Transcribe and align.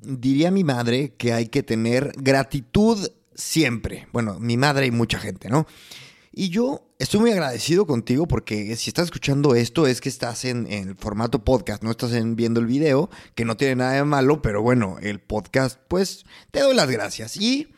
diría 0.00 0.50
mi 0.50 0.64
madre 0.64 1.14
que 1.16 1.32
hay 1.32 1.48
que 1.48 1.62
tener 1.62 2.12
gratitud 2.16 3.10
siempre. 3.34 4.08
Bueno, 4.12 4.38
mi 4.38 4.56
madre 4.56 4.86
y 4.86 4.90
mucha 4.90 5.18
gente, 5.18 5.48
¿no? 5.48 5.66
Y 6.32 6.50
yo 6.50 6.86
estoy 6.98 7.20
muy 7.20 7.32
agradecido 7.32 7.86
contigo 7.86 8.28
porque 8.28 8.76
si 8.76 8.90
estás 8.90 9.06
escuchando 9.06 9.54
esto 9.56 9.86
es 9.86 10.00
que 10.00 10.08
estás 10.08 10.44
en, 10.44 10.70
el 10.70 10.94
formato 10.94 11.44
podcast, 11.44 11.82
no 11.82 11.90
estás 11.90 12.12
viendo 12.36 12.60
el 12.60 12.66
video, 12.66 13.10
que 13.34 13.44
no 13.44 13.56
tiene 13.56 13.76
nada 13.76 13.92
de 13.94 14.04
malo, 14.04 14.40
pero 14.40 14.62
bueno, 14.62 14.96
el 15.02 15.18
podcast, 15.18 15.80
pues 15.88 16.24
te 16.52 16.60
doy 16.60 16.76
las 16.76 16.88
gracias. 16.88 17.36
Y 17.36 17.68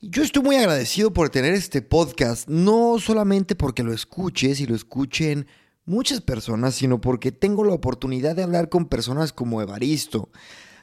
yo 0.00 0.24
estoy 0.24 0.42
muy 0.42 0.56
agradecido 0.56 1.12
por 1.12 1.30
tener 1.30 1.54
este 1.54 1.80
podcast, 1.80 2.48
no 2.48 2.98
solamente 2.98 3.54
porque 3.54 3.84
lo 3.84 3.92
escuches 3.92 4.60
y 4.60 4.66
lo 4.66 4.74
escuchen 4.74 5.46
muchas 5.84 6.20
personas, 6.20 6.74
sino 6.74 7.00
porque 7.00 7.30
tengo 7.30 7.64
la 7.64 7.74
oportunidad 7.74 8.34
de 8.34 8.42
hablar 8.42 8.68
con 8.68 8.86
personas 8.86 9.32
como 9.32 9.62
Evaristo. 9.62 10.30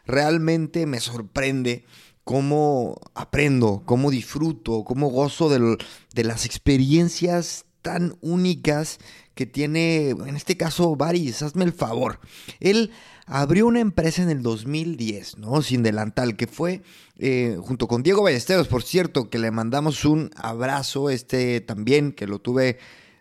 Realmente 0.06 0.86
me 0.86 1.00
sorprende 1.00 1.86
cómo 2.24 3.00
aprendo, 3.16 3.84
cómo 3.86 4.12
disfruto, 4.12 4.84
cómo 4.84 5.10
gozo 5.10 5.50
de, 5.50 6.24
las 6.24 6.46
experiencias 6.46 7.66
tan 7.82 8.16
únicas 8.22 9.00
que 9.36 9.46
tiene, 9.46 10.10
en 10.10 10.36
este 10.36 10.56
caso, 10.56 10.96
Baris, 10.96 11.42
hazme 11.42 11.66
el 11.66 11.74
favor. 11.74 12.20
Él 12.60 12.92
abrió 13.26 13.68
una 13.68 13.82
empresa 13.82 14.22
en 14.22 14.30
el 14.30 14.42
2010, 14.42 15.38
¿no? 15.38 15.62
Sin 15.62 15.84
delantal, 15.84 16.38
que 16.38 16.48
fue 16.48 16.82
eh, 17.18 17.58
junto 17.62 17.88
con 17.88 18.04
Diego 18.04 18.24
Ballesteros, 18.24 18.68
por 18.68 18.84
cierto, 18.84 19.30
que 19.30 19.40
le 19.40 19.52
mandamos 19.52 20.06
un 20.06 20.32
abrazo, 20.36 21.10
este 21.10 21.60
también, 21.62 22.14
que 22.14 22.28
lo 22.28 22.40
tuve 22.40 22.78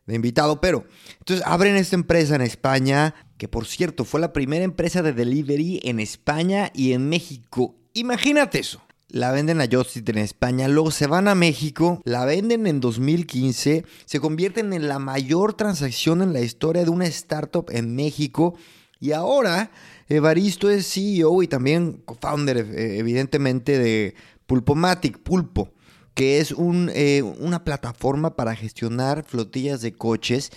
de 0.07 0.15
invitado, 0.15 0.61
pero 0.61 0.85
entonces 1.19 1.45
abren 1.47 1.77
esta 1.77 1.97
empresa 1.97 2.35
en 2.35 2.43
España, 2.43 3.15
que 3.43 3.49
por 3.49 3.67
cierto 3.67 4.05
fue 4.05 4.21
la 4.21 4.33
primera 4.33 4.63
empresa 4.63 5.03
de 5.03 5.13
delivery 5.13 5.81
en 5.83 5.99
España 5.99 6.71
y 6.77 6.93
en 6.93 7.09
México. 7.09 7.75
Imagínate 7.93 8.61
eso. 8.61 8.81
La 9.09 9.33
venden 9.33 9.61
a 9.61 9.67
Justit 9.69 10.09
en 10.11 10.19
España, 10.19 10.69
luego 10.69 10.93
se 10.93 11.09
van 11.09 11.27
a 11.27 11.35
México, 11.35 12.01
la 12.05 12.25
venden 12.25 12.69
en 12.69 12.79
2015, 12.79 13.85
se 14.05 14.21
convierten 14.21 14.73
en 14.73 14.87
la 14.87 15.01
mayor 15.01 15.55
transacción 15.55 16.23
en 16.23 16.33
la 16.33 16.41
historia 16.41 16.85
de 16.85 16.91
una 16.91 17.07
startup 17.07 17.69
en 17.71 17.97
México. 17.97 18.55
Y 19.01 19.11
ahora 19.11 19.73
Evaristo 20.09 20.71
es 20.71 20.87
CEO 20.87 21.43
y 21.43 21.49
también 21.49 22.01
co-founder 22.05 22.59
eh, 22.59 22.99
evidentemente 22.99 23.77
de 23.77 24.15
Pulpomatic, 24.47 25.19
Pulpo, 25.19 25.73
que 26.15 26.39
es 26.39 26.55
eh, 26.95 27.23
una 27.41 27.65
plataforma 27.65 28.37
para 28.37 28.55
gestionar 28.55 29.25
flotillas 29.25 29.81
de 29.81 29.95
coches 29.95 30.53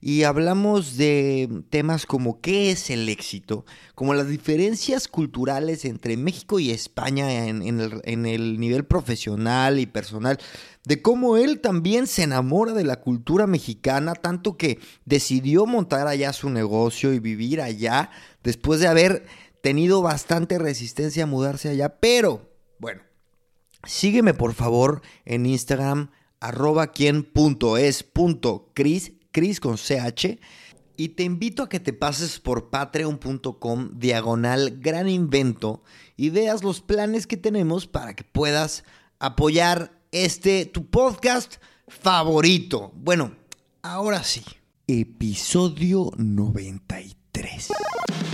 y 0.00 0.22
hablamos 0.22 0.96
de 0.96 1.64
temas 1.70 2.06
como 2.06 2.40
qué 2.40 2.70
es 2.70 2.88
el 2.90 3.08
éxito, 3.08 3.64
como 3.94 4.14
las 4.14 4.28
diferencias 4.28 5.08
culturales 5.08 5.84
entre 5.84 6.16
México 6.16 6.60
y 6.60 6.70
España 6.70 7.46
en, 7.46 7.62
el, 7.62 8.60
nivel 8.60 8.84
profesional 8.84 9.80
y 9.80 9.86
personal, 9.86 10.38
de 10.84 11.02
cómo 11.02 11.36
él 11.36 11.60
también 11.60 12.06
se 12.06 12.22
enamora 12.22 12.72
de 12.72 12.84
la 12.84 13.00
cultura 13.00 13.46
mexicana, 13.48 14.14
tanto 14.14 14.56
que 14.56 14.78
decidió 15.04 15.66
montar 15.66 16.06
allá 16.06 16.32
su 16.32 16.48
negocio 16.48 17.12
y 17.12 17.18
vivir 17.18 17.60
allá 17.60 18.10
después 18.44 18.78
de 18.78 18.86
haber 18.86 19.26
tenido 19.62 20.00
bastante 20.00 20.58
resistencia 20.58 21.24
a 21.24 21.26
mudarse 21.26 21.68
allá, 21.70 21.98
pero 21.98 22.48
bueno, 22.78 23.02
sígueme 23.84 24.32
por 24.32 24.54
favor 24.54 25.02
en 25.24 25.44
Instagram 25.44 26.10
arroba 26.40 26.92
quien 26.92 27.24
punto 27.24 27.76
Con 29.60 29.76
CH. 29.76 30.38
Y 30.96 31.10
te 31.10 31.22
invito 31.22 31.62
a 31.62 31.68
que 31.68 31.78
te 31.78 31.92
pases 31.92 32.40
por 32.40 32.70
patreon.com 32.70 33.90
diagonal 33.94 34.78
gran 34.80 35.08
invento 35.08 35.84
y 36.16 36.30
veas 36.30 36.64
los 36.64 36.80
planes 36.80 37.28
que 37.28 37.36
tenemos 37.36 37.86
para 37.86 38.14
que 38.14 38.24
puedas 38.24 38.82
apoyar 39.20 39.92
este 40.10 40.64
tu 40.66 40.86
podcast 40.86 41.56
favorito. 41.86 42.90
Bueno, 42.96 43.36
ahora 43.82 44.24
sí. 44.24 44.42
Episodio 44.88 46.10
93. 46.16 47.68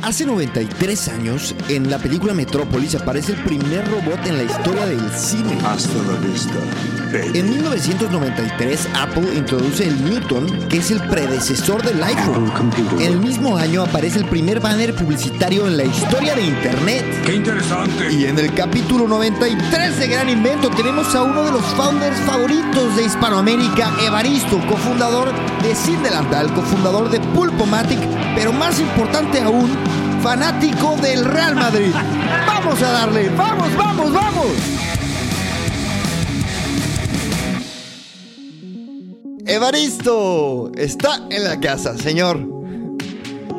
Hace 0.04 0.26
93 0.26 1.09
años, 1.09 1.54
en 1.70 1.88
la 1.88 1.97
película 1.97 2.34
Metrópolis 2.34 2.94
aparece 2.94 3.32
el 3.32 3.42
primer 3.42 3.88
robot 3.91 4.26
en 4.26 4.37
la 4.37 4.42
historia 4.42 4.84
del 4.84 5.00
cine. 5.10 5.59
Hasta 5.65 5.94
la 6.03 6.19
vista 6.19 6.59
en 7.15 7.48
1993, 7.48 8.88
Apple 8.94 9.34
introduce 9.37 9.87
el 9.87 10.04
Newton, 10.04 10.47
que 10.69 10.78
es 10.78 10.91
el 10.91 11.00
predecesor 11.03 11.81
del 11.82 12.03
iPhone. 12.03 12.53
En 12.98 13.03
el 13.03 13.19
mismo 13.20 13.56
año 13.56 13.82
aparece 13.82 14.19
el 14.19 14.25
primer 14.25 14.59
banner 14.59 14.94
publicitario 14.94 15.69
en 15.69 15.76
la 15.76 15.84
historia 15.84 16.34
de 16.34 16.42
Internet. 16.42 17.04
¡Qué 17.25 17.34
interesante! 17.36 18.12
Y 18.12 18.25
en 18.25 18.36
el 18.38 18.53
capítulo 18.54 19.06
93 19.06 19.98
de 20.00 20.09
Gran 20.09 20.28
Invento 20.28 20.71
tenemos 20.71 21.15
a 21.15 21.22
uno 21.22 21.44
de 21.44 21.53
los 21.53 21.65
founders 21.76 22.19
favoritos 22.22 22.97
de 22.97 23.04
Hispanoamérica, 23.04 23.92
Evaristo, 24.04 24.60
cofundador 24.69 25.32
de 25.62 25.75
Sin 25.76 26.03
Delantal, 26.03 26.53
cofundador 26.53 27.10
de 27.10 27.21
Pulpomatic, 27.21 28.00
pero 28.34 28.53
más 28.53 28.81
importante 28.81 29.41
aún, 29.41 29.71
fanático 30.25 30.97
del 31.03 31.23
Real 31.23 31.55
Madrid. 31.55 31.93
¡Vamos 32.47 32.83
a 32.83 32.93
darle! 32.93 33.29
¡Vamos, 33.37 33.77
vamos, 33.77 34.11
vamos! 34.11 34.47
Evaristo 39.45 40.73
está 40.79 41.27
en 41.29 41.45
la 41.45 41.61
casa, 41.61 41.99
señor. 41.99 42.41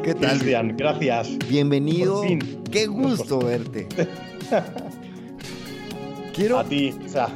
¿Qué 0.04 0.16
tal? 0.16 0.40
Cristian, 0.40 0.76
gracias. 0.76 1.38
Bienvenido. 1.48 2.24
Qué 2.72 2.88
gusto 2.88 3.38
verte. 3.38 3.88
Quiero. 6.34 6.58
A 6.58 6.64
ti, 6.64 6.96
o 7.06 7.08
sea, 7.08 7.30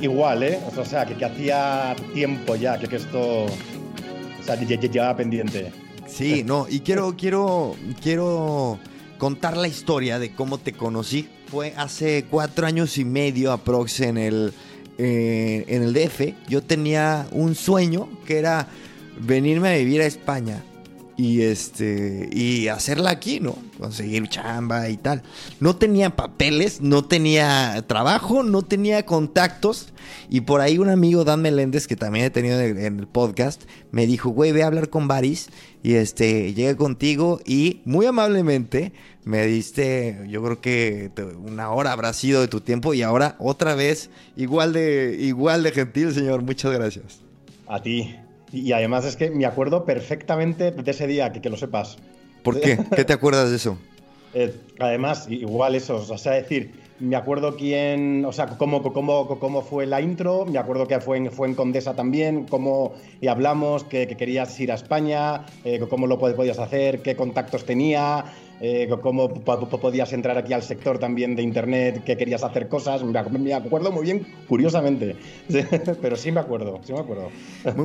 igual, 0.00 0.44
¿eh? 0.44 0.58
O 0.74 0.84
sea, 0.86 1.04
que, 1.04 1.22
hacía 1.22 1.94
tiempo 2.14 2.56
ya 2.56 2.78
que, 2.78 2.96
esto. 2.96 3.44
O 3.44 4.42
sea, 4.42 4.56
llevaba 4.56 5.14
pendiente. 5.14 5.81
Sí, 6.12 6.42
no, 6.46 6.66
y 6.68 6.80
quiero, 6.80 7.16
quiero, 7.16 7.76
quiero 8.02 8.78
contar 9.18 9.56
la 9.56 9.68
historia 9.68 10.18
de 10.18 10.34
cómo 10.34 10.58
te 10.58 10.72
conocí. 10.72 11.28
Fue 11.46 11.74
hace 11.76 12.24
cuatro 12.30 12.66
años 12.66 12.98
y 12.98 13.04
medio 13.04 13.52
aprox 13.52 14.00
en 14.00 14.18
el 14.18 14.52
eh, 14.98 15.64
en 15.68 15.82
el 15.82 15.94
DF, 15.94 16.34
yo 16.48 16.62
tenía 16.62 17.26
un 17.32 17.54
sueño 17.54 18.08
que 18.26 18.38
era 18.38 18.68
venirme 19.18 19.70
a 19.70 19.76
vivir 19.76 20.02
a 20.02 20.06
España 20.06 20.62
y 21.16 21.42
este 21.42 22.28
y 22.32 22.68
hacerla 22.68 23.10
aquí, 23.10 23.40
¿no? 23.40 23.56
Conseguir 23.78 24.28
chamba 24.28 24.88
y 24.88 24.96
tal. 24.96 25.22
No 25.60 25.76
tenía 25.76 26.16
papeles, 26.16 26.80
no 26.80 27.04
tenía 27.04 27.84
trabajo, 27.86 28.42
no 28.42 28.62
tenía 28.62 29.04
contactos 29.04 29.92
y 30.28 30.42
por 30.42 30.60
ahí 30.60 30.78
un 30.78 30.88
amigo 30.88 31.24
Dan 31.24 31.42
Meléndez 31.42 31.86
que 31.86 31.96
también 31.96 32.24
he 32.24 32.30
tenido 32.30 32.60
en 32.60 32.98
el 32.98 33.06
podcast 33.06 33.62
me 33.90 34.06
dijo, 34.06 34.30
"Güey, 34.30 34.52
ve 34.52 34.62
a 34.62 34.66
hablar 34.66 34.88
con 34.88 35.08
Baris 35.08 35.48
y 35.82 35.94
este 35.94 36.54
llegué 36.54 36.76
contigo 36.76 37.40
y 37.44 37.80
muy 37.84 38.06
amablemente 38.06 38.92
me 39.24 39.46
diste, 39.46 40.18
yo 40.28 40.42
creo 40.42 40.60
que 40.60 41.10
una 41.44 41.70
hora 41.70 41.92
habrá 41.92 42.12
sido 42.12 42.40
de 42.40 42.48
tu 42.48 42.60
tiempo 42.60 42.92
y 42.92 43.02
ahora 43.02 43.36
otra 43.38 43.74
vez 43.74 44.10
igual 44.36 44.72
de 44.72 45.16
igual 45.20 45.62
de 45.62 45.70
gentil, 45.70 46.12
señor. 46.12 46.42
Muchas 46.42 46.72
gracias. 46.72 47.20
A 47.68 47.80
ti. 47.80 48.16
Y 48.52 48.72
además 48.72 49.04
es 49.04 49.16
que 49.16 49.30
me 49.30 49.46
acuerdo 49.46 49.84
perfectamente 49.84 50.70
de 50.70 50.90
ese 50.90 51.06
día, 51.06 51.32
que, 51.32 51.40
que 51.40 51.48
lo 51.48 51.56
sepas. 51.56 51.96
¿Por 52.42 52.60
qué? 52.60 52.78
¿Qué 52.96 53.04
te 53.04 53.12
acuerdas 53.12 53.50
de 53.50 53.56
eso? 53.56 53.78
Eh, 54.34 54.54
además, 54.78 55.26
igual 55.28 55.74
eso, 55.74 55.96
o 56.08 56.18
sea, 56.18 56.32
decir, 56.32 56.72
me 57.00 57.16
acuerdo 57.16 57.56
quién, 57.56 58.24
o 58.24 58.32
sea, 58.32 58.46
cómo, 58.46 58.82
cómo, 58.82 59.38
cómo 59.38 59.62
fue 59.62 59.86
la 59.86 60.00
intro, 60.00 60.46
me 60.46 60.58
acuerdo 60.58 60.86
que 60.86 61.00
fue 61.00 61.18
en, 61.18 61.30
fue 61.30 61.48
en 61.48 61.54
Condesa 61.54 61.94
también, 61.94 62.46
cómo 62.46 62.94
y 63.20 63.26
hablamos, 63.26 63.84
que, 63.84 64.06
querías 64.06 64.58
ir 64.60 64.72
a 64.72 64.76
España, 64.76 65.44
eh, 65.64 65.80
cómo 65.90 66.06
lo 66.06 66.18
podías 66.18 66.58
hacer, 66.58 67.02
qué 67.02 67.16
contactos 67.16 67.66
tenía, 67.66 68.24
eh, 68.64 68.88
cómo 69.02 69.28
podías 69.28 70.12
entrar 70.12 70.38
aquí 70.38 70.52
al 70.52 70.62
sector 70.62 70.98
también 71.00 71.34
de 71.34 71.42
Internet, 71.42 72.04
que 72.04 72.16
querías 72.16 72.44
hacer 72.44 72.68
cosas. 72.68 73.02
Me 73.02 73.18
acuerdo 73.54 73.90
muy 73.90 74.04
bien, 74.04 74.24
curiosamente, 74.48 75.16
pero 76.00 76.14
sí 76.14 76.30
me 76.30 76.38
acuerdo, 76.38 76.80
sí 76.84 76.92
me 76.92 77.00
acuerdo. 77.00 77.28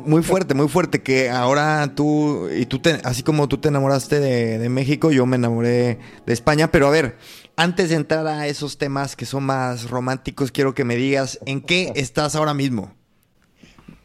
Muy 0.06 0.22
fuerte, 0.22 0.54
muy 0.54 0.68
fuerte, 0.68 1.02
que 1.02 1.32
ahora 1.32 1.96
tú, 1.96 2.48
y 2.56 2.68
tú 2.68 2.80
así 3.04 3.24
como 3.24 3.48
tú 3.48 3.58
te 3.58 3.70
enamoraste 3.70 4.20
de, 4.20 4.60
de 4.60 4.70
México, 4.70 5.12
yo 5.12 5.26
me 5.26 5.38
enamoré 5.38 5.98
de 6.28 6.34
España, 6.34 6.72
pero 6.72 6.86
a 6.86 6.92
ver, 6.92 7.18
antes 7.56 7.90
de 7.90 7.96
entrar 7.96 8.28
a 8.28 8.46
esos 8.46 8.78
temas 8.78 9.16
que 9.16 9.26
son 9.26 9.46
más 9.46 9.90
románticos, 9.90 10.52
quiero 10.52 10.76
que 10.76 10.84
me 10.84 10.96
digas 10.96 11.40
en 11.48 11.62
qué 11.62 11.92
estás 11.96 12.36
ahora 12.36 12.54
mismo. 12.54 12.92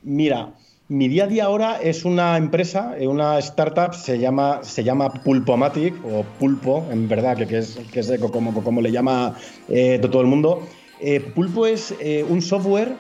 Mira, 0.03 0.55
mi 0.89 1.09
día 1.09 1.25
a 1.25 1.27
día 1.27 1.45
ahora 1.45 1.81
es 1.81 2.05
una 2.05 2.37
empresa, 2.37 2.95
eh, 2.99 3.07
una 3.07 3.39
startup, 3.39 3.95
se 3.95 4.19
llama, 4.19 4.61
se 4.63 4.85
llama 4.85 5.13
Pulpomatic, 5.13 5.95
o 6.05 6.25
Pulpo, 6.39 6.87
en 6.91 7.09
verdad, 7.09 7.37
que, 7.37 7.59
es, 7.59 7.79
que 7.93 8.01
es 8.01 8.13
como, 8.31 8.53
como 8.63 8.81
le 8.81 8.93
llama 8.93 9.35
eh, 9.69 9.99
todo 10.11 10.21
el 10.21 10.29
mundo. 10.29 10.67
Eh, 11.01 11.21
Pulpo 11.21 11.67
es 11.67 11.95
un 12.29 12.43
software 12.43 12.97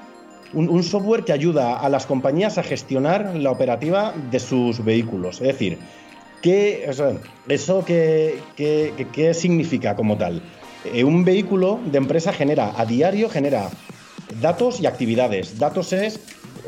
un, 0.55 0.82
software 0.82 1.25
que 1.25 1.32
ayuda 1.32 1.79
a 1.79 1.88
las 1.88 2.05
compañías 2.05 2.58
a 2.58 2.62
gestionar 2.62 3.34
la 3.37 3.50
operativa 3.50 4.12
de 4.31 4.38
sus 4.38 4.84
vehículos. 4.84 5.40
Es 5.40 5.46
decir, 5.49 5.79
¿qué, 6.43 6.84
¿eso 7.49 7.84
qué, 7.87 8.38
qué, 8.56 9.34
significa 9.34 9.96
como 9.96 10.19
tal? 10.19 10.43
eh, 10.84 11.05
un 11.05 11.25
vehículo 11.25 11.81
de 11.84 11.99
empresa 11.99 12.32
genera 12.32 12.73
a 12.76 12.84
diario, 12.84 13.29
genera 13.29 13.70
datos 14.40 14.81
y 14.81 14.87
actividades. 14.87 15.58
Datos 15.58 15.93
es 15.93 16.20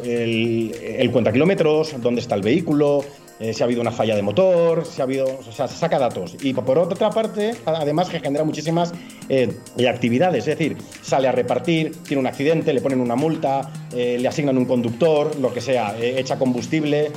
el, 0.03 0.75
el 0.83 1.11
cuenta 1.11 1.33
kilómetros, 1.33 1.95
dónde 2.01 2.21
está 2.21 2.35
el 2.35 2.43
vehículo, 2.43 3.05
eh, 3.41 3.53
si 3.53 3.63
ha 3.63 3.67
habido 3.67 3.81
una 3.81 3.91
falla 3.91 4.15
de 4.15 4.23
motor, 4.23 4.87
si 4.87 5.01
ha 5.01 5.05
habido, 5.05 5.27
o 5.27 5.53
sea, 5.53 5.67
se 5.67 5.77
saca 5.77 5.99
datos. 5.99 6.37
Y 6.41 6.55
por 6.55 6.79
otra 6.79 7.11
parte, 7.11 7.55
además 7.67 8.09
que 8.09 8.21
genera 8.21 8.45
muchísimas 8.45 8.93
eh, 9.29 9.53
actividades, 9.89 10.47
es 10.47 10.57
decir, 10.57 10.77
sale 11.03 11.27
a 11.27 11.33
repartir, 11.33 11.97
tiene 12.05 12.21
un 12.21 12.29
accidente, 12.29 12.73
le 12.73 12.81
ponen 12.81 13.01
una 13.01 13.17
multa, 13.17 13.73
eh, 13.93 14.19
le 14.21 14.29
asignan 14.29 14.57
un 14.57 14.67
conductor, 14.67 15.35
lo 15.41 15.53
que 15.53 15.61
sea, 15.61 15.97
echa 16.01 16.39
combustible, 16.39 17.11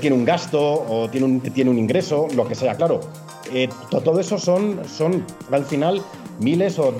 tiene 0.00 0.14
un 0.14 0.24
gasto 0.24 0.60
o 0.60 1.10
tiene 1.10 1.26
un, 1.26 1.40
tiene 1.40 1.70
un 1.70 1.78
ingreso, 1.78 2.28
lo 2.34 2.46
que 2.46 2.54
sea, 2.54 2.76
claro. 2.76 3.00
todo 3.90 4.20
eso 4.20 4.38
son, 4.38 4.80
son 4.86 5.24
al 5.50 5.64
final 5.64 6.00
miles 6.38 6.78
o 6.78 6.94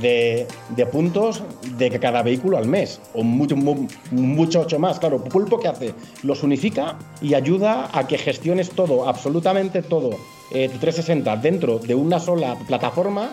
de, 0.00 0.46
puntos 0.90 1.42
de 1.76 1.90
cada 1.98 2.22
vehículo 2.22 2.58
al 2.58 2.66
mes, 2.66 3.00
o 3.14 3.22
mucho, 3.22 3.56
mucho, 3.56 3.88
mucho 4.10 4.78
más. 4.78 4.98
Claro, 4.98 5.22
Pulpo 5.24 5.58
que 5.58 5.68
hace? 5.68 5.94
Los 6.22 6.42
unifica 6.42 6.98
y 7.20 7.34
ayuda 7.34 7.90
a 7.92 8.06
que 8.06 8.18
gestiones 8.18 8.70
todo, 8.70 9.08
absolutamente 9.08 9.82
todo, 9.82 10.10
360 10.50 11.32
eh, 11.32 11.38
dentro 11.42 11.78
de 11.78 11.94
una 11.94 12.18
sola 12.18 12.56
plataforma 12.66 13.30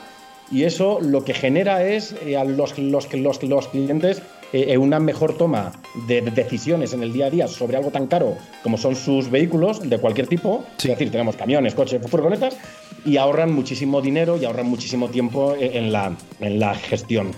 y 0.51 0.63
eso 0.63 0.99
lo 1.01 1.25
que 1.25 1.33
genera 1.33 1.83
es 1.85 2.15
eh, 2.25 2.37
a 2.37 2.43
los, 2.43 2.77
los, 2.77 3.13
los, 3.13 3.43
los 3.43 3.67
clientes 3.67 4.21
eh, 4.53 4.77
una 4.77 4.99
mejor 4.99 5.37
toma 5.37 5.73
de 6.07 6.21
decisiones 6.21 6.93
en 6.93 7.03
el 7.03 7.13
día 7.13 7.27
a 7.27 7.29
día 7.29 7.47
sobre 7.47 7.77
algo 7.77 7.91
tan 7.91 8.07
caro 8.07 8.37
como 8.63 8.77
son 8.77 8.95
sus 8.95 9.29
vehículos 9.29 9.89
de 9.89 9.97
cualquier 9.99 10.27
tipo. 10.27 10.65
Es 10.77 10.85
decir, 10.85 11.11
tenemos 11.11 11.35
camiones, 11.35 11.75
coches, 11.75 12.01
furgonetas 12.09 12.57
y 13.05 13.17
ahorran 13.17 13.53
muchísimo 13.53 14.01
dinero 14.01 14.37
y 14.37 14.45
ahorran 14.45 14.67
muchísimo 14.67 15.09
tiempo 15.09 15.55
en 15.59 15.91
la, 15.91 16.15
en 16.39 16.59
la 16.59 16.75
gestión. 16.75 17.31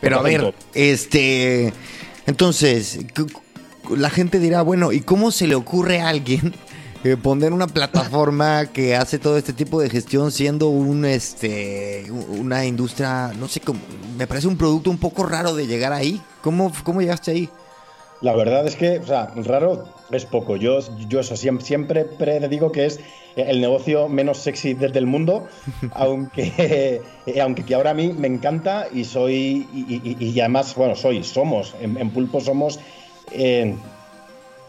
Pero 0.00 0.18
a 0.18 0.22
ver, 0.22 0.52
este. 0.74 1.72
Entonces, 2.26 2.98
la 3.96 4.10
gente 4.10 4.38
dirá, 4.38 4.62
bueno, 4.62 4.92
¿y 4.92 5.00
cómo 5.00 5.30
se 5.30 5.46
le 5.46 5.54
ocurre 5.54 6.00
a 6.00 6.08
alguien 6.08 6.52
eh, 7.04 7.16
poner 7.16 7.52
una 7.52 7.66
plataforma 7.66 8.66
que 8.66 8.94
hace 8.94 9.18
todo 9.18 9.36
este 9.36 9.52
tipo 9.52 9.80
de 9.80 9.90
gestión 9.90 10.30
siendo 10.30 10.68
un 10.68 11.04
este 11.04 12.06
una 12.10 12.64
industria, 12.64 13.32
no 13.38 13.48
sé, 13.48 13.60
cómo, 13.60 13.80
me 14.16 14.26
parece 14.26 14.46
un 14.46 14.56
producto 14.56 14.90
un 14.90 14.98
poco 14.98 15.24
raro 15.24 15.54
de 15.54 15.66
llegar 15.66 15.92
ahí. 15.92 16.20
¿Cómo, 16.42 16.72
cómo 16.84 17.00
llegaste 17.00 17.32
ahí? 17.32 17.48
La 18.20 18.36
verdad 18.36 18.64
es 18.68 18.76
que, 18.76 19.00
o 19.00 19.06
sea, 19.06 19.32
raro 19.34 19.84
es 20.12 20.24
poco. 20.26 20.56
Yo, 20.56 20.78
yo 21.08 21.18
eso 21.18 21.36
siempre, 21.36 21.64
siempre 21.64 22.48
digo 22.48 22.70
que 22.70 22.86
es 22.86 23.00
el 23.34 23.60
negocio 23.60 24.08
menos 24.08 24.38
sexy 24.38 24.74
del 24.74 25.06
mundo, 25.06 25.48
aunque, 25.92 27.02
aunque 27.42 27.64
que 27.64 27.74
ahora 27.74 27.90
a 27.90 27.94
mí 27.94 28.12
me 28.12 28.28
encanta 28.28 28.86
y 28.92 29.04
soy, 29.04 29.66
y, 29.74 30.38
además, 30.38 30.74
bueno, 30.76 30.94
soy, 30.94 31.24
somos, 31.24 31.74
en, 31.80 32.10
Pulpo 32.10 32.40
somos 32.40 32.78
eh, 33.32 33.74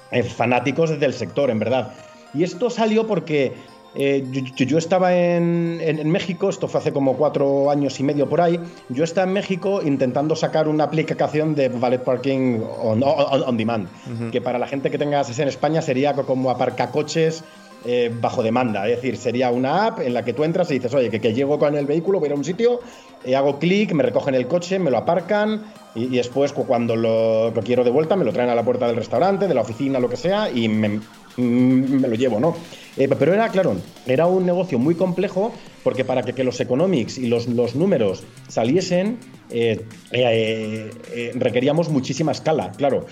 eh, 0.10 0.24
fanáticos 0.24 1.00
del 1.00 1.14
sector, 1.14 1.52
en 1.52 1.60
verdad. 1.60 1.94
Y 2.34 2.44
esto 2.44 2.70
salió 2.70 3.06
porque 3.06 3.54
eh, 3.96 4.24
yo, 4.56 4.78
estaba 4.78 5.16
en, 5.16 6.10
México, 6.10 6.50
esto 6.50 6.68
fue 6.68 6.80
hace 6.80 6.92
como 6.92 7.16
cuatro 7.16 7.70
años 7.70 8.00
y 8.00 8.04
medio 8.04 8.28
por 8.28 8.42
ahí, 8.42 8.60
yo 8.90 9.04
estaba 9.04 9.28
en 9.28 9.34
México 9.34 9.82
intentando 9.84 10.36
sacar 10.36 10.68
una 10.68 10.86
aplicación 10.86 11.54
de 11.54 11.70
valet 11.70 12.04
parking 12.04 12.60
on, 12.82 13.58
demand, 13.58 13.88
que 14.32 14.42
para 14.42 14.58
la 14.58 14.66
gente 14.66 14.90
que 14.90 14.98
tenga 14.98 15.22
en 15.22 15.48
España 15.48 15.82
sería 15.82 16.14
como 16.14 16.50
aparcacoches 16.50 17.44
eh, 17.86 18.12
bajo 18.20 18.42
demanda, 18.42 18.88
es 18.88 18.96
decir, 18.96 19.18
sería 19.18 19.52
una 19.52 19.88
app 19.88 20.00
en 20.00 20.14
la 20.14 20.24
que 20.24 20.34
tú 20.34 20.44
entras 20.44 20.72
y 20.72 20.76
dices, 20.76 20.94
oye, 20.94 21.10
que, 21.10 21.34
llego 21.34 21.60
con 21.60 21.76
el 21.76 21.86
vehículo, 21.86 22.20
voy 22.20 22.28
a 22.28 22.30
ir 22.30 22.34
a 22.34 22.38
un 22.38 22.46
sitio, 22.46 22.80
eh, 23.26 23.36
hago 23.36 23.60
clic, 23.60 23.92
me 23.92 24.04
recogen 24.04 24.34
el 24.34 24.48
coche, 24.48 24.80
me 24.80 24.90
lo 24.90 24.98
aparcan 24.98 25.66
y, 25.94 26.08
después 26.08 26.54
cuando 26.54 26.96
lo, 26.96 27.52
lo, 27.52 27.62
quiero 27.62 27.84
de 27.84 27.92
vuelta 27.92 28.16
me 28.16 28.26
lo 28.26 28.34
traen 28.34 28.50
a 28.50 28.56
la 28.56 28.64
puerta 28.64 28.88
del 28.88 28.96
restaurante, 28.96 29.48
de 29.48 29.54
la 29.54 29.62
oficina, 29.62 30.00
lo 30.00 30.10
que 30.10 30.16
sea, 30.16 30.50
y 30.50 30.70
me, 30.70 31.02
Mm, 31.38 32.02
me 32.02 32.08
lo 32.08 32.16
llevo, 32.16 32.40
¿no? 32.40 32.56
Eh, 32.98 33.08
pero 33.18 33.34
era, 33.34 33.50
claro, 33.50 33.76
era 34.06 34.28
un 34.28 34.46
negocio 34.46 34.78
muy 34.78 34.96
complejo 34.96 35.52
porque 35.84 36.06
para 36.06 36.22
que, 36.22 36.44
los 36.44 36.60
economics 36.60 37.18
y 37.18 37.28
los, 37.28 37.48
números 37.76 38.24
saliesen 38.48 39.18
eh, 39.50 39.84
eh, 40.12 41.32
requeríamos 41.36 41.90
muchísima 41.90 42.32
escala, 42.32 42.72
claro. 42.72 43.06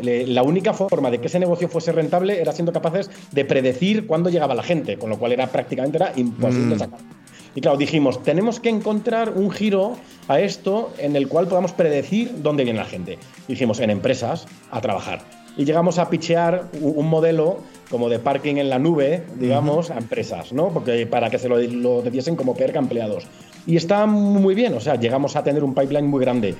La 0.00 0.44
única 0.44 0.72
forma 0.74 1.10
de 1.10 1.18
que 1.18 1.26
ese 1.26 1.40
negocio 1.40 1.68
fuese 1.68 1.90
rentable 1.90 2.40
era 2.40 2.52
siendo 2.52 2.72
capaces 2.72 3.10
de 3.32 3.44
predecir 3.44 4.06
cuándo 4.06 4.30
llegaba 4.30 4.54
la 4.54 4.62
gente, 4.62 4.96
con 4.96 5.10
lo 5.10 5.18
cual 5.18 5.32
era 5.32 5.48
prácticamente 5.48 5.96
era 5.96 6.12
imposible 6.14 6.76
mm. 6.76 6.78
sacar. 6.78 7.00
Y 7.56 7.60
claro, 7.60 7.76
dijimos, 7.76 8.22
tenemos 8.22 8.60
que 8.60 8.68
encontrar 8.68 9.32
un 9.34 9.50
giro 9.50 9.96
a 10.28 10.38
esto 10.38 10.92
en 10.98 11.16
el 11.16 11.26
cual 11.26 11.48
podamos 11.48 11.72
predecir 11.72 12.42
dónde 12.42 12.62
viene 12.62 12.78
la 12.78 12.84
gente. 12.84 13.18
dijimos, 13.48 13.80
en 13.80 13.90
empresas, 13.90 14.46
a 14.70 14.80
trabajar 14.80 15.24
y 15.58 15.64
llegamos 15.64 15.98
a 15.98 16.08
pichear 16.08 16.68
un 16.80 17.10
modelo 17.10 17.58
como 17.90 18.08
de 18.08 18.20
parking 18.20 18.56
en 18.56 18.70
la 18.70 18.78
nube, 18.78 19.24
digamos, 19.38 19.90
a 19.90 19.98
empresas, 19.98 20.52
¿no? 20.52 20.68
Porque 20.68 21.04
para 21.06 21.28
que 21.30 21.38
se 21.38 21.48
lo, 21.48 21.58
lo 21.58 22.02
diesen 22.02 22.36
como 22.36 22.54
PERC 22.54 22.76
a 22.76 22.78
empleados. 22.78 23.26
Y 23.66 23.76
está 23.76 24.06
muy 24.06 24.54
bien, 24.54 24.72
o 24.74 24.80
sea, 24.80 24.94
llegamos 24.94 25.34
a 25.34 25.42
tener 25.42 25.64
un 25.64 25.74
pipeline 25.74 26.06
muy 26.06 26.20
grande. 26.20 26.54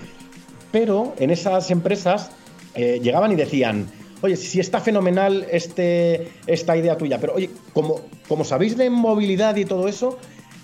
Pero 0.72 1.14
en 1.18 1.30
esas 1.30 1.70
empresas 1.70 2.32
eh, 2.74 2.98
llegaban 3.00 3.30
y 3.30 3.36
decían, 3.36 3.86
oye, 4.20 4.34
si 4.34 4.58
está 4.58 4.80
fenomenal 4.80 5.46
este, 5.50 6.32
esta 6.48 6.76
idea 6.76 6.98
tuya, 6.98 7.18
pero 7.20 7.34
oye, 7.34 7.50
como, 7.72 8.00
como 8.26 8.44
sabéis 8.44 8.76
de 8.76 8.90
movilidad 8.90 9.54
y 9.56 9.64
todo 9.64 9.86
eso, 9.86 10.18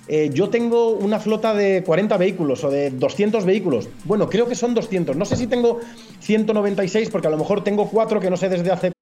eh, 0.09 0.31
yo 0.33 0.51
tengo 0.51 0.91
una 0.91 1.19
flota 1.19 1.55
de 1.55 1.83
40 1.85 2.17
vehículos 2.17 2.63
o 2.65 2.71
de 2.71 2.91
200 2.91 3.45
vehículos. 3.45 3.89
Bueno, 4.05 4.29
creo 4.29 4.47
que 4.47 4.55
son 4.55 4.75
200. 4.75 5.17
No 5.17 5.25
sé 5.25 5.37
si 5.37 5.47
tengo 5.47 5.81
196 6.21 7.11
porque 7.11 7.29
a 7.29 7.31
lo 7.31 7.39
mejor 7.39 7.65
tengo 7.65 7.89
cuatro 7.89 8.21
que 8.21 8.31
no 8.31 8.37
sé 8.37 8.49
desde 8.49 8.71
hace. 8.71 8.93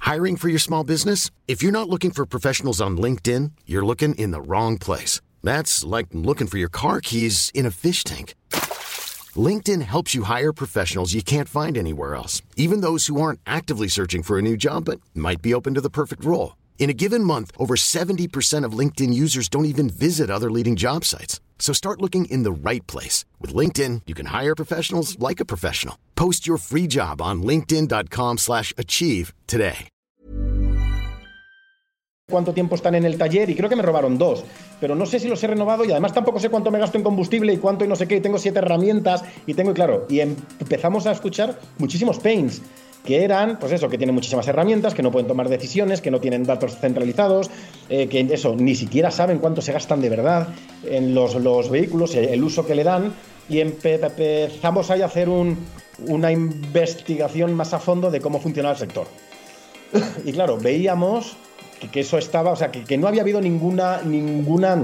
Hiring 0.00 0.36
for 0.36 0.48
your 0.48 0.60
small 0.60 0.84
business? 0.84 1.30
If 1.46 1.62
you're 1.62 1.72
not 1.72 1.88
looking 1.88 2.10
for 2.10 2.26
professionals 2.26 2.80
on 2.80 2.98
LinkedIn, 2.98 3.52
you're 3.66 3.86
looking 3.86 4.14
in 4.16 4.32
the 4.32 4.40
wrong 4.40 4.76
place. 4.78 5.20
That's 5.42 5.82
like 5.84 6.08
looking 6.12 6.46
for 6.46 6.58
your 6.58 6.68
car 6.68 7.00
keys 7.00 7.50
in 7.54 7.66
a 7.66 7.70
fish 7.70 8.04
tank. 8.04 8.34
LinkedIn 9.34 9.82
helps 9.82 10.14
you 10.14 10.24
hire 10.24 10.52
professionals 10.52 11.14
you 11.14 11.22
can't 11.22 11.48
find 11.48 11.76
anywhere 11.76 12.14
else, 12.14 12.42
even 12.56 12.80
those 12.82 13.06
who 13.06 13.20
aren't 13.20 13.40
actively 13.46 13.88
searching 13.88 14.22
for 14.22 14.38
a 14.38 14.42
new 14.42 14.56
job 14.56 14.84
but 14.84 15.00
might 15.14 15.42
be 15.42 15.54
open 15.54 15.74
to 15.74 15.80
the 15.80 15.90
perfect 15.90 16.24
role. 16.24 16.54
In 16.78 16.90
a 16.90 16.92
given 16.92 17.24
month, 17.24 17.50
over 17.56 17.76
70% 17.76 18.66
of 18.66 18.78
LinkedIn 18.78 19.14
users 19.14 19.48
don't 19.48 19.64
even 19.64 19.88
visit 19.88 20.30
other 20.30 20.50
leading 20.50 20.76
job 20.76 21.04
sites. 21.04 21.40
So 21.58 21.72
start 21.72 22.02
looking 22.02 22.26
in 22.26 22.42
the 22.42 22.52
right 22.52 22.86
place. 22.86 23.24
With 23.40 23.54
LinkedIn, 23.54 24.02
you 24.06 24.14
can 24.14 24.26
hire 24.26 24.54
professionals 24.54 25.18
like 25.18 25.40
a 25.40 25.46
professional. 25.46 25.96
Post 26.14 26.46
your 26.46 26.58
free 26.58 26.86
job 26.86 27.22
on 27.22 27.42
linkedin.com 27.42 28.36
slash 28.38 28.74
achieve 28.76 29.32
today. 29.46 29.88
¿Cuánto 32.26 32.54
tiempo 32.54 32.74
están 32.74 32.94
en 32.94 33.04
el 33.04 33.18
taller? 33.18 33.50
Y 33.50 33.54
creo 33.54 33.68
que 33.68 33.76
me 33.76 33.82
robaron 33.82 34.16
dos. 34.16 34.44
Pero 34.80 34.94
no 34.94 35.04
sé 35.04 35.20
si 35.20 35.28
los 35.28 35.44
he 35.44 35.46
renovado 35.46 35.84
y 35.84 35.92
además 35.92 36.14
tampoco 36.14 36.40
sé 36.40 36.48
cuánto 36.48 36.70
me 36.70 36.78
gasto 36.78 36.96
en 36.96 37.04
combustible 37.04 37.52
y 37.52 37.58
cuánto 37.58 37.84
y 37.84 37.88
no 37.88 37.96
sé 37.96 38.08
qué. 38.08 38.16
Y 38.16 38.20
tengo 38.20 38.38
siete 38.38 38.60
herramientas 38.60 39.22
y 39.46 39.52
tengo, 39.52 39.72
y 39.72 39.74
claro, 39.74 40.06
y 40.08 40.20
empezamos 40.20 41.06
a 41.06 41.12
escuchar 41.12 41.60
muchísimos 41.78 42.18
pains 42.18 42.62
que 43.04 43.22
eran, 43.22 43.58
pues 43.58 43.72
eso, 43.72 43.88
que 43.88 43.98
tienen 43.98 44.14
muchísimas 44.14 44.48
herramientas, 44.48 44.94
que 44.94 45.02
no 45.02 45.12
pueden 45.12 45.28
tomar 45.28 45.48
decisiones, 45.48 46.00
que 46.00 46.10
no 46.10 46.20
tienen 46.20 46.44
datos 46.44 46.78
centralizados, 46.78 47.50
eh, 47.90 48.08
que 48.08 48.20
eso, 48.32 48.56
ni 48.56 48.74
siquiera 48.74 49.10
saben 49.10 49.38
cuánto 49.38 49.60
se 49.60 49.72
gastan 49.72 50.00
de 50.00 50.08
verdad 50.08 50.48
en 50.84 51.14
los, 51.14 51.70
vehículos, 51.70 52.14
el 52.14 52.42
uso 52.42 52.66
que 52.66 52.74
le 52.74 52.82
dan, 52.82 53.12
y 53.48 53.60
empezamos 53.60 54.90
ahí 54.90 55.02
a 55.02 55.06
hacer 55.06 55.28
una 55.28 56.32
investigación 56.32 57.52
más 57.52 57.74
a 57.74 57.78
fondo 57.78 58.10
de 58.10 58.20
cómo 58.20 58.40
funcionaba 58.40 58.72
el 58.72 58.78
sector. 58.78 59.06
y 60.24 60.32
claro, 60.32 60.56
veíamos 60.56 61.36
que, 61.92 62.00
eso 62.00 62.16
estaba, 62.16 62.52
o 62.52 62.56
sea, 62.56 62.72
que, 62.72 62.84
que, 62.84 62.96
no 62.96 63.06
había 63.06 63.20
habido 63.20 63.42
ninguna, 63.42 64.00
ninguna 64.02 64.82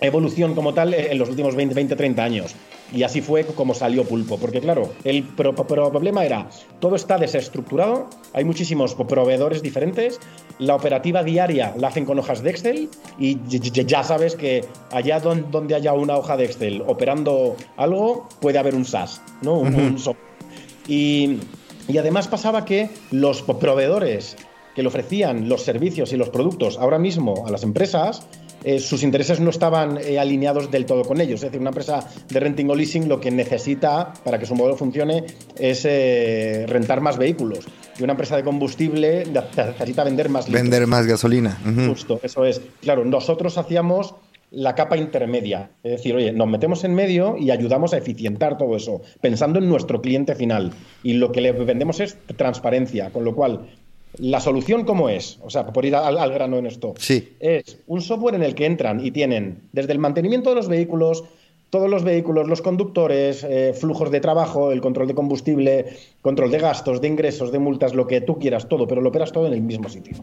evolución 0.00 0.54
como 0.54 0.74
tal 0.74 0.94
en 0.94 1.18
los 1.18 1.28
últimos 1.28 1.54
20, 1.54 1.74
20 1.74 1.96
30 1.96 2.22
años. 2.24 2.54
Y 2.92 3.02
así 3.02 3.20
fue 3.20 3.44
como 3.44 3.74
salió 3.74 4.04
Pulpo, 4.04 4.38
porque 4.38 4.60
claro, 4.60 4.92
el 5.04 5.24
problema 5.24 6.24
era, 6.24 6.48
todo 6.80 6.96
está 6.96 7.18
desestructurado, 7.18 8.08
hay 8.32 8.44
muchísimos 8.44 8.94
proveedores 8.94 9.62
diferentes, 9.62 10.18
la 10.58 10.74
operativa 10.74 11.22
diaria 11.22 11.74
la 11.76 11.88
hacen 11.88 12.06
con 12.06 12.18
hojas 12.18 12.42
de 12.42 12.50
Excel 12.50 12.88
y 13.18 13.38
ya 13.46 14.02
sabes 14.04 14.36
que 14.36 14.64
allá 14.90 15.20
donde 15.20 15.74
haya 15.74 15.92
una 15.92 16.16
hoja 16.16 16.38
de 16.38 16.46
Excel 16.46 16.82
operando 16.86 17.56
algo, 17.76 18.26
puede 18.40 18.58
haber 18.58 18.74
un 18.74 18.86
SaaS, 18.86 19.20
¿no? 19.42 19.58
Un, 19.58 19.98
y, 20.86 21.36
y 21.88 21.98
además 21.98 22.26
pasaba 22.28 22.64
que 22.64 22.88
los 23.10 23.42
proveedores 23.42 24.36
que 24.74 24.82
le 24.82 24.88
ofrecían 24.88 25.48
los 25.48 25.62
servicios 25.62 26.12
y 26.12 26.16
los 26.16 26.30
productos 26.30 26.78
ahora 26.78 26.98
mismo 26.98 27.44
a 27.46 27.50
las 27.50 27.64
empresas 27.64 28.26
eh, 28.64 28.80
sus 28.80 29.02
intereses 29.02 29.40
no 29.40 29.50
estaban 29.50 29.98
eh, 29.98 30.18
alineados 30.18 30.70
del 30.70 30.86
todo 30.86 31.02
con 31.02 31.20
ellos. 31.20 31.36
Es 31.36 31.42
decir, 31.42 31.60
una 31.60 31.70
empresa 31.70 32.08
de 32.28 32.40
renting 32.40 32.68
o 32.70 32.74
leasing 32.74 33.08
lo 33.08 33.20
que 33.20 33.30
necesita 33.30 34.12
para 34.24 34.38
que 34.38 34.46
su 34.46 34.54
modelo 34.54 34.76
funcione 34.76 35.24
es 35.58 35.84
eh, 35.84 36.66
rentar 36.68 37.00
más 37.00 37.18
vehículos. 37.18 37.66
Y 37.98 38.02
una 38.02 38.12
empresa 38.12 38.36
de 38.36 38.44
combustible 38.44 39.24
necesita 39.24 40.04
vender 40.04 40.28
más 40.28 40.50
Vender 40.50 40.86
más 40.86 41.06
gasolina. 41.06 41.58
Justo, 41.88 42.20
eso 42.22 42.44
es. 42.44 42.60
Claro, 42.80 43.04
nosotros 43.04 43.58
hacíamos 43.58 44.14
la 44.50 44.74
capa 44.74 44.96
intermedia. 44.96 45.70
Es 45.82 45.92
decir, 45.92 46.14
oye, 46.14 46.32
nos 46.32 46.48
metemos 46.48 46.84
en 46.84 46.94
medio 46.94 47.36
y 47.36 47.50
ayudamos 47.50 47.92
a 47.92 47.98
eficientar 47.98 48.56
todo 48.56 48.76
eso, 48.76 49.02
pensando 49.20 49.58
en 49.58 49.68
nuestro 49.68 50.00
cliente 50.00 50.34
final. 50.34 50.72
Y 51.02 51.14
lo 51.14 51.32
que 51.32 51.40
le 51.40 51.52
vendemos 51.52 52.00
es 52.00 52.16
transparencia, 52.36 53.10
con 53.10 53.24
lo 53.24 53.34
cual 53.34 53.68
la 54.16 54.40
solución, 54.40 54.84
¿cómo 54.84 55.08
es? 55.08 55.38
O 55.42 55.50
sea, 55.50 55.66
por 55.66 55.84
ir 55.84 55.94
al, 55.94 56.18
al, 56.18 56.32
grano 56.32 56.56
en 56.56 56.66
esto. 56.66 56.94
Sí. 56.98 57.36
Es 57.40 57.78
un 57.86 58.00
software 58.00 58.34
en 58.34 58.42
el 58.42 58.54
que 58.54 58.66
entran 58.66 59.04
y 59.04 59.10
tienen 59.10 59.62
desde 59.72 59.92
el 59.92 59.98
mantenimiento 59.98 60.50
de 60.50 60.56
los 60.56 60.68
vehículos, 60.68 61.24
todos 61.70 61.90
los 61.90 62.02
vehículos, 62.02 62.48
los 62.48 62.62
conductores, 62.62 63.44
eh, 63.44 63.74
flujos 63.78 64.10
de 64.10 64.20
trabajo, 64.20 64.72
el 64.72 64.80
control 64.80 65.08
de 65.08 65.14
combustible, 65.14 65.86
control 66.22 66.50
de 66.50 66.58
gastos, 66.58 67.00
de 67.00 67.08
ingresos, 67.08 67.52
de 67.52 67.58
multas, 67.58 67.94
lo 67.94 68.06
que 68.06 68.20
tú 68.20 68.38
quieras, 68.38 68.68
todo, 68.68 68.86
pero 68.86 69.00
lo 69.00 69.10
operas 69.10 69.32
todo 69.32 69.46
en 69.46 69.52
el 69.52 69.60
mismo 69.60 69.88
sitio. 69.88 70.16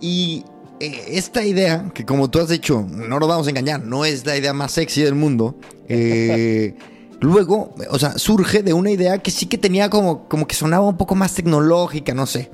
Y 0.00 0.42
eh, 0.80 1.00
esta 1.10 1.44
idea, 1.44 1.92
que 1.94 2.04
como 2.04 2.28
tú 2.28 2.40
has 2.40 2.48
dicho, 2.48 2.84
no 2.90 3.20
nos 3.20 3.28
vamos 3.28 3.46
a 3.46 3.50
engañar, 3.50 3.84
no 3.84 4.04
es 4.04 4.26
la 4.26 4.36
idea 4.36 4.52
más 4.52 4.72
sexy 4.72 5.02
del 5.02 5.14
mundo, 5.14 5.54
eh, 5.88 6.74
luego, 7.22 7.74
o 7.90 7.98
sea, 7.98 8.18
surge 8.18 8.62
de 8.62 8.74
una 8.74 8.90
idea 8.90 9.18
que 9.18 9.30
sí 9.30 9.46
que 9.46 9.56
tenía 9.56 9.88
como, 9.88 10.28
como 10.28 10.46
que 10.46 10.54
sonaba 10.54 10.86
un 10.86 10.96
poco 10.96 11.14
más 11.14 11.34
tecnológica, 11.34 12.12
no 12.14 12.26
sé. 12.26 12.50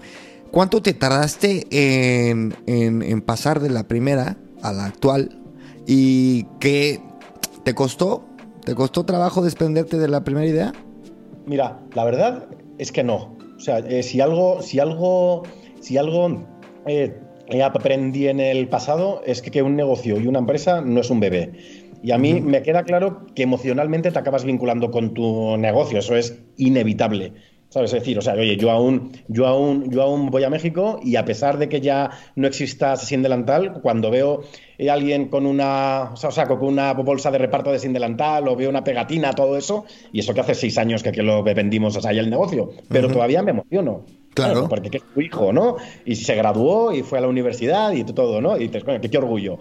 ¿Cuánto 0.51 0.81
te 0.81 0.95
tardaste 0.95 1.67
en, 1.71 2.55
en, 2.67 3.21
pasar 3.21 3.61
de 3.61 3.71
la 3.71 3.89
primera 3.89 4.37
a 4.63 4.73
la 4.73 4.87
actual? 4.87 5.39
¿Y 5.87 6.45
qué 6.61 7.01
te 7.65 7.75
costó? 7.75 8.25
¿Te 8.65 8.75
costó 8.75 9.05
trabajo 9.05 9.43
desprenderte 9.43 9.99
de 9.99 10.09
la 10.09 10.25
primera 10.25 10.47
idea? 10.47 10.73
Mira, 11.47 11.81
la 11.95 12.05
verdad 12.05 12.47
es 12.79 12.93
que 12.93 13.03
no. 13.03 13.37
O 13.57 13.61
sea, 13.61 13.79
eh, 13.79 14.03
si 14.03 14.21
algo, 14.21 14.63
si 14.63 14.79
algo, 14.79 15.43
si 15.81 15.99
algo 15.99 16.47
eh, 16.87 17.19
aprendí 17.63 18.29
en 18.29 18.41
el 18.41 18.69
pasado 18.69 19.23
es 19.27 19.43
que, 19.43 19.63
un 19.63 19.77
negocio 19.77 20.21
y 20.21 20.27
una 20.27 20.39
empresa 20.39 20.81
no 20.81 21.01
es 21.01 21.11
un 21.11 21.21
bebé. 21.21 21.53
Y 22.03 22.13
a 22.13 22.19
mí 22.19 22.35
uh 22.35 22.37
-huh. 22.37 22.43
me 22.43 22.63
queda 22.63 22.85
claro 22.85 23.27
que 23.35 23.43
emocionalmente 23.43 24.11
te 24.11 24.19
acabas 24.19 24.45
vinculando 24.45 24.91
con 24.91 25.15
tu 25.15 25.57
negocio. 25.57 25.99
Eso 25.99 26.17
es 26.17 26.39
inevitable. 26.57 27.33
¿Sabes? 27.71 27.93
Es 27.93 28.01
decir, 28.01 28.17
o 28.17 28.23
sea, 28.23 28.33
oye, 28.33 28.57
yo 28.57 28.71
aún, 28.71 29.13
yo 29.29 29.47
aún, 29.47 29.91
yo 29.91 30.03
aún 30.03 30.31
voy 30.31 30.43
a 30.43 30.49
México 30.49 31.01
y 31.05 31.17
a 31.17 31.27
pesar 31.27 31.59
de 31.59 31.69
que 31.69 31.83
ya 31.83 32.11
no 32.35 32.47
exista 32.47 32.97
sin 32.97 33.23
delantal, 33.23 33.83
cuando 33.83 34.11
veo 34.11 34.41
a 34.89 34.93
alguien 34.93 35.29
con 35.29 35.45
una, 35.45 36.13
o 36.15 36.17
sea, 36.17 36.47
con 36.47 36.65
una 36.65 36.95
bolsa 36.95 37.31
de 37.31 37.37
reparto 37.37 37.71
de 37.71 37.79
sin 37.79 37.93
delantal 37.93 38.49
o 38.49 38.57
veo 38.57 38.71
una 38.71 38.85
pegatina, 38.85 39.35
todo 39.35 39.59
eso, 39.59 39.85
y 40.13 40.21
eso 40.21 40.33
que 40.33 40.41
hace 40.41 40.55
seis 40.55 40.79
años 40.79 41.03
que, 41.03 41.13
que 41.13 41.23
lo 41.23 41.43
vendimos, 41.43 41.95
o 41.95 42.01
sea, 42.01 42.15
ya 42.15 42.23
el 42.23 42.31
negocio, 42.31 42.71
pero 42.89 43.07
uh 43.07 43.11
-huh. 43.11 43.13
todavía 43.13 43.43
me 43.43 43.51
emociono. 43.51 44.07
Claro. 44.33 44.67
Porque 44.67 44.89
es 44.97 45.03
tu 45.03 45.21
hijo, 45.21 45.53
¿no? 45.53 45.77
Y 46.07 46.15
se 46.15 46.35
graduó 46.37 46.95
y 46.95 47.03
fue 47.03 47.19
a 47.19 47.21
la 47.21 47.29
universidad 47.29 47.93
y 47.93 48.03
todo, 48.05 48.41
¿no? 48.41 48.57
Y 48.57 48.69
dices, 48.69 48.85
coño, 48.85 49.01
qué 49.01 49.19
orgullo. 49.19 49.59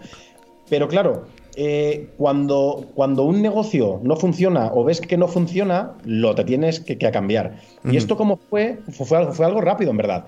Pero 0.70 0.88
claro, 0.88 1.26
eh, 1.60 2.10
cuando, 2.18 2.86
cuando 2.94 3.24
un 3.24 3.42
negocio 3.42 4.00
no 4.04 4.16
funciona 4.16 4.72
o 4.76 4.84
ves 4.84 5.02
que 5.02 5.18
no 5.18 5.28
funciona, 5.28 5.94
lo 6.06 6.36
te 6.36 6.44
tienes 6.44 6.80
que, 6.80 7.00
que 7.00 7.10
cambiar. 7.10 7.56
Uh 7.84 7.88
-huh. 7.88 7.94
Y 7.94 7.98
esto 7.98 8.16
como 8.16 8.38
fue, 8.38 8.78
fue, 8.92 9.18
algo, 9.18 9.34
fue 9.34 9.46
algo 9.48 9.60
rápido, 9.60 9.90
en 9.90 9.98
verdad. 9.98 10.28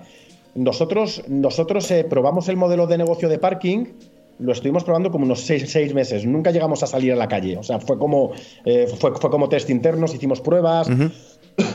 Nosotros, 0.56 1.22
nosotros 1.28 1.88
eh, 1.92 2.02
probamos 2.02 2.48
el 2.48 2.56
modelo 2.56 2.88
de 2.88 2.98
negocio 2.98 3.28
de 3.28 3.38
parking, 3.38 3.86
lo 4.40 4.52
estuvimos 4.52 4.82
probando 4.82 5.12
como 5.12 5.24
unos 5.24 5.42
seis, 5.42 5.70
seis, 5.70 5.94
meses. 5.94 6.26
Nunca 6.26 6.50
llegamos 6.50 6.82
a 6.82 6.88
salir 6.88 7.12
a 7.12 7.16
la 7.16 7.28
calle. 7.28 7.56
O 7.56 7.62
sea, 7.62 7.78
fue 7.78 7.96
como, 7.96 8.32
eh, 8.64 8.88
fue, 8.98 9.14
fue, 9.14 9.30
como 9.30 9.48
test 9.48 9.70
internos, 9.70 10.12
hicimos 10.12 10.40
pruebas. 10.40 10.88
Uh 10.88 10.92
-huh. 10.92 11.12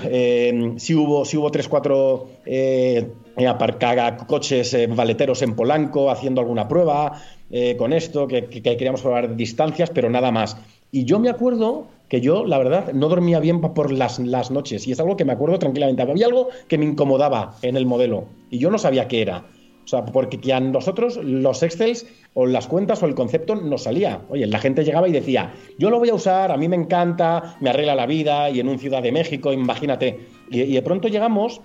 eh, 0.04 0.74
sí 0.78 0.96
hubo, 0.96 1.24
sí 1.24 1.38
hubo 1.38 1.50
tres, 1.50 1.70
cuatro 1.70 2.28
eh, 2.46 3.08
aparcar 3.48 4.26
coches 4.28 4.74
eh, 4.74 4.88
valeteros 4.88 5.42
en 5.42 5.56
Polanco 5.56 6.10
haciendo 6.10 6.42
alguna 6.42 6.68
prueba 6.68 7.22
eh, 7.52 7.76
con 7.78 7.94
esto, 7.94 8.28
que, 8.28 8.46
que, 8.46 8.62
que, 8.62 8.78
queríamos 8.78 9.02
probar 9.02 9.36
distancias, 9.36 9.90
pero 9.92 10.10
nada 10.10 10.32
más. 10.32 10.58
Y 10.92 11.06
yo 11.06 11.20
me 11.20 11.30
acuerdo 11.30 11.88
que 12.10 12.22
yo, 12.22 12.46
la 12.46 12.58
verdad, 12.58 12.94
no 12.94 13.10
dormía 13.10 13.40
bien 13.40 13.62
por 13.62 13.92
las, 13.92 14.20
las 14.20 14.52
noches, 14.52 14.88
y 14.88 14.92
es 14.92 15.00
algo 15.00 15.18
que 15.18 15.26
me 15.26 15.34
acuerdo 15.34 15.60
tranquilamente. 15.60 16.02
Había 16.02 16.28
algo 16.28 16.50
que 16.68 16.78
me 16.78 16.86
incomodaba 16.86 17.56
en 17.62 17.78
el 17.78 17.86
modelo, 17.86 18.26
y 18.50 18.60
yo 18.60 18.70
no 18.70 18.78
sabía 18.78 19.08
qué 19.08 19.22
era. 19.22 19.46
O 19.84 19.88
sea, 19.88 20.04
porque 20.04 20.52
a 20.52 20.60
nosotros 20.60 21.18
los 21.18 21.62
Excels 21.62 22.08
o 22.34 22.48
las 22.48 22.66
cuentas 22.66 23.04
o 23.04 23.06
el 23.06 23.14
concepto 23.14 23.56
nos 23.56 23.84
salía. 23.84 24.22
Oye, 24.30 24.48
la 24.48 24.58
gente 24.58 24.84
llegaba 24.84 25.08
y 25.08 25.12
decía, 25.12 25.54
yo 25.78 25.92
lo 25.92 26.00
voy 26.00 26.10
a 26.10 26.16
usar, 26.16 26.52
a 26.52 26.58
mí 26.58 26.68
me 26.68 26.76
encanta, 26.76 27.56
me 27.60 27.70
arregla 27.70 27.94
la 27.94 28.08
vida, 28.08 28.50
y 28.50 28.60
en 28.60 28.68
un 28.68 28.80
Ciudad 28.80 29.04
de 29.04 29.12
México, 29.12 29.54
imagínate. 29.54 30.20
Y, 30.50 30.74
de 30.74 30.82
pronto 30.82 31.08
llegamos, 31.08 31.62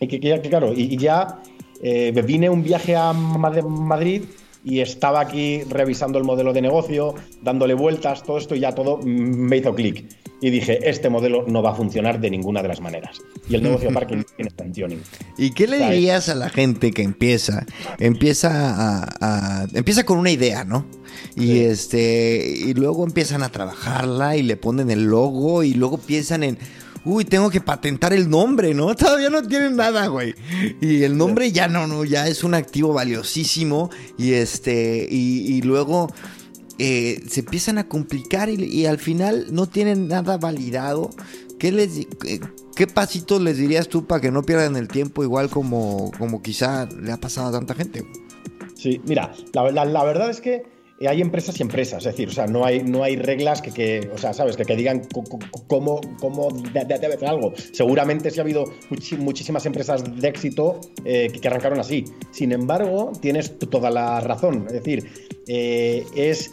y 0.00 0.06
que, 0.06 0.40
claro, 0.40 0.72
y 0.74 0.96
ya 0.98 1.40
eh, 1.82 2.12
vine 2.26 2.50
un 2.50 2.62
viaje 2.62 2.94
a 2.94 3.12
Madrid 3.12 4.24
y 4.64 4.80
estaba 4.80 5.20
aquí 5.20 5.62
revisando 5.64 6.18
el 6.18 6.24
modelo 6.24 6.52
de 6.52 6.62
negocio, 6.62 7.14
dándole 7.42 7.74
vueltas, 7.74 8.22
todo 8.22 8.38
esto 8.38 8.54
y 8.54 8.60
ya 8.60 8.72
todo 8.74 8.98
me 8.98 9.56
hizo 9.56 9.74
clic. 9.74 10.04
Y 10.40 10.50
dije, 10.50 10.88
este 10.90 11.08
modelo 11.08 11.44
no 11.46 11.62
va 11.62 11.70
a 11.70 11.74
funcionar 11.74 12.20
de 12.20 12.28
ninguna 12.28 12.62
de 12.62 12.68
las 12.68 12.80
maneras. 12.80 13.20
Y 13.48 13.54
el 13.54 13.62
negocio 13.62 13.88
de 13.88 13.94
parking 13.94 14.22
tiene 14.36 14.48
extensioning. 14.48 15.00
¿Y 15.38 15.52
qué 15.52 15.68
le 15.68 15.78
dirías 15.78 16.28
a 16.28 16.34
la 16.34 16.48
gente 16.48 16.90
que 16.90 17.02
empieza? 17.02 17.64
Empieza 18.00 18.50
a, 18.50 19.08
a, 19.20 19.66
empieza 19.72 20.04
con 20.04 20.18
una 20.18 20.30
idea, 20.30 20.64
¿no? 20.64 20.84
Y 21.36 21.46
sí. 21.46 21.60
este 21.60 22.54
y 22.56 22.74
luego 22.74 23.04
empiezan 23.04 23.44
a 23.44 23.50
trabajarla 23.50 24.36
y 24.36 24.42
le 24.42 24.56
ponen 24.56 24.90
el 24.90 25.04
logo 25.04 25.62
y 25.62 25.74
luego 25.74 25.98
piensan 25.98 26.42
en 26.42 26.58
uy, 27.04 27.24
tengo 27.24 27.50
que 27.50 27.60
patentar 27.60 28.12
el 28.12 28.28
nombre, 28.28 28.74
¿no? 28.74 28.94
Todavía 28.96 29.30
no 29.30 29.42
tienen 29.42 29.76
nada, 29.76 30.06
güey. 30.06 30.34
Y 30.80 31.02
el 31.02 31.16
nombre 31.16 31.50
ya 31.52 31.68
no, 31.68 31.86
no, 31.86 32.04
ya 32.04 32.28
es 32.28 32.44
un 32.44 32.54
activo 32.54 32.92
valiosísimo. 32.92 33.90
Y 34.18 34.32
este, 34.32 35.06
y, 35.10 35.62
luego 35.62 36.12
eh, 36.78 37.22
se 37.28 37.40
empiezan 37.40 37.78
a 37.78 37.88
complicar 37.88 38.48
y, 38.48 38.86
al 38.86 38.98
final 38.98 39.46
no 39.50 39.66
tienen 39.66 40.08
nada 40.08 40.38
validado. 40.38 41.10
¿Qué, 41.58 41.70
les, 41.70 42.06
qué, 42.74 42.86
pasitos 42.88 43.40
les 43.40 43.56
dirías 43.56 43.88
tú 43.88 44.06
para 44.06 44.20
que 44.20 44.32
no 44.32 44.42
pierdan 44.42 44.76
el 44.76 44.88
tiempo 44.88 45.22
igual 45.22 45.48
como, 45.48 46.10
como 46.18 46.42
quizá 46.42 46.86
le 46.86 47.12
ha 47.12 47.18
pasado 47.18 47.48
a 47.48 47.52
tanta 47.52 47.74
gente? 47.74 48.04
Sí, 48.74 49.00
mira, 49.04 49.32
la, 49.52 49.70
la 49.70 50.04
verdad 50.04 50.28
es 50.28 50.40
que 50.40 50.64
hay 51.06 51.20
empresas 51.20 51.58
y 51.58 51.62
empresas, 51.62 51.98
es 52.06 52.12
decir, 52.12 52.28
o 52.28 52.32
sea, 52.32 52.46
no 52.46 52.64
hay, 52.64 52.82
no 52.82 53.02
hay 53.02 53.16
reglas 53.16 53.62
que, 53.62 53.72
que 53.72 54.10
o 54.12 54.18
sea, 54.18 54.32
sabes, 54.32 54.56
que, 54.56 54.64
que 54.64 54.76
digan 54.76 55.02
cómo, 55.66 56.00
cómo 56.20 56.48
debe 56.72 56.94
hacer 56.94 57.28
algo. 57.28 57.52
Seguramente 57.72 58.30
sí 58.30 58.38
ha 58.38 58.42
habido 58.42 58.64
muchísimas 59.18 59.66
empresas 59.66 60.02
de 60.04 60.28
éxito 60.28 60.80
eh, 61.04 61.28
que, 61.30 61.48
arrancaron 61.48 61.80
así. 61.80 62.04
Sin 62.30 62.52
embargo, 62.52 63.12
tienes 63.20 63.58
toda 63.58 63.90
la 63.90 64.20
razón. 64.20 64.66
Es 64.66 64.74
decir, 64.74 65.10
eh, 65.46 66.04
es 66.14 66.52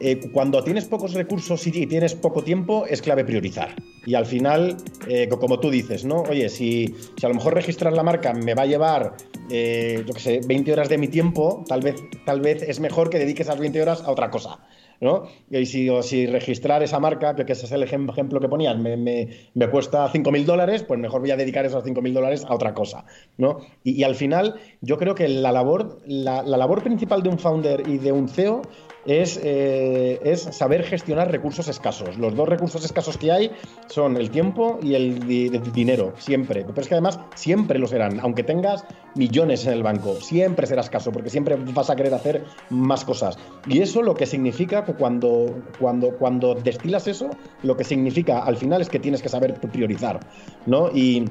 eh, 0.00 0.20
cuando 0.32 0.62
tienes 0.62 0.86
pocos 0.86 1.14
recursos 1.14 1.66
y 1.66 1.86
tienes 1.86 2.14
poco 2.14 2.42
tiempo, 2.42 2.86
es 2.86 3.02
clave 3.02 3.24
priorizar. 3.24 3.74
Y 4.06 4.14
al 4.14 4.26
final, 4.26 4.76
eh, 5.08 5.28
como 5.28 5.60
tú 5.60 5.70
dices, 5.70 6.04
¿no? 6.04 6.22
Oye, 6.22 6.48
si, 6.48 6.94
a 7.22 7.28
lo 7.28 7.34
mejor 7.34 7.54
registrar 7.54 7.92
la 7.92 8.02
marca 8.02 8.32
me 8.32 8.54
va 8.54 8.62
a 8.62 8.66
llevar, 8.66 9.14
eh, 9.50 10.02
yo 10.06 10.14
qué 10.14 10.20
sé, 10.20 10.40
20 10.46 10.72
horas 10.72 10.88
de 10.88 10.98
mi 10.98 11.08
tiempo, 11.08 11.64
tal 11.68 11.80
vez, 11.80 11.96
tal 12.24 12.40
vez 12.40 12.62
es 12.62 12.80
mejor 12.80 13.10
que 13.10 13.18
dedique 13.18 13.42
esas 13.42 13.58
20 13.58 13.80
horas 13.80 14.02
a 14.02 14.10
otra 14.10 14.30
cosa. 14.30 14.58
¿no? 15.02 15.24
Y 15.50 15.66
si, 15.66 16.26
registrar 16.26 16.82
esa 16.84 17.00
marca, 17.00 17.34
que, 17.34 17.42
ese 17.52 17.66
es 17.66 17.72
el 17.72 17.82
ejemplo 17.82 18.40
que 18.40 18.48
ponías, 18.48 18.78
me, 18.78 18.96
me, 18.96 19.28
me 19.52 19.68
cuesta 19.68 20.08
5.000 20.08 20.44
dólares, 20.44 20.84
pues 20.84 21.00
mejor 21.00 21.20
voy 21.20 21.32
a 21.32 21.36
dedicar 21.36 21.66
esos 21.66 21.84
5.000 21.84 22.12
dólares 22.12 22.44
a 22.48 22.54
otra 22.54 22.72
cosa, 22.72 23.04
¿no? 23.36 23.58
Y, 23.82 24.04
al 24.04 24.14
final, 24.14 24.60
yo 24.80 24.98
creo 24.98 25.16
que 25.16 25.26
la 25.26 25.50
labor, 25.50 25.98
la, 26.06 26.44
la 26.44 26.56
labor 26.56 26.84
principal 26.84 27.24
de 27.24 27.30
un 27.30 27.38
founder 27.40 27.82
y 27.88 27.98
de 27.98 28.12
un 28.12 28.28
CEO 28.28 28.62
es, 29.06 29.40
eh, 29.42 30.20
es, 30.22 30.42
saber 30.42 30.84
gestionar 30.84 31.30
recursos 31.30 31.68
escasos. 31.68 32.16
Los 32.18 32.34
dos 32.34 32.48
recursos 32.48 32.84
escasos 32.84 33.16
que 33.16 33.32
hay 33.32 33.50
son 33.88 34.16
el 34.16 34.30
tiempo 34.30 34.78
y 34.82 34.94
el, 34.94 35.26
di 35.26 35.46
el, 35.46 35.72
dinero, 35.72 36.12
siempre. 36.18 36.64
Pero 36.64 36.80
es 36.80 36.88
que 36.88 36.94
además 36.94 37.18
siempre 37.34 37.78
lo 37.78 37.86
serán, 37.86 38.20
aunque 38.20 38.42
tengas 38.42 38.84
millones 39.14 39.66
en 39.66 39.72
el 39.72 39.82
banco, 39.82 40.14
siempre 40.20 40.66
será 40.66 40.82
escaso, 40.82 41.12
porque 41.12 41.30
siempre 41.30 41.56
vas 41.56 41.90
a 41.90 41.96
querer 41.96 42.14
hacer 42.14 42.44
más 42.70 43.04
cosas. 43.04 43.38
Y 43.66 43.80
eso 43.80 44.02
lo 44.02 44.14
que 44.14 44.26
significa 44.26 44.84
cuando, 44.84 45.62
cuando, 45.78 46.10
cuando 46.18 46.54
destilas 46.54 47.06
eso, 47.06 47.30
lo 47.62 47.76
que 47.76 47.84
significa 47.84 48.40
al 48.44 48.56
final 48.56 48.80
es 48.80 48.88
que 48.88 48.98
tienes 48.98 49.22
que 49.22 49.28
saber 49.28 49.54
priorizar, 49.54 50.20
¿no? 50.66 50.90
Y, 50.92 51.24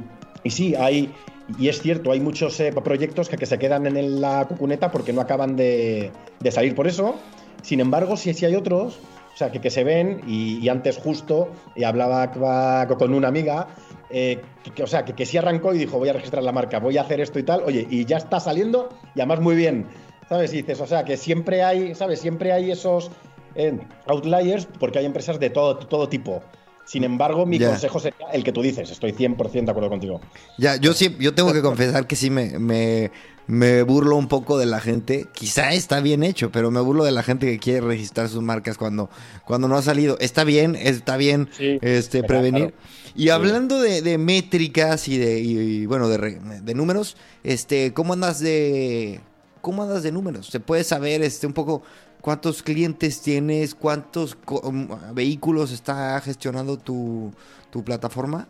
y 0.43 0.49
sí, 0.49 0.75
hay, 0.75 1.13
y 1.57 1.69
es 1.69 1.81
cierto, 1.81 2.11
hay 2.11 2.19
muchos 2.19 2.59
eh, 2.59 2.71
proyectos 2.83 3.29
que, 3.29 3.37
que, 3.37 3.45
se 3.45 3.57
quedan 3.57 3.85
en 3.85 4.21
la 4.21 4.47
cucuneta 4.47 4.91
porque 4.91 5.13
no 5.13 5.21
acaban 5.21 5.55
de, 5.55 6.11
de 6.39 6.51
salir 6.51 6.75
por 6.75 6.87
eso. 6.87 7.15
Sin 7.61 7.79
embargo, 7.79 8.17
sí, 8.17 8.33
sí 8.33 8.45
hay 8.45 8.55
otros, 8.55 8.99
o 9.33 9.37
sea, 9.37 9.51
que, 9.51 9.61
que 9.61 9.69
se 9.69 9.83
ven, 9.83 10.21
y, 10.27 10.57
y, 10.59 10.69
antes 10.69 10.97
justo 10.97 11.49
y 11.75 11.83
hablaba 11.83 12.31
con 12.31 13.13
una 13.13 13.27
amiga, 13.27 13.67
eh, 14.09 14.41
que, 14.75 14.83
o 14.83 14.87
sea, 14.87 15.05
que, 15.05 15.13
que 15.13 15.25
sí 15.25 15.37
arrancó 15.37 15.73
y 15.73 15.77
dijo, 15.77 15.97
voy 15.97 16.09
a 16.09 16.13
registrar 16.13 16.43
la 16.43 16.51
marca, 16.51 16.79
voy 16.79 16.97
a 16.97 17.01
hacer 17.01 17.21
esto 17.21 17.39
y 17.39 17.43
tal, 17.43 17.61
oye, 17.63 17.87
y 17.89 18.05
ya 18.05 18.17
está 18.17 18.39
saliendo, 18.39 18.89
y 19.15 19.21
además 19.21 19.39
muy 19.39 19.55
bien, 19.55 19.87
¿sabes? 20.27 20.53
Y 20.53 20.57
dices, 20.57 20.81
o 20.81 20.87
sea, 20.87 21.05
que 21.05 21.17
siempre 21.17 21.63
hay, 21.63 21.95
¿sabes? 21.95 22.19
Siempre 22.19 22.51
hay 22.51 22.71
esos 22.71 23.11
eh, 23.55 23.77
outliers 24.07 24.65
porque 24.79 24.99
hay 24.99 25.05
empresas 25.05 25.39
de 25.39 25.49
todo, 25.49 25.77
todo 25.77 26.09
tipo. 26.09 26.43
Sin 26.85 27.03
embargo, 27.03 27.45
mi 27.45 27.59
consejo 27.59 27.99
sería 27.99 28.27
el 28.33 28.43
que 28.43 28.51
tú 28.51 28.61
dices. 28.61 28.89
Estoy 28.91 29.13
100% 29.13 29.65
de 29.65 29.71
acuerdo 29.71 29.89
contigo. 29.89 30.19
Ya, 30.57 30.75
yo 30.75 30.93
sí, 30.93 31.15
yo 31.19 31.33
tengo 31.33 31.53
que 31.53 31.61
confesar 31.61 32.07
que 32.07 32.15
sí 32.15 32.29
me, 32.29 32.59
me, 32.59 33.11
me 33.47 33.83
burlo 33.83 34.15
un 34.15 34.27
poco 34.27 34.57
de 34.57 34.65
la 34.65 34.79
gente. 34.79 35.27
Quizá 35.33 35.73
está 35.73 35.99
bien 35.99 36.23
hecho, 36.23 36.51
pero 36.51 36.71
me 36.71 36.79
burlo 36.81 37.03
de 37.03 37.11
la 37.11 37.23
gente 37.23 37.45
que 37.47 37.59
quiere 37.59 37.81
registrar 37.81 38.29
sus 38.29 38.41
marcas 38.41 38.77
cuando, 38.77 39.09
cuando 39.45 39.67
no 39.67 39.75
ha 39.75 39.81
salido. 39.81 40.17
Está 40.19 40.43
bien, 40.43 40.75
está 40.75 41.17
bien 41.17 41.49
Sí, 41.57 41.77
este, 41.81 42.23
prevenir. 42.23 42.71
claro. 42.71 43.11
Y 43.15 43.27
hablando 43.29 43.81
de, 43.81 44.01
de 44.01 44.17
métricas 44.17 45.07
y 45.09 45.17
de, 45.17 45.39
y- 45.41 45.57
y, 45.81 45.85
bueno, 45.85 46.07
de, 46.07 46.39
de 46.63 46.73
números, 46.73 47.17
este, 47.43 47.91
¿cómo 47.93 48.13
andas 48.13 48.39
de, 48.39 49.19
cómo 49.61 49.83
andas 49.83 50.03
de 50.03 50.13
números? 50.13 50.47
¿Se 50.47 50.61
puede 50.61 50.85
saber, 50.85 51.21
este, 51.21 51.45
un 51.45 51.51
poco 51.53 51.83
cuántos 52.21 52.63
clientes 52.63 53.21
tienes, 53.21 53.75
cuántos 53.75 54.37
um, 54.63 54.87
vehículos 55.13 55.71
está 55.73 56.21
gestionando 56.21 56.77
tu, 56.77 57.33
tu 57.69 57.83
plataforma? 57.83 58.47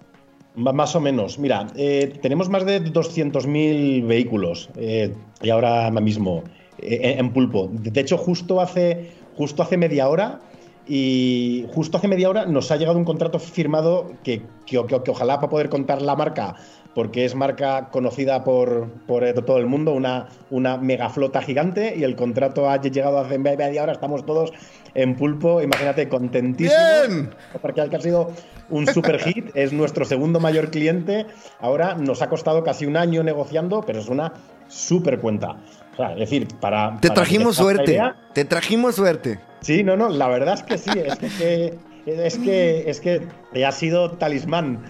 Más 0.55 0.95
o 0.95 0.99
menos. 0.99 1.39
Mira, 1.39 1.67
eh, 1.75 2.13
tenemos 2.21 2.49
más 2.49 2.65
de 2.65 2.81
200.000 2.81 4.03
vehículos 4.05 4.69
eh, 4.75 5.13
y 5.41 5.49
ahora 5.49 5.89
mismo 5.91 6.43
eh, 6.77 7.15
en, 7.17 7.31
pulpo. 7.31 7.69
De 7.71 8.01
hecho, 8.01 8.17
justo 8.17 8.59
hace, 8.59 9.11
justo 9.37 9.63
hace 9.63 9.77
media 9.77 10.09
hora 10.09 10.41
y 10.87 11.65
justo 11.73 11.97
hace 11.97 12.07
media 12.09 12.29
hora 12.29 12.45
nos 12.45 12.69
ha 12.71 12.75
llegado 12.75 12.97
un 12.97 13.05
contrato 13.05 13.39
firmado 13.39 14.11
que- 14.23 14.41
que 14.65 14.77
ojalá 14.77 15.37
para 15.37 15.49
poder 15.49 15.69
contar 15.69 16.01
la 16.01 16.15
marca, 16.15 16.55
porque 16.93 17.25
es 17.25 17.35
marca 17.35 17.89
conocida 17.91 18.43
por, 18.43 18.89
por 19.07 19.23
todo 19.43 19.57
el 19.57 19.65
mundo, 19.65 19.93
una, 19.93 20.27
una 20.49 20.77
mega 20.77 21.09
flota 21.09 21.41
gigante 21.41 21.95
y 21.95 22.03
el 22.03 22.15
contrato 22.15 22.69
ha 22.69 22.81
llegado 22.81 23.19
hace 23.19 23.37
media 23.37 23.83
hora, 23.83 23.93
estamos 23.93 24.25
todos 24.25 24.51
en 24.93 25.15
pulpo, 25.15 25.61
imagínate, 25.61 26.09
contentísimos. 26.09 27.07
¡Bien! 27.07 27.29
Porque 27.61 27.81
ha 27.81 27.99
sido 27.99 28.31
un 28.69 28.87
super 28.87 29.19
hit, 29.19 29.51
es 29.55 29.73
nuestro 29.73 30.05
segundo 30.05 30.39
mayor 30.39 30.69
cliente. 30.69 31.27
Ahora 31.59 31.95
nos 31.95 32.21
ha 32.21 32.29
costado 32.29 32.63
casi 32.63 32.85
un 32.85 32.97
año 32.97 33.23
negociando, 33.23 33.81
pero 33.81 33.99
es 33.99 34.09
una 34.09 34.33
super 34.67 35.19
cuenta. 35.19 35.57
O 35.93 35.95
sea, 35.95 36.13
es 36.13 36.19
decir, 36.19 36.47
para. 36.59 36.97
Te 36.99 37.09
para 37.09 37.21
trajimos 37.21 37.57
que 37.57 37.63
suerte, 37.63 37.91
idea, 37.91 38.15
te 38.33 38.45
trajimos 38.45 38.95
suerte. 38.95 39.39
Sí, 39.61 39.83
no, 39.83 39.95
no, 39.95 40.09
la 40.09 40.27
verdad 40.27 40.55
es 40.55 40.63
que 40.63 40.77
sí, 40.77 40.89
es 40.95 41.15
que, 41.17 41.77
es 42.05 42.37
que, 42.37 42.89
es 42.89 42.99
que 42.99 43.21
te 43.53 43.65
ha 43.65 43.71
sido 43.71 44.11
talismán. 44.11 44.83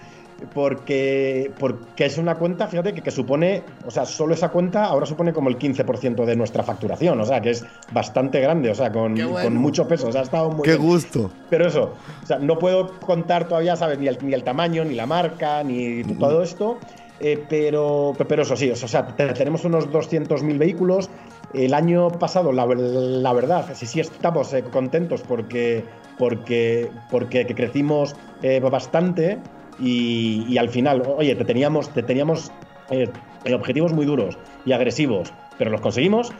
Porque, 0.54 1.50
porque 1.58 2.06
es 2.06 2.18
una 2.18 2.36
cuenta, 2.36 2.66
fíjate, 2.66 2.94
que, 2.94 3.02
que 3.02 3.10
supone, 3.10 3.62
o 3.86 3.90
sea, 3.90 4.04
solo 4.04 4.34
esa 4.34 4.50
cuenta 4.50 4.84
ahora 4.84 5.06
supone 5.06 5.32
como 5.32 5.48
el 5.48 5.56
15% 5.58 6.24
de 6.24 6.36
nuestra 6.36 6.62
facturación, 6.62 7.20
o 7.20 7.24
sea, 7.24 7.40
que 7.40 7.50
es 7.50 7.64
bastante 7.92 8.40
grande, 8.40 8.70
o 8.70 8.74
sea, 8.74 8.92
con, 8.92 9.14
bueno. 9.14 9.40
con 9.40 9.56
mucho 9.56 9.86
peso, 9.88 10.08
o 10.08 10.12
sea, 10.12 10.22
ha 10.22 10.24
estado 10.24 10.50
muy 10.50 10.64
Qué 10.64 10.76
bien. 10.76 10.82
gusto. 10.82 11.30
Pero 11.48 11.66
eso, 11.66 11.94
o 12.22 12.26
sea, 12.26 12.38
no 12.38 12.58
puedo 12.58 12.98
contar 13.00 13.48
todavía, 13.48 13.76
¿sabes? 13.76 13.98
Ni 13.98 14.08
el, 14.08 14.18
ni 14.22 14.32
el 14.34 14.42
tamaño, 14.44 14.84
ni 14.84 14.94
la 14.94 15.06
marca, 15.06 15.62
ni 15.62 16.02
todo 16.18 16.42
esto. 16.42 16.78
eh, 17.20 17.38
pero, 17.48 18.14
pero 18.28 18.42
eso 18.42 18.56
sí, 18.56 18.70
o 18.70 18.74
sea, 18.76 19.06
te- 19.06 19.32
tenemos 19.34 19.64
unos 19.64 19.90
200.000 19.92 20.58
vehículos. 20.58 21.08
El 21.54 21.74
año 21.74 22.18
pasado, 22.18 22.50
la, 22.52 22.66
la 22.66 23.32
verdad, 23.32 23.66
sí, 23.74 23.86
sí 23.86 24.00
estamos 24.00 24.52
eh, 24.54 24.64
contentos 24.64 25.20
porque, 25.22 25.84
porque, 26.18 26.90
porque 27.10 27.46
que 27.46 27.54
crecimos 27.54 28.16
eh, 28.42 28.58
bastante 28.60 29.38
y, 29.82 30.46
y 30.48 30.58
al 30.58 30.68
final, 30.68 31.02
oye, 31.06 31.34
te 31.34 31.44
teníamos, 31.44 31.92
te 31.92 32.02
teníamos 32.02 32.52
eh, 32.90 33.10
objetivos 33.52 33.92
muy 33.92 34.06
duros 34.06 34.38
y 34.64 34.72
agresivos, 34.72 35.32
pero 35.58 35.70
los 35.70 35.80
conseguimos. 35.80 36.32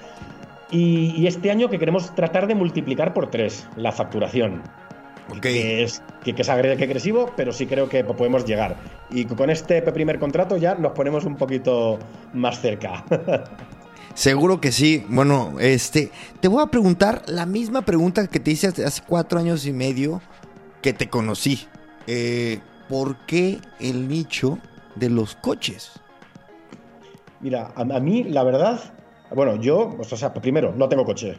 Y, 0.70 1.12
y 1.16 1.26
este 1.26 1.50
año 1.50 1.68
que 1.68 1.78
queremos 1.78 2.14
tratar 2.14 2.46
de 2.46 2.54
multiplicar 2.54 3.12
por 3.12 3.30
tres 3.30 3.66
la 3.76 3.90
facturación. 3.90 4.62
Ok. 5.28 5.40
Que 5.40 5.82
es, 5.82 6.02
que, 6.24 6.34
que 6.34 6.42
es 6.42 6.48
agresivo, 6.48 7.32
pero 7.36 7.52
sí 7.52 7.66
creo 7.66 7.88
que 7.88 8.04
podemos 8.04 8.44
llegar. 8.44 8.76
Y 9.10 9.24
con 9.24 9.50
este 9.50 9.82
primer 9.82 10.18
contrato 10.18 10.56
ya 10.56 10.76
nos 10.76 10.92
ponemos 10.92 11.24
un 11.24 11.36
poquito 11.36 11.98
más 12.32 12.60
cerca. 12.60 13.04
Seguro 14.14 14.60
que 14.60 14.72
sí. 14.72 15.04
Bueno, 15.08 15.54
este, 15.58 16.10
te 16.40 16.48
voy 16.48 16.62
a 16.62 16.66
preguntar 16.66 17.22
la 17.26 17.46
misma 17.46 17.82
pregunta 17.82 18.26
que 18.26 18.40
te 18.40 18.52
hice 18.52 18.68
hace 18.68 18.84
hace 18.84 19.02
cuatro 19.06 19.38
años 19.38 19.66
y 19.66 19.72
medio 19.72 20.20
que 20.80 20.92
te 20.92 21.08
conocí. 21.08 21.66
Eh, 22.06 22.60
¿Por 22.92 23.16
qué 23.24 23.58
el 23.80 24.06
nicho 24.06 24.58
de 24.96 25.08
los 25.08 25.34
coches? 25.36 25.92
Mira, 27.40 27.72
a, 27.74 27.80
a 27.80 28.00
mí 28.00 28.22
la 28.24 28.44
verdad, 28.44 28.78
bueno, 29.34 29.56
yo, 29.56 29.96
o 29.98 30.04
sea, 30.04 30.34
primero, 30.34 30.74
no 30.76 30.90
tengo 30.90 31.02
coche. 31.06 31.38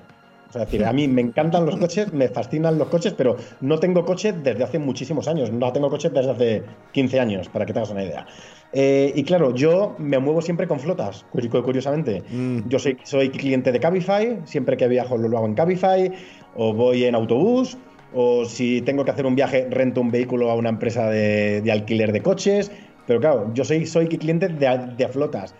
O 0.50 0.52
sea, 0.52 0.63
es 0.63 0.72
decir, 0.72 0.84
a 0.84 0.92
mí 0.94 1.08
me 1.08 1.22
encantan 1.22 1.68
los 1.68 1.78
coches, 1.78 2.12
me 2.12 2.28
fascinan 2.28 2.80
los 2.80 2.88
coches, 2.88 3.13
pero 3.16 3.38
no 3.62 3.78
tengo 3.80 4.04
coche 4.04 4.34
desde 4.34 4.63
hace 4.63 4.80
muchísimos 4.80 5.28
años. 5.28 5.52
No 5.52 5.72
tengo 5.72 5.92
coche 5.92 6.10
desde 6.10 6.32
hace 6.32 6.63
15 6.92 7.20
años, 7.20 7.50
para 7.50 7.68
que 7.68 7.74
te 7.74 7.78
hagas 7.80 7.92
una 7.92 8.04
idea. 8.04 8.26
Eh, 8.72 9.12
y 9.16 9.24
claro, 9.24 9.54
yo 9.54 9.96
me 10.00 10.18
muevo 10.18 10.42
siempre 10.42 10.68
con 10.68 10.80
flotas, 10.80 11.24
curi- 11.32 11.50
curiosamente. 11.63 12.24
Mm. 12.32 12.68
Yo 12.68 12.80
soy, 12.80 12.98
soy 13.04 13.30
cliente 13.30 13.72
de 13.72 13.80
Cabify, 13.80 14.42
siempre 14.46 14.76
que 14.76 14.88
viajo 14.88 15.18
lo 15.20 15.38
hago 15.38 15.46
en 15.46 15.54
Cabify, 15.54 16.12
o 16.56 16.74
voy 16.74 17.04
en 17.06 17.13
autobús, 17.13 17.78
o 18.13 18.45
si 18.45 18.82
tengo 18.82 19.04
que 19.06 19.12
hacer 19.12 19.26
un 19.26 19.36
viaje, 19.36 19.67
rento 19.69 20.02
un 20.02 20.12
vehículo 20.12 20.49
a 20.52 20.56
una 20.56 20.69
empresa 20.69 21.10
de, 21.10 21.62
de 21.62 21.71
alquiler 21.71 22.12
de 22.12 22.21
coches. 22.21 22.71
Pero 23.08 23.19
claro, 23.19 23.52
yo 23.54 23.65
soy, 23.65 23.86
soy 23.86 24.08
cliente 24.08 24.47
de, 24.47 24.91
de 24.97 25.08
flotas. 25.08 25.54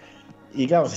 Y 0.54 0.68
claro, 0.68 0.88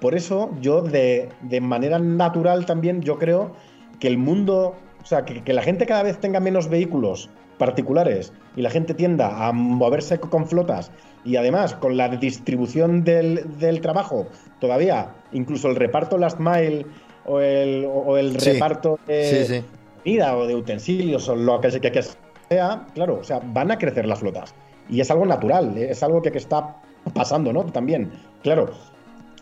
por 0.00 0.14
eso 0.14 0.50
yo 0.60 0.82
de, 0.82 1.28
de 1.42 1.60
manera 1.60 1.98
natural 1.98 2.66
también 2.66 3.02
yo 3.02 3.18
creo 3.18 3.52
que 3.98 4.08
el 4.08 4.18
mundo, 4.18 4.74
o 5.02 5.06
sea, 5.06 5.24
que, 5.24 5.42
que 5.42 5.52
la 5.52 5.62
gente 5.62 5.86
cada 5.86 6.02
vez 6.02 6.18
tenga 6.18 6.40
menos 6.40 6.68
vehículos 6.68 7.30
particulares 7.58 8.32
y 8.56 8.62
la 8.62 8.70
gente 8.70 8.94
tienda 8.94 9.46
a 9.46 9.52
moverse 9.52 10.18
con 10.18 10.46
flotas 10.46 10.90
y 11.24 11.36
además 11.36 11.74
con 11.74 11.96
la 11.96 12.08
distribución 12.08 13.04
del, 13.04 13.58
del 13.58 13.80
trabajo, 13.80 14.26
todavía 14.60 15.14
incluso 15.32 15.68
el 15.68 15.76
reparto 15.76 16.18
last 16.18 16.38
mile 16.40 16.84
o 17.24 17.38
el, 17.40 17.86
o 17.88 18.16
el 18.18 18.38
Sí. 18.40 18.52
reparto 18.52 18.98
de 19.06 19.44
Sí, 19.46 19.54
sí. 19.54 19.64
Comida 20.02 20.36
o 20.36 20.46
de 20.46 20.54
utensilios 20.54 21.28
o 21.28 21.36
lo 21.36 21.60
que, 21.60 21.70
se- 21.70 21.80
que, 21.80 21.92
que 21.92 22.02
sea, 22.50 22.86
claro, 22.94 23.18
o 23.20 23.24
sea, 23.24 23.40
van 23.44 23.70
a 23.70 23.78
crecer 23.78 24.06
las 24.06 24.18
flotas. 24.20 24.54
Y 24.88 25.00
es 25.00 25.10
algo 25.10 25.24
natural, 25.26 25.76
¿eh? 25.78 25.90
es 25.90 26.02
algo 26.02 26.20
que, 26.22 26.30
que 26.32 26.38
está 26.38 26.76
pasando, 27.14 27.52
¿no? 27.52 27.64
También, 27.66 28.10
claro, 28.42 28.70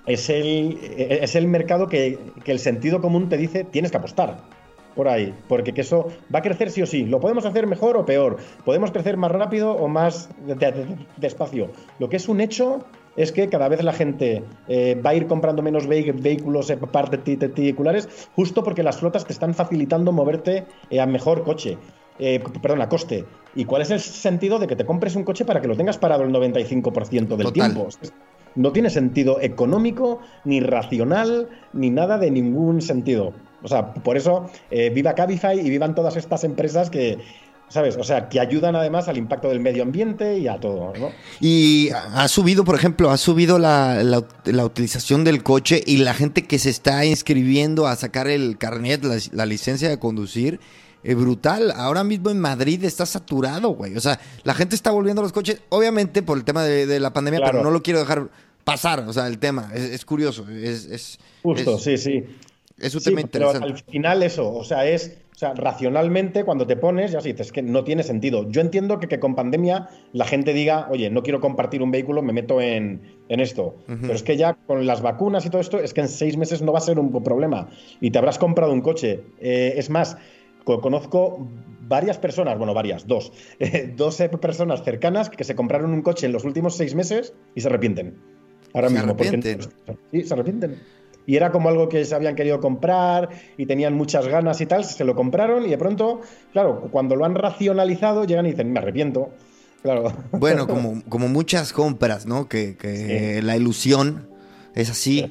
es 0.07 0.29
el, 0.31 0.79
eh, 0.83 1.21
es 1.23 1.35
el 1.35 1.47
mercado 1.49 1.89
que, 1.89 2.19
que 2.45 2.53
el 2.53 2.59
sentido 2.59 3.01
común 3.01 3.29
te 3.29 3.37
dice 3.37 3.65
tienes 3.65 3.91
que 3.91 3.97
apostar 3.97 4.39
por 4.95 5.09
ahí, 5.09 5.33
porque 5.49 5.73
que 5.73 5.81
eso 5.83 6.09
va 6.35 6.41
a 6.41 6.43
crecer 6.43 6.71
sí 6.71 6.83
o 6.83 6.87
sí. 6.87 7.05
Lo 7.07 7.21
podemos 7.21 7.47
hacer 7.47 7.67
mejor 7.67 7.97
o 7.97 8.05
peor, 8.05 8.37
podemos 8.65 8.91
crecer 8.91 9.17
más 9.17 9.31
rápido 9.31 9.73
o 9.73 9.89
más 9.89 10.29
de- 10.47 10.55
de- 10.57 10.73
de- 10.73 10.97
despacio. 11.17 11.71
Lo 11.99 12.09
que 12.09 12.17
es 12.17 12.29
un 12.29 12.41
hecho 12.41 12.85
es 13.17 13.33
que 13.33 13.49
cada 13.49 13.69
vez 13.69 13.83
la 13.83 13.93
gente 13.93 14.43
eh, 14.69 15.01
va 15.05 15.11
a 15.11 15.15
ir 15.15 15.27
comprando 15.27 15.63
menos 15.63 15.87
vehículos 15.87 16.71
eh, 16.71 16.77
particulares 16.77 18.09
justo 18.35 18.63
porque 18.63 18.83
las 18.83 18.99
flotas 18.99 19.25
te 19.25 19.33
están 19.33 19.55
facilitando 19.55 20.13
moverte 20.13 20.67
eh, 20.91 21.01
a 21.01 21.07
mejor 21.07 21.43
coche. 21.45 21.79
Eh, 22.19 22.43
perdón, 22.61 22.83
a 22.83 22.89
coste. 22.89 23.25
¿Y 23.55 23.65
cuál 23.65 23.83
es 23.83 23.91
el 23.91 23.99
sentido 23.99 24.59
de 24.59 24.67
que 24.67 24.77
te 24.77 24.85
compres 24.85 25.17
un 25.17 25.25
coche 25.25 25.47
para 25.47 25.63
que 25.63 25.69
lo 25.69 25.77
tengas 25.77 25.97
parado 25.97 26.23
el 26.23 26.31
95% 26.31 27.13
del 27.13 27.29
Total. 27.29 27.53
tiempo? 27.53 27.89
No 28.55 28.73
tiene 28.73 28.91
sentido 28.91 29.41
económico, 29.41 30.21
ni 30.45 30.61
racional, 30.61 31.49
ni 31.73 31.89
nada 31.89 32.19
de 32.19 32.31
ningún 32.31 32.83
sentido. 32.83 33.33
O 33.63 33.69
sea, 33.69 33.95
por 33.95 34.17
eso 34.17 34.51
eh, 34.71 34.91
viva 34.91 35.15
Cabify 35.15 35.59
y 35.59 35.71
vivan 35.71 35.95
todas 35.95 36.17
estas 36.17 36.45
empresas 36.45 36.91
que, 36.91 37.19
¿sabes? 37.71 37.97
O 37.97 38.05
sea, 38.05 38.29
que 38.29 38.39
ayudan 38.41 38.77
además 38.77 39.09
al 39.09 39.17
impacto 39.17 39.49
del 39.49 39.61
medio 39.61 39.83
ambiente 39.83 40.37
y 40.39 40.47
a 40.49 40.61
todo, 40.61 40.93
¿no? 40.99 41.11
Y 41.41 41.89
ha 41.93 42.29
subido, 42.29 42.65
por 42.65 42.75
ejemplo, 42.75 43.11
ha 43.11 43.17
subido 43.17 43.59
la, 43.59 44.03
la- 44.05 44.25
la 44.45 44.65
utilización 44.67 45.25
del 45.25 45.43
coche 45.43 45.83
y 45.87 45.97
la 45.99 46.13
gente 46.13 46.47
que 46.47 46.59
se 46.59 46.69
está 46.69 47.05
inscribiendo 47.07 47.87
a 47.87 47.97
sacar 47.97 48.29
el 48.29 48.59
carnet, 48.59 49.03
la, 49.05 49.17
la 49.33 49.47
licencia 49.47 49.89
de 49.89 49.99
conducir. 49.99 50.61
eh, 51.03 51.15
brutal. 51.15 51.73
Ahora 51.75 52.05
mismo 52.05 52.29
en 52.29 52.39
Madrid 52.39 52.85
está 52.85 53.07
saturado, 53.07 53.71
güey. 53.71 53.97
O 53.97 54.01
sea, 54.03 54.21
la 54.45 54.53
gente 54.53 54.75
está 54.75 54.91
volviendo 54.91 55.23
a 55.23 55.25
los 55.25 55.33
coches, 55.33 55.63
obviamente 55.71 56.23
por 56.23 56.37
el 56.37 56.45
tema 56.45 56.63
de, 56.63 56.85
de 56.87 57.01
la 57.01 57.11
pandemia, 57.15 57.39
Claro. 57.41 57.53
pero 57.53 57.65
no 57.65 57.71
lo 57.71 57.83
quiero 57.83 58.01
dejar 58.01 58.29
pasar. 58.65 59.05
O 59.09 59.13
sea, 59.15 59.27
el 59.27 59.39
tema 59.39 59.71
es, 59.75 59.81
es 59.85 60.05
curioso. 60.05 60.45
Es, 60.51 60.85
es, 60.85 61.19
Justo, 61.43 61.77
es- 61.77 61.83
sí, 61.85 61.97
sí. 61.97 62.25
es 62.79 62.95
un 62.95 63.01
Sí, 63.01 63.11
tema 63.15 63.23
pero 63.33 63.47
interesante. 63.53 63.67
al 63.83 63.91
final 63.91 64.23
eso, 64.23 64.53
o 64.53 64.63
sea, 64.63 64.85
es, 64.87 65.13
sea, 65.41 65.55
racionalmente 65.55 66.45
cuando 66.45 66.67
te 66.67 66.77
pones, 66.77 67.13
ya 67.13 67.21
sí 67.21 67.33
dices 67.33 67.51
que 67.53 67.63
no 67.63 67.83
tiene 67.85 68.03
sentido. 68.03 68.49
Yo 68.51 68.61
entiendo 68.61 69.01
que, 69.01 69.09
que 69.09 69.19
con 69.19 69.35
pandemia 69.35 69.89
la 70.13 70.25
gente 70.25 70.53
diga, 70.53 70.87
oye, 70.91 71.09
no 71.11 71.23
quiero 71.23 71.41
compartir 71.41 71.83
un 71.83 71.91
vehículo, 71.91 72.23
me 72.23 72.33
meto 72.33 72.61
en, 72.61 73.01
en 73.29 73.41
esto. 73.41 73.75
Pero 73.87 74.13
es 74.13 74.23
que 74.23 74.37
ya 74.37 74.55
con 74.67 74.87
las 74.87 75.01
vacunas 75.03 75.45
y 75.47 75.51
todo 75.51 75.61
esto, 75.61 75.79
es 75.79 75.95
que 75.95 76.03
en 76.03 76.09
seis 76.09 76.37
meses 76.37 76.63
no 76.63 76.73
va 76.73 76.79
a 76.79 76.83
ser 76.83 76.99
un 76.99 77.11
problema. 77.23 77.69
Y 78.01 78.11
te 78.11 78.19
habrás 78.19 78.39
comprado 78.39 78.73
un 78.73 78.81
coche. 78.83 79.23
Eh, 79.41 79.75
es 79.77 79.89
más, 79.91 80.17
co- 80.65 80.81
conozco 80.81 81.49
varias 81.89 82.19
personas, 82.19 82.57
bueno, 82.59 82.73
varias, 82.75 83.07
dos, 83.07 83.33
eh, 83.59 83.93
dos 83.97 84.21
eh, 84.21 84.29
personas 84.29 84.85
cercanas 84.85 85.31
que 85.31 85.43
se 85.45 85.57
compraron 85.57 85.93
un 85.93 86.03
coche 86.03 86.27
en 86.27 86.33
los 86.33 86.45
últimos 86.45 86.77
seis 86.77 86.95
meses 86.95 87.35
y 87.55 87.63
se 87.63 87.69
arrepienten. 87.69 88.15
Ahora 88.75 88.89
Se 88.89 88.95
mismo. 88.95 89.17
porque- 89.17 89.29
arrepienten. 89.29 89.71
sí, 90.13 90.23
se 90.23 90.35
arrepienten. 90.35 90.77
Y 91.27 91.37
era 91.37 91.53
como 91.53 91.69
algo 91.69 91.89
que 91.89 92.05
se 92.05 92.15
habían 92.15 92.35
querido 92.35 92.61
comprar 92.61 93.29
y 93.57 93.67
tenían 93.67 93.95
muchas 93.95 94.27
ganas 94.27 94.61
y 94.61 94.67
tal, 94.67 94.85
se 94.85 95.05
lo 95.05 95.15
compraron 95.15 95.65
y 95.65 95.69
de 95.71 95.79
pronto, 95.79 96.21
claro, 96.53 96.89
cuando 96.91 97.15
lo 97.17 97.25
han 97.25 97.35
racionalizado, 97.35 98.25
llegan 98.25 98.47
y 98.47 98.51
dicen, 98.51 98.73
me 98.73 98.81
arrepiento. 98.81 99.31
Claro. 99.83 100.13
Bueno, 100.33 100.67
como, 100.69 101.03
como 101.09 101.29
muchas 101.29 101.73
compras, 101.73 102.27
¿no? 102.27 102.49
Que, 102.49 102.77
que 102.77 103.41
la 103.43 103.57
ilusión 103.57 104.29
Es 104.75 104.89
así. 104.89 105.31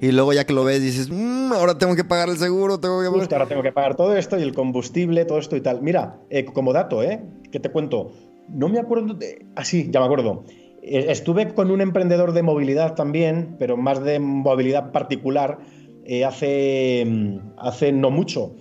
Y 0.00 0.12
luego 0.12 0.32
ya 0.32 0.44
que 0.44 0.52
lo 0.52 0.62
ves 0.62 0.80
dices, 0.80 1.08
"Mm, 1.10 1.52
ahora 1.52 1.76
tengo 1.78 1.96
que 1.96 2.04
pagar 2.04 2.28
el 2.28 2.36
seguro, 2.36 2.78
tengo 2.78 3.00
que... 3.02 3.08
Justo, 3.08 3.34
ahora 3.34 3.48
tengo 3.48 3.62
que 3.62 3.72
pagar 3.72 3.96
todo 3.96 4.16
esto 4.16 4.38
y 4.38 4.42
el 4.42 4.54
combustible, 4.54 5.24
todo 5.24 5.38
esto 5.38 5.56
y 5.56 5.60
tal. 5.60 5.82
Mira, 5.82 6.18
eh, 6.30 6.44
como 6.44 6.72
dato, 6.72 7.02
¿eh? 7.02 7.20
Que 7.50 7.58
te 7.58 7.70
cuento. 7.70 8.12
No 8.48 8.68
me 8.68 8.78
acuerdo 8.78 9.14
de... 9.14 9.46
Ah, 9.56 9.64
sí, 9.64 9.88
ya 9.90 9.98
me 10.00 10.06
acuerdo. 10.06 10.44
Eh, 10.82 11.06
Estuve 11.08 11.54
con 11.54 11.70
un 11.70 11.80
emprendedor 11.80 12.32
de 12.32 12.42
movilidad 12.42 12.94
también, 12.94 13.56
pero 13.58 13.76
más 13.76 14.02
de 14.02 14.18
movilidad 14.18 14.92
particular, 14.92 15.58
eh, 16.04 16.24
hace, 16.24 17.04
mm, 17.06 17.38
hace 17.56 17.92
no 17.92 18.10
mucho. 18.10 18.54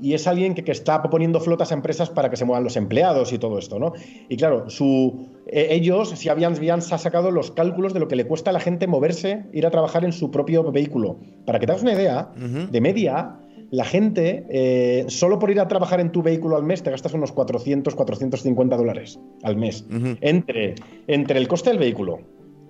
Y 0.00 0.14
es 0.14 0.26
alguien 0.26 0.54
que, 0.54 0.64
que 0.64 0.72
está 0.72 1.02
poniendo 1.02 1.40
flotas 1.40 1.70
a 1.70 1.74
empresas 1.74 2.10
para 2.10 2.28
que 2.28 2.36
se 2.36 2.44
muevan 2.44 2.64
los 2.64 2.76
empleados 2.76 3.32
y 3.32 3.38
todo 3.38 3.58
esto, 3.58 3.78
¿no? 3.78 3.92
Y 4.28 4.36
claro, 4.36 4.68
su, 4.68 5.28
eh, 5.46 5.68
ellos 5.70 6.10
sí 6.10 6.28
habían, 6.28 6.54
habían 6.56 6.82
sacado 6.82 7.30
los 7.30 7.50
cálculos 7.52 7.94
de 7.94 8.00
lo 8.00 8.08
que 8.08 8.16
le 8.16 8.26
cuesta 8.26 8.50
a 8.50 8.52
la 8.52 8.60
gente 8.60 8.86
moverse, 8.86 9.46
ir 9.52 9.66
a 9.66 9.70
trabajar 9.70 10.04
en 10.04 10.12
su 10.12 10.30
propio 10.30 10.70
vehículo. 10.70 11.18
Para 11.46 11.58
que 11.58 11.66
te 11.66 11.72
hagas 11.72 11.82
una 11.82 11.94
idea, 11.94 12.32
de 12.34 12.80
media, 12.80 13.38
la 13.74 13.84
gente, 13.84 14.46
eh, 14.50 15.04
solo 15.08 15.38
por 15.38 15.50
ir 15.50 15.58
a 15.58 15.66
trabajar 15.68 15.98
en 16.00 16.12
tu 16.12 16.22
vehículo 16.22 16.56
al 16.56 16.62
mes, 16.62 16.82
te 16.82 16.90
gastas 16.90 17.12
unos 17.14 17.32
400, 17.32 17.94
450 17.94 18.76
dólares 18.76 19.18
al 19.42 19.56
mes. 19.56 19.84
Entre, 20.20 20.74
entre 21.08 21.38
el 21.40 21.48
coste 21.48 21.70
del 21.70 21.78
vehículo, 21.80 22.20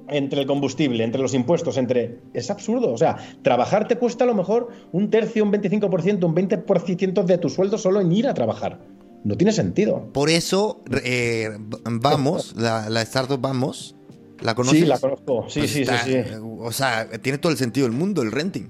entre 0.09 0.41
el 0.41 0.47
combustible, 0.47 1.05
entre 1.05 1.21
los 1.21 1.35
impuestos, 1.35 1.77
entre... 1.77 2.21
Es 2.33 2.51
absurdo. 2.51 2.93
O 2.93 2.97
sea, 2.99 3.17
trabajar 3.43 3.87
te 3.87 3.97
cuesta 3.97 4.25
a 4.25 4.27
lo 4.27 4.35
mejor 4.35 4.69
un 4.93 5.11
tercio, 5.11 5.45
un 5.45 5.53
25%, 5.53 6.25
un 6.25 6.35
20% 6.35 7.23
de 7.25 7.39
tu 7.39 7.49
sueldo 7.51 7.77
solo 7.77 8.01
en 8.01 8.11
ir 8.13 8.27
a 8.27 8.35
trabajar. 8.35 8.81
No 9.25 9.37
tiene 9.37 9.53
sentido. 9.53 10.11
Por 10.13 10.31
eso, 10.31 10.83
eh, 11.05 11.51
vamos, 11.85 12.55
la, 12.59 12.89
la 12.91 13.03
startup 13.03 13.41
Vamos, 13.41 13.95
¿la 14.41 14.55
conoces? 14.55 14.81
Sí, 14.81 14.87
la 14.87 14.99
conozco. 14.99 15.47
Sí, 15.49 15.61
Pues 15.61 15.71
sí, 15.71 15.81
está- 15.83 15.99
sí, 16.05 16.13
sí. 16.13 16.35
O 16.61 16.73
sea, 16.73 17.09
tiene 17.23 17.39
todo 17.39 17.51
el 17.53 17.59
sentido 17.59 17.87
del 17.87 17.97
mundo 17.97 18.23
el 18.23 18.33
renting. 18.33 18.69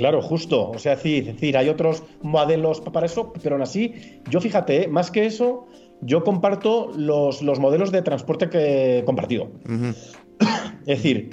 Claro, 0.00 0.22
justo. 0.22 0.70
O 0.70 0.78
sea, 0.78 0.94
es 0.94 1.02
decir, 1.02 1.28
es 1.28 1.34
decir, 1.34 1.58
hay 1.58 1.68
otros 1.68 2.02
modelos 2.22 2.80
para 2.80 3.04
eso, 3.04 3.34
pero 3.42 3.56
aún 3.56 3.62
así, 3.62 3.92
yo 4.30 4.40
fíjate, 4.40 4.84
¿eh? 4.84 4.88
más 4.88 5.10
que 5.10 5.26
eso, 5.26 5.66
yo 6.00 6.24
comparto 6.24 6.90
los, 6.96 7.42
los 7.42 7.58
modelos 7.58 7.92
de 7.92 8.00
transporte 8.00 8.48
que, 8.48 9.02
compartido. 9.04 9.50
Ujú. 9.68 9.94
Es 10.86 11.02
decir, 11.02 11.28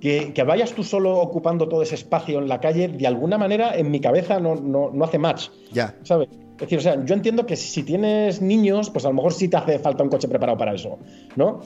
que, 0.00 0.32
que 0.32 0.44
vayas 0.44 0.72
tú 0.72 0.84
solo 0.84 1.18
ocupando 1.18 1.68
todo 1.68 1.82
ese 1.82 1.96
espacio 1.96 2.38
en 2.38 2.48
la 2.48 2.60
calle, 2.60 2.86
de 2.86 3.06
alguna 3.08 3.38
manera, 3.38 3.76
en 3.76 3.90
mi 3.90 3.98
cabeza 3.98 4.38
no, 4.38 4.54
no, 4.54 4.90
no 4.92 5.04
hace 5.04 5.18
match. 5.18 5.48
Ya. 5.72 5.96
¿Sabes? 6.04 6.28
Es 6.30 6.60
decir, 6.60 6.78
o 6.78 6.80
sea, 6.80 7.04
yo 7.04 7.14
entiendo 7.14 7.44
que 7.44 7.56
si 7.56 7.82
tienes 7.82 8.40
niños, 8.40 8.88
pues 8.90 9.04
a 9.04 9.08
lo 9.08 9.14
mejor 9.14 9.32
sí 9.32 9.48
te 9.48 9.56
hace 9.56 9.80
falta 9.80 10.04
un 10.04 10.10
coche 10.10 10.28
preparado 10.28 10.56
para 10.56 10.72
eso, 10.72 11.00
¿no? 11.34 11.60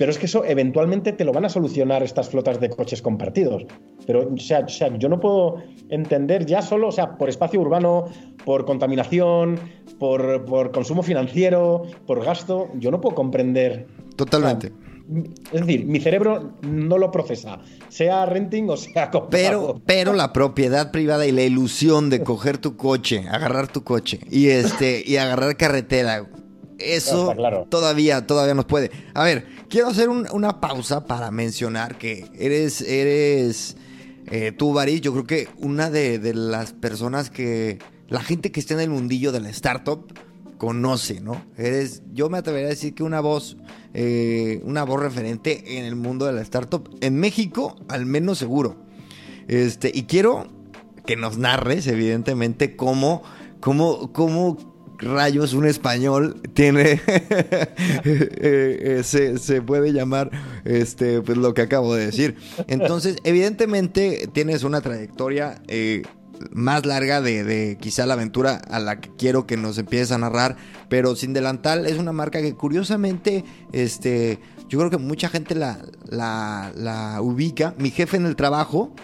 Pero 0.00 0.12
es 0.12 0.18
que 0.18 0.24
eso 0.24 0.46
eventualmente 0.46 1.12
te 1.12 1.26
lo 1.26 1.32
van 1.32 1.44
a 1.44 1.50
solucionar 1.50 2.02
estas 2.02 2.30
flotas 2.30 2.58
de 2.58 2.70
coches 2.70 3.02
compartidos. 3.02 3.66
Pero, 4.10 4.28
o 4.34 4.38
sea, 4.38 4.60
o 4.60 4.68
sea, 4.68 4.96
yo 4.98 5.08
no 5.08 5.20
puedo 5.20 5.62
entender 5.88 6.44
ya 6.46 6.62
solo, 6.62 6.88
o 6.88 6.92
sea, 6.92 7.16
por 7.16 7.28
espacio 7.28 7.60
urbano, 7.60 8.06
por 8.44 8.64
contaminación, 8.64 9.60
por, 10.00 10.44
por 10.46 10.72
consumo 10.72 11.04
financiero, 11.04 11.82
por 12.08 12.24
gasto, 12.24 12.68
yo 12.74 12.90
no 12.90 13.00
puedo 13.00 13.14
comprender. 13.14 13.86
Totalmente. 14.16 14.72
Es 15.52 15.60
decir, 15.60 15.86
mi 15.86 16.00
cerebro 16.00 16.52
no 16.62 16.98
lo 16.98 17.10
procesa, 17.12 17.60
sea 17.88 18.26
renting 18.26 18.68
o 18.70 18.76
sea 18.76 19.10
comprado. 19.10 19.30
Pero, 19.30 19.80
pero 19.86 20.12
la 20.12 20.32
propiedad 20.32 20.90
privada 20.90 21.26
y 21.26 21.32
la 21.32 21.42
ilusión 21.42 22.10
de 22.10 22.22
coger 22.24 22.58
tu 22.58 22.76
coche, 22.76 23.24
agarrar 23.28 23.68
tu 23.68 23.82
coche 23.84 24.18
y 24.30 24.48
este 24.48 25.02
y 25.06 25.16
agarrar 25.18 25.56
carretera, 25.56 26.28
eso 26.78 27.32
claro. 27.36 27.66
todavía, 27.68 28.26
todavía 28.26 28.54
nos 28.54 28.64
puede. 28.66 28.90
A 29.14 29.24
ver, 29.24 29.46
quiero 29.68 29.88
hacer 29.88 30.08
un- 30.08 30.26
una 30.32 30.60
pausa 30.60 31.04
para 31.06 31.30
mencionar 31.30 31.98
que 31.98 32.26
eres, 32.38 32.80
eres 32.80 33.76
eh, 34.30 34.52
tú, 34.52 34.72
Baris, 34.72 35.00
yo 35.00 35.12
creo 35.12 35.26
que 35.26 35.48
una 35.58 35.90
de, 35.90 36.18
las 36.34 36.72
personas 36.72 37.30
que 37.30 37.78
la 38.08 38.22
gente 38.22 38.52
que 38.52 38.60
está 38.60 38.74
en 38.74 38.80
el 38.80 38.90
mundillo 38.90 39.32
de 39.32 39.40
la 39.40 39.50
startup 39.50 40.12
conoce, 40.58 41.20
¿no? 41.20 41.42
Eres, 41.56 42.02
yo 42.12 42.28
me 42.28 42.38
atrevería 42.38 42.68
a 42.68 42.70
decir 42.70 42.94
que 42.94 43.02
una 43.02 43.20
voz, 43.20 43.56
eh, 43.94 44.60
una 44.64 44.84
voz 44.84 45.00
referente 45.00 45.78
en 45.78 45.84
el 45.84 45.96
mundo 45.96 46.26
de 46.26 46.32
la 46.32 46.42
startup, 46.42 46.96
en 47.00 47.18
México, 47.18 47.76
al 47.88 48.06
menos 48.06 48.38
seguro. 48.38 48.76
Este, 49.48 49.90
y 49.92 50.04
quiero 50.04 50.46
que 51.06 51.16
nos 51.16 51.38
narres, 51.38 51.86
evidentemente, 51.86 52.76
cómo, 52.76 53.22
cómo, 53.58 54.12
cómo 54.12 54.69
rayos 55.00 55.54
un 55.54 55.66
español 55.66 56.40
tiene, 56.54 56.92
eh, 57.06 57.70
eh, 58.04 59.00
se, 59.04 59.38
se 59.38 59.62
puede 59.62 59.92
llamar, 59.92 60.30
este, 60.64 61.22
pues 61.22 61.38
lo 61.38 61.54
que 61.54 61.62
acabo 61.62 61.94
de 61.94 62.06
decir. 62.06 62.36
Entonces, 62.68 63.16
evidentemente, 63.24 64.28
tienes 64.32 64.62
una 64.62 64.80
trayectoria 64.80 65.60
eh, 65.68 66.02
más 66.52 66.86
larga 66.86 67.20
de, 67.20 67.44
de 67.44 67.78
quizá 67.80 68.06
la 68.06 68.14
aventura 68.14 68.60
a 68.70 68.78
la 68.78 69.00
que 69.00 69.10
quiero 69.16 69.46
que 69.46 69.56
nos 69.56 69.78
empieces 69.78 70.12
a 70.12 70.18
narrar, 70.18 70.56
pero 70.88 71.14
Sin 71.16 71.32
Delantal 71.32 71.86
es 71.86 71.98
una 71.98 72.12
marca 72.12 72.40
que 72.40 72.54
curiosamente, 72.54 73.44
este, 73.72 74.38
yo 74.68 74.78
creo 74.78 74.90
que 74.90 74.98
mucha 74.98 75.28
gente 75.28 75.54
la, 75.54 75.78
la, 76.08 77.18
ubica. 77.20 77.74
Mi 77.78 77.90
jefe 77.90 78.16
en 78.16 78.26
el 78.26 78.36
trabajo, 78.36 78.94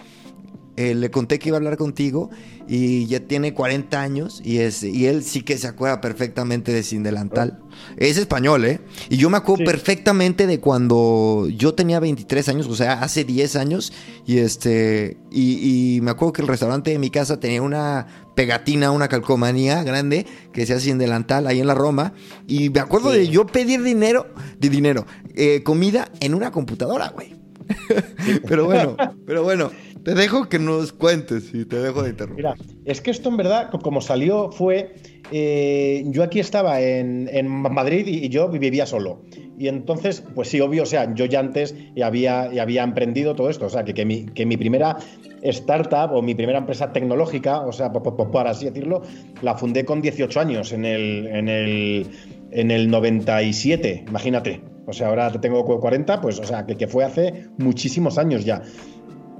eh, 0.75 0.95
le 0.95 1.11
conté 1.11 1.39
que 1.39 1.49
iba 1.49 1.57
a 1.57 1.59
hablar 1.59 1.77
contigo 1.77 2.29
y 2.67 3.05
ya 3.07 3.19
tiene 3.21 3.53
40 3.53 4.01
años 4.01 4.41
y, 4.43 4.57
es, 4.59 4.83
y 4.83 5.05
él 5.07 5.23
sí 5.23 5.41
que 5.41 5.57
se 5.57 5.67
acuerda 5.67 6.01
perfectamente 6.01 6.73
de 6.73 6.83
Sin 6.83 7.03
Delantal. 7.03 7.59
Es 7.97 8.17
español, 8.17 8.65
¿eh? 8.65 8.79
Y 9.09 9.17
yo 9.17 9.29
me 9.29 9.37
acuerdo 9.37 9.59
Sí. 9.59 9.65
perfectamente 9.65 10.47
de 10.47 10.59
cuando 10.59 11.47
yo 11.55 11.73
tenía 11.75 11.99
23 11.99 12.49
años, 12.49 12.67
o 12.67 12.75
sea, 12.75 12.93
hace 13.01 13.23
10 13.23 13.55
años, 13.55 13.93
y 14.25 14.39
este 14.39 15.17
y, 15.31 15.95
y 15.97 16.01
me 16.01 16.11
acuerdo 16.11 16.33
que 16.33 16.41
el 16.41 16.47
restaurante 16.47 16.91
de 16.91 16.99
mi 16.99 17.09
casa 17.09 17.39
tenía 17.39 17.61
una 17.61 18.07
pegatina, 18.35 18.91
una 18.91 19.07
calcomanía 19.07 19.83
grande 19.83 20.25
que 20.53 20.61
decía 20.61 20.79
Sin 20.79 20.97
Delantal 20.97 21.47
ahí 21.47 21.59
en 21.59 21.67
la 21.67 21.75
Roma, 21.75 22.13
y 22.47 22.69
me 22.69 22.79
acuerdo 22.79 23.11
Sí. 23.11 23.19
de 23.19 23.27
yo 23.29 23.45
pedir 23.45 23.81
dinero, 23.83 24.27
de 24.59 24.69
dinero, 24.69 25.05
eh, 25.35 25.61
comida 25.63 26.09
en 26.19 26.33
una 26.33 26.51
computadora, 26.51 27.09
güey. 27.09 27.35
pero 28.47 28.65
bueno, 28.65 28.95
pero 29.25 29.43
bueno, 29.43 29.71
te 30.07 30.15
dejo 30.15 30.47
que 30.47 30.57
nos 30.57 30.93
cuentes 30.93 31.53
y 31.53 31.65
te 31.65 31.75
dejo 31.81 32.01
de 32.01 32.11
interrumpir. 32.11 32.45
Mira, 32.45 32.55
es 32.85 33.01
que 33.01 33.11
esto 33.11 33.27
en 33.27 33.35
verdad, 33.35 33.69
co- 33.71 33.79
como 33.79 33.99
salió, 33.99 34.53
fue. 34.53 34.95
eh, 35.33 36.05
yo 36.07 36.23
aquí 36.23 36.39
estaba 36.39 36.79
en, 36.79 37.29
en 37.29 37.45
Madrid 37.49 38.07
y, 38.07 38.29
yo 38.29 38.47
vivía 38.47 38.85
solo. 38.85 39.23
Y 39.59 39.67
entonces, 39.67 40.23
pues 40.33 40.47
sí, 40.47 40.61
obvio, 40.61 40.83
o 40.83 40.85
sea, 40.85 41.13
yo 41.13 41.25
ya 41.25 41.41
antes 41.41 41.75
ya 41.93 42.07
había, 42.07 42.49
ya 42.53 42.61
había 42.61 42.83
emprendido 42.83 43.35
todo 43.35 43.49
esto. 43.49 43.65
O 43.65 43.69
sea, 43.69 43.83
que, 43.83 43.93
que, 43.93 44.05
mi, 44.05 44.27
que 44.27 44.45
mi 44.45 44.55
primera 44.55 44.95
startup 45.41 46.13
o 46.13 46.21
mi 46.21 46.35
primera 46.35 46.59
empresa 46.59 46.93
tecnológica, 46.93 47.59
o 47.67 47.73
sea, 47.73 47.91
po- 47.91 48.01
po- 48.01 48.15
po- 48.15 48.31
por 48.31 48.47
así 48.47 48.63
decirlo, 48.63 49.01
la 49.41 49.55
fundé 49.57 49.83
con 49.83 50.01
18 50.01 50.39
años 50.39 50.71
en 50.71 50.85
el, 50.85 51.27
en 51.27 51.49
el, 51.49 52.07
en 52.51 52.71
el 52.71 52.89
97, 52.89 54.05
imagínate. 54.07 54.61
O 54.85 54.93
sea, 54.93 55.09
ahora 55.09 55.29
tengo 55.33 55.65
40, 55.65 56.21
pues, 56.21 56.39
o 56.39 56.45
sea, 56.45 56.65
que, 56.65 56.77
que 56.77 56.87
fue 56.87 57.03
hace 57.03 57.47
muchísimos 57.57 58.17
años 58.17 58.45
ya. 58.45 58.61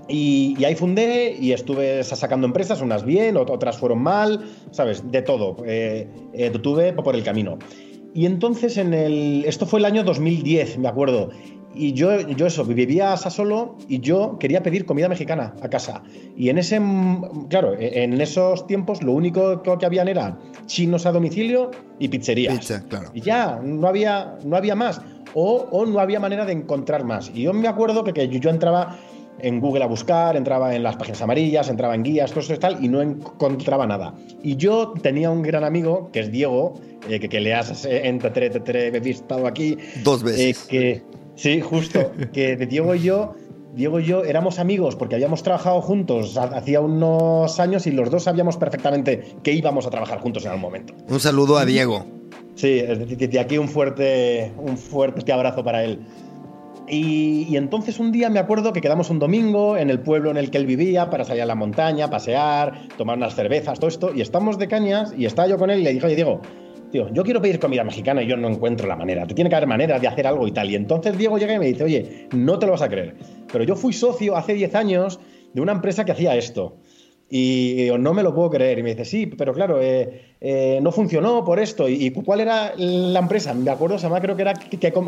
Y, 0.10 0.56
y 0.58 0.66
ahí 0.66 0.76
fundé 0.76 1.36
y 1.40 1.52
estuve 1.52 2.04
sa- 2.04 2.16
sacando 2.16 2.48
empresas, 2.48 2.82
unas 2.82 3.04
bien, 3.04 3.36
ot- 3.36 3.50
otras 3.52 3.78
fueron 3.78 4.02
mal, 4.02 4.46
¿sabes? 4.72 5.10
De 5.12 5.22
todo. 5.22 5.58
Eh, 5.66 6.08
eh, 6.34 6.50
tuve 6.62 6.94
por 6.94 7.16
el 7.16 7.24
camino. 7.24 7.58
Y 8.14 8.26
entonces 8.26 8.78
en 8.78 8.94
el. 8.94 9.44
Esto 9.46 9.66
fue 9.66 9.80
el 9.80 9.86
año 9.86 10.04
2010, 10.04 10.78
me 10.80 10.88
acuerdo. 10.88 11.30
Y 11.76 11.94
yo, 11.94 12.22
yo 12.30 12.48
eso, 12.48 12.66
vivía 12.66 13.14
a 13.14 13.18
solo 13.18 13.76
y 13.88 14.00
yo 14.00 14.38
quería 14.40 14.64
pedir 14.64 14.86
comida 14.86 15.08
mexicana 15.10 15.54
a 15.62 15.70
casa. 15.70 16.02
Y 16.36 16.50
en 16.50 16.58
ese. 16.58 16.82
Claro, 17.50 17.74
e- 17.78 18.04
en 18.04 18.20
esos 18.20 18.66
tiempos 18.66 19.04
lo 19.04 19.12
único 19.12 19.62
que 19.62 19.86
habían 19.86 20.08
era 20.08 20.40
chinos 20.66 21.06
a 21.06 21.12
domicilio 21.12 21.70
y 22.00 22.08
pizzerías. 22.08 22.58
Pizza, 22.58 22.84
claro. 22.88 23.12
Y 23.14 23.22
ya, 23.22 23.60
no 23.64 23.88
había, 23.88 24.38
no 24.44 24.56
había 24.56 24.74
más. 24.74 25.02
O, 25.36 25.68
o 25.70 25.86
no 25.86 26.00
había 26.00 26.20
manera 26.20 26.46
de 26.46 26.54
encontrar 26.54 27.04
más. 27.04 27.30
Y 27.36 27.44
yo 27.44 27.54
me 27.54 27.68
acuerdo 27.68 28.04
que, 28.04 28.14
que 28.14 28.28
yo 28.28 28.50
entraba 28.50 28.98
en 29.40 29.60
Google 29.60 29.84
a 29.84 29.88
buscar, 29.88 30.36
entraba 30.36 30.76
en 30.76 30.84
las 30.84 30.96
páginas 30.98 31.22
amarillas, 31.22 31.70
entraba 31.70 31.96
en 31.96 32.04
guías, 32.04 32.32
todo 32.32 32.40
eso 32.42 32.54
y 32.54 32.58
tal, 32.58 32.84
y 32.84 32.88
no 32.90 33.02
encontraba 33.02 33.86
nada. 33.86 34.14
Y 34.44 34.56
yo 34.56 34.94
tenía 35.02 35.30
un 35.30 35.42
gran 35.42 35.64
amigo, 35.64 36.10
que 36.12 36.22
es 36.22 36.32
Diego, 36.32 36.74
eh, 37.10 37.20
que, 37.20 37.30
que 37.30 37.40
le 37.40 37.54
has 37.54 37.86
eh, 37.86 38.08
entre- 38.08 38.48
entre- 38.48 38.88
entrevistado 38.88 39.46
aquí. 39.48 39.78
Dos 40.04 40.22
eh, 40.22 40.26
veces. 40.26 40.64
que, 40.64 41.02
sí, 41.36 41.62
justo. 41.62 42.12
Que 42.34 42.56
de 42.56 42.66
Diego 42.66 42.96
y 42.96 43.02
yo. 43.04 43.34
Diego 43.76 44.00
y 44.00 44.06
yo 44.06 44.24
éramos 44.24 44.58
amigos 44.58 44.96
porque 44.96 45.14
habíamos 45.14 45.44
trabajado 45.44 45.82
juntos 45.82 46.36
ha- 46.36 46.46
hacía 46.46 46.82
unos 46.82 47.60
años 47.60 47.86
y 47.86 47.92
los 47.92 48.10
dos 48.10 48.24
sabíamos 48.24 48.58
perfectamente 48.58 49.36
que 49.44 49.52
íbamos 49.52 49.86
a 49.86 49.92
trabajar 49.92 50.20
juntos 50.20 50.44
en 50.46 50.50
algún 50.50 50.64
momento. 50.64 50.94
Un 51.08 51.20
saludo 51.20 51.60
a 51.60 51.66
Diego. 51.66 52.04
Sí, 52.56 52.82
de 52.82 53.40
aquí 53.40 53.60
un 53.60 53.70
fuerte, 53.70 54.52
un 54.58 54.80
fuerte 54.80 55.32
abrazo 55.32 55.64
para 55.64 55.84
él. 55.84 56.00
Y, 56.90 57.56
entonces 57.58 58.00
un 58.00 58.12
día 58.12 58.30
me 58.30 58.40
acuerdo 58.40 58.72
que 58.72 58.82
quedamos 58.82 59.10
un 59.10 59.20
domingo 59.20 59.76
en 59.78 59.90
el 59.90 60.00
pueblo 60.00 60.32
en 60.32 60.38
el 60.38 60.50
que 60.50 60.58
él 60.58 60.66
vivía 60.66 61.10
para 61.10 61.26
salir 61.26 61.44
a 61.44 61.46
la 61.46 61.56
montaña, 61.56 62.10
pasear, 62.10 62.88
tomar 62.98 63.18
unas 63.18 63.36
cervezas, 63.36 63.80
todo 63.80 63.90
esto, 63.90 64.14
y 64.14 64.22
estamos 64.22 64.58
de 64.58 64.68
cañas 64.68 65.14
y 65.18 65.26
estaba 65.26 65.48
yo 65.50 65.58
con 65.58 65.70
él 65.70 65.82
y 65.82 65.84
le 65.84 65.94
dije, 65.94 66.06
oye 66.06 66.16
Diego, 66.16 66.42
tío, 66.92 67.12
yo 67.14 67.24
quiero 67.24 67.42
pedir 67.42 67.60
comida 67.60 67.84
mexicana 67.84 68.24
y 68.24 68.28
yo 68.28 68.38
no 68.38 68.48
encuentro 68.48 68.88
la 68.88 68.96
manera. 68.96 69.28
Te 69.28 69.34
tiene 69.34 69.50
que 69.50 69.56
haber 69.56 69.68
manera 69.68 70.00
de 70.00 70.08
hacer 70.08 70.28
algo 70.28 70.48
y 70.48 70.52
tal. 70.52 70.70
Y 70.70 70.76
entonces 70.76 71.18
Diego 71.18 71.38
llega 71.38 71.54
y 71.54 71.60
me 71.60 71.66
dice, 71.66 71.84
oye, 71.84 72.28
no 72.34 72.58
te 72.58 72.66
lo 72.66 72.72
vas 72.74 72.82
a 72.82 72.90
creer. 72.90 73.16
Pero 73.52 73.64
yo 73.64 73.76
fui 73.76 73.94
socio 73.94 74.38
hace 74.38 74.54
10 74.54 74.76
años 74.76 75.20
de 75.54 75.62
una 75.62 75.74
empresa 75.74 76.06
que 76.06 76.14
hacía 76.14 76.36
esto. 76.36 76.78
Y 77.30 77.90
no 78.00 78.14
me 78.14 78.24
lo 78.24 78.34
puedo 78.34 78.50
creer. 78.50 78.80
Y 78.80 78.84
me 78.84 78.92
dice, 78.92 79.06
sí, 79.06 79.26
pero 79.26 79.54
claro, 79.54 79.82
eh, 79.82 80.36
eh, 80.40 80.80
no 80.82 80.92
funcionó 80.92 81.44
por 81.44 81.60
esto. 81.60 81.90
¿Y, 81.90 82.12
cuál 82.12 82.40
era 82.42 82.74
la 82.78 83.20
empresa? 83.20 83.54
Me 83.54 83.70
acuerdo, 83.70 83.98
se 83.98 84.04
llama, 84.04 84.22
creo 84.22 84.36
que 84.36 84.44
era 84.44 84.54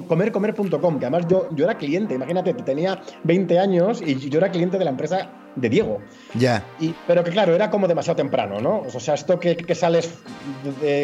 comercomer.com, 0.08 1.00
que 1.00 1.06
además 1.06 1.26
yo, 1.30 1.48
yo 1.56 1.64
era 1.64 1.78
cliente, 1.78 2.16
imagínate, 2.16 2.54
tenía 2.54 3.02
20 3.24 3.60
años 3.60 4.02
y 4.06 4.16
yo 4.30 4.40
era 4.40 4.52
cliente 4.52 4.78
de 4.78 4.84
la 4.84 4.92
empresa 4.92 5.30
de 5.56 5.70
Diego. 5.70 6.00
Ya. 6.36 6.66
Y, 6.80 6.94
pero 7.08 7.24
que 7.24 7.32
claro, 7.32 7.56
era 7.56 7.70
como 7.70 7.88
demasiado 7.88 8.18
temprano, 8.18 8.60
¿no? 8.60 8.84
O 8.94 9.00
sea, 9.00 9.14
esto 9.14 9.40
que, 9.40 9.56
que 9.56 9.76
sales 9.76 10.14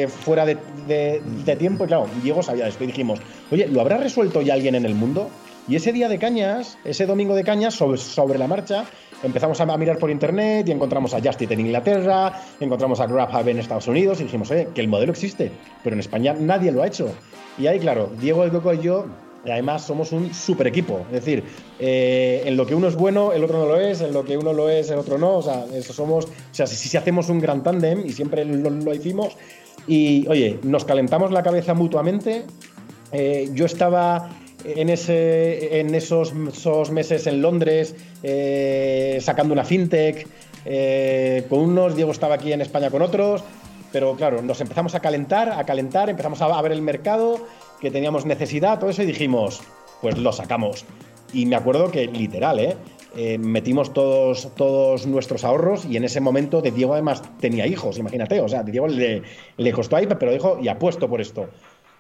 fuera 0.08 0.45
de, 0.45 0.58
de, 0.88 1.56
tiempo, 1.56 1.86
y 1.86 1.88
claro, 1.88 2.08
Diego 2.23 2.43
sabía 2.43 2.67
esto 2.67 2.84
y 2.84 2.88
dijimos, 2.88 3.19
oye, 3.51 3.67
¿lo 3.67 3.80
habrá 3.80 3.97
resuelto 3.97 4.41
ya 4.41 4.54
alguien 4.54 4.75
en 4.75 4.86
el 4.86 4.95
mundo? 4.95 5.30
Y 5.67 5.75
ese 5.75 5.91
día 5.91 6.10
de 6.10 6.19
cañas, 6.19 6.78
ese 6.84 7.08
domingo 7.08 7.34
de 7.34 7.43
cañas, 7.43 7.73
sobre, 7.73 7.97
sobre 7.97 8.38
la 8.38 8.47
marcha, 8.47 8.86
empezamos 9.23 9.60
a 9.60 9.78
mirar 9.78 9.97
por 9.97 10.10
internet 10.10 10.67
y 10.67 10.71
encontramos 10.71 11.13
a 11.13 11.21
Justit 11.21 11.51
en 11.51 11.62
Inglaterra, 11.62 12.34
encontramos 12.60 12.99
a 12.99 13.08
GrabHub 13.08 13.47
en 13.47 13.60
Estados 13.60 13.88
Unidos 13.88 14.19
y 14.19 14.23
dijimos, 14.23 14.51
oye, 14.51 14.67
que 14.73 14.82
el 14.82 14.88
modelo 14.88 15.12
existe, 15.12 15.51
pero 15.84 15.95
en 15.95 15.99
España 15.99 16.36
nadie 16.38 16.71
lo 16.71 16.84
ha 16.84 16.88
hecho. 16.88 17.10
Y 17.58 17.67
ahí, 17.67 17.80
claro, 17.80 18.12
Diego 18.19 18.43
El 18.43 18.51
Coco 18.51 18.73
y 18.73 18.80
yo, 18.80 19.06
además 19.51 19.84
somos 19.84 20.12
un 20.12 20.34
super 20.34 20.67
equipo. 20.67 21.01
Es 21.08 21.25
decir, 21.25 21.43
eh, 21.80 22.43
en 22.45 22.58
lo 22.58 22.65
que 22.65 22.75
uno 22.75 22.88
es 22.88 22.95
bueno, 22.95 23.32
el 23.34 23.43
otro 23.43 23.60
no 23.60 23.65
lo 23.65 23.80
es, 23.80 24.01
en 24.01 24.13
lo 24.13 24.23
que 24.25 24.38
uno 24.38 24.54
lo 24.54 24.69
es, 24.69 24.89
el 24.89 24.97
otro 24.97 25.17
no. 25.17 25.38
O 25.38 25.41
sea, 25.41 25.65
eso 25.73 25.93
somos, 25.93 26.25
o 26.25 26.30
sea, 26.51 26.67
si, 26.67 26.75
si 26.75 26.97
hacemos 26.97 27.30
un 27.30 27.39
gran 27.39 27.63
tándem 27.63 28.06
y 28.06 28.12
siempre 28.12 28.45
lo, 28.45 28.69
lo, 28.69 28.93
hicimos. 28.93 29.36
Y 29.88 30.28
oye, 30.28 30.60
nos 30.63 30.86
calentamos 30.86 31.32
la 31.32 31.43
cabeza 31.43 31.73
mutuamente. 31.73 32.45
Eh, 33.12 33.49
yo 33.54 33.65
estaba 33.65 34.30
en, 34.65 34.89
ese, 34.89 35.80
en 35.80 35.93
esos, 35.93 36.34
meses 36.91 37.28
en 37.28 37.41
Londres 37.41 37.95
eh, 38.23 39.19
sacando 39.21 39.54
una 39.54 39.63
fintech 39.63 40.28
eh, 40.65 41.45
con 41.49 41.60
unos, 41.60 41.95
Diego 41.95 42.12
estaba 42.12 42.36
aquí 42.36 42.51
en 42.51 42.62
España 42.62 42.89
con 42.89 43.01
otros, 43.01 43.43
pero 43.91 44.15
claro, 44.15 44.41
nos 44.41 44.60
empezamos 44.62 44.95
a 44.95 44.99
calentar, 44.99 45.49
a 45.49 45.63
calentar, 45.65 46.10
empezamos 46.10 46.41
a 46.41 46.62
ver 46.62 46.71
el 46.71 46.82
mercado, 46.82 47.45
que 47.80 47.91
teníamos 47.91 48.25
necesidad, 48.25 48.80
todo 48.80 48.89
eso 48.89 49.04
y 49.04 49.06
dijimos, 49.06 49.62
pues 50.01 50.17
lo 50.17 50.32
sacamos. 50.32 50.86
Y 51.34 51.45
me 51.45 51.56
acuerdo 51.56 51.91
que 51.91 52.08
literal, 52.08 52.60
¿eh? 52.60 52.75
Eh, 53.17 53.38
metimos 53.38 53.93
todos, 53.93 55.08
nuestros 55.08 55.45
ahorros 55.45 55.86
y 55.86 55.95
en 55.95 56.04
ese 56.04 56.19
momento 56.19 56.62
de 56.62 56.71
Diego 56.71 56.93
además 56.93 57.21
tenía 57.39 57.65
hijos, 57.65 57.97
imagínate, 57.97 58.41
o 58.41 58.49
sea, 58.49 58.62
de 58.62 58.73
Diego 58.73 58.88
le 58.89 59.71
costó 59.71 59.95
ahí, 59.95 60.06
pero 60.19 60.34
dijo, 60.34 60.58
y 60.62 60.67
apuesto 60.67 61.08
por 61.08 61.21
esto 61.21 61.47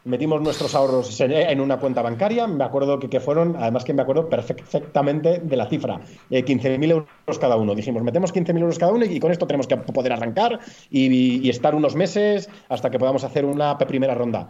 metimos 0.05 0.41
nuestros 0.41 0.73
ahorros 0.75 1.19
en 1.19 1.59
una 1.59 1.77
cuenta 1.77 2.01
bancaria, 2.01 2.47
me 2.47 2.63
acuerdo 2.63 2.99
que, 2.99 3.09
que 3.09 3.19
fueron, 3.19 3.55
además 3.57 3.83
que 3.83 3.93
me 3.93 4.03
acuerdo 4.03 4.29
perfectamente 4.29 5.39
de 5.39 5.55
la 5.57 5.67
cifra, 5.67 5.99
eh, 6.29 6.45
15.000 6.45 6.89
euros 6.89 7.39
cada 7.39 7.57
uno. 7.57 7.75
Dijimos, 7.75 8.03
metemos 8.03 8.33
15.000 8.33 8.59
euros 8.59 8.79
cada 8.79 8.93
uno 8.93 9.05
y, 9.05 9.19
con 9.19 9.31
esto 9.31 9.47
tenemos 9.47 9.67
que 9.67 9.77
poder 9.77 10.13
arrancar 10.13 10.59
y, 10.89 11.49
estar 11.49 11.75
unos 11.75 11.95
meses 11.95 12.49
hasta 12.69 12.89
que 12.89 12.99
podamos 12.99 13.23
hacer 13.23 13.45
una 13.45 13.77
primera 13.77 14.13
ronda. 14.13 14.49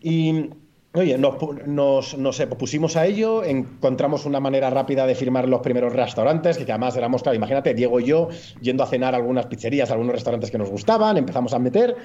Y 0.00 0.50
Oye, 0.96 1.18
nos, 1.18 1.34
nos, 1.66 2.16
nos, 2.16 2.40
pusimos 2.58 2.96
a 2.96 3.04
ello, 3.04 3.44
encontramos 3.44 4.24
una 4.24 4.40
manera 4.40 4.70
rápida 4.70 5.06
de 5.06 5.14
firmar 5.14 5.46
los 5.46 5.60
primeros 5.60 5.92
restaurantes, 5.92 6.56
que 6.56 6.72
además 6.72 6.96
éramos, 6.96 7.22
claro, 7.22 7.36
imagínate, 7.36 7.74
Diego 7.74 8.00
y 8.00 8.04
yo 8.04 8.28
yendo 8.62 8.82
a 8.82 8.86
cenar 8.86 9.14
algunas 9.14 9.44
pizzerías, 9.44 9.90
a 9.90 9.92
algunos 9.92 10.14
restaurantes 10.14 10.50
que 10.50 10.56
nos 10.56 10.70
gustaban, 10.70 11.18
empezamos 11.18 11.52
a 11.52 11.58
meter 11.58 11.96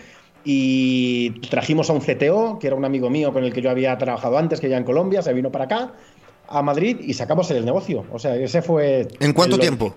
y 0.44 1.32
trajimos 1.50 1.90
a 1.90 1.94
un 1.94 2.02
CTO, 2.02 2.60
que 2.60 2.68
era 2.68 2.76
un 2.76 2.86
amigo 2.86 3.10
mío 3.10 3.32
con 3.34 3.44
el 3.44 3.54
que 3.54 3.62
yo 3.62 3.70
había 3.70 3.98
trabajado 3.98 4.38
antes, 4.38 4.60
que 4.60 4.70
ya 4.70 4.78
en 4.78 4.84
Colombia, 4.84 5.22
se 5.22 5.34
vino 5.34 5.52
para 5.52 5.66
acá, 5.66 5.94
a 6.48 6.62
Madrid 6.62 6.98
y 7.02 7.14
sacamos 7.14 7.50
el 7.52 7.66
negocio. 7.66 8.06
O 8.12 8.20
sea, 8.20 8.36
ese 8.36 8.62
fue... 8.62 9.08
¿En 9.20 9.34
cuánto 9.34 9.58
tiempo? 9.58 9.96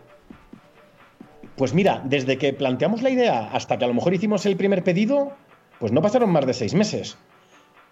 Pues 1.56 1.72
mira, 1.72 2.02
desde 2.04 2.36
que 2.36 2.52
planteamos 2.52 3.02
la 3.02 3.10
idea 3.10 3.50
hasta 3.52 3.78
que 3.78 3.84
a 3.84 3.88
lo 3.88 3.94
mejor 3.94 4.14
hicimos 4.14 4.44
el 4.46 4.56
primer 4.56 4.82
pedido, 4.82 5.32
pues 5.78 5.92
no 5.92 6.02
pasaron 6.02 6.30
más 6.30 6.46
de 6.46 6.54
seis 6.54 6.74
meses. 6.74 7.16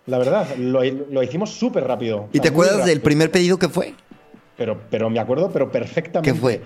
La 0.06 0.18
verdad, 0.18 0.56
lo, 0.56 1.22
hicimos 1.22 1.50
súper 1.50 1.84
rápido. 1.84 2.28
¿Y 2.32 2.40
te 2.40 2.48
acuerdas 2.48 2.84
del 2.84 3.00
primer 3.00 3.30
pedido 3.30 3.58
que 3.58 3.68
fue? 3.68 3.94
Pero, 4.56 4.80
pero 4.90 5.10
me 5.10 5.20
acuerdo, 5.20 5.50
pero 5.52 5.70
perfectamente. 5.70 6.32
¿Qué 6.32 6.38
fue? 6.38 6.62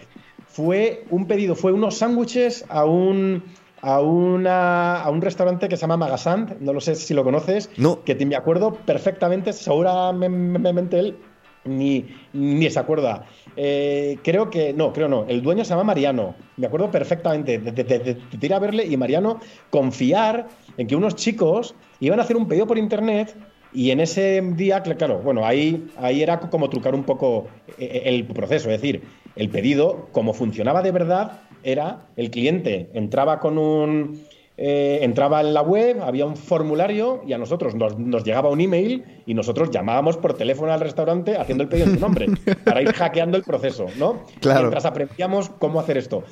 Fue 0.49 1.05
un 1.11 1.27
pedido, 1.27 1.55
fue 1.55 1.73
unos 1.73 1.99
sándwiches 1.99 2.65
a 2.69 2.87
un 2.87 3.43
a, 3.87 4.01
una, 4.01 5.01
a 5.01 5.11
un 5.11 5.23
restaurante 5.23 5.69
que 5.69 5.77
se 5.77 5.83
llama 5.83 5.97
Magasant, 5.97 6.59
no 6.59 6.73
lo 6.73 6.81
sé 6.81 6.97
si 6.97 7.15
lo 7.15 7.23
conoces, 7.23 7.71
no. 7.77 8.03
que 8.03 8.17
me 8.27 8.35
acuerdo 8.35 8.75
perfectamente, 8.75 9.53
seguramente 9.53 10.99
él 10.99 11.17
ni, 11.65 12.05
ni 12.33 12.69
se 12.69 12.81
acuerda. 12.81 13.27
Eh, 13.57 14.19
creo 14.25 14.51
que, 14.51 14.73
no, 14.73 14.93
creo 14.93 15.07
no, 15.09 15.25
el 15.29 15.41
dueño 15.41 15.65
se 15.65 15.71
llama 15.71 15.85
Mariano, 15.85 16.35
me 16.57 16.67
acuerdo 16.67 16.91
perfectamente 16.91 17.59
de, 17.59 17.73
de, 17.73 18.19
ir 18.41 18.55
a 18.55 18.59
verle 18.59 18.85
y 18.85 18.97
Mariano 18.97 19.39
confiar 19.71 20.49
en 20.77 20.89
que 20.89 20.97
unos 20.97 21.15
chicos 21.15 21.77
iban 22.01 22.19
a 22.19 22.25
hacer 22.25 22.37
un 22.37 22.49
pedido 22.49 22.67
por 22.67 22.79
internet 22.79 23.37
y 23.73 23.93
en 23.93 24.01
ese 24.01 24.43
día, 24.57 24.83
claro, 24.83 25.19
bueno, 25.19 25.47
ahí, 25.47 25.87
ahí 25.99 26.23
era 26.23 26.41
como 26.41 26.69
trucar 26.71 26.95
un 26.95 27.05
poco 27.05 27.47
eh, 27.79 28.03
el 28.07 28.25
proceso, 28.27 28.69
es 28.69 28.81
decir, 28.81 29.03
el 29.37 29.49
pedido, 29.49 30.09
como 30.13 30.33
funcionaba 30.33 30.83
de 30.83 30.91
verdad, 30.91 31.43
era 31.67 32.07
el 32.17 32.31
cliente 32.31 32.91
entraba 32.95 33.41
con 33.41 33.59
un 33.59 34.25
eh, 34.59 35.01
entraba 35.03 35.43
en 35.43 35.53
la 35.53 35.61
web, 35.61 36.01
había 36.03 36.25
un 36.25 36.35
formulario 36.35 37.21
y 37.27 37.35
a 37.35 37.39
nosotros 37.39 37.75
nos, 37.75 38.25
llegaba 38.25 38.49
un 38.49 38.63
email 38.63 39.05
y 39.27 39.35
nosotros 39.35 39.71
llamábamos 39.71 40.17
por 40.17 40.33
teléfono 40.33 40.73
al 40.73 40.81
restaurante 40.81 41.37
haciendo 41.37 41.63
el 41.63 41.69
pedido 41.69 41.89
en 41.89 41.95
su 41.97 42.01
nombre 42.01 42.27
para 42.65 42.81
ir 42.81 42.91
hackeando 42.93 43.37
el 43.37 43.43
proceso, 43.43 43.87
¿no? 43.99 44.23
Claro. 44.41 44.61
Mientras 44.61 44.87
aprendíamos 44.87 45.51
cómo 45.59 45.79
hacer 45.79 45.99
esto. 45.99 46.25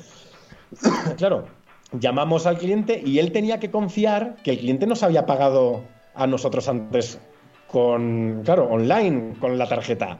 claro, 1.17 1.45
llamamos 1.91 2.47
al 2.47 2.57
cliente 2.57 2.99
y 3.05 3.19
él 3.19 3.31
tenía 3.31 3.59
que 3.59 3.69
confiar 3.69 4.37
que 4.43 4.51
el 4.51 4.57
cliente 4.57 4.87
nos 4.87 5.03
había 5.03 5.27
pagado 5.27 5.83
a 6.15 6.25
nosotros 6.25 6.67
antes 6.67 7.19
con, 7.67 8.41
claro, 8.43 8.67
online, 8.71 9.35
con 9.39 9.59
la 9.59 9.67
tarjeta. 9.67 10.19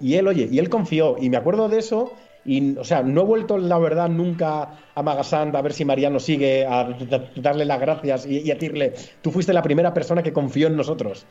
Y 0.00 0.14
él, 0.14 0.28
oye, 0.28 0.48
y 0.50 0.58
él 0.58 0.70
confió. 0.70 1.16
Y 1.20 1.28
me 1.28 1.36
acuerdo 1.36 1.68
de 1.68 1.80
eso 1.80 2.12
y, 2.46 2.76
o 2.78 2.84
sea, 2.84 3.02
no 3.02 3.22
he 3.22 3.24
vuelto, 3.24 3.58
la 3.58 3.78
verdad, 3.78 4.08
nunca 4.08 4.78
a 4.94 5.02
Magasant 5.02 5.54
a 5.54 5.62
ver 5.62 5.72
si 5.72 5.84
Mariano 5.84 6.20
sigue, 6.20 6.64
a 6.64 6.96
darle 7.36 7.64
las 7.64 7.80
gracias 7.80 8.26
y, 8.26 8.50
a 8.50 8.54
decirle, 8.54 8.94
tú 9.20 9.32
fuiste 9.32 9.52
la 9.52 9.62
primera 9.62 9.92
persona 9.92 10.22
que 10.22 10.32
confió 10.32 10.68
en 10.68 10.76
nosotros. 10.76 11.26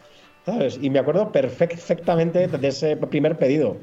¿Sabes? 0.46 0.78
Y 0.80 0.92
me 0.92 1.00
acuerdo 1.00 1.32
perfectamente 1.32 2.48
de 2.48 2.68
ese 2.68 2.96
primer 2.98 3.36
pedido. 3.36 3.78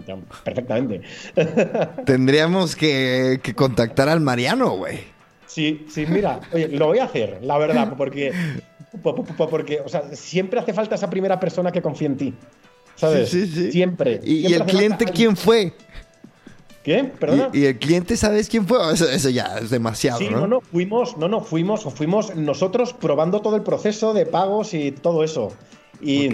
Perfectamente. 0.44 1.00
Tendríamos 2.06 2.76
que, 2.76 3.40
contactar 3.56 4.08
al 4.08 4.20
Mariano, 4.20 4.76
güey. 4.76 5.00
Sí, 5.46 5.86
sí, 5.90 6.06
mira, 6.06 6.40
oye, 6.52 6.68
lo 6.68 6.86
voy 6.86 7.00
a 7.00 7.04
hacer, 7.04 7.40
la 7.42 7.58
verdad, 7.58 7.94
porque, 7.98 8.32
porque 9.36 9.80
o 9.84 9.88
sea, 9.88 10.14
siempre 10.14 10.60
hace 10.60 10.72
falta 10.72 10.94
esa 10.94 11.10
primera 11.10 11.40
persona 11.40 11.72
que 11.72 11.82
confíe 11.82 12.06
en 12.06 12.16
ti. 12.16 12.34
¿Sabes? 12.94 13.30
Sí, 13.30 13.46
sí, 13.46 13.52
sí. 13.54 13.72
Siempre. 13.72 14.20
¿Y, 14.22 14.52
el 14.52 14.64
cliente 14.64 15.04
quién 15.06 15.36
fue? 15.36 15.72
¿Qué? 16.82 17.04
¿Perdona? 17.04 17.50
¿Y, 17.52 17.66
el 17.66 17.78
cliente 17.78 18.16
sabes 18.16 18.48
quién 18.48 18.66
fue? 18.66 18.78
Eso, 18.92 19.30
ya 19.30 19.58
es 19.60 19.70
demasiado, 19.70 20.18
sí, 20.18 20.28
¿no? 20.28 20.40
no, 20.40 20.46
no, 20.46 20.60
fuimos, 20.60 21.16
no, 21.16 21.28
no, 21.28 21.40
fuimos, 21.40 21.84
fuimos 21.94 22.34
nosotros 22.34 22.92
probando 22.92 23.40
todo 23.40 23.56
el 23.56 23.62
proceso 23.62 24.12
de 24.12 24.26
pagos 24.26 24.74
y 24.74 24.90
todo 24.90 25.22
eso. 25.22 25.52
Y, 26.00 26.26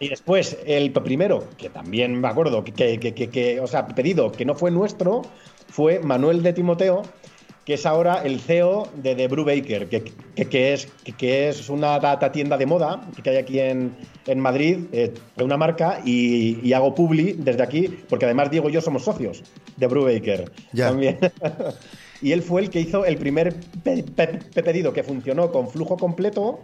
y 0.00 0.08
después, 0.08 0.58
el 0.66 0.90
primero, 0.90 1.44
que 1.56 1.70
también 1.70 2.20
me 2.20 2.26
acuerdo, 2.26 2.64
que, 2.64 2.72
que, 2.72 2.98
que, 2.98 3.28
que, 3.30 3.60
o 3.60 3.68
sea, 3.68 3.86
pedido 3.86 4.32
que 4.32 4.44
no 4.44 4.56
fue 4.56 4.72
nuestro, 4.72 5.22
fue 5.68 6.00
Manuel 6.00 6.42
de 6.42 6.52
Timoteo, 6.52 7.02
que 7.64 7.74
es 7.74 7.86
ahora 7.86 8.22
el 8.24 8.40
CEO 8.40 8.88
de 8.96 9.14
The 9.14 9.28
Brew 9.28 9.44
Baker, 9.44 9.88
que, 9.88 10.02
que, 10.48 10.72
es, 10.72 10.88
que, 11.16 11.48
es 11.48 11.68
una 11.68 12.00
tienda 12.32 12.56
de 12.56 12.66
moda 12.66 13.08
que 13.22 13.30
hay 13.30 13.36
aquí 13.36 13.60
en, 13.60 13.94
en 14.26 14.40
Madrid, 14.40 14.78
eh, 14.92 15.14
una 15.36 15.56
marca, 15.56 16.00
y, 16.04 16.72
hago 16.72 16.94
publi 16.94 17.34
desde 17.34 17.62
aquí, 17.62 17.88
porque 18.08 18.24
además 18.24 18.50
Diego 18.50 18.68
y 18.68 18.72
yo 18.72 18.80
somos 18.80 19.04
socios 19.04 19.42
de 19.76 19.86
Brew 19.86 20.04
Baker 20.04 20.50
también. 20.76 21.18
y 22.22 22.32
él 22.32 22.42
fue 22.42 22.62
el 22.62 22.70
que 22.70 22.80
hizo 22.80 23.04
el 23.04 23.16
primer 23.16 23.54
pedido 24.54 24.92
que 24.92 25.02
funcionó 25.02 25.52
con 25.52 25.68
flujo 25.68 25.96
completo 25.96 26.60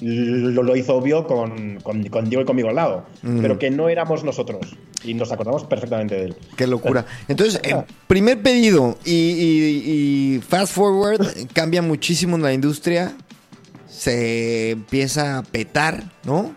lo, 0.00 0.62
lo 0.62 0.76
hizo 0.76 0.96
obvio 0.96 1.26
con, 1.26 1.78
con, 1.80 2.02
Diego 2.02 2.42
y 2.42 2.44
conmigo 2.44 2.68
al 2.68 2.76
lado, 2.76 3.06
mm. 3.22 3.40
pero 3.40 3.58
que 3.58 3.70
no 3.70 3.88
éramos 3.88 4.24
nosotros. 4.24 4.76
Y 5.04 5.14
nos 5.14 5.32
acordamos 5.32 5.64
perfectamente 5.64 6.14
de 6.14 6.24
él. 6.26 6.36
Qué 6.56 6.66
locura. 6.66 7.06
Entonces, 7.28 7.60
el 7.62 7.84
primer 8.06 8.42
pedido 8.42 8.98
y, 9.04 10.40
fast 10.46 10.74
forward 10.74 11.26
cambia 11.52 11.82
muchísimo 11.82 12.36
en 12.36 12.42
la 12.42 12.52
industria. 12.52 13.14
Se 13.88 14.70
empieza 14.70 15.38
a 15.38 15.42
petar, 15.42 16.04
¿no? 16.24 16.54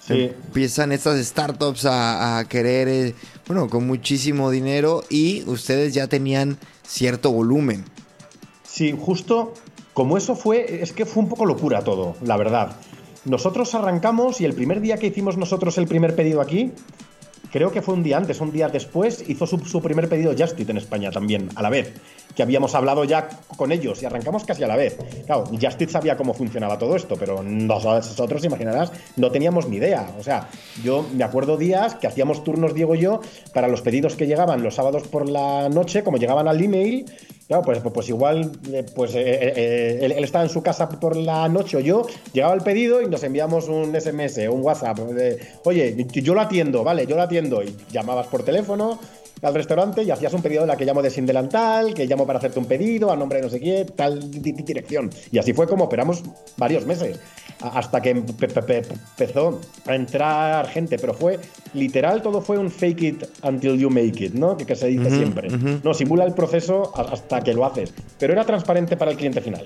Sí. 0.00 0.32
Empiezan 0.46 0.92
estas 0.92 1.24
startups 1.24 1.86
a, 1.86 2.38
a 2.38 2.44
querer, 2.44 2.88
eh, 2.88 3.14
bueno, 3.46 3.68
con 3.68 3.86
muchísimo 3.86 4.50
dinero 4.50 5.02
y 5.08 5.42
ustedes 5.46 5.94
ya 5.94 6.08
tenían 6.08 6.58
cierto 6.86 7.32
volumen. 7.32 7.84
Sí, 8.64 8.94
justo 8.98 9.54
como 9.94 10.18
eso 10.18 10.34
fue, 10.34 10.82
es 10.82 10.92
que 10.92 11.06
fue 11.06 11.22
un 11.22 11.28
poco 11.28 11.46
locura 11.46 11.82
todo, 11.82 12.16
la 12.22 12.36
verdad. 12.36 12.76
nosotros 13.24 13.74
arrancamos 13.74 14.40
y 14.40 14.44
el 14.44 14.52
primer 14.52 14.80
día 14.80 14.98
que 14.98 15.06
hicimos 15.06 15.38
nosotros 15.38 15.78
el 15.78 15.86
primer 15.86 16.14
pedido 16.14 16.42
aquí, 16.42 16.72
creo 17.54 17.70
que 17.70 17.82
fue 17.82 17.94
un 17.94 18.02
día 18.02 18.16
antes, 18.16 18.40
un 18.40 18.50
día 18.50 18.68
después, 18.68 19.24
hizo 19.28 19.46
su, 19.46 19.60
su 19.60 19.80
primer 19.80 20.08
pedido 20.08 20.34
Justit 20.36 20.68
en 20.68 20.76
España 20.76 21.12
también, 21.12 21.48
a 21.54 21.62
la 21.62 21.70
vez, 21.70 21.94
que 22.34 22.42
habíamos 22.42 22.74
hablado 22.74 23.04
ya 23.04 23.28
con 23.56 23.70
ellos 23.70 24.02
y 24.02 24.06
arrancamos 24.06 24.42
casi 24.44 24.64
a 24.64 24.66
la 24.66 24.74
vez. 24.74 24.98
Claro, 25.24 25.44
Justit 25.44 25.88
sabía 25.88 26.16
cómo 26.16 26.34
funcionaba 26.34 26.76
todo 26.78 26.96
esto, 26.96 27.14
pero 27.16 27.44
nosotros, 27.44 28.44
imaginarás, 28.44 28.90
no 29.16 29.30
teníamos 29.30 29.68
ni 29.68 29.76
idea. 29.76 30.10
O 30.18 30.22
sea, 30.24 30.48
yo 30.82 31.06
me 31.14 31.22
acuerdo 31.22 31.56
días 31.56 31.94
que 31.94 32.08
hacíamos 32.08 32.42
turnos, 32.42 32.74
Diego 32.74 32.96
y 32.96 33.02
yo, 33.02 33.20
para 33.52 33.68
los 33.68 33.82
pedidos 33.82 34.16
que 34.16 34.26
llegaban 34.26 34.64
los 34.64 34.74
sábados 34.74 35.06
por 35.06 35.28
la 35.28 35.68
noche, 35.68 36.02
como 36.02 36.16
llegaban 36.16 36.48
al 36.48 36.60
email, 36.60 37.06
Claro, 37.46 37.62
pues, 37.62 37.80
pues, 37.80 37.92
pues 37.92 38.08
igual, 38.08 38.52
eh, 38.72 38.86
pues 38.94 39.14
eh, 39.14 39.22
eh, 39.24 39.98
él, 40.00 40.24
estaba 40.24 40.44
en 40.44 40.50
su 40.50 40.62
casa 40.62 40.88
por 40.88 41.14
la 41.14 41.46
noche 41.48 41.76
o 41.76 41.80
yo, 41.80 42.06
llegaba 42.32 42.54
el 42.54 42.62
pedido 42.62 43.02
y 43.02 43.06
nos 43.06 43.22
enviamos 43.22 43.68
un 43.68 43.94
SMS, 43.94 44.48
un 44.48 44.62
WhatsApp, 44.62 44.98
oye, 45.64 46.06
yo 46.10 46.34
lo 46.34 46.40
atiendo, 46.40 46.82
vale, 46.82 47.06
yo 47.06 47.16
lo 47.16 47.22
atiendo, 47.22 47.62
y 47.62 47.76
llamabas 47.92 48.28
por 48.28 48.44
teléfono, 48.44 48.98
al 49.44 49.54
restaurante 49.54 50.02
y 50.02 50.10
hacías 50.10 50.32
un 50.32 50.42
pedido 50.42 50.62
en 50.62 50.68
la 50.68 50.76
que 50.76 50.84
llamo 50.84 51.02
de 51.02 51.10
sin 51.10 51.26
delantal, 51.26 51.94
que 51.94 52.06
llamo 52.06 52.26
para 52.26 52.38
hacerte 52.38 52.58
un 52.58 52.66
pedido 52.66 53.12
a 53.12 53.16
nombre 53.16 53.38
de 53.38 53.44
no 53.44 53.50
sé 53.50 53.60
qué, 53.60 53.86
tal 53.94 54.30
dirección. 54.30 55.10
Y 55.30 55.38
así 55.38 55.52
fue 55.52 55.66
como 55.66 55.84
operamos 55.84 56.22
varios 56.56 56.86
meses, 56.86 57.20
hasta 57.60 58.00
que 58.00 58.10
empezó 58.10 59.60
a 59.86 59.94
entrar 59.94 60.66
gente, 60.68 60.98
pero 60.98 61.14
fue 61.14 61.38
literal, 61.74 62.22
todo 62.22 62.40
fue 62.40 62.58
un 62.58 62.70
fake 62.70 63.02
it 63.02 63.24
until 63.42 63.78
you 63.78 63.90
make 63.90 64.24
it, 64.24 64.34
¿no? 64.34 64.56
Que, 64.56 64.74
se 64.74 64.88
dice 64.88 65.10
siempre. 65.10 65.48
No, 65.82 65.94
simula 65.94 66.24
el 66.24 66.34
proceso 66.34 66.92
hasta 66.96 67.40
que 67.40 67.54
lo 67.54 67.64
haces, 67.64 67.92
pero 68.18 68.32
era 68.32 68.44
transparente 68.44 68.96
para 68.96 69.10
el 69.10 69.16
cliente 69.16 69.40
final. 69.40 69.64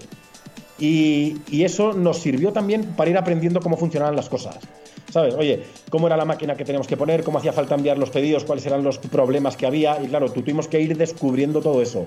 Y, 0.78 1.38
y, 1.50 1.64
eso 1.64 1.92
nos 1.92 2.18
sirvió 2.18 2.52
también 2.52 2.84
para 2.96 3.10
ir 3.10 3.18
aprendiendo 3.18 3.60
cómo 3.60 3.76
funcionaban 3.76 4.14
las 4.14 4.28
cosas. 4.28 4.58
¿Sabes? 5.12 5.34
Oye, 5.34 5.64
¿cómo 5.90 6.06
era 6.06 6.16
la 6.16 6.24
máquina 6.24 6.56
que 6.56 6.64
teníamos 6.64 6.86
que 6.86 6.96
poner? 6.96 7.24
¿Cómo 7.24 7.38
hacía 7.38 7.52
falta 7.52 7.74
enviar 7.74 7.98
los 7.98 8.10
pedidos? 8.10 8.44
¿Cuáles 8.44 8.64
eran 8.66 8.84
los 8.84 8.98
problemas 8.98 9.56
que 9.56 9.66
había? 9.66 10.00
Y 10.02 10.08
claro, 10.08 10.30
tuvimos 10.30 10.68
que 10.68 10.80
ir 10.80 10.96
descubriendo 10.96 11.60
todo 11.60 11.82
eso. 11.82 12.06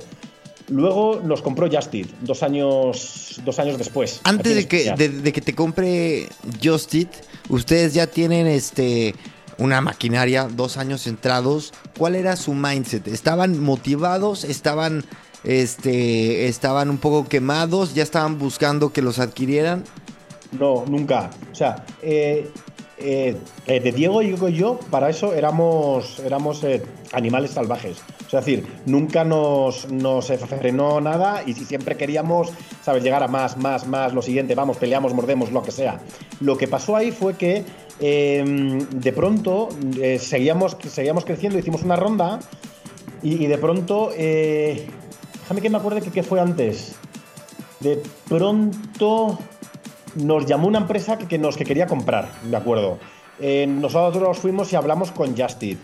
Luego 0.69 1.19
nos 1.21 1.41
compró 1.41 1.69
Justit, 1.69 2.09
dos 2.21 2.43
años, 2.43 3.41
dos 3.43 3.59
años 3.59 3.77
después. 3.77 4.21
Antes 4.23 4.55
de 4.55 4.67
que, 4.67 4.93
de, 4.95 5.33
que 5.33 5.41
te 5.41 5.53
compre 5.53 6.29
Justit, 6.63 7.09
ustedes 7.49 7.93
ya 7.93 8.07
tienen 8.07 8.47
este 8.47 9.15
una 9.57 9.81
maquinaria, 9.81 10.47
dos 10.49 10.77
años 10.77 11.07
entrados. 11.07 11.73
¿Cuál 11.97 12.15
era 12.15 12.35
su 12.35 12.53
mindset? 12.53 13.07
¿Estaban 13.07 13.61
motivados? 13.61 14.43
¿Estaban, 14.43 15.03
este, 15.43 16.47
estaban 16.47 16.89
un 16.89 16.97
poco 16.97 17.27
quemados? 17.27 17.93
¿Ya 17.93 18.03
estaban 18.03 18.37
buscando 18.37 18.93
que 18.93 19.01
los 19.01 19.19
adquirieran? 19.19 19.83
No, 20.51 20.83
nunca. 20.87 21.29
O 21.51 21.55
sea, 21.55 21.85
eh, 22.01 22.49
eh, 22.97 23.35
eh, 23.65 23.79
de 23.79 23.91
Diego 23.91 24.21
y 24.21 24.35
yo, 24.53 24.79
para 24.91 25.09
eso 25.09 25.33
éramos, 25.33 26.19
éramos 26.19 26.63
animales 27.13 27.51
salvajes. 27.51 27.97
es 28.25 28.31
decir, 28.31 28.67
nunca 28.85 29.23
nos, 29.23 29.89
nos 29.91 30.27
frenó 30.27 31.01
nada 31.01 31.41
y 31.45 31.53
siempre 31.53 31.95
queríamos, 31.97 32.51
¿sabes?, 32.83 33.03
llegar 33.03 33.23
a 33.23 33.27
más, 33.27 33.57
más, 33.57 33.87
más, 33.87 34.13
lo 34.13 34.21
siguiente, 34.21 34.55
vamos, 34.55 34.77
peleamos, 34.77 35.13
mordemos, 35.13 35.51
lo 35.51 35.63
que 35.63 35.71
sea. 35.71 35.99
Lo 36.41 36.57
que 36.57 36.67
pasó 36.67 36.95
ahí 36.95 37.11
fue 37.11 37.35
que 37.35 37.63
em, 37.99 38.79
de 38.89 39.13
pronto 39.13 39.69
seguíamos, 40.19 40.77
seguíamos 40.87 41.25
creciendo, 41.25 41.57
hicimos 41.57 41.83
una 41.83 41.95
ronda 41.95 42.39
y, 43.23 43.47
de 43.47 43.57
pronto, 43.57 44.11
déjame 45.41 45.61
que 45.61 45.69
me 45.69 45.77
acuerde 45.77 46.01
que 46.01 46.23
fue 46.23 46.39
antes. 46.39 46.95
De 47.79 48.01
pronto 48.27 49.37
nos 50.15 50.45
llamó 50.45 50.67
una 50.67 50.79
empresa 50.79 51.17
que, 51.17 51.37
nos 51.37 51.57
que 51.57 51.65
quería 51.65 51.87
comprar, 51.87 52.29
de 52.43 52.55
acuerdo. 52.55 52.99
Eh, 53.39 53.65
nosotros 53.67 54.37
fuimos 54.39 54.71
y 54.71 54.75
hablamos 54.75 55.11
con 55.11 55.35
Justit. 55.35 55.79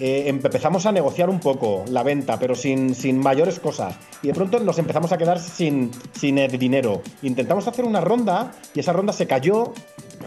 Eh, 0.00 0.24
empezamos 0.28 0.86
a 0.86 0.92
negociar 0.92 1.28
un 1.28 1.40
poco 1.40 1.84
la 1.88 2.04
venta, 2.04 2.38
pero 2.38 2.54
sin, 2.54 2.94
sin, 2.94 3.18
mayores 3.18 3.58
cosas. 3.58 3.96
Y 4.22 4.28
de 4.28 4.34
pronto 4.34 4.60
nos 4.60 4.78
empezamos 4.78 5.10
a 5.10 5.18
quedar 5.18 5.40
sin, 5.40 5.90
sin 6.12 6.36
dinero. 6.58 7.02
Intentamos 7.22 7.66
hacer 7.66 7.84
una 7.84 8.00
ronda 8.00 8.52
y 8.74 8.80
esa 8.80 8.92
ronda 8.92 9.12
se 9.12 9.26
cayó 9.26 9.72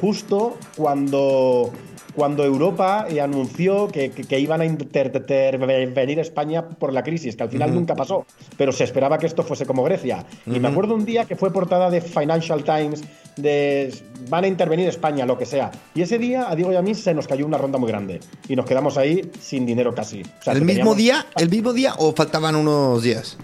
justo 0.02 0.58
cuando 0.76 1.72
cuando 2.16 2.44
Europa 2.44 3.06
eh, 3.10 3.22
anunció 3.22 3.88
que, 3.88 4.12
iban 4.38 4.62
a 4.62 4.66
intervenir 4.66 6.20
España 6.20 6.68
por 6.68 6.94
la 6.94 7.04
crisis, 7.04 7.36
que 7.36 7.44
al 7.44 7.50
final 7.50 7.74
nunca 7.74 7.96
pasó, 7.96 8.26
pero 8.58 8.72
se 8.72 8.84
esperaba 8.84 9.18
que 9.18 9.28
esto 9.28 9.44
fuese 9.44 9.66
como 9.66 9.84
Grecia. 9.84 10.26
Y 10.46 10.60
me 10.60 10.68
acuerdo 10.68 10.96
un 10.96 11.06
día 11.06 11.26
que 11.26 11.36
fue 11.36 11.52
portada 11.52 11.90
de 11.90 12.02
Financial 12.02 12.64
Times 12.64 13.04
de 13.38 13.94
van 14.30 14.44
a 14.44 14.48
intervenir 14.48 14.88
España, 14.88 15.26
lo 15.26 15.38
que 15.38 15.46
sea. 15.46 15.72
Y 15.96 16.02
ese 16.02 16.18
día 16.18 16.50
a 16.50 16.56
Diego 16.56 16.72
y 16.72 16.76
a 16.76 16.82
mí 16.82 16.96
se 16.96 17.14
nos 17.14 17.28
cayó 17.28 17.46
una 17.46 17.58
ronda 17.58 17.78
muy 17.78 17.90
grande 17.90 18.20
y 18.48 18.56
nos 18.56 18.66
quedamos 18.66 18.98
ahí 18.98 19.32
sin 19.40 19.66
dinero 19.66 19.96
casi. 19.96 20.24
¿El 20.46 20.64
mismo 20.64 20.96
día? 20.96 21.26
¿El 21.38 21.50
mismo 21.50 21.74
día 21.74 21.94
o 21.98 22.14
faltaban 22.14 22.56
unos 22.56 23.02
días? 23.04 23.38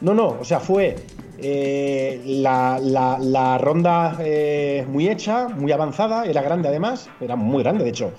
No, 0.00 0.14
no, 0.14 0.38
o 0.40 0.44
sea, 0.44 0.60
fue 0.60 0.96
eh, 1.42 2.20
la, 2.26 3.58
ronda 3.58 4.16
eh, 4.20 4.84
muy 4.88 5.08
hecha, 5.08 5.48
muy 5.48 5.72
avanzada, 5.72 6.24
era 6.24 6.42
grande 6.42 6.68
además, 6.68 7.08
era 7.20 7.36
muy 7.36 7.62
grande 7.62 7.84
de 7.84 7.90
hecho. 7.90 8.12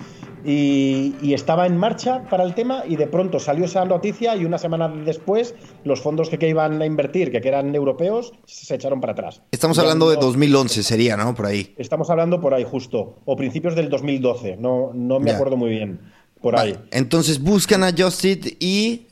Y, 0.44 1.32
estaba 1.32 1.66
en 1.66 1.76
marcha 1.76 2.24
para 2.28 2.42
el 2.42 2.54
tema 2.54 2.82
y 2.86 2.96
de 2.96 3.06
pronto 3.06 3.38
salió 3.38 3.64
esa 3.64 3.84
noticia 3.84 4.36
y 4.36 4.44
una 4.44 4.58
semana 4.58 4.88
después 4.88 5.54
los 5.84 6.00
fondos 6.00 6.28
que, 6.28 6.48
iban 6.48 6.82
a 6.82 6.86
invertir, 6.86 7.30
que, 7.30 7.46
eran 7.46 7.74
europeos, 7.74 8.32
se 8.44 8.74
echaron 8.74 9.00
para 9.00 9.12
atrás. 9.12 9.42
Estamos 9.52 9.78
hablando 9.78 10.10
de 10.10 10.16
2011 10.16 10.82
sería, 10.82 11.16
¿no? 11.16 11.34
Por 11.34 11.46
ahí. 11.46 11.74
Estamos 11.78 12.10
hablando 12.10 12.40
por 12.40 12.54
ahí 12.54 12.64
justo, 12.64 13.20
o 13.24 13.36
principios 13.36 13.76
del 13.76 13.88
2012, 13.88 14.56
no, 14.56 14.90
no 14.92 15.20
me 15.20 15.30
acuerdo 15.30 15.56
muy 15.56 15.70
bien, 15.70 16.00
por 16.40 16.58
ahí. 16.58 16.76
Entonces 16.90 17.40
buscan 17.40 17.84
a 17.84 17.92
Justit 17.96 18.56
y... 18.60 19.06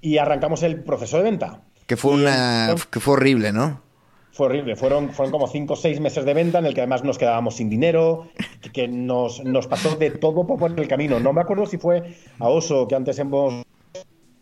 Y 0.00 0.18
arrancamos 0.18 0.62
el 0.62 0.82
proceso 0.82 1.16
de 1.16 1.22
venta. 1.22 1.62
Que 1.86 1.96
fue, 1.96 2.12
una, 2.12 2.74
que 2.90 3.00
fue 3.00 3.14
horrible, 3.14 3.52
¿no? 3.52 3.82
Fue 4.32 4.46
horrible, 4.46 4.74
fueron, 4.74 5.10
fueron 5.10 5.30
como 5.30 5.46
cinco 5.46 5.74
o 5.74 5.76
seis 5.76 6.00
meses 6.00 6.24
de 6.24 6.34
venta 6.34 6.58
en 6.58 6.66
el 6.66 6.74
que 6.74 6.80
además 6.80 7.04
nos 7.04 7.18
quedábamos 7.18 7.56
sin 7.56 7.70
dinero, 7.70 8.26
que, 8.72 8.88
nos, 8.88 9.44
nos 9.44 9.68
pasó 9.68 9.94
de 9.94 10.10
todo 10.10 10.46
por 10.46 10.78
el 10.78 10.88
camino. 10.88 11.20
No 11.20 11.32
me 11.32 11.40
acuerdo 11.40 11.66
si 11.66 11.78
fue 11.78 12.16
a 12.40 12.48
Oso, 12.48 12.88
que 12.88 12.96
antes 12.96 13.18
hemos 13.20 13.64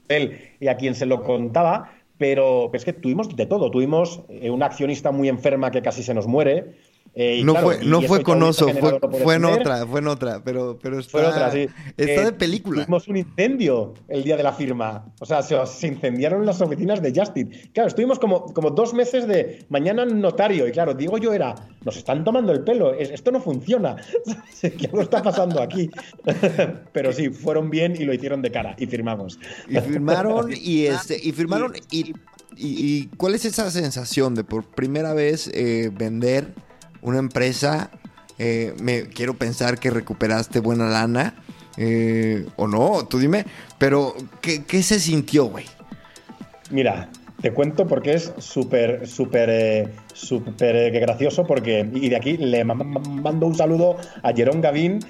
él 0.08 0.38
y 0.60 0.68
a 0.68 0.76
quien 0.76 0.94
se 0.94 1.04
lo 1.04 1.22
contaba, 1.22 1.92
pero, 2.16 2.68
pero, 2.70 2.78
es 2.78 2.84
que 2.84 2.92
tuvimos 2.92 3.34
de 3.34 3.46
todo. 3.46 3.70
Tuvimos 3.70 4.22
eh, 4.28 4.50
una 4.50 4.66
accionista 4.66 5.10
muy 5.10 5.28
enferma 5.28 5.70
que 5.70 5.82
casi 5.82 6.02
se 6.02 6.14
nos 6.14 6.26
muere, 6.26 6.76
eh, 7.14 7.42
no 7.44 7.54
fue, 7.56 7.84
no 7.84 8.00
fue 8.00 8.22
con 8.22 8.42
Oso, 8.42 8.68
fue, 8.68 9.34
en 9.34 9.44
otra, 9.44 9.86
fue 9.86 10.00
en 10.00 10.06
otra, 10.06 10.42
pero, 10.42 10.78
pero 10.80 10.98
está, 10.98 11.10
fue 11.10 11.26
otra, 11.26 11.50
sí. 11.50 11.68
está 11.96 12.24
de 12.24 12.32
película. 12.32 12.84
Tuvimos 12.84 13.06
un 13.06 13.18
incendio 13.18 13.92
el 14.08 14.24
día 14.24 14.36
de 14.36 14.42
la 14.42 14.52
firma. 14.52 15.12
O 15.20 15.26
sea, 15.26 15.42
se, 15.42 15.86
incendiaron 15.86 16.46
las 16.46 16.62
oficinas 16.62 17.02
de 17.02 17.12
Justin. 17.14 17.50
Claro, 17.74 17.88
estuvimos 17.88 18.18
como, 18.18 18.46
como 18.54 18.70
dos 18.70 18.94
meses 18.94 19.26
de 19.28 19.66
mañana 19.68 20.06
notario. 20.06 20.66
Y 20.66 20.72
claro, 20.72 20.94
digo 20.94 21.18
yo 21.18 21.34
era, 21.34 21.54
nos 21.84 21.98
están 21.98 22.24
tomando 22.24 22.50
el 22.52 22.64
pelo, 22.64 22.94
esto 22.94 23.30
no 23.30 23.40
funciona. 23.40 23.96
¿Qué 24.62 24.86
algo 24.86 25.02
está 25.02 25.22
pasando 25.22 25.60
aquí? 25.60 25.90
pero 26.92 27.12
sí, 27.12 27.28
fueron 27.28 27.68
bien 27.68 27.94
y 27.94 28.04
lo 28.04 28.14
hicieron 28.14 28.40
de 28.40 28.50
cara 28.50 28.74
y 28.78 28.86
firmamos. 28.86 29.38
Y 29.68 29.78
firmaron 29.80 30.50
y, 30.56 30.86
este, 30.86 31.18
y 31.22 31.32
firmaron 31.32 31.74
y, 31.90 32.14
y, 32.56 33.06
¿cuál 33.18 33.34
es 33.34 33.44
esa 33.44 33.70
sensación 33.70 34.34
de 34.34 34.44
por 34.44 34.64
primera 34.64 35.12
vez 35.12 35.50
eh, 35.52 35.90
vender? 35.92 36.54
Una 37.02 37.18
empresa, 37.18 37.90
eh, 38.38 38.74
me 38.80 39.02
quiero 39.02 39.34
pensar 39.34 39.78
que 39.78 39.90
recuperaste 39.90 40.60
buena 40.60 40.86
lana, 40.86 41.34
eh, 41.76 42.46
o 42.56 42.66
no, 42.66 43.06
tú 43.06 43.18
dime, 43.18 43.44
pero 43.78 44.14
¿qué, 44.40 44.82
se 44.82 44.98
sintió, 44.98 45.46
güey? 45.46 45.66
Mira, 46.70 47.10
te 47.40 47.52
cuento 47.52 47.86
porque 47.86 48.14
es 48.14 48.32
súper, 48.38 49.06
súper, 49.06 49.50
eh, 49.50 49.88
súper 50.14 50.90
gracioso 50.92 51.44
porque, 51.44 51.88
y 51.92 52.08
de 52.08 52.16
aquí 52.16 52.36
le 52.36 52.64
mando 52.64 53.46
un 53.46 53.54
saludo 53.54 53.96
a 54.22 54.32
Jerón 54.32 54.60
Gavín, 54.60 55.00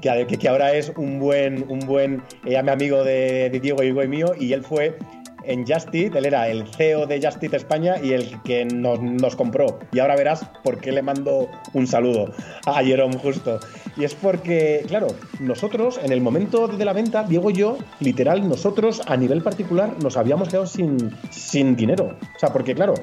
que, 0.00 0.26
que, 0.26 0.48
ahora 0.48 0.72
es 0.72 0.92
un 0.96 1.18
buen, 1.18 1.64
un 1.68 1.80
buen 1.80 2.22
amigo 2.68 3.04
de, 3.04 3.50
de 3.50 3.60
Diego 3.60 3.82
y 3.82 4.08
mío, 4.08 4.32
y 4.38 4.52
él 4.52 4.62
fue 4.62 4.98
en 5.46 5.66
Justit, 5.66 6.14
él 6.14 6.26
era 6.26 6.48
el 6.48 6.66
CEO 6.66 7.06
de 7.06 7.20
Justit 7.20 7.54
España 7.54 7.96
y 8.02 8.12
el 8.12 8.40
que 8.42 8.64
nos, 8.64 9.36
compró. 9.36 9.78
Y 9.92 9.98
ahora 9.98 10.16
verás 10.16 10.44
por 10.62 10.78
qué 10.78 10.92
le 10.92 11.02
mando 11.02 11.48
un 11.72 11.86
saludo 11.86 12.32
a 12.66 12.82
Jerome 12.82 13.16
justo. 13.18 13.60
Y 13.96 14.04
es 14.04 14.14
porque, 14.14 14.84
claro, 14.88 15.08
nosotros 15.40 15.98
en 16.02 16.12
el 16.12 16.20
momento 16.20 16.68
de 16.68 16.84
la 16.84 16.92
venta, 16.92 17.22
Diego 17.24 17.50
y 17.50 17.54
yo, 17.54 17.78
literal, 18.00 18.48
nosotros 18.48 19.02
a 19.06 19.16
nivel 19.16 19.42
particular 19.42 19.94
nos 20.02 20.16
habíamos 20.16 20.48
quedado 20.48 20.66
sin, 20.66 21.14
sin 21.30 21.76
dinero. 21.76 22.16
O 22.36 22.38
sea, 22.38 22.52
porque 22.52 22.74
claro, 22.74 22.94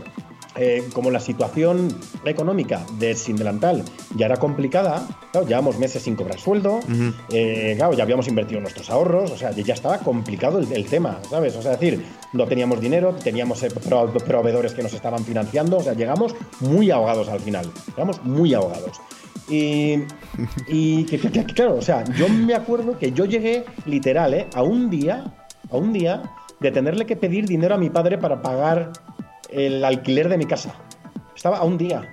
eh, 0.55 0.87
como 0.93 1.09
la 1.11 1.19
situación 1.19 1.87
económica 2.25 2.85
de 2.99 3.15
Sin 3.15 3.35
Delantal 3.35 3.83
ya 4.15 4.27
era 4.27 4.37
complicada, 4.37 5.07
claro, 5.31 5.47
llevamos 5.47 5.79
meses 5.79 6.03
sin 6.03 6.15
cobrar 6.15 6.39
sueldo, 6.39 6.79
eh, 7.31 7.73
claro, 7.77 7.93
ya 7.93 8.03
habíamos 8.03 8.27
invertido 8.27 8.61
nuestros 8.61 8.89
ahorros, 8.89 9.31
o 9.31 9.37
sea, 9.37 9.51
ya 9.51 9.73
estaba 9.73 9.97
complicado 9.99 10.59
el, 10.59 10.85
tema, 10.85 11.19
¿sabes? 11.29 11.55
O 11.55 11.61
sea, 11.61 11.73
es 11.73 11.79
decir, 11.79 12.05
no 12.33 12.45
teníamos 12.45 12.79
dinero, 12.81 13.15
teníamos 13.23 13.63
eh, 13.63 13.69
proveedores 14.27 14.73
que 14.73 14.83
nos 14.83 14.93
estaban 14.93 15.23
financiando, 15.25 15.77
o 15.77 15.81
sea, 15.83 15.93
llegamos 15.93 16.35
muy 16.59 16.91
ahogados 16.91 17.29
al 17.29 17.39
final, 17.39 17.71
llegamos 17.87 18.23
muy 18.23 18.53
ahogados. 18.53 19.01
Y, 19.49 19.95
y 20.67 21.03
que, 21.05 21.19
que- 21.19 21.29
que- 21.31 21.45
claro, 21.45 21.75
o 21.75 21.81
sea, 21.81 22.03
yo 22.15 22.29
me 22.29 22.53
acuerdo 22.53 22.97
que 22.97 23.11
yo 23.11 23.25
llegué 23.25 23.65
literal, 23.85 24.33
¿eh? 24.33 24.47
A 24.53 24.63
un 24.63 24.89
día, 24.89 25.33
a 25.71 25.75
un 25.77 25.91
día 25.93 26.23
de 26.59 26.71
tenerle 26.71 27.05
que 27.05 27.15
pedir 27.17 27.45
dinero 27.45 27.75
a 27.75 27.77
mi 27.77 27.89
padre 27.89 28.17
para 28.17 28.41
pagar 28.41 28.93
el 29.55 29.83
alquiler 29.85 30.29
de 30.29 30.37
mi 30.37 30.45
casa. 30.45 30.73
Estaba 31.35 31.57
a 31.57 31.63
un 31.63 31.77
día, 31.77 32.09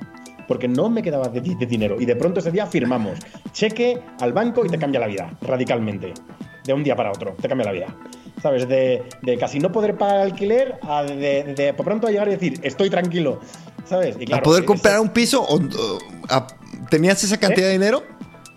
porque 0.48 0.68
no 0.68 0.88
me 0.90 1.02
quedaba 1.02 1.28
de, 1.28 1.40
de 1.40 1.66
dinero. 1.66 1.96
Y 2.00 2.04
de 2.06 2.16
pronto 2.16 2.40
ese 2.40 2.50
día 2.50 2.66
firmamos. 2.66 3.18
Cheque 3.52 4.02
al 4.20 4.32
banco 4.32 4.64
y 4.64 4.68
te 4.68 4.78
cambia 4.78 5.00
la 5.00 5.06
vida, 5.06 5.36
radicalmente. 5.42 6.12
De 6.64 6.72
un 6.74 6.82
día 6.84 6.94
para 6.96 7.10
otro, 7.10 7.34
te 7.40 7.48
cambia 7.48 7.66
la 7.66 7.72
vida. 7.72 7.96
¿Sabes? 8.42 8.66
De, 8.68 9.02
de 9.22 9.36
casi 9.38 9.58
no 9.58 9.70
poder 9.70 9.96
pagar 9.98 10.18
alquiler 10.20 10.78
a 10.82 11.02
de, 11.02 11.54
de 11.54 11.74
por 11.74 11.84
pronto 11.84 12.08
llegar 12.08 12.28
y 12.28 12.32
decir, 12.32 12.58
estoy 12.62 12.88
tranquilo. 12.88 13.40
¿Sabes? 13.84 14.16
Y 14.18 14.32
¿A 14.32 14.40
poder 14.42 14.60
ese- 14.62 14.66
comprar 14.66 15.00
un 15.00 15.10
piso? 15.10 15.42
o- 15.42 15.56
o- 15.56 15.98
a- 16.28 16.46
¿Tenías 16.90 17.22
esa 17.22 17.38
cantidad 17.38 17.66
de 17.66 17.72
dinero? 17.72 18.02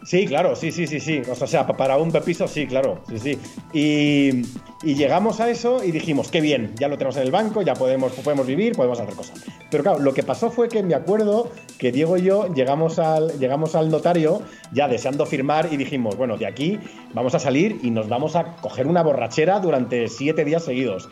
Sí, 0.05 0.25
claro, 0.25 0.55
sí, 0.55 0.71
sí, 0.71 0.85
sí, 0.85 0.99
sí. 0.99 1.21
O 1.29 1.35
sea, 1.47 1.65
pa- 1.65 1.77
para 1.77 1.97
un 1.97 2.11
piso, 2.11 2.47
sí, 2.47 2.67
claro, 2.67 2.99
sí, 3.07 3.19
sí. 3.19 3.39
Y, 3.71 4.41
y 4.87 4.95
llegamos 4.95 5.39
a 5.39 5.49
eso 5.49 5.81
y 5.83 5.91
dijimos, 5.91 6.29
qué 6.29 6.41
bien, 6.41 6.73
ya 6.77 6.89
lo 6.89 6.97
tenemos 6.97 7.15
en 7.17 7.23
el 7.23 7.31
banco, 7.31 7.61
ya 7.61 7.73
podemos, 7.73 8.11
podemos 8.13 8.45
vivir, 8.45 8.73
podemos 8.75 8.99
hacer 8.99 9.15
cosas. 9.15 9.41
Pero 9.71 9.83
claro, 9.83 9.99
lo 9.99 10.13
que 10.13 10.23
pasó 10.23 10.51
fue 10.51 10.67
que 10.67 10.83
me 10.83 10.93
acuerdo 10.93 11.49
que 11.77 11.91
Diego 11.93 12.17
y 12.17 12.23
yo 12.23 12.53
llegamos 12.53 12.99
al, 12.99 13.39
llegamos 13.39 13.75
al 13.75 13.89
notario 13.89 14.41
ya 14.73 14.87
deseando 14.89 15.25
firmar 15.25 15.69
y 15.71 15.77
dijimos, 15.77 16.17
bueno, 16.17 16.37
de 16.37 16.47
aquí 16.47 16.79
vamos 17.13 17.33
a 17.33 17.39
salir 17.39 17.79
y 17.81 17.89
nos 17.89 18.09
vamos 18.09 18.35
a 18.35 18.57
coger 18.57 18.87
una 18.87 19.03
borrachera 19.03 19.59
durante 19.61 20.09
siete 20.09 20.43
días 20.43 20.65
seguidos. 20.65 21.07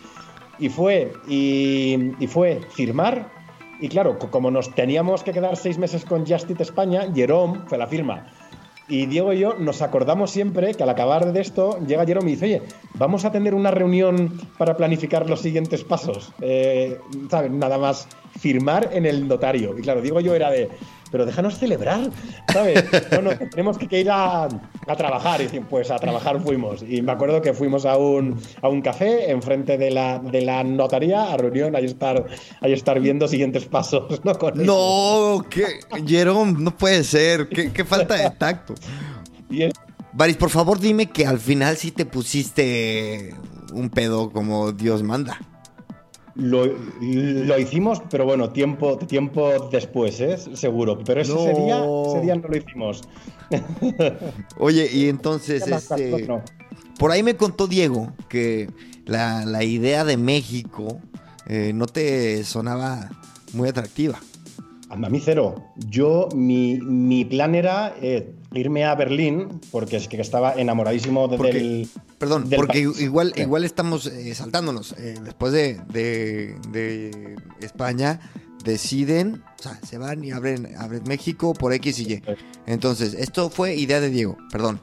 Y 0.59 0.67
fue, 0.69 1.13
y, 1.29 2.11
y 2.19 2.27
fue 2.27 2.59
firmar 2.75 3.31
y 3.79 3.87
claro, 3.87 4.19
co- 4.19 4.29
como 4.29 4.51
nos 4.51 4.75
teníamos 4.75 5.23
que 5.23 5.31
quedar 5.31 5.55
seis 5.57 5.77
meses 5.79 6.05
con 6.05 6.25
Justit 6.27 6.59
España, 6.61 7.07
Jerome 7.15 7.61
fue 7.67 7.77
la 7.79 7.87
firma. 7.87 8.27
Y 8.91 9.05
Diego 9.05 9.31
y 9.31 9.39
yo 9.39 9.53
nos 9.57 9.81
acordamos 9.81 10.31
siempre 10.31 10.73
que 10.73 10.83
al 10.83 10.89
acabar 10.89 11.31
de 11.31 11.39
esto, 11.39 11.79
llega 11.87 12.05
Jerome 12.05 12.29
y 12.29 12.33
dice, 12.33 12.45
oye, 12.45 12.61
vamos 12.95 13.23
a 13.23 13.31
tener 13.31 13.55
una 13.55 13.71
reunión 13.71 14.37
para 14.57 14.75
planificar 14.75 15.29
los 15.29 15.39
siguientes 15.39 15.85
pasos. 15.85 16.33
Eh, 16.41 16.99
¿Sabes? 17.29 17.51
Nada 17.51 17.77
más 17.77 18.09
firmar 18.37 18.89
en 18.91 19.05
el 19.05 19.29
notario. 19.29 19.77
Y 19.79 19.81
claro, 19.81 20.01
Diego 20.01 20.19
y 20.19 20.25
yo 20.25 20.35
era 20.35 20.51
de, 20.51 20.67
pero 21.11 21.25
déjanos 21.25 21.57
celebrar, 21.57 22.09
¿sabes? 22.51 22.83
No, 23.11 23.21
no, 23.21 23.31
tenemos 23.49 23.77
que, 23.77 23.99
ir 23.99 24.09
a, 24.09 24.45
a 24.45 24.95
trabajar. 24.95 25.41
Y 25.41 25.59
pues 25.59 25.91
a 25.91 25.97
trabajar 25.97 26.39
fuimos. 26.41 26.83
Y 26.87 27.01
me 27.01 27.11
acuerdo 27.11 27.41
que 27.41 27.53
fuimos 27.53 27.85
a 27.85 27.97
un, 27.97 28.39
a 28.61 28.69
un 28.69 28.81
café 28.81 29.29
enfrente 29.31 29.77
de 29.77 29.91
la, 29.91 30.19
de 30.19 30.41
la 30.41 30.63
notaría, 30.63 31.31
a 31.31 31.37
reunión, 31.37 31.75
ahí 31.75 31.85
estar, 31.85 32.25
ahí 32.61 32.73
estar 32.73 32.99
viendo 32.99 33.27
siguientes 33.27 33.65
pasos, 33.65 34.21
¿no? 34.23 34.33
Con. 34.35 34.65
No, 34.65 35.45
que 35.49 35.65
Jerome, 36.07 36.53
no 36.57 36.75
puede 36.75 37.03
ser. 37.03 37.49
Qué, 37.49 37.71
qué 37.71 37.83
falta 37.85 38.15
de 38.15 38.29
tacto. 38.31 38.73
Y 39.49 39.63
es- 39.63 39.73
Baris, 40.13 40.35
por 40.37 40.49
favor, 40.49 40.79
dime 40.79 41.05
que 41.07 41.25
al 41.25 41.39
final 41.39 41.77
sí 41.77 41.91
te 41.91 42.05
pusiste 42.05 43.33
un 43.73 43.89
pedo 43.89 44.29
como 44.31 44.71
Dios 44.73 45.03
manda. 45.03 45.39
Lo, 46.35 46.65
lo 47.01 47.59
hicimos, 47.59 48.01
pero 48.09 48.25
bueno, 48.25 48.51
tiempo, 48.51 48.97
tiempo 48.97 49.69
después, 49.71 50.19
¿eh? 50.21 50.37
seguro. 50.55 50.99
Pero 51.05 51.21
ese, 51.21 51.33
ese 51.33 51.53
No. 51.53 51.65
día, 51.65 51.85
ese 52.07 52.21
día 52.21 52.35
no 52.35 52.47
lo 52.47 52.57
hicimos. 52.57 53.01
Oye, 54.57 54.89
y 54.91 55.09
entonces, 55.09 55.67
este, 55.67 56.25
no. 56.27 56.41
por 56.97 57.11
ahí 57.11 57.23
me 57.23 57.35
contó 57.35 57.67
Diego 57.67 58.13
que 58.29 58.69
la, 59.05 59.45
la 59.45 59.63
idea 59.63 60.05
de 60.05 60.17
México 60.17 60.99
eh, 61.47 61.71
no 61.73 61.85
te 61.87 62.43
sonaba 62.43 63.09
muy 63.53 63.67
atractiva. 63.69 64.19
A 64.89 64.95
mí 64.95 65.21
cero. 65.23 65.55
Yo, 65.89 66.27
mi, 66.35 66.79
mi 66.81 67.23
plan 67.25 67.55
era 67.55 67.93
eh, 68.01 68.33
irme 68.53 68.83
a 68.85 68.95
Berlín, 68.95 69.61
porque 69.71 69.97
es 69.97 70.07
que 70.07 70.19
estaba 70.19 70.53
enamoradísimo 70.53 71.27
de- 71.27 71.37
Porque- 71.37 71.53
del... 71.53 71.89
Perdón, 72.17 72.49
del 72.49 72.57
porque 72.59 72.83
país. 72.83 73.01
igual, 73.01 73.31
Sí. 73.35 73.41
igual 73.41 73.63
estamos 73.63 74.05
eh, 74.07 74.35
saltándonos. 74.35 74.93
Eh, 74.97 75.15
después 75.23 75.53
de, 75.53 75.79
de- 75.91 76.55
de 76.71 77.35
España, 77.61 78.19
deciden, 78.63 79.41
o 79.59 79.63
sea, 79.63 79.79
se 79.87 79.97
van 79.97 80.23
y 80.23 80.31
abren, 80.31 80.75
abren 80.77 81.03
México 81.07 81.53
por 81.53 81.73
X 81.73 81.99
y 81.99 82.13
Y. 82.13 82.23
Entonces, 82.67 83.13
esto 83.15 83.49
fue 83.49 83.75
idea 83.75 83.99
de 83.99 84.09
Diego, 84.09 84.37
perdón. 84.51 84.79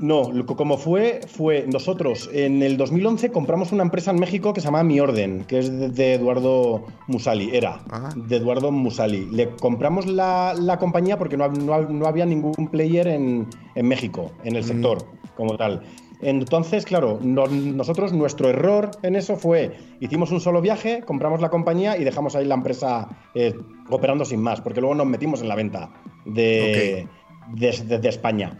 No, 0.00 0.30
lo- 0.32 0.46
como 0.46 0.76
fue, 0.78 1.20
fue 1.26 1.66
nosotros 1.66 2.30
en 2.32 2.62
el 2.62 2.76
2011 2.76 3.30
compramos 3.30 3.72
una 3.72 3.82
empresa 3.82 4.10
en 4.12 4.20
México 4.20 4.52
que 4.52 4.60
se 4.60 4.66
llama 4.66 4.84
Mi 4.84 5.00
Orden, 5.00 5.44
que 5.44 5.58
es 5.58 5.70
de, 5.76 5.88
de 5.88 6.14
Eduardo 6.14 6.84
Musali, 7.08 7.50
era 7.52 7.80
Ajá. 7.90 8.10
de 8.14 8.36
Eduardo 8.36 8.70
Musali. 8.70 9.26
Le 9.32 9.50
compramos 9.56 10.06
la, 10.06 10.54
la 10.58 10.78
compañía 10.78 11.18
porque 11.18 11.36
no, 11.36 11.48
no 11.48 11.80
no 11.88 12.06
había 12.06 12.26
ningún 12.26 12.68
player 12.70 13.08
en, 13.08 13.48
en 13.74 13.88
México, 13.88 14.30
en 14.44 14.54
el 14.56 14.62
sector 14.64 14.98
como 15.36 15.56
tal. 15.56 15.82
Entonces, 16.20 16.84
claro, 16.84 17.18
no- 17.22 17.46
nosotros 17.46 18.12
nuestro 18.12 18.48
error 18.48 18.90
en 19.02 19.16
eso 19.16 19.36
fue, 19.36 19.76
hicimos 20.00 20.30
un 20.32 20.40
solo 20.40 20.60
viaje, 20.60 21.02
compramos 21.04 21.40
la 21.40 21.48
compañía 21.48 21.96
y 21.96 22.04
dejamos 22.04 22.34
ahí 22.36 22.44
la 22.44 22.54
empresa 22.56 23.08
eh, 23.34 23.54
operando 23.90 24.24
sin 24.24 24.40
más, 24.42 24.60
porque 24.60 24.80
luego 24.80 24.94
nos 24.96 25.06
metimos 25.06 25.42
en 25.42 25.48
la 25.48 25.54
venta 25.56 25.90
de- 26.24 27.06
de 27.56 28.08
España. 28.08 28.58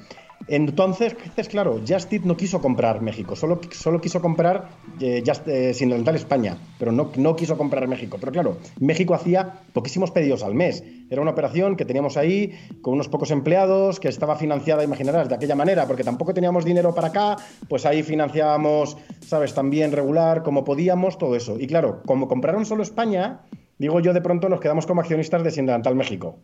Entonces, 0.48 1.14
claro, 1.48 1.80
Just 1.86 2.12
Eat 2.12 2.22
no 2.22 2.36
quiso 2.36 2.60
comprar 2.60 3.02
México, 3.02 3.36
solo, 3.36 3.60
solo 3.70 4.00
quiso 4.00 4.22
comprar 4.22 4.70
eh, 5.00 5.22
Just, 5.24 5.46
eh, 5.46 5.74
Sin 5.74 5.92
España, 5.92 6.56
pero 6.78 6.90
no, 6.90 7.10
no 7.16 7.36
quiso 7.36 7.58
comprar 7.58 7.86
México. 7.86 8.16
Pero 8.18 8.32
claro, 8.32 8.56
México 8.80 9.14
hacía 9.14 9.60
poquísimos 9.74 10.10
pedidos 10.10 10.42
al 10.42 10.54
mes. 10.54 10.82
Era 11.10 11.20
una 11.20 11.32
operación 11.32 11.76
que 11.76 11.84
teníamos 11.84 12.16
ahí 12.16 12.52
con 12.80 12.94
unos 12.94 13.08
pocos 13.08 13.30
empleados, 13.30 14.00
que 14.00 14.08
estaba 14.08 14.36
financiada, 14.36 14.82
imaginarás, 14.84 15.28
de 15.28 15.34
aquella 15.34 15.54
manera, 15.54 15.86
porque 15.86 16.04
tampoco 16.04 16.32
teníamos 16.32 16.64
dinero 16.64 16.94
para 16.94 17.08
acá, 17.08 17.36
pues 17.68 17.84
ahí 17.84 18.02
financiábamos, 18.02 18.96
¿sabes? 19.20 19.52
También 19.54 19.92
regular, 19.92 20.42
como 20.42 20.64
podíamos, 20.64 21.18
todo 21.18 21.36
eso. 21.36 21.58
Y 21.58 21.66
claro, 21.66 22.02
como 22.06 22.26
compraron 22.26 22.64
solo 22.64 22.82
España, 22.82 23.40
digo 23.78 24.00
yo, 24.00 24.14
de 24.14 24.22
pronto 24.22 24.48
nos 24.48 24.60
quedamos 24.60 24.86
como 24.86 25.02
accionistas 25.02 25.44
de 25.44 25.50
Sin 25.50 25.68
México. 25.94 26.38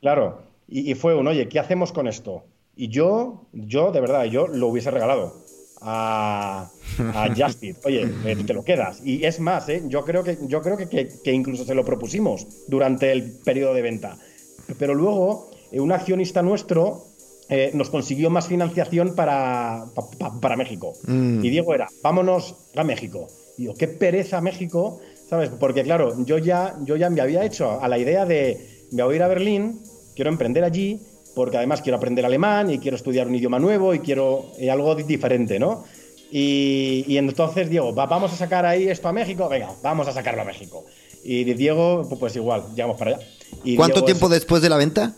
Claro, 0.00 0.42
y, 0.68 0.90
y 0.90 0.94
fue 0.94 1.16
un, 1.16 1.26
oye, 1.26 1.48
¿qué 1.48 1.58
hacemos 1.58 1.92
con 1.92 2.06
esto? 2.06 2.44
Y 2.78 2.88
yo, 2.88 3.48
yo, 3.52 3.90
de 3.92 4.00
verdad, 4.00 4.24
yo 4.24 4.46
lo 4.46 4.68
hubiese 4.68 4.90
regalado 4.90 5.34
a, 5.80 6.70
a 7.14 7.34
Justit. 7.36 7.76
Oye, 7.84 8.08
eh, 8.24 8.36
te 8.46 8.54
lo 8.54 8.64
quedas. 8.64 9.00
Y 9.04 9.24
es 9.24 9.40
más, 9.40 9.68
¿eh? 9.68 9.82
yo 9.88 10.04
creo, 10.04 10.22
que, 10.24 10.38
yo 10.46 10.62
creo 10.62 10.76
que, 10.76 10.88
que- 10.88 11.08
que 11.22 11.32
incluso 11.32 11.64
se 11.64 11.74
lo 11.74 11.84
propusimos 11.84 12.46
durante 12.68 13.12
el 13.12 13.32
periodo 13.44 13.74
de 13.74 13.82
venta. 13.82 14.16
Pero 14.78 14.94
luego, 14.94 15.50
eh, 15.72 15.80
un 15.80 15.92
accionista 15.92 16.40
nuestro 16.42 17.04
eh, 17.48 17.70
nos 17.74 17.90
consiguió 17.90 18.30
más 18.30 18.46
financiación 18.46 19.14
para, 19.14 19.84
pa- 19.94 20.10
pa- 20.18 20.40
para 20.40 20.56
México. 20.56 20.92
Mm. 21.06 21.44
Y 21.44 21.50
Diego 21.50 21.74
era, 21.74 21.88
vámonos 22.02 22.54
a 22.76 22.84
México. 22.84 23.26
Y 23.56 23.64
yo, 23.64 23.74
qué 23.74 23.88
pereza 23.88 24.40
México, 24.40 25.00
¿sabes? 25.28 25.50
Porque 25.58 25.82
claro, 25.82 26.14
yo 26.24 26.38
ya, 26.38 26.76
yo 26.84 26.94
ya 26.96 27.10
me 27.10 27.20
había 27.22 27.44
hecho 27.44 27.80
a 27.80 27.88
la 27.88 27.98
idea 27.98 28.24
de, 28.24 28.84
me 28.92 29.02
voy 29.02 29.14
a 29.14 29.16
ir 29.16 29.22
a 29.24 29.28
Berlín, 29.28 29.80
quiero 30.14 30.30
emprender 30.30 30.62
allí, 30.62 31.00
porque 31.38 31.56
además 31.56 31.80
quiero 31.82 31.96
aprender 31.98 32.26
alemán 32.26 32.68
y 32.70 32.78
quiero 32.80 32.96
estudiar 32.96 33.28
un 33.28 33.34
idioma 33.36 33.60
nuevo 33.60 33.94
y 33.94 34.00
quiero 34.00 34.52
eh, 34.58 34.70
algo 34.70 34.94
di- 34.96 35.04
diferente, 35.04 35.58
¿no? 35.60 35.84
Y, 36.32 37.04
y 37.06 37.16
entonces 37.16 37.70
Diego, 37.70 37.94
"Va- 37.94 38.06
vamos 38.06 38.32
a 38.32 38.36
sacar 38.36 38.66
ahí 38.66 38.88
esto 38.88 39.06
a 39.08 39.12
México, 39.12 39.48
venga, 39.48 39.72
vamos 39.82 40.08
a 40.08 40.12
sacarlo 40.12 40.42
a 40.42 40.44
México. 40.44 40.84
Y 41.22 41.44
Diego, 41.44 42.08
pu- 42.08 42.18
pues 42.18 42.34
igual, 42.36 42.64
llegamos 42.74 42.96
para 42.98 43.12
allá. 43.16 43.26
Y 43.62 43.76
¿Cuánto 43.76 43.94
Diego 44.00 44.06
tiempo 44.06 44.26
es- 44.26 44.32
después 44.32 44.60
de 44.62 44.68
la 44.68 44.76
venta? 44.78 45.14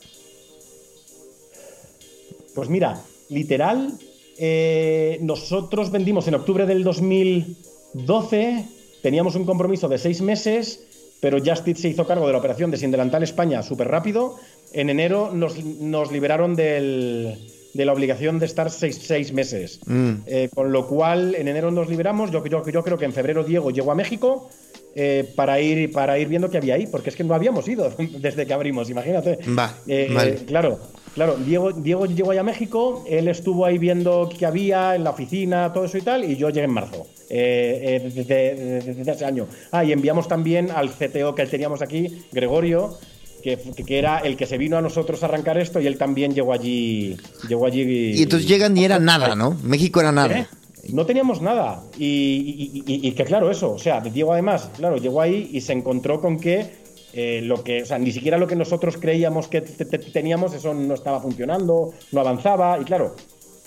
Pues 2.54 2.68
mira, 2.68 3.00
literal, 3.30 3.94
eh, 4.38 5.18
nosotros 5.22 5.90
vendimos 5.90 6.28
en 6.28 6.34
octubre 6.34 6.66
del 6.66 6.84
2012, 6.84 8.66
teníamos 9.02 9.34
un 9.36 9.44
compromiso 9.46 9.88
de 9.88 9.98
seis 9.98 10.20
meses, 10.20 10.84
pero 11.20 11.38
Justit 11.44 11.76
se 11.76 11.88
hizo 11.88 12.06
cargo 12.06 12.26
de 12.26 12.32
la 12.32 12.38
operación 12.38 12.70
de 12.70 12.76
Sin 12.76 12.90
Delantal 12.90 13.22
España 13.22 13.62
súper 13.62 13.88
rápido. 13.88 14.36
En 14.72 14.90
enero 14.90 15.30
nos, 15.32 15.62
nos 15.64 16.12
liberaron 16.12 16.54
del- 16.54 17.36
de 17.72 17.84
la 17.84 17.92
obligación 17.92 18.38
de 18.40 18.46
estar 18.46 18.68
seis, 18.70 18.98
seis 19.02 19.32
meses. 19.32 19.80
Mm. 19.86 20.10
Eh, 20.26 20.48
con 20.54 20.72
lo 20.72 20.86
cual, 20.88 21.34
en 21.36 21.46
enero 21.48 21.70
nos 21.70 21.88
liberamos. 21.88 22.30
Yo, 22.32 22.44
yo, 22.46 22.66
yo 22.68 22.82
creo 22.82 22.98
que 22.98 23.04
en 23.04 23.12
febrero 23.12 23.44
Diego 23.44 23.70
llegó 23.70 23.92
a 23.92 23.94
México 23.94 24.48
eh, 24.96 25.24
para, 25.36 25.60
ir, 25.60 25.92
para 25.92 26.18
ir 26.18 26.26
viendo 26.26 26.50
qué 26.50 26.58
había 26.58 26.74
ahí, 26.74 26.88
porque 26.88 27.10
es 27.10 27.16
que 27.16 27.22
no 27.22 27.32
habíamos 27.34 27.68
ido 27.68 27.92
desde 28.18 28.44
que 28.46 28.52
abrimos, 28.52 28.90
imagínate. 28.90 29.38
Va, 29.56 29.72
Eh, 29.86 30.10
vale. 30.12 30.34
Claro, 30.46 30.80
claro. 31.14 31.36
Diego, 31.36 31.70
Diego 31.72 32.06
llegó 32.06 32.32
ahí 32.32 32.38
a 32.38 32.42
México, 32.42 33.04
él 33.08 33.28
estuvo 33.28 33.64
ahí 33.64 33.78
viendo 33.78 34.28
qué 34.36 34.46
había 34.46 34.96
en 34.96 35.04
la 35.04 35.10
oficina, 35.10 35.72
todo 35.72 35.84
eso 35.84 35.96
y 35.96 36.02
tal, 36.02 36.24
y 36.24 36.36
yo 36.36 36.48
llegué 36.50 36.64
en 36.64 36.72
marzo 36.72 37.06
eh, 37.28 38.00
eh, 38.04 38.10
de, 38.10 38.24
de- 38.24 38.80
de- 38.80 39.04
de 39.04 39.12
ese 39.12 39.24
año. 39.24 39.46
Ah, 39.70 39.84
y 39.84 39.92
enviamos 39.92 40.26
también 40.26 40.72
al 40.72 40.90
CTO 40.90 41.36
que 41.36 41.46
teníamos 41.46 41.82
aquí, 41.82 42.24
Gregorio, 42.32 42.98
que, 43.41 43.59
que 43.86 43.99
era 43.99 44.18
el 44.18 44.36
que 44.36 44.47
se 44.47 44.59
vino 44.59 44.76
a 44.76 44.80
nosotros 44.82 45.22
a 45.22 45.26
arrancar 45.26 45.59
esto, 45.59 45.80
y 45.80 45.86
él 45.86 45.97
también 45.99 46.34
llegó 46.34 46.53
allí. 46.53 47.16
Llegó 47.49 47.66
allí 47.66 47.82
Y 48.18 48.22
entonces 48.22 48.49
llegan 48.49 48.76
y 48.76 48.84
era 48.84 48.99
nada, 48.99 49.34
¿no? 49.34 49.57
México 49.62 50.01
era 50.01 50.12
nada. 50.12 50.38
¿Eh? 50.38 50.47
No 50.93 51.05
teníamos 51.07 51.43
nada. 51.43 51.82
Y, 51.99 52.05
y- 52.07 52.82
y- 52.95 53.09
y 53.09 53.12
que 53.12 53.24
claro, 53.24 53.51
eso. 53.51 53.72
O 53.72 53.78
sea, 53.78 54.01
Diego 54.01 54.32
además, 54.32 54.70
claro, 54.76 54.97
llegó 54.97 55.20
ahí 55.20 55.51
y 55.53 55.61
se 55.61 55.72
encontró 55.72 56.20
con 56.20 56.38
que 56.41 56.80
eh, 57.12 57.41
lo 57.43 57.62
que, 57.64 57.82
o 57.82 57.86
sea, 57.86 57.99
ni 57.99 58.12
siquiera 58.12 58.38
lo 58.38 58.47
que 58.47 58.55
nosotros 58.57 58.97
creíamos 58.97 59.49
que 59.49 59.61
te- 59.62 59.84
te- 59.84 59.99
teníamos, 59.99 60.55
eso 60.55 60.72
no 60.74 60.95
estaba 60.95 61.20
funcionando, 61.20 61.93
no 62.12 62.20
avanzaba. 62.20 62.78
Y 62.80 62.84
claro, 62.84 63.14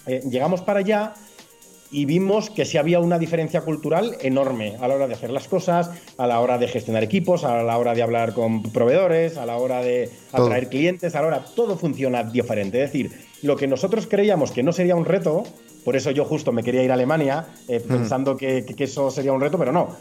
eh, 0.07 0.21
llegamos 0.29 0.61
para 0.61 0.79
allá 0.79 1.13
y 1.93 2.05
vimos 2.05 2.49
que 2.49 2.65
sí 2.65 2.77
había 2.77 2.99
una 2.99 3.19
diferencia 3.19 3.61
cultural 3.61 4.17
enorme 4.21 4.75
a 4.81 4.87
la 4.87 4.95
hora 4.95 5.07
de 5.07 5.13
hacer 5.13 5.29
las 5.29 5.47
cosas, 5.47 5.91
a 6.17 6.25
la 6.27 6.39
hora 6.41 6.57
de 6.57 6.67
gestionar 6.67 7.03
equipos, 7.03 7.43
a 7.43 7.61
la 7.63 7.77
hora 7.77 7.93
de 7.93 8.01
hablar 8.01 8.33
con 8.33 8.63
proveedores, 8.63 9.37
a 9.37 9.45
la 9.45 9.57
hora 9.57 9.81
de 9.81 10.09
Todo. 10.31 10.45
atraer 10.45 10.69
clientes, 10.69 11.15
a 11.15 11.21
la 11.21 11.27
hora 11.27 11.45
todo 11.55 11.77
funciona 11.77 12.23
diferente. 12.23 12.83
Es 12.83 12.91
decir, 12.91 13.11
lo 13.43 13.55
que 13.55 13.67
nosotros 13.67 14.07
creíamos 14.07 14.51
que 14.51 14.63
no 14.63 14.71
sería 14.73 14.95
un 14.95 15.05
reto, 15.05 15.43
por 15.85 15.95
eso 15.95 16.09
yo 16.11 16.25
justo 16.25 16.51
me 16.51 16.63
quería 16.63 16.83
ir 16.83 16.89
a 16.91 16.95
Alemania 16.95 17.45
eh, 17.67 17.79
pensando 17.79 18.35
que, 18.37 18.65
que- 18.65 18.73
que 18.73 18.85
eso 18.85 19.11
sería 19.11 19.31
un 19.31 19.39
reto, 19.41 19.57
pero 19.59 19.71
no. 19.71 19.95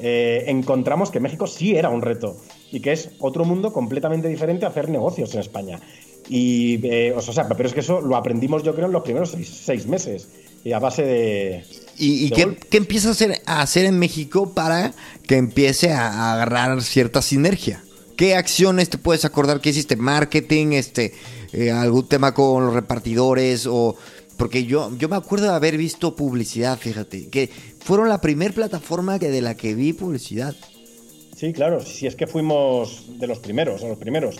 Eh, 0.00 0.44
encontramos 0.46 1.10
que 1.10 1.18
México 1.18 1.46
sí 1.46 1.76
era 1.76 1.88
un 1.88 2.02
reto 2.02 2.36
y 2.70 2.80
que 2.80 2.92
es 2.92 3.10
otro 3.18 3.44
mundo 3.44 3.72
completamente 3.72 4.28
diferente 4.28 4.64
a 4.64 4.68
hacer 4.68 4.88
negocios 4.90 5.34
en 5.34 5.40
España. 5.40 5.80
Y, 6.28 6.78
eh, 6.86 7.14
o 7.16 7.20
sea, 7.22 7.48
pero 7.48 7.66
es 7.66 7.72
que 7.74 7.80
eso 7.80 8.00
lo 8.02 8.14
aprendimos 8.16 8.62
yo 8.62 8.74
creo 8.74 8.86
en 8.86 8.92
los 8.92 9.02
primeros 9.02 9.30
seis, 9.30 9.48
seis 9.64 9.86
meses 9.86 10.28
y 10.64 10.72
a 10.72 10.78
base 10.78 11.02
de... 11.02 11.64
¿Y, 11.96 12.26
y 12.26 12.30
de 12.30 12.36
qué, 12.36 12.56
qué 12.70 12.76
empieza 12.76 13.08
a 13.08 13.12
hacer, 13.12 13.42
a 13.46 13.60
hacer 13.60 13.84
en 13.84 13.98
México 13.98 14.52
para 14.54 14.92
que 15.26 15.36
empiece 15.36 15.92
a, 15.92 16.08
a 16.08 16.34
agarrar 16.34 16.82
cierta 16.82 17.22
sinergia? 17.22 17.82
¿Qué 18.16 18.34
acciones 18.34 18.90
te 18.90 18.98
puedes 18.98 19.24
acordar 19.24 19.60
que 19.60 19.70
hiciste? 19.70 19.94
¿Marketing? 19.94 20.72
Este, 20.72 21.14
eh, 21.52 21.70
¿Algún 21.70 22.08
tema 22.08 22.34
con 22.34 22.66
los 22.66 22.74
repartidores? 22.74 23.66
o 23.66 23.96
Porque 24.36 24.64
yo, 24.64 24.90
yo 24.98 25.08
me 25.08 25.16
acuerdo 25.16 25.46
de 25.46 25.54
haber 25.54 25.76
visto 25.76 26.16
publicidad, 26.16 26.78
fíjate, 26.78 27.28
que 27.28 27.48
fueron 27.78 28.08
la 28.08 28.20
primer 28.20 28.52
plataforma 28.54 29.20
que 29.20 29.30
de 29.30 29.40
la 29.40 29.56
que 29.56 29.74
vi 29.74 29.92
publicidad. 29.92 30.56
Sí, 31.36 31.52
claro, 31.52 31.84
si 31.84 32.08
es 32.08 32.16
que 32.16 32.26
fuimos 32.26 33.04
de 33.20 33.28
los 33.28 33.38
primeros, 33.38 33.82
de 33.82 33.88
los 33.88 33.98
primeros. 33.98 34.36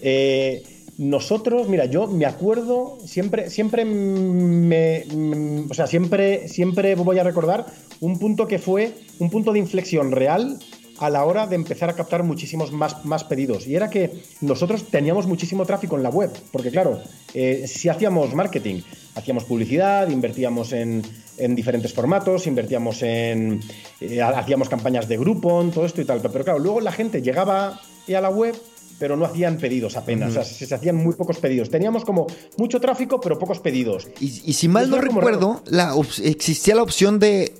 Eh, 0.00 0.62
nosotros, 0.98 1.68
mira, 1.68 1.84
yo 1.84 2.08
me 2.08 2.26
acuerdo, 2.26 2.98
siempre, 3.06 3.50
siempre 3.50 3.84
me, 3.84 5.04
mm, 5.04 5.70
o 5.70 5.74
sea, 5.74 5.86
siempre, 5.86 6.48
siempre 6.48 6.96
voy 6.96 7.18
a 7.20 7.24
recordar 7.24 7.66
un 8.00 8.18
punto 8.18 8.48
que 8.48 8.58
fue 8.58 8.94
un 9.20 9.30
punto 9.30 9.52
de 9.52 9.60
inflexión 9.60 10.10
real 10.10 10.58
a 10.98 11.08
la 11.08 11.24
hora 11.24 11.46
de 11.46 11.54
empezar 11.54 11.88
a 11.88 11.94
captar 11.94 12.24
muchísimos 12.24 12.72
más, 12.72 13.04
más 13.04 13.22
pedidos. 13.22 13.68
Y 13.68 13.76
era 13.76 13.88
que 13.88 14.10
nosotros 14.40 14.86
teníamos 14.90 15.28
muchísimo 15.28 15.64
tráfico 15.64 15.96
en 15.96 16.02
la 16.02 16.10
web, 16.10 16.30
porque 16.50 16.72
claro, 16.72 17.00
eh, 17.32 17.66
si 17.68 17.88
hacíamos 17.88 18.34
marketing, 18.34 18.82
hacíamos 19.14 19.44
publicidad, 19.44 20.08
invertíamos 20.10 20.72
en, 20.72 21.02
en 21.36 21.54
diferentes 21.54 21.92
formatos, 21.92 22.48
invertíamos 22.48 23.02
en. 23.02 23.60
eh, 24.00 24.20
hacíamos 24.20 24.68
campañas 24.68 25.08
de 25.08 25.16
Groupon, 25.16 25.70
todo 25.70 25.86
esto 25.86 26.00
y 26.00 26.04
tal. 26.04 26.20
Pero 26.20 26.44
claro, 26.44 26.58
luego 26.58 26.80
la 26.80 26.90
gente 26.90 27.22
llegaba 27.22 27.80
a 28.16 28.20
la 28.20 28.30
web, 28.30 28.56
pero 28.98 29.16
no 29.16 29.24
hacían 29.24 29.56
pedidos 29.58 29.96
apenas. 29.96 30.30
O 30.30 30.32
sea, 30.32 30.44
se, 30.44 30.74
hacían 30.74 30.96
muy 30.96 31.14
pocos 31.14 31.38
pedidos. 31.38 31.70
Teníamos 31.70 32.04
como 32.04 32.26
mucho 32.56 32.80
tráfico, 32.80 33.20
pero 33.20 33.38
pocos 33.38 33.60
pedidos. 33.60 34.08
Y, 34.20 34.42
y 34.44 34.52
si 34.52 34.68
mal 34.68 34.84
Eso 34.84 34.96
no 34.96 35.02
recuerdo, 35.02 35.62
la, 35.66 35.94
existía 36.22 36.74
la 36.74 36.82
opción 36.82 37.18
de... 37.18 37.52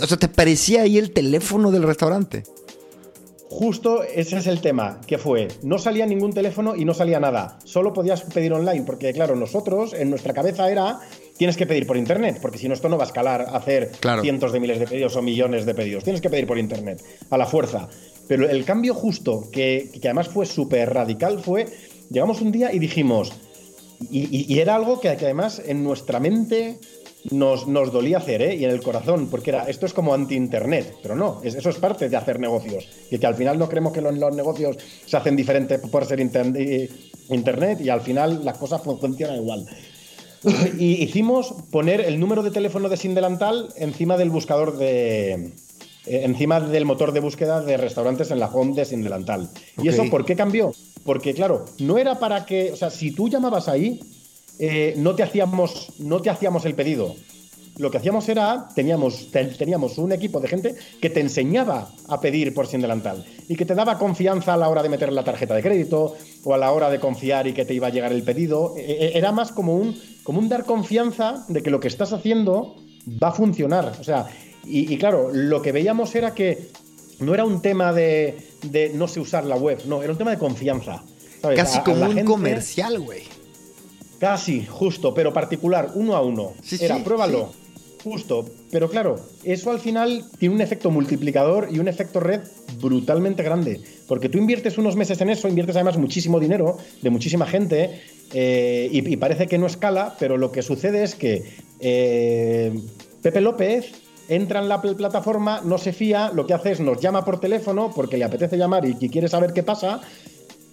O 0.00 0.06
sea, 0.06 0.16
te 0.16 0.28
parecía 0.28 0.82
ahí 0.82 0.98
el 0.98 1.12
teléfono 1.12 1.70
del 1.70 1.84
restaurante. 1.84 2.44
Justo 3.56 4.02
ese 4.02 4.38
es 4.38 4.48
el 4.48 4.60
tema, 4.60 5.00
que 5.06 5.16
fue, 5.16 5.46
no 5.62 5.78
salía 5.78 6.06
ningún 6.06 6.32
teléfono 6.32 6.74
y 6.74 6.84
no 6.84 6.92
salía 6.92 7.20
nada, 7.20 7.60
solo 7.64 7.92
podías 7.92 8.22
pedir 8.22 8.52
online, 8.52 8.82
porque 8.84 9.12
claro, 9.12 9.36
nosotros 9.36 9.94
en 9.94 10.10
nuestra 10.10 10.34
cabeza 10.34 10.68
era, 10.68 10.98
tienes 11.36 11.56
que 11.56 11.66
pedir 11.66 11.86
por 11.86 11.96
internet, 11.96 12.38
porque 12.40 12.58
si 12.58 12.68
no 12.68 12.74
esto 12.74 12.88
no 12.88 12.96
va 12.96 13.04
a 13.04 13.06
escalar 13.06 13.42
a 13.42 13.56
hacer 13.56 13.90
Claro. 14.00 14.22
cientos 14.22 14.52
de 14.52 14.60
miles 14.60 14.78
de 14.78 14.86
pedidos 14.86 15.16
o 15.16 15.22
millones 15.22 15.66
de 15.66 15.74
pedidos, 15.74 16.04
tienes 16.04 16.20
que 16.20 16.30
pedir 16.30 16.46
por 16.46 16.58
internet, 16.58 17.02
a 17.30 17.38
la 17.38 17.46
fuerza. 17.46 17.88
Pero 18.28 18.48
el 18.48 18.64
cambio 18.64 18.94
justo, 18.94 19.50
que, 19.52 19.90
que 20.00 20.08
además 20.08 20.28
fue 20.28 20.46
súper 20.46 20.92
radical, 20.94 21.40
fue, 21.40 21.66
llegamos 22.10 22.40
un 22.40 22.52
día 22.52 22.72
y 22.72 22.78
dijimos, 22.78 23.32
y, 24.10 24.20
y- 24.36 24.46
y 24.54 24.58
era 24.60 24.74
algo 24.76 25.00
que, 25.00 25.14
que 25.16 25.24
además 25.26 25.60
en 25.64 25.84
nuestra 25.84 26.20
mente 26.20 26.78
nos, 27.30 27.66
nos 27.66 27.90
dolía 27.92 28.18
hacer, 28.18 28.42
¿eh? 28.42 28.54
Y 28.54 28.64
en 28.64 28.70
el 28.70 28.82
corazón, 28.82 29.28
porque 29.30 29.50
era, 29.50 29.64
esto 29.68 29.86
es 29.86 29.94
como 29.94 30.12
anti-internet, 30.14 30.96
pero 31.02 31.14
no, 31.16 31.40
es- 31.42 31.54
eso 31.54 31.70
es 31.70 31.76
parte 31.76 32.08
de 32.08 32.16
hacer 32.16 32.38
negocios. 32.38 32.86
Y 33.10 33.18
que 33.18 33.26
al 33.26 33.34
final 33.34 33.58
no 33.58 33.68
creemos 33.68 33.92
que 33.92 34.00
los, 34.02 34.14
los 34.16 34.34
negocios 34.34 34.76
se 35.06 35.16
hacen 35.16 35.34
diferentes 35.36 35.80
por 35.80 36.04
ser 36.06 36.20
inter- 36.20 36.52
eh, 36.56 36.88
internet 37.30 37.80
y 37.80 37.88
al 37.88 38.00
final 38.02 38.44
las 38.44 38.58
cosas 38.58 38.82
fun- 38.82 38.98
funcionan 39.00 39.36
igual. 39.36 39.64
Y 40.78 41.02
hicimos 41.02 41.54
poner 41.70 42.00
el 42.00 42.18
número 42.20 42.42
de 42.42 42.50
teléfono 42.50 42.88
de 42.88 42.96
Sin 42.96 43.14
Delantal 43.14 43.68
encima 43.76 44.16
del 44.16 44.30
buscador 44.30 44.76
de. 44.76 45.32
eh, 45.32 45.50
encima 46.24 46.60
del 46.60 46.84
motor 46.84 47.12
de 47.12 47.20
búsqueda 47.20 47.60
de 47.62 47.76
restaurantes 47.76 48.30
en 48.30 48.38
la 48.40 48.46
home 48.48 48.74
de 48.74 48.84
Sin 48.84 49.02
Delantal. 49.02 49.48
¿Y 49.82 49.88
eso 49.88 50.02
por 50.10 50.24
qué 50.24 50.36
cambió? 50.36 50.72
Porque, 51.04 51.34
claro, 51.34 51.64
no 51.78 51.98
era 51.98 52.18
para 52.18 52.44
que. 52.46 52.72
O 52.72 52.76
sea, 52.76 52.90
si 52.90 53.10
tú 53.10 53.28
llamabas 53.28 53.68
ahí, 53.68 54.00
eh, 54.58 54.94
no, 54.96 55.14
te 55.14 55.22
hacíamos, 55.22 55.88
no 55.98 56.20
te 56.20 56.30
hacíamos 56.30 56.64
el 56.64 56.74
pedido. 56.74 57.14
Lo 57.76 57.90
que 57.90 57.98
hacíamos 57.98 58.28
era, 58.28 58.68
teníamos, 58.76 59.32
te- 59.32 59.46
teníamos 59.46 59.98
un 59.98 60.12
equipo 60.12 60.38
de 60.38 60.46
gente 60.46 60.76
que 61.00 61.10
te 61.10 61.18
enseñaba 61.18 61.90
a 62.06 62.20
pedir 62.20 62.54
por 62.54 62.68
sin 62.68 62.80
delantal 62.80 63.26
y 63.48 63.56
que 63.56 63.64
te 63.64 63.74
daba 63.74 63.98
confianza 63.98 64.54
a 64.54 64.56
la 64.56 64.68
hora 64.68 64.80
de 64.80 64.88
meter 64.88 65.12
la 65.12 65.24
tarjeta 65.24 65.56
de 65.56 65.62
crédito 65.62 66.14
o 66.44 66.54
a 66.54 66.58
la 66.58 66.70
hora 66.70 66.88
de 66.88 67.00
confiar 67.00 67.48
y 67.48 67.52
que 67.52 67.64
te 67.64 67.74
iba 67.74 67.88
a 67.88 67.90
llegar 67.90 68.12
el 68.12 68.22
pedido. 68.22 68.74
E- 68.76 68.82
e- 69.06 69.18
Era 69.18 69.32
más 69.32 69.50
como 69.50 69.74
un, 69.74 69.98
como 70.24 70.40
un 70.40 70.48
dar 70.48 70.64
confianza 70.64 71.44
de 71.48 71.62
que 71.62 71.70
lo 71.70 71.78
que 71.78 71.88
estás 71.88 72.12
haciendo 72.12 72.74
va 73.22 73.28
a 73.28 73.32
funcionar. 73.32 73.92
O 74.00 74.04
sea, 74.04 74.26
y, 74.64 74.92
y 74.92 74.98
claro, 74.98 75.30
lo 75.32 75.62
que 75.62 75.70
veíamos 75.70 76.14
era 76.16 76.34
que 76.34 76.70
no 77.20 77.32
era 77.34 77.44
un 77.44 77.62
tema 77.62 77.92
de, 77.92 78.36
de 78.62 78.90
no 78.94 79.06
sé 79.06 79.20
usar 79.20 79.44
la 79.44 79.56
web, 79.56 79.80
no, 79.86 80.02
era 80.02 80.10
un 80.12 80.18
tema 80.18 80.30
de 80.32 80.38
confianza. 80.38 81.02
¿sabes? 81.40 81.58
Casi 81.58 81.78
A- 81.78 81.80
a 81.82 81.84
como 81.84 82.00
un 82.06 82.08
gente- 82.14 82.24
comercial, 82.24 82.98
güey. 83.00 83.22
Casi, 84.18 84.64
justo, 84.64 85.12
pero 85.12 85.32
particular, 85.32 85.90
uno 85.94 86.16
a 86.16 86.22
uno. 86.22 86.52
Sí, 86.62 86.78
Era, 86.80 86.96
sí, 86.96 87.02
pruébalo. 87.02 87.52
Justo. 88.04 88.44
Pero 88.70 88.90
claro, 88.90 89.18
eso 89.44 89.70
al 89.70 89.80
final 89.80 90.24
tiene 90.38 90.54
un 90.54 90.60
efecto 90.60 90.90
multiplicador 90.90 91.68
y 91.72 91.78
un 91.78 91.88
efecto 91.88 92.20
red 92.20 92.40
brutalmente 92.80 93.42
grande. 93.42 93.80
Porque 94.06 94.28
tú 94.28 94.36
inviertes 94.36 94.76
unos 94.76 94.94
meses 94.94 95.18
en 95.22 95.30
eso, 95.30 95.48
inviertes 95.48 95.76
además 95.76 95.96
muchísimo 95.96 96.38
dinero 96.38 96.76
de 97.00 97.08
muchísima 97.08 97.46
gente 97.46 98.02
eh, 98.34 98.90
y, 98.92 99.16
parece 99.16 99.46
que 99.46 99.56
no 99.56 99.66
escala, 99.66 100.16
pero 100.18 100.36
lo 100.36 100.52
que 100.52 100.60
sucede 100.60 101.02
es 101.02 101.14
que 101.14 101.44
eh, 101.80 102.78
Pepe 103.22 103.40
López 103.40 103.86
entra 104.28 104.60
en 104.60 104.68
la 104.68 104.82
pl- 104.82 104.96
plataforma, 104.96 105.62
no 105.64 105.78
se 105.78 105.92
fía, 105.94 106.30
lo 106.34 106.46
que 106.46 106.52
hace 106.54 106.72
es 106.72 106.80
nos 106.80 107.00
llama 107.00 107.24
por 107.24 107.40
teléfono 107.40 107.90
porque 107.94 108.18
le 108.18 108.24
apetece 108.24 108.58
llamar 108.58 108.84
y 108.84 108.94
quiere 109.08 109.28
saber 109.28 109.52
qué 109.54 109.62
pasa 109.62 110.00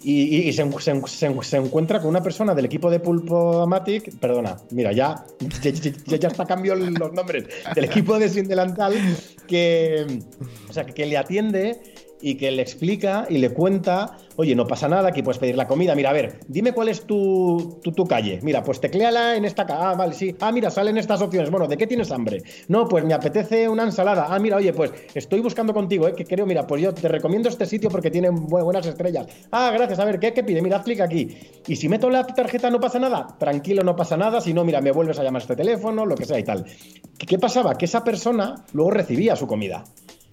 y, 0.04 0.52
se, 0.52 0.64
se 0.80 1.06
se 1.06 1.26
en- 1.26 1.42
se 1.42 1.56
encuentra 1.56 2.00
con 2.00 2.08
una 2.10 2.22
persona 2.22 2.54
del 2.54 2.64
equipo 2.64 2.90
de 2.90 3.00
Pulpomatic, 3.00 4.18
perdona, 4.18 4.56
mira, 4.70 4.92
ya, 4.92 5.24
ya, 5.62 5.70
ya- 5.70 6.16
ya 6.16 6.28
hasta 6.28 6.44
cambió 6.46 6.74
los 6.74 7.12
nombres, 7.12 7.44
del 7.74 7.84
equipo 7.84 8.18
de 8.18 8.28
Sin 8.28 8.48
Delantal, 8.48 8.94
que, 9.46 10.06
o 10.68 10.72
sea, 10.72 10.84
que 10.86 11.06
le 11.06 11.16
atiende 11.16 11.80
y 12.22 12.36
que 12.36 12.50
le 12.52 12.62
explica 12.62 13.26
y 13.28 13.38
le 13.38 13.50
cuenta, 13.50 14.16
oye, 14.36 14.54
no 14.54 14.66
pasa 14.66 14.88
nada, 14.88 15.08
aquí 15.08 15.22
puedes 15.22 15.38
pedir 15.38 15.56
la 15.56 15.66
comida, 15.66 15.94
mira, 15.94 16.10
a 16.10 16.12
ver, 16.12 16.38
dime 16.48 16.72
cuál 16.72 16.88
es 16.88 17.02
tu, 17.04 17.80
tu, 17.82 17.92
tu 17.92 18.04
calle, 18.06 18.38
mira, 18.42 18.62
pues 18.62 18.80
tecléala 18.80 19.36
en 19.36 19.44
esta 19.44 19.66
calle, 19.66 19.80
ah, 19.82 19.94
vale, 19.94 20.14
sí, 20.14 20.34
ah, 20.40 20.52
mira, 20.52 20.70
salen 20.70 20.96
estas 20.96 21.20
opciones, 21.20 21.50
bueno, 21.50 21.66
¿de 21.66 21.76
qué 21.76 21.86
tienes 21.86 22.10
hambre? 22.12 22.42
No, 22.68 22.86
pues 22.88 23.04
me 23.04 23.12
apetece 23.12 23.68
una 23.68 23.82
ensalada, 23.82 24.26
ah, 24.30 24.38
mira, 24.38 24.56
oye, 24.56 24.72
pues 24.72 24.92
estoy 25.14 25.40
buscando 25.40 25.74
contigo, 25.74 26.06
eh, 26.08 26.14
que 26.14 26.24
creo, 26.24 26.46
mira, 26.46 26.66
pues 26.66 26.80
yo 26.80 26.94
te 26.94 27.08
recomiendo 27.08 27.48
este 27.48 27.66
sitio 27.66 27.90
porque 27.90 28.10
tiene 28.10 28.30
bu- 28.30 28.62
buenas 28.64 28.86
estrellas, 28.86 29.26
ah, 29.50 29.72
gracias, 29.74 29.98
a 29.98 30.04
ver, 30.04 30.18
¿qué, 30.20 30.32
qué 30.32 30.44
pide? 30.44 30.62
Mira, 30.62 30.76
haz 30.76 30.84
clic 30.84 31.00
aquí, 31.00 31.28
y 31.66 31.76
si 31.76 31.88
meto 31.88 32.08
la 32.08 32.24
tarjeta 32.26 32.70
no 32.70 32.78
pasa 32.80 32.98
nada, 32.98 33.26
tranquilo, 33.38 33.82
no 33.82 33.96
pasa 33.96 34.16
nada, 34.16 34.40
si 34.40 34.54
no, 34.54 34.64
mira, 34.64 34.80
me 34.80 34.92
vuelves 34.92 35.18
a 35.18 35.24
llamar 35.24 35.42
este 35.42 35.56
teléfono, 35.56 36.06
lo 36.06 36.14
que 36.14 36.24
sea 36.24 36.38
y 36.38 36.44
tal. 36.44 36.64
¿Qué, 37.18 37.26
qué 37.26 37.38
pasaba? 37.38 37.74
Que 37.76 37.86
esa 37.86 38.04
persona 38.04 38.64
luego 38.72 38.90
recibía 38.92 39.34
su 39.36 39.46
comida. 39.46 39.84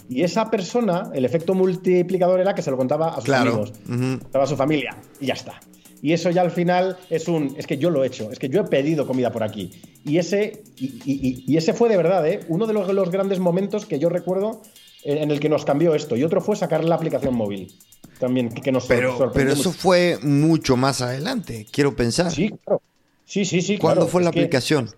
Y 0.09 0.23
esa 0.23 0.49
persona, 0.49 1.11
el 1.13 1.23
efecto 1.23 1.53
multiplicador 1.53 2.39
era 2.39 2.55
que 2.55 2.61
se 2.61 2.71
lo 2.71 2.77
contaba 2.77 3.09
a 3.09 3.15
sus 3.15 3.25
Claro. 3.25 3.51
amigos, 3.51 3.73
contaba 3.87 4.43
a 4.43 4.47
su 4.47 4.55
familia, 4.55 4.97
y 5.19 5.27
ya 5.27 5.33
está. 5.35 5.59
Y 6.01 6.13
eso 6.13 6.29
ya 6.31 6.41
al 6.41 6.51
final 6.51 6.97
es 7.09 7.27
un. 7.27 7.53
Es 7.57 7.67
que 7.67 7.77
yo 7.77 7.89
lo 7.89 8.03
he 8.03 8.07
hecho, 8.07 8.31
es 8.31 8.39
que 8.39 8.47
yo 8.49 8.61
he 8.61 8.63
pedido 8.63 9.05
comida 9.05 9.31
por 9.31 9.43
aquí. 9.43 9.69
Y 10.05 10.17
ese, 10.17 10.63
y, 10.77 10.85
y- 11.05 11.43
y 11.45 11.57
ese 11.57 11.73
fue 11.73 11.89
de 11.89 11.97
verdad, 11.97 12.25
¿eh? 12.27 12.39
uno 12.47 12.65
de 12.67 12.73
los, 12.73 12.91
los 12.93 13.11
grandes 13.11 13.39
momentos 13.39 13.85
que 13.85 13.99
yo 13.99 14.07
recuerdo 14.09 14.61
en, 15.03 15.29
el 15.29 15.39
que 15.41 15.49
nos 15.49 15.65
cambió 15.65 15.93
esto. 15.95 16.15
Y 16.15 16.23
otro 16.23 16.39
fue 16.41 16.55
sacar 16.55 16.83
la 16.85 16.95
aplicación 16.95 17.35
móvil. 17.35 17.73
También, 18.17 18.49
que, 18.49 18.71
nos 18.71 18.85
Pero, 18.85 19.17
sorprendió 19.17 19.33
pero 19.33 19.53
eso 19.53 19.69
mucho. 19.69 19.79
fue 19.81 20.17
mucho 20.23 20.75
más 20.77 21.01
adelante, 21.01 21.67
quiero 21.71 21.95
pensar. 21.95 22.31
Sí, 22.31 22.49
claro. 22.65 22.81
Sí, 23.25 23.45
sí, 23.45 23.61
sí. 23.61 23.77
¿Cuándo 23.77 24.01
claro. 24.01 24.11
fue 24.11 24.21
Es 24.21 24.23
la 24.25 24.29
aplicación? 24.29 24.89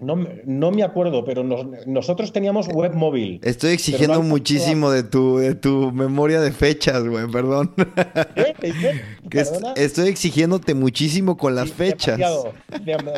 No, 0.00 0.14
me- 0.14 0.42
no 0.44 0.70
me 0.70 0.84
acuerdo, 0.84 1.24
pero 1.24 1.42
nos- 1.42 1.66
nosotros 1.86 2.32
teníamos 2.32 2.68
web 2.68 2.94
móvil. 2.94 3.40
Estoy 3.42 3.72
exigiendo 3.72 4.14
no- 4.18 4.22
muchísimo 4.22 4.90
de 4.92 5.02
tu, 5.02 5.38
de 5.38 5.56
tu 5.56 5.90
memoria 5.90 6.40
de 6.40 6.52
fechas, 6.52 7.02
güey, 7.04 7.26
perdón. 7.28 7.74
¿Qué? 7.76 8.54
¿Qué? 8.60 8.72
¿Qué? 8.72 9.00
Que 9.30 9.40
est- 9.40 9.52
¿Perdona? 9.54 9.74
estoy 9.76 10.08
exigiéndote 10.08 10.74
muchísimo 10.74 11.36
con 11.36 11.54
las 11.56 11.68
Sí, 11.70 11.74
fechas. 11.76 12.20
o 12.20 12.52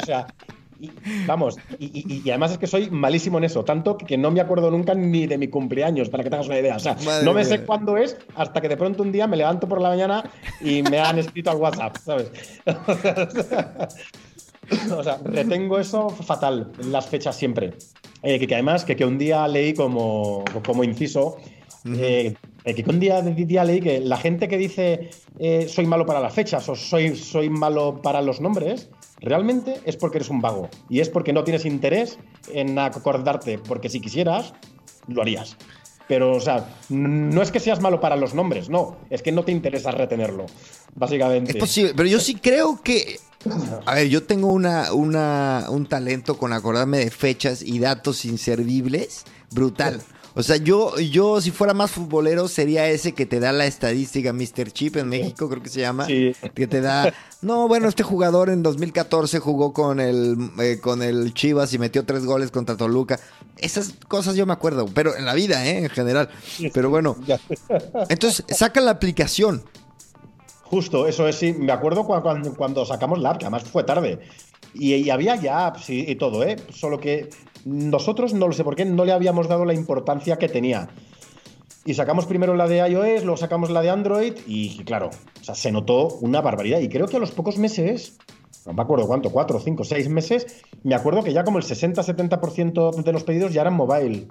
sea, 0.06 0.26
Y, 0.82 0.90
vamos, 1.26 1.58
y, 1.78 1.86
y- 2.14 2.22
y 2.24 2.30
además 2.30 2.52
es 2.52 2.56
que 2.58 2.66
soy 2.66 2.88
malísimo 2.88 3.36
en 3.36 3.44
eso, 3.44 3.62
tanto 3.66 3.98
que 3.98 4.16
no 4.16 4.30
me 4.30 4.40
acuerdo 4.40 4.70
nunca 4.70 4.94
ni 4.94 5.26
de 5.26 5.36
mi 5.36 5.48
cumpleaños, 5.48 6.08
para 6.08 6.24
que 6.24 6.30
tengas 6.30 6.46
una 6.46 6.58
idea. 6.58 6.76
O 6.76 6.78
sea, 6.78 6.96
Madre 7.04 7.22
no 7.26 7.34
me 7.34 7.44
sé 7.44 7.60
cuándo 7.66 7.98
es 7.98 8.16
hasta 8.34 8.62
que 8.62 8.68
de 8.70 8.78
pronto 8.78 9.02
un 9.02 9.12
día 9.12 9.26
me 9.26 9.36
levanto 9.36 9.68
por 9.68 9.82
la 9.82 9.90
mañana 9.90 10.24
y 10.62 10.80
me 10.82 10.98
han 10.98 11.18
escrito 11.18 11.50
al 11.50 11.58
WhatsApp, 11.58 11.98
¿sabes? 12.02 12.30
o 14.96 15.02
sea, 15.02 15.18
retengo 15.24 15.78
eso 15.78 16.10
fatal, 16.10 16.72
las 16.84 17.06
fechas 17.06 17.36
siempre. 17.36 17.74
Eh, 18.22 18.38
que, 18.38 18.46
que 18.46 18.54
además, 18.54 18.84
que, 18.84 18.96
que 18.96 19.04
un 19.04 19.18
día 19.18 19.48
leí 19.48 19.74
como, 19.74 20.44
como 20.64 20.84
inciso, 20.84 21.38
eh, 21.86 22.34
eh, 22.64 22.74
que 22.74 22.90
un 22.90 23.00
día, 23.00 23.22
día 23.22 23.64
leí 23.64 23.80
que 23.80 24.00
la 24.00 24.18
gente 24.18 24.48
que 24.48 24.58
dice 24.58 25.10
eh, 25.38 25.66
soy 25.68 25.86
malo 25.86 26.04
para 26.04 26.20
las 26.20 26.34
fechas 26.34 26.68
o 26.68 26.76
soy, 26.76 27.16
soy 27.16 27.48
malo 27.48 28.02
para 28.02 28.20
los 28.20 28.40
nombres, 28.40 28.90
realmente 29.20 29.80
es 29.84 29.96
porque 29.96 30.18
eres 30.18 30.28
un 30.28 30.40
vago. 30.40 30.68
Y 30.88 31.00
es 31.00 31.08
porque 31.08 31.32
no 31.32 31.44
tienes 31.44 31.64
interés 31.64 32.18
en 32.52 32.78
acordarte, 32.78 33.58
porque 33.58 33.88
si 33.88 34.00
quisieras, 34.00 34.52
lo 35.08 35.22
harías. 35.22 35.56
Pero, 36.06 36.32
o 36.32 36.40
sea, 36.40 36.68
no 36.88 37.40
es 37.40 37.52
que 37.52 37.60
seas 37.60 37.80
malo 37.80 38.00
para 38.00 38.16
los 38.16 38.34
nombres, 38.34 38.68
no, 38.68 38.98
es 39.10 39.22
que 39.22 39.30
no 39.30 39.44
te 39.44 39.52
interesa 39.52 39.92
retenerlo, 39.92 40.46
básicamente. 40.94 41.52
Es 41.52 41.56
posible, 41.56 41.92
pero 41.96 42.08
yo 42.08 42.20
sí 42.20 42.34
creo 42.34 42.82
que. 42.82 43.20
A 43.86 43.94
ver, 43.94 44.08
yo 44.08 44.22
tengo 44.24 44.48
una, 44.48 44.92
una, 44.92 45.66
un 45.70 45.86
talento 45.86 46.36
con 46.36 46.52
acordarme 46.52 46.98
de 46.98 47.10
fechas 47.10 47.62
y 47.62 47.78
datos 47.78 48.24
inservibles 48.24 49.24
brutal. 49.50 50.02
O 50.34 50.42
sea, 50.42 50.56
yo, 50.56 50.98
yo 50.98 51.40
si 51.40 51.50
fuera 51.50 51.74
más 51.74 51.90
futbolero 51.90 52.46
sería 52.46 52.88
ese 52.88 53.12
que 53.12 53.26
te 53.26 53.40
da 53.40 53.52
la 53.52 53.66
estadística 53.66 54.32
Mr. 54.32 54.70
Chip 54.70 54.96
en 54.96 55.08
México, 55.08 55.48
creo 55.48 55.62
que 55.62 55.68
se 55.68 55.80
llama. 55.80 56.06
Sí. 56.06 56.34
Que 56.54 56.66
te 56.66 56.80
da, 56.80 57.12
no, 57.42 57.66
bueno, 57.66 57.88
este 57.88 58.04
jugador 58.04 58.48
en 58.48 58.62
2014 58.62 59.40
jugó 59.40 59.72
con 59.72 59.98
el, 59.98 60.50
eh, 60.60 60.78
con 60.80 61.02
el 61.02 61.34
Chivas 61.34 61.72
y 61.74 61.78
metió 61.78 62.04
tres 62.04 62.24
goles 62.24 62.50
contra 62.50 62.76
Toluca. 62.76 63.18
Esas 63.56 63.94
cosas 64.06 64.36
yo 64.36 64.46
me 64.46 64.52
acuerdo, 64.52 64.86
pero 64.94 65.16
en 65.16 65.24
la 65.24 65.34
vida, 65.34 65.66
¿eh? 65.66 65.78
En 65.78 65.90
general. 65.90 66.30
Pero 66.72 66.90
bueno, 66.90 67.16
entonces 68.08 68.44
saca 68.56 68.80
la 68.80 68.92
aplicación. 68.92 69.64
Justo, 70.70 71.06
eso 71.08 71.26
es, 71.26 71.36
sí. 71.36 71.52
Me 71.52 71.72
acuerdo 71.72 72.04
cua- 72.06 72.54
cuando, 72.56 72.84
sacamos 72.86 73.18
la 73.18 73.30
app, 73.30 73.38
que 73.38 73.44
además 73.46 73.64
fue 73.64 73.82
tarde. 73.84 74.20
Y, 74.72 75.10
había 75.10 75.34
ya 75.34 75.66
apps 75.66 75.90
y, 75.90 76.14
todo, 76.14 76.44
¿eh? 76.44 76.56
Solo 76.72 77.00
que 77.00 77.28
nosotros, 77.64 78.32
no 78.34 78.46
lo 78.46 78.52
sé 78.52 78.62
por 78.62 78.76
qué, 78.76 78.84
no 78.84 79.04
le 79.04 79.12
habíamos 79.12 79.48
dado 79.48 79.64
la 79.64 79.74
importancia 79.74 80.36
que 80.38 80.48
tenía. 80.48 80.88
Y 81.84 81.94
sacamos 81.94 82.26
primero 82.26 82.54
la 82.54 82.68
de 82.68 82.76
iOS, 82.88 83.24
luego 83.24 83.36
sacamos 83.36 83.70
la 83.70 83.82
de 83.82 83.90
Android 83.90 84.34
y, 84.46 84.78
claro, 84.84 85.10
o 85.40 85.44
sea, 85.44 85.54
se 85.56 85.72
notó 85.72 86.06
una 86.20 86.40
barbaridad. 86.40 86.78
Y 86.78 86.88
creo 86.88 87.06
que 87.08 87.16
a 87.16 87.20
los 87.20 87.32
pocos 87.32 87.58
meses, 87.58 88.16
no 88.64 88.72
me 88.72 88.82
acuerdo 88.82 89.08
cuánto, 89.08 89.30
cuatro, 89.30 89.58
cinco, 89.58 89.82
seis 89.82 90.08
meses, 90.08 90.62
me 90.84 90.94
acuerdo 90.94 91.24
que 91.24 91.32
ya 91.32 91.42
como 91.42 91.58
el 91.58 91.64
60-70% 91.64 92.92
de 93.02 93.12
los 93.12 93.24
pedidos 93.24 93.52
ya 93.52 93.62
eran 93.62 93.74
mobile. 93.74 94.28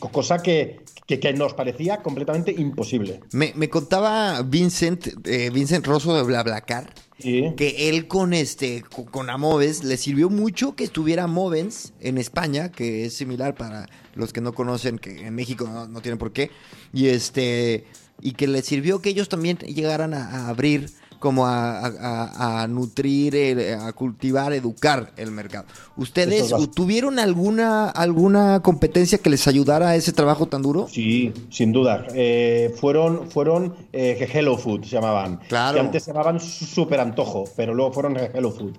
Co- 0.00 0.10
Cosa 0.10 0.42
que, 0.42 0.80
que- 1.20 1.20
que 1.20 1.32
nos 1.34 1.54
parecía 1.54 1.98
completamente 2.02 2.52
imposible. 2.52 3.20
Me, 3.32 3.52
me 3.56 3.68
contaba 3.68 4.42
Vincent, 4.42 5.08
eh, 5.26 5.50
Vincent 5.50 5.86
Rosso 5.86 6.14
de 6.14 6.22
BlaBlaCar, 6.22 6.92
Sí. 7.18 7.52
que 7.56 7.88
él 7.88 8.08
con 8.08 8.32
este 8.32 8.82
co- 8.82 9.04
con 9.06 9.30
Amoves 9.30 9.84
le 9.84 9.96
sirvió 9.96 10.28
mucho 10.30 10.74
que 10.74 10.84
estuviera 10.84 11.26
Movens 11.26 11.92
en 12.00 12.18
España, 12.18 12.70
que 12.72 13.04
es 13.04 13.14
similar 13.14 13.54
para 13.54 13.86
los 14.14 14.32
que 14.32 14.40
no 14.40 14.52
conocen, 14.52 14.98
que 14.98 15.26
en 15.26 15.34
México 15.34 15.68
no, 15.72 15.86
no 15.86 16.00
tienen 16.00 16.18
por 16.18 16.32
qué, 16.32 16.50
y 16.92 17.06
este 17.08 17.84
y 18.20 18.32
que 18.32 18.46
le 18.46 18.62
sirvió 18.62 19.00
que 19.00 19.10
ellos 19.10 19.28
también 19.28 19.58
llegaran 19.58 20.14
a, 20.14 20.28
a 20.28 20.48
abrir 20.48 20.90
como 21.22 21.46
a, 21.46 21.78
a- 21.86 22.62
a- 22.62 22.66
nutrir, 22.66 23.34
el- 23.36 23.74
a 23.80 23.92
cultivar, 23.92 24.52
educar 24.52 25.12
el 25.16 25.30
mercado. 25.30 25.64
¿Ustedes 25.96 26.52
tuvieron 26.74 27.18
alguna, 27.20 27.88
alguna 27.88 28.60
competencia 28.60 29.18
que 29.18 29.30
les 29.30 29.46
ayudara 29.46 29.90
a 29.90 29.96
ese 29.96 30.12
trabajo 30.12 30.46
tan 30.46 30.60
duro? 30.62 30.88
Sí, 30.90 31.32
sin 31.48 31.72
duda. 31.72 32.04
Eh, 32.14 32.74
fueron 32.80 33.30
fueron 33.30 33.74
eh, 33.92 34.28
Hello 34.32 34.58
Food, 34.58 34.82
se 34.84 34.90
llamaban. 34.90 35.38
Claro. 35.48 35.74
Que 35.74 35.80
antes 35.80 36.02
se 36.02 36.10
llamaban 36.12 36.40
Super 36.40 36.98
Antojo, 37.00 37.44
pero 37.56 37.72
luego 37.72 37.92
fueron 37.92 38.16
Hello 38.16 38.50
Food. 38.50 38.72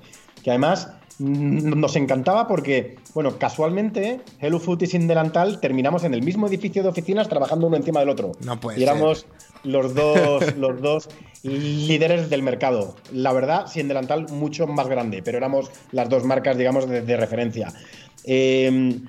Que 0.44 0.50
además 0.52 0.90
nos 1.20 1.96
encantaba 1.96 2.48
porque, 2.48 2.98
bueno, 3.14 3.38
casualmente 3.38 4.20
Hello 4.42 4.60
Food 4.60 4.82
y 4.82 4.88
Sin 4.88 5.08
Delantal 5.08 5.62
terminamos 5.62 6.04
en 6.04 6.14
el 6.14 6.24
mismo 6.24 6.48
edificio 6.48 6.84
de 6.84 6.90
oficinas 6.90 7.30
trabajando 7.30 7.68
uno 7.68 7.78
encima 7.78 8.00
del 8.02 8.10
otro. 8.10 8.32
No 8.44 8.60
puede 8.60 8.80
y 8.80 8.84
éramos 8.84 9.26
los 9.64 9.94
dos, 9.94 10.56
los 10.58 10.82
dos 10.82 11.10
líderes 11.44 12.30
del 12.30 12.44
mercado. 12.44 12.96
La 13.12 13.34
verdad, 13.34 13.68
Sin 13.68 13.88
Delantal 13.88 14.28
mucho 14.30 14.68
más 14.68 14.88
grande, 14.88 15.22
pero 15.24 15.38
éramos 15.38 15.72
las 15.92 16.10
dos 16.10 16.24
marcas, 16.24 16.58
digamos, 16.58 16.88
de, 16.88 17.02
de 17.02 17.18
referencia. 17.18 17.74
Eh, 18.24 19.00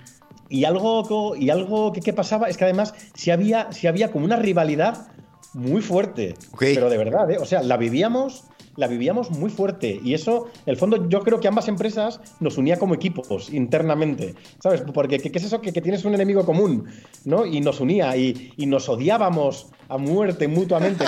y 0.49 0.65
algo, 0.65 1.35
y 1.37 1.51
algo 1.51 1.93
que, 1.93 2.01
que 2.01 2.13
pasaba 2.13 2.49
es 2.49 2.57
que 2.57 2.65
además 2.65 2.95
si 3.15 3.31
había, 3.31 3.73
si 3.73 3.87
había 3.87 4.13
como 4.13 4.25
una 4.25 4.37
rivalidad 4.37 5.09
muy 5.53 5.83
fuerte. 5.83 6.35
Pero 6.59 6.91
de 6.91 6.99
verdad, 6.99 7.31
¿eh? 7.31 7.39
O 7.39 7.45
sea, 7.45 7.63
la 7.63 7.77
vivíamos, 7.77 8.45
la 8.77 8.87
vivíamos 8.87 9.31
muy 9.31 9.51
fuerte. 9.51 10.01
Y 10.03 10.15
eso, 10.15 10.47
en 10.67 10.73
el 10.73 10.77
fondo, 10.77 11.09
yo 11.09 11.21
creo 11.21 11.41
que 11.41 11.49
ambas 11.49 11.69
empresas 11.69 12.21
nos 12.41 12.59
unía 12.59 12.79
como 12.79 12.95
equipos 12.95 13.53
internamente. 13.53 14.35
¿Sabes? 14.63 14.83
Porque 14.93 15.19
¿qué, 15.19 15.31
es 15.33 15.45
eso? 15.45 15.61
Que, 15.61 15.73
que 15.73 15.81
tienes 15.81 16.05
un 16.05 16.15
enemigo 16.15 16.45
común, 16.45 16.87
¿no? 17.25 17.47
Y 17.47 17.61
nos 17.61 17.81
unía 17.81 18.17
y, 18.17 18.53
y 18.57 18.67
nos 18.67 18.89
odiábamos 18.89 19.69
a 19.89 19.99
muerte 19.99 20.49
mutuamente. 20.49 21.05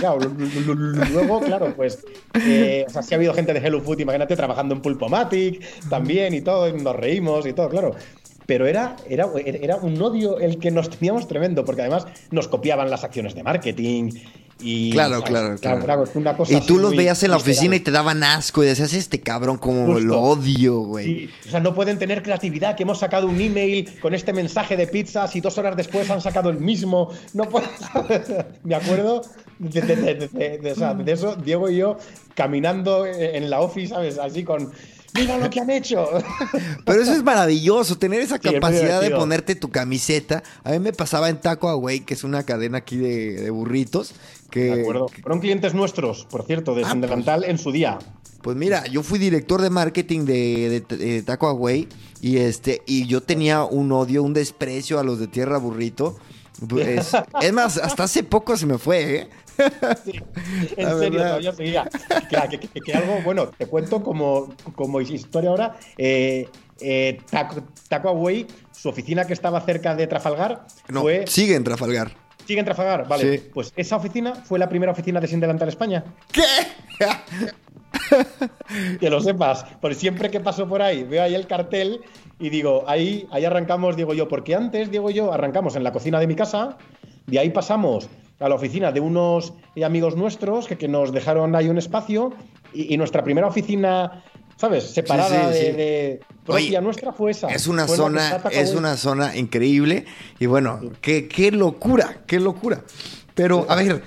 Luego, 1.12 1.40
claro, 1.40 1.74
pues. 1.76 2.04
eh, 2.34 2.84
o 2.86 2.90
sea, 2.90 3.02
si 3.02 3.14
ha 3.14 3.16
habido 3.16 3.34
gente 3.34 3.52
de 3.52 3.60
Hello 3.60 3.80
Food, 3.80 4.00
imagínate, 4.00 4.36
trabajando 4.36 4.74
en 4.74 4.82
Pulpomatic 4.82 5.62
también 5.88 6.34
y 6.34 6.40
todo, 6.40 6.70
nos 6.72 6.96
reímos 6.96 7.46
y 7.46 7.52
todo, 7.52 7.68
claro. 7.68 7.92
Pero 8.46 8.66
era, 8.66 8.94
era, 9.08 9.28
era 9.44 9.76
un 9.76 10.00
odio 10.00 10.38
el 10.38 10.58
que 10.58 10.70
nos 10.70 10.88
teníamos 10.88 11.26
tremendo, 11.26 11.64
porque 11.64 11.82
además 11.82 12.06
nos 12.30 12.46
copiaban 12.46 12.90
las 12.90 13.02
acciones 13.02 13.34
de 13.34 13.42
marketing 13.42 14.10
y... 14.60 14.90
Claro, 14.90 15.22
claro, 15.22 15.56
claro. 15.58 15.82
Era 15.84 15.98
una 16.14 16.36
cosa 16.36 16.52
Y 16.54 16.60
tú 16.66 16.78
los 16.78 16.96
veías 16.96 17.22
en 17.22 17.30
la 17.30 17.36
oficina 17.36 17.76
y 17.76 17.80
te 17.80 17.90
daban 17.90 18.22
asco 18.22 18.62
y 18.64 18.66
decías, 18.66 18.92
este 18.94 19.20
cabrón 19.20 19.58
como 19.58 19.84
Justo. 19.86 20.00
lo 20.00 20.20
odio, 20.20 20.80
güey. 20.80 21.04
Sí, 21.04 21.30
o 21.46 21.50
sea, 21.50 21.60
no 21.60 21.74
pueden 21.74 21.98
tener 21.98 22.22
creatividad, 22.22 22.74
que 22.76 22.84
hemos 22.84 22.98
sacado 22.98 23.26
un 23.26 23.40
email 23.40 23.90
con 24.00 24.14
este 24.14 24.32
mensaje 24.32 24.76
de 24.76 24.86
pizzas 24.86 25.36
y 25.36 25.40
dos 25.40 25.58
horas 25.58 25.76
después 25.76 26.08
han 26.10 26.20
sacado 26.20 26.48
el 26.50 26.58
mismo. 26.58 27.10
No 27.34 27.44
puedo... 27.48 27.66
Me 28.64 28.74
acuerdo 28.74 29.22
de, 29.58 29.80
de- 29.82 29.96
de- 29.96 30.28
de- 30.28 30.58
de- 30.58 30.72
o 30.72 30.74
sea, 30.74 30.94
de 30.94 31.12
eso, 31.12 31.36
Diego 31.36 31.68
y 31.70 31.76
yo 31.76 31.98
caminando 32.34 33.06
en 33.06 33.48
la 33.50 33.60
office, 33.60 33.88
¿sabes? 33.94 34.18
Así 34.18 34.42
con... 34.44 34.72
¡Mira 35.16 35.38
lo 35.38 35.50
que 35.50 35.60
han 35.60 35.70
hecho! 35.70 36.08
Pero 36.84 37.02
eso 37.02 37.12
es 37.12 37.22
maravilloso, 37.22 37.98
tener 37.98 38.20
esa 38.20 38.36
Sí, 38.36 38.40
es 38.44 38.52
muy 38.52 38.54
capacidad 38.60 39.00
de 39.00 39.10
ponerte 39.10 39.54
tu 39.54 39.70
camiseta. 39.70 40.42
A 40.64 40.70
mí 40.72 40.78
me 40.78 40.92
pasaba 40.92 41.28
en 41.28 41.40
Taco 41.40 41.68
Away, 41.68 42.00
que 42.00 42.14
es 42.14 42.24
una 42.24 42.42
cadena 42.44 42.78
aquí 42.78 42.96
de, 42.96 43.32
de 43.40 43.50
burritos, 43.50 44.14
que... 44.50 44.64
De 44.74 44.80
acuerdo. 44.82 45.08
Fueron 45.08 45.40
clientes 45.40 45.74
nuestros, 45.74 46.24
por 46.26 46.44
cierto, 46.46 46.74
de 46.74 46.84
Ah, 46.84 46.90
Sin 46.92 47.00
pues. 47.00 47.42
En 47.48 47.58
su 47.58 47.72
día. 47.72 47.98
Pues 48.42 48.56
mira, 48.56 48.86
yo 48.86 49.02
fui 49.02 49.18
director 49.18 49.60
de 49.60 49.70
marketing 49.70 50.24
de, 50.24 50.84
de- 50.88 50.96
de 50.96 51.22
Taco 51.22 51.48
Away 51.48 51.88
y 52.20 52.36
este 52.38 52.82
y 52.86 53.06
yo 53.06 53.20
tenía 53.20 53.64
un 53.64 53.90
odio, 53.90 54.22
un 54.22 54.34
desprecio 54.34 55.00
a 55.00 55.02
los 55.02 55.18
de 55.18 55.26
Tierra 55.26 55.58
Burrito. 55.58 56.16
Es, 56.78 57.10
es 57.42 57.52
más, 57.52 57.76
hasta 57.76 58.04
hace 58.04 58.22
poco 58.22 58.56
se 58.56 58.66
me 58.66 58.78
fue, 58.78 59.16
¿eh? 59.16 59.28
En 60.76 60.84
La 60.84 60.98
serio, 60.98 61.10
verdad. 61.18 61.26
todavía 61.28 61.52
seguía. 61.52 61.88
Que, 62.50 62.58
que- 62.58 62.68
que- 62.68 62.80
que 62.80 62.92
algo, 62.94 63.20
bueno, 63.24 63.46
te 63.48 63.66
cuento 63.66 64.02
como, 64.02 64.54
como 64.74 65.00
historia 65.00 65.50
ahora. 65.50 65.76
eh, 65.98 66.48
eh, 66.80 67.18
Taco, 67.30 67.62
Taco 67.88 68.08
Away, 68.10 68.46
su 68.72 68.88
oficina 68.90 69.24
que 69.24 69.32
estaba 69.32 69.60
cerca 69.62 69.94
de 69.94 70.06
Trafalgar, 70.06 70.66
No, 70.88 71.02
fue. 71.02 71.24
sigue 71.26 71.54
en 71.54 71.64
Trafalgar. 71.64 72.12
¿Sigue 72.46 72.60
en 72.60 72.66
Trafalgar? 72.66 73.08
Vale. 73.08 73.38
Sí. 73.38 73.44
Pues 73.52 73.72
esa 73.76 73.96
oficina 73.96 74.34
fue 74.34 74.58
la 74.58 74.68
primera 74.68 74.92
oficina 74.92 75.20
de 75.20 75.26
Sin 75.26 75.40
Delantal 75.40 75.68
España. 75.68 76.04
¿Qué? 76.30 76.42
Que 79.00 79.10
lo 79.10 79.20
sepas. 79.20 79.64
Porque 79.80 79.94
siempre 79.94 80.30
que 80.30 80.40
paso 80.40 80.68
por 80.68 80.82
ahí, 80.82 81.02
veo 81.04 81.22
ahí 81.22 81.34
el 81.34 81.46
cartel 81.46 82.00
y 82.38 82.50
digo, 82.50 82.84
ahí, 82.86 83.26
ahí 83.30 83.44
arrancamos, 83.44 83.96
digo 83.96 84.12
yo, 84.14 84.28
porque 84.28 84.54
antes, 84.54 84.90
digo 84.90 85.10
yo, 85.10 85.32
arrancamos 85.32 85.76
en 85.76 85.84
la 85.84 85.92
cocina 85.92 86.20
de 86.20 86.26
mi 86.26 86.34
casa, 86.36 86.76
de 87.26 87.38
ahí 87.38 87.50
pasamos 87.50 88.08
a 88.38 88.48
la 88.48 88.54
oficina 88.54 88.92
de 88.92 89.00
unos 89.00 89.52
amigos 89.84 90.16
nuestros 90.16 90.66
que, 90.66 90.76
que 90.76 90.88
nos 90.88 91.12
dejaron 91.12 91.54
ahí 91.56 91.68
un 91.68 91.78
espacio 91.78 92.32
y, 92.72 92.92
y 92.92 92.96
nuestra 92.98 93.24
primera 93.24 93.46
oficina, 93.46 94.22
¿sabes? 94.56 94.84
Separada 94.84 95.52
Sí, 95.52 95.58
sí, 95.58 95.64
de, 95.64 95.70
sí. 95.70 95.76
de- 95.76 96.20
propia 96.44 96.78
Oye, 96.78 96.80
nuestra 96.82 97.12
fue 97.12 97.30
esa. 97.32 97.48
Es 97.48 97.66
una 97.66 97.86
Fue 97.86 97.96
zona, 97.96 98.40
es 98.52 98.74
una 98.74 98.96
zona 98.96 99.36
increíble. 99.36 100.04
Y 100.38 100.46
bueno, 100.46 100.80
qué, 101.00 101.26
qué 101.28 101.50
locura, 101.50 102.22
qué 102.26 102.38
locura. 102.38 102.82
Pero, 103.34 103.66
a 103.68 103.74
ver, 103.74 104.02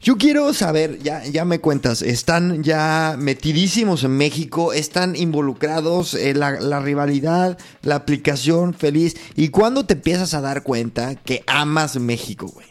yo 0.00 0.16
quiero 0.16 0.54
saber, 0.54 0.98
ya, 1.00 1.24
ya 1.24 1.44
me 1.44 1.58
cuentas, 1.58 2.00
están 2.02 2.62
ya 2.62 3.16
metidísimos 3.18 4.04
en 4.04 4.16
México, 4.16 4.72
están 4.72 5.16
involucrados 5.16 6.14
en 6.14 6.38
la, 6.38 6.52
la 6.60 6.80
rivalidad, 6.80 7.58
la 7.82 7.96
aplicación 7.96 8.72
feliz. 8.72 9.16
¿Y 9.34 9.48
cuándo 9.48 9.84
te 9.84 9.94
empiezas 9.94 10.32
a 10.34 10.40
dar 10.40 10.62
cuenta 10.62 11.16
que 11.16 11.42
amas 11.46 11.96
México, 11.98 12.46
güey? 12.46 12.66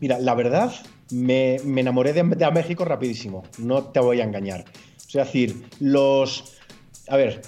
Mira, 0.00 0.18
la 0.18 0.34
verdad, 0.34 0.72
me, 1.10 1.56
me 1.64 1.80
enamoré 1.80 2.12
de, 2.12 2.22
de 2.22 2.50
México 2.50 2.84
rapidísimo. 2.84 3.42
No 3.58 3.84
te 3.84 4.00
voy 4.00 4.20
a 4.20 4.24
engañar. 4.24 4.64
O 5.06 5.10
sea, 5.10 5.22
es 5.22 5.28
decir, 5.28 5.64
los. 5.80 6.56
A 7.08 7.16
ver. 7.16 7.40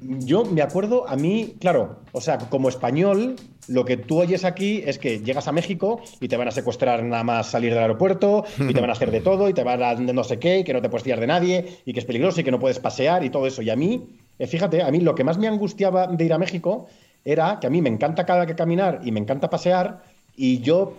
yo 0.00 0.44
me 0.44 0.62
acuerdo, 0.62 1.08
a 1.08 1.16
mí, 1.16 1.54
claro, 1.60 2.00
o 2.12 2.20
sea, 2.20 2.38
como 2.38 2.68
español, 2.68 3.36
lo 3.68 3.84
que 3.84 3.98
tú 3.98 4.20
oyes 4.20 4.44
aquí 4.44 4.82
es 4.86 4.98
que 4.98 5.20
llegas 5.20 5.46
a 5.46 5.52
México 5.52 6.00
y 6.20 6.28
te 6.28 6.36
van 6.36 6.48
a 6.48 6.50
secuestrar 6.50 7.02
nada 7.04 7.22
más 7.22 7.50
salir 7.50 7.74
del 7.74 7.82
aeropuerto, 7.82 8.44
y 8.58 8.72
te 8.72 8.80
van 8.80 8.88
a 8.88 8.94
hacer 8.94 9.10
de 9.10 9.20
todo, 9.20 9.48
y 9.48 9.54
te 9.54 9.62
van 9.62 9.82
a 9.82 9.94
no 9.94 10.24
sé 10.24 10.38
qué, 10.38 10.60
y 10.60 10.64
que 10.64 10.72
no 10.72 10.80
te 10.80 10.88
puedes 10.88 11.04
fiar 11.04 11.20
de 11.20 11.26
nadie, 11.26 11.78
y 11.84 11.92
que 11.92 12.00
es 12.00 12.06
peligroso, 12.06 12.40
y 12.40 12.44
que 12.44 12.50
no 12.50 12.58
puedes 12.58 12.78
pasear, 12.78 13.22
y 13.24 13.30
todo 13.30 13.46
eso. 13.46 13.60
Y 13.60 13.68
a 13.68 13.76
mí, 13.76 14.08
eh, 14.38 14.46
fíjate, 14.46 14.82
a 14.82 14.90
mí 14.90 15.00
lo 15.00 15.14
que 15.14 15.24
más 15.24 15.36
me 15.36 15.46
angustiaba 15.46 16.06
de 16.06 16.24
ir 16.24 16.32
a 16.32 16.38
México 16.38 16.86
era 17.24 17.58
que 17.60 17.66
a 17.66 17.70
mí 17.70 17.82
me 17.82 17.90
encanta 17.90 18.24
cada 18.24 18.46
que 18.46 18.54
caminar 18.54 19.00
y 19.04 19.12
me 19.12 19.20
encanta 19.20 19.50
pasear, 19.50 20.02
y 20.38 20.60
yo 20.60 20.94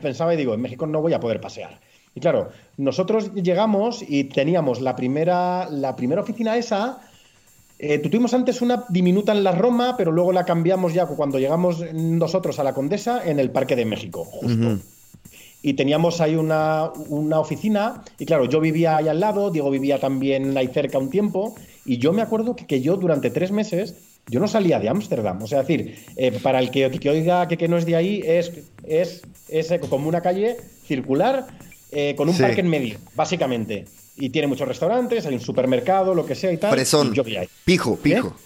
pensaba 0.00 0.34
y 0.34 0.36
digo, 0.36 0.54
en 0.54 0.62
México 0.62 0.86
no 0.86 1.02
voy 1.02 1.12
a 1.12 1.20
poder 1.20 1.40
pasear. 1.40 1.78
Y 2.14 2.20
claro, 2.20 2.48
nosotros 2.78 3.34
llegamos 3.34 4.02
y 4.06 4.24
teníamos 4.24 4.80
la 4.80 4.96
primera, 4.96 5.68
la 5.70 5.94
primera 5.94 6.22
oficina 6.22 6.56
esa 6.56 7.00
eh, 7.78 7.98
tuvimos 7.98 8.34
antes 8.34 8.60
una 8.60 8.84
diminuta 8.88 9.30
en 9.32 9.44
la 9.44 9.52
Roma, 9.52 9.94
pero 9.96 10.10
luego 10.10 10.32
la 10.32 10.44
cambiamos 10.44 10.94
ya 10.94 11.06
cuando 11.06 11.38
llegamos 11.38 11.84
nosotros 11.92 12.58
a 12.58 12.64
la 12.64 12.74
Condesa 12.74 13.22
en 13.24 13.38
el 13.38 13.50
Parque 13.50 13.76
de 13.76 13.84
México, 13.84 14.24
justo. 14.24 14.78
Y 15.62 15.74
teníamos 15.74 16.20
ahí 16.20 16.34
una, 16.34 16.90
una, 17.08 17.38
oficina, 17.38 18.02
y 18.18 18.26
claro, 18.26 18.46
yo 18.46 18.60
vivía 18.60 18.96
ahí 18.96 19.08
al 19.08 19.20
lado, 19.20 19.50
Diego 19.50 19.70
vivía 19.70 20.00
también 20.00 20.56
ahí 20.56 20.68
cerca 20.68 20.98
un 20.98 21.10
tiempo, 21.10 21.54
y 21.84 21.98
yo 21.98 22.12
me 22.12 22.22
acuerdo 22.22 22.56
que, 22.56 22.66
que 22.66 22.80
yo 22.80 22.96
durante 22.96 23.30
tres 23.30 23.52
meses, 23.52 23.94
yo 24.28 24.40
no 24.40 24.48
salía 24.48 24.78
de 24.78 24.88
Ámsterdam. 24.88 25.42
O 25.42 25.46
sea, 25.46 25.60
decir, 25.60 25.96
eh, 26.16 26.38
para 26.42 26.58
el 26.60 26.70
que, 26.70 26.90
que 26.90 27.10
oiga 27.10 27.48
que, 27.48 27.56
que, 27.56 27.68
no 27.68 27.76
es 27.76 27.86
de 27.86 27.96
ahí, 27.96 28.22
es, 28.24 28.52
es, 28.84 29.22
es 29.48 29.72
como 29.88 30.08
una 30.08 30.20
calle 30.20 30.56
circular 30.86 31.46
eh, 31.92 32.14
con 32.16 32.28
un 32.28 32.36
parque 32.36 32.60
en 32.60 32.68
medio, 32.68 32.98
básicamente 33.14 33.84
y 34.18 34.30
tiene 34.30 34.48
muchos 34.48 34.66
restaurantes, 34.66 35.26
hay 35.26 35.34
un 35.34 35.40
supermercado, 35.40 36.14
lo 36.14 36.26
que 36.26 36.34
sea 36.34 36.52
y 36.52 36.56
tal. 36.56 36.72
Presón. 36.72 37.12
Y 37.12 37.16
yo 37.16 37.24
ahí. 37.40 37.48
Pijo, 37.64 37.94
¿Eh? 37.94 37.98
pijo. 38.02 38.36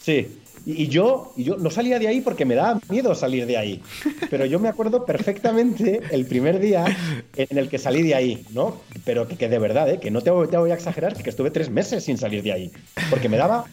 Sí. 0.00 0.40
Y, 0.66 0.88
yo, 0.88 1.34
y 1.36 1.44
yo 1.44 1.58
no 1.58 1.70
salía 1.70 1.98
de 1.98 2.08
ahí 2.08 2.22
porque 2.22 2.46
me 2.46 2.54
daba 2.54 2.80
miedo 2.88 3.14
salir 3.14 3.44
de 3.44 3.58
ahí. 3.58 3.82
Pero 4.30 4.46
yo 4.46 4.58
me 4.58 4.68
acuerdo 4.68 5.04
perfectamente 5.04 6.00
el 6.10 6.24
primer 6.24 6.58
día 6.58 6.84
en 7.36 7.58
el 7.58 7.68
que 7.68 7.78
salí 7.78 8.02
de 8.02 8.14
ahí, 8.14 8.46
¿no? 8.50 8.80
Pero 9.04 9.28
que, 9.28 9.48
de 9.48 9.58
verdad, 9.58 9.90
¿eh? 9.90 10.00
que 10.00 10.10
no 10.10 10.22
te, 10.22 10.30
te, 10.30 10.56
voy 10.56 10.70
a 10.70 10.74
exagerar, 10.74 11.14
que 11.14 11.28
estuve 11.28 11.50
tres 11.50 11.68
meses 11.68 12.04
sin 12.04 12.16
salir 12.16 12.42
de 12.42 12.52
ahí. 12.52 12.72
Porque 13.10 13.28
me 13.28 13.36
daba 13.36 13.66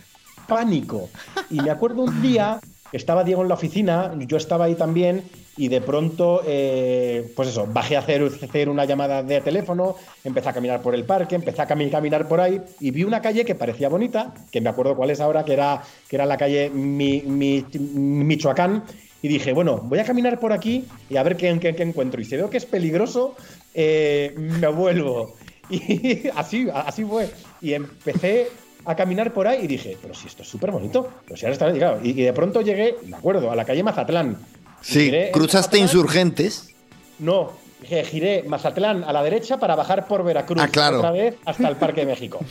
pánico. 0.52 1.10
Y 1.50 1.62
me 1.62 1.72
acuerdo 1.72 2.04
un 2.04 2.22
día 2.22 2.60
estaba 2.92 3.24
Diego 3.24 3.42
en 3.42 3.48
la 3.48 3.54
oficina, 3.54 4.14
yo 4.18 4.36
estaba 4.36 4.66
ahí 4.66 4.76
también, 4.76 5.24
y 5.56 5.70
de 5.70 5.80
pronto, 5.80 6.42
eh, 6.46 7.32
pues 7.38 7.48
eso, 7.48 7.66
bajé 7.72 7.96
a 7.96 8.00
hacer, 8.00 8.22
hacer, 8.24 8.68
una 8.68 8.84
llamada 8.84 9.24
de 9.24 9.40
teléfono, 9.40 9.96
empecé 10.26 10.50
a 10.50 10.54
caminar 10.54 10.82
por 10.82 10.94
el 10.94 11.06
parque, 11.06 11.36
empecé 11.36 11.62
a 11.62 11.68
caminar 11.68 12.28
por 12.28 12.42
ahí 12.42 12.60
y 12.82 12.92
vi 12.92 13.06
una 13.06 13.22
calle 13.22 13.46
que 13.46 13.56
parecía 13.56 13.88
bonita, 13.88 14.34
que 14.52 14.60
me 14.60 14.70
acuerdo 14.70 14.98
cuál 14.98 15.10
es 15.10 15.22
ahora, 15.22 15.46
que 15.46 15.54
era, 15.54 15.84
que 16.10 16.18
era 16.18 16.26
la 16.26 16.36
calle 16.36 16.70
Mi, 16.70 17.22
Michoacán, 17.24 18.84
y 19.22 19.30
dije, 19.30 19.54
bueno, 19.54 19.78
voy 19.78 20.00
a 20.00 20.04
caminar 20.04 20.38
por 20.38 20.52
aquí 20.52 20.84
y 21.10 21.16
a 21.16 21.24
ver 21.24 21.38
qué, 21.38 21.58
qué, 21.62 21.74
qué 21.74 21.84
encuentro. 21.84 22.20
Y 22.20 22.26
si 22.26 22.36
veo 22.36 22.50
que 22.50 22.58
es 22.58 22.66
peligroso, 22.66 23.36
eh, 23.74 24.34
me 24.36 24.68
vuelvo. 24.68 25.36
Y 25.72 26.28
así, 26.36 26.68
así 26.74 27.06
fue. 27.06 27.30
Y 27.62 27.72
empecé 27.72 28.50
a 28.86 28.96
caminar 28.96 29.34
por 29.34 29.48
ahí 29.48 29.64
y 29.64 29.68
dije, 29.68 29.98
pero 30.02 30.14
si 30.14 30.28
esto 30.28 30.44
es 30.44 30.50
súper 30.50 30.72
bonito. 30.72 31.10
Pero 31.26 31.38
si 31.38 31.46
ahora 31.46 31.54
está, 31.54 31.72
claro, 31.72 32.00
y, 32.04 32.10
y 32.10 32.24
de 32.24 32.34
pronto 32.34 32.62
llegué, 32.62 32.96
me 33.06 33.18
acuerdo, 33.18 33.52
a 33.52 33.56
la 33.56 33.66
calle 33.66 33.84
Mazatlán 33.84 34.38
Sí, 34.82 35.12
¿cruzaste 35.32 35.78
insurgentes? 35.78 36.74
No, 37.20 37.54
giré 37.84 38.44
Mazatlán 38.44 39.04
a 39.04 39.14
la 39.14 39.24
derecha 39.24 39.58
para 39.58 39.76
bajar 39.76 40.08
por 40.08 40.24
Veracruz 40.24 40.60
ah, 40.62 40.68
claro. 40.68 40.98
otra 40.98 41.12
vez 41.12 41.36
hasta 41.46 41.68
el 41.68 41.76
Parque 41.76 42.02
de 42.02 42.08
México. 42.08 42.40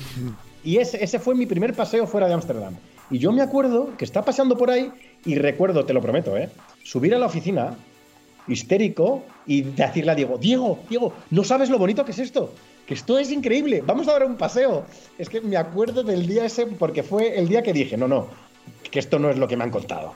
Y 0.63 0.77
ese, 0.77 1.03
ese 1.03 1.19
fue 1.19 1.35
mi 1.35 1.47
primer 1.47 1.73
paseo 1.73 2.07
fuera 2.07 2.29
de 2.29 2.35
Ámsterdam. 2.35 2.75
Y 3.11 3.19
yo 3.19 3.33
me 3.33 3.41
acuerdo 3.41 3.97
que 3.97 4.05
está 4.05 4.27
pasando 4.27 4.59
por 4.59 4.71
ahí 4.71 4.93
y 5.25 5.37
recuerdo, 5.37 5.87
te 5.87 5.95
lo 5.95 6.03
prometo, 6.03 6.37
¿eh? 6.37 6.51
subir 6.83 7.15
a 7.15 7.19
la 7.19 7.25
oficina, 7.25 7.79
histérico, 8.47 9.23
y 9.47 9.63
decirle 9.63 10.13
a 10.13 10.15
Diego, 10.15 10.37
Diego, 10.37 10.81
Diego, 10.87 11.15
no 11.31 11.45
sabes 11.45 11.71
lo 11.71 11.79
bonito 11.79 12.05
que 12.05 12.11
es 12.11 12.19
esto. 12.19 12.53
Que 12.91 12.95
esto 12.95 13.21
es 13.21 13.31
increíble, 13.31 13.85
vamos 13.87 14.09
a 14.09 14.15
dar 14.15 14.25
un 14.25 14.35
paseo. 14.35 14.83
Es 15.17 15.29
que 15.29 15.41
me 15.41 15.57
acuerdo 15.57 16.03
del 16.03 16.27
día 16.27 16.45
ese 16.45 16.67
porque 16.67 17.05
fue 17.05 17.39
el 17.39 17.47
día 17.47 17.63
que 17.63 17.73
dije, 17.73 17.97
no, 17.97 18.09
no, 18.09 18.27
que 18.91 18.99
esto 18.99 19.21
no 19.21 19.31
es 19.31 19.39
lo 19.39 19.47
que 19.47 19.57
me 19.57 19.63
han 19.63 19.71
contado. 19.71 20.15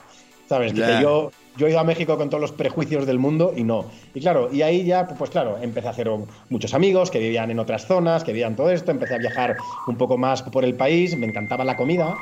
¿Sabes? 0.49 0.73
Que 0.73 0.99
yo, 1.01 1.31
yo 1.55 1.67
he 1.67 1.69
ido 1.69 1.79
a 1.79 1.85
México 1.85 2.17
con 2.17 2.29
todos 2.29 2.41
los 2.41 2.51
prejuicios 2.51 3.05
del 3.05 3.17
mundo 3.17 3.53
y 3.55 3.63
no. 3.63 3.85
Y 4.13 4.19
claro, 4.19 4.49
y 4.51 4.61
ahí 4.61 4.83
ya, 4.83 5.07
pues 5.07 5.29
claro, 5.29 5.57
empecé 5.61 5.87
a 5.87 5.91
hacer 5.91 6.09
muchos 6.49 6.73
amigos 6.73 7.11
que 7.11 7.19
vivían 7.19 7.49
en 7.49 7.59
otras 7.59 7.87
zonas, 7.87 8.25
que 8.25 8.33
vivían 8.33 8.57
todo 8.57 8.69
esto, 8.69 8.91
empecé 8.91 9.15
a 9.15 9.19
viajar 9.19 9.55
un 9.87 9.95
poco 9.95 10.17
más 10.17 10.43
por 10.43 10.65
el 10.65 10.75
país, 10.75 11.17
me 11.17 11.27
encantaba 11.27 11.63
la 11.63 11.77
comida. 11.77 12.13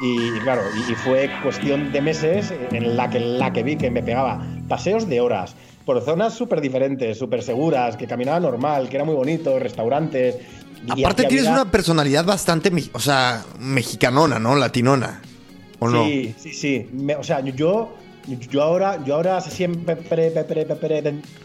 Y, 0.00 0.30
claro, 0.44 0.62
y, 0.76 0.94
fue 0.94 1.28
cuestión 1.42 1.90
de 1.90 2.00
meses 2.00 2.54
en 2.70 2.96
la 2.96 3.10
que, 3.10 3.18
la 3.18 3.52
que 3.52 3.64
vi 3.64 3.74
que 3.74 3.90
me 3.90 4.04
pegaba 4.04 4.46
paseos 4.68 5.08
de 5.08 5.20
horas 5.20 5.56
por 5.88 6.04
zonas 6.04 6.34
súper 6.34 6.60
diferentes, 6.60 7.16
súper 7.16 7.42
seguras, 7.42 7.96
que 7.96 8.06
caminaba 8.06 8.38
normal, 8.38 8.90
que 8.90 8.96
era 8.96 9.06
muy 9.06 9.14
bonito, 9.14 9.58
restaurantes. 9.58 10.36
Aparte 10.86 11.24
tienes 11.24 11.46
una 11.46 11.70
personalidad 11.70 12.26
bastante, 12.26 12.70
o 12.92 13.00
sea, 13.00 13.42
mexicanona, 13.58 14.38
¿no? 14.38 14.54
Latinona. 14.54 15.22
¿O 15.78 15.88
no? 15.88 16.04
Sí, 16.04 16.34
sí, 16.36 16.52
sí. 16.52 16.86
o 17.18 17.22
sea, 17.22 17.40
yo, 17.40 17.94
yo 18.26 18.62
ahora, 18.62 19.02
yo 19.02 19.14
ahora 19.14 19.40
siempre 19.40 20.30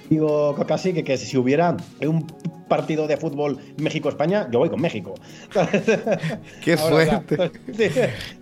digo 0.10 0.56
casi 0.68 0.92
que, 0.92 1.06
que 1.06 1.16
si 1.16 1.38
hubiera 1.38 1.78
un 2.02 2.28
partido 2.68 3.08
de 3.08 3.16
fútbol 3.16 3.60
México-España, 3.78 4.50
yo 4.52 4.60
voy 4.60 4.70
con 4.70 4.82
México. 4.82 5.16
Qué 6.62 6.76
fuerte. 6.76 7.52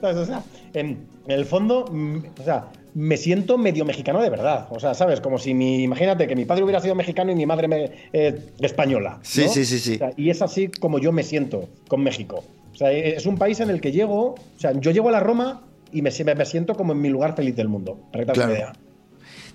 O 0.02 0.26
sea, 0.26 0.44
en, 0.74 1.06
el 1.28 1.46
fondo, 1.46 1.86
mm, 1.92 2.18
o 2.40 2.44
sea, 2.44 2.66
me 2.94 3.18
siento 3.18 3.58
medio 3.58 3.86
mexicano 3.86 4.22
de 4.22 4.30
verdad. 4.30 4.68
O 4.70 4.80
sea, 4.80 4.94
¿sabes? 4.94 5.22
Como 5.22 5.38
si 5.38 5.54
mi. 5.54 5.84
Imagínate 5.84 6.28
que 6.28 6.36
mi 6.36 6.46
padre 6.46 6.64
hubiera 6.64 6.82
sido 6.82 6.96
mexicano 6.96 7.32
y 7.32 7.36
mi 7.36 7.46
madre 7.46 7.68
me, 7.68 7.92
eh, 8.14 8.40
española. 8.60 9.20
Sí, 9.22 9.48
sí, 9.50 9.66
sí, 9.66 9.80
sí. 9.80 10.00
y 10.18 10.30
es 10.30 10.42
así 10.42 10.68
como 10.68 11.00
yo 11.00 11.12
me 11.12 11.24
siento 11.24 11.70
con 11.88 12.04
México. 12.04 12.44
O 12.74 12.76
sea, 12.76 12.92
es 12.92 13.26
un 13.26 13.38
país 13.38 13.60
en 13.60 13.70
el 13.70 13.82
que 13.82 13.92
llego. 13.92 14.36
O 14.36 14.60
sea, 14.60 14.72
yo 14.74 14.92
llego 14.92 15.10
a 15.10 15.12
la 15.12 15.20
Roma 15.20 15.62
y 15.92 16.02
me, 16.02 16.12
me 16.36 16.46
siento 16.46 16.76
como 16.76 16.94
en 16.94 17.02
mi 17.02 17.10
lugar 17.10 17.36
feliz 17.36 17.56
del 17.56 17.68
mundo. 17.68 18.00
Para 18.12 18.26
que 18.26 18.32
claro. 18.32 18.54
idea. 18.54 18.74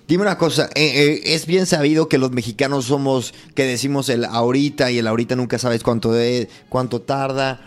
Dime 0.07 0.23
una 0.23 0.37
cosa, 0.37 0.69
eh, 0.75 0.85
eh, 0.85 1.21
es 1.33 1.45
bien 1.47 1.65
sabido 1.65 2.07
que 2.07 2.17
los 2.17 2.31
mexicanos 2.31 2.85
somos, 2.85 3.33
que 3.55 3.65
decimos 3.65 4.07
el 4.07 4.23
ahorita 4.23 4.89
y 4.89 4.99
el 4.99 5.07
ahorita 5.07 5.35
nunca 5.35 5.59
sabes 5.59 5.83
cuánto, 5.83 6.13
de, 6.13 6.47
cuánto 6.69 7.01
tarda, 7.01 7.59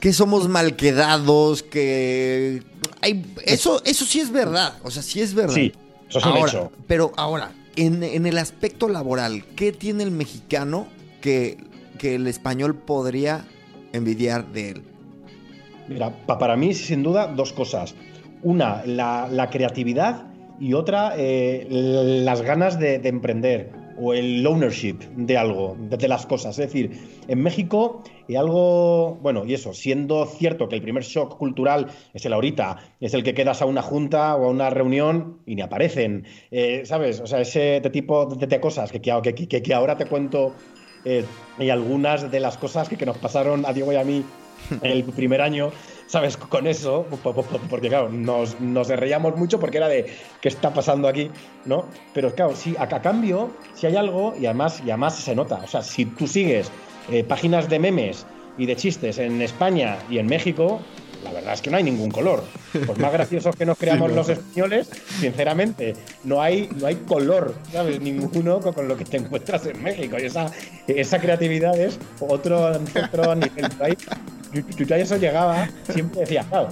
que 0.00 0.12
somos 0.12 0.48
malquedados, 0.48 1.62
que... 1.62 2.62
Hay, 3.00 3.24
eso, 3.44 3.82
eso 3.84 4.04
sí 4.04 4.20
es 4.20 4.30
verdad, 4.30 4.74
o 4.82 4.90
sea, 4.90 5.02
sí 5.02 5.20
es 5.20 5.34
verdad. 5.34 5.54
Sí, 5.54 5.72
eso 6.08 6.18
es 6.18 6.24
un 6.24 6.32
ahora, 6.32 6.50
hecho. 6.50 6.72
Pero 6.86 7.12
ahora, 7.16 7.52
en, 7.76 8.02
en, 8.02 8.26
el 8.26 8.38
aspecto 8.38 8.88
laboral, 8.88 9.44
¿qué 9.54 9.72
tiene 9.72 10.02
el 10.02 10.10
mexicano 10.10 10.88
que, 11.20 11.58
que 11.98 12.16
el 12.16 12.26
español 12.26 12.74
podría 12.74 13.46
envidiar 13.92 14.48
de 14.52 14.70
él? 14.70 14.82
Mira, 15.88 16.12
para 16.26 16.56
mí, 16.56 16.74
sin 16.74 17.02
duda, 17.02 17.28
dos 17.28 17.52
cosas. 17.52 17.94
Una, 18.42 18.84
la, 18.84 19.48
creatividad 19.50 20.26
y 20.60 20.74
otra, 20.74 21.14
eh, 21.16 21.66
las 21.70 22.42
ganas 22.42 22.78
de, 22.78 22.96
emprender 23.04 23.72
o 23.98 24.14
el 24.14 24.46
ownership 24.46 24.98
de 25.16 25.36
algo, 25.36 25.76
de, 25.78 26.08
las 26.08 26.26
cosas. 26.26 26.58
Es 26.58 26.66
decir, 26.70 27.17
en 27.28 27.42
México, 27.42 28.02
y 28.26 28.36
algo, 28.36 29.18
bueno, 29.22 29.44
y 29.46 29.54
eso, 29.54 29.72
siendo 29.72 30.26
cierto 30.26 30.68
que 30.68 30.76
el 30.76 30.82
primer 30.82 31.04
shock 31.04 31.36
cultural 31.38 31.88
es 32.12 32.24
el 32.26 32.32
ahorita, 32.32 32.78
es 33.00 33.14
el 33.14 33.22
que 33.22 33.34
quedas 33.34 33.62
a 33.62 33.66
una 33.66 33.82
junta 33.82 34.34
o 34.34 34.46
a 34.46 34.48
una 34.48 34.70
reunión 34.70 35.38
y 35.46 35.54
ni 35.54 35.62
aparecen, 35.62 36.26
eh, 36.50 36.82
¿sabes? 36.84 37.20
O 37.20 37.26
sea, 37.26 37.40
ese 37.40 37.80
tipo 37.92 38.26
de, 38.26 38.60
cosas 38.60 38.90
que, 38.90 39.00
que, 39.00 39.74
ahora 39.74 39.96
te 39.96 40.06
cuento 40.06 40.54
eh, 41.04 41.24
y 41.58 41.70
algunas 41.70 42.30
de 42.30 42.40
las 42.40 42.58
cosas 42.58 42.88
que, 42.88 43.06
nos 43.06 43.18
pasaron 43.18 43.64
a 43.64 43.72
Diego 43.72 43.92
y 43.92 43.96
a 43.96 44.04
mí 44.04 44.24
el 44.82 45.04
primer 45.04 45.40
año, 45.40 45.70
¿sabes? 46.06 46.36
Con 46.36 46.66
eso, 46.66 47.06
porque 47.70 47.88
claro, 47.88 48.08
nos, 48.08 48.60
nos 48.60 48.88
reíamos 48.88 49.36
mucho 49.36 49.60
porque 49.60 49.78
era 49.78 49.88
de 49.88 50.06
qué 50.40 50.48
está 50.48 50.72
pasando 50.74 51.08
aquí, 51.08 51.30
¿no? 51.64 51.86
Pero 52.12 52.34
claro, 52.34 52.54
sí, 52.54 52.74
a, 52.78 52.88
cambio, 52.88 53.50
si 53.74 53.86
hay 53.86 53.96
algo, 53.96 54.34
y 54.38 54.46
además, 54.46 54.82
y 54.84 54.90
además 54.90 55.16
se 55.16 55.34
nota, 55.34 55.60
o 55.64 55.66
sea, 55.66 55.82
si 55.82 56.04
tú 56.04 56.26
sigues 56.26 56.70
eh, 57.10 57.24
páginas 57.24 57.68
de 57.68 57.78
memes 57.78 58.26
y 58.56 58.66
de 58.66 58.76
chistes 58.76 59.18
en 59.18 59.40
España 59.40 59.98
y 60.10 60.18
en 60.18 60.26
México, 60.26 60.80
la 61.24 61.32
verdad 61.32 61.54
es 61.54 61.62
que 61.62 61.70
no 61.70 61.76
hay 61.76 61.84
ningún 61.84 62.10
color. 62.10 62.44
Pues 62.72 62.98
más 62.98 63.12
graciosos 63.12 63.56
que 63.56 63.64
nos 63.64 63.78
creamos 63.80 64.12
los 64.12 64.28
españoles, 64.28 64.90
sinceramente, 65.20 65.94
no 66.24 66.42
hay, 66.42 66.68
no 66.78 66.86
hay 66.86 66.96
color, 66.96 67.54
¿sabes? 67.72 68.00
Ninguno 68.00 68.60
con, 68.60 68.88
lo 68.88 68.96
que 68.96 69.04
te 69.04 69.16
encuentras 69.16 69.66
en 69.66 69.82
México. 69.82 70.16
Y 70.20 70.26
esa, 70.26 70.50
esa 70.86 71.18
creatividad 71.20 71.78
es 71.78 71.98
otro, 72.20 72.72
otro 72.72 73.34
nivel. 73.34 73.68
Yo 74.76 74.86
ya 74.86 74.96
eso 74.96 75.16
llegaba, 75.16 75.68
siempre 75.92 76.20
decía, 76.20 76.44
claro, 76.48 76.68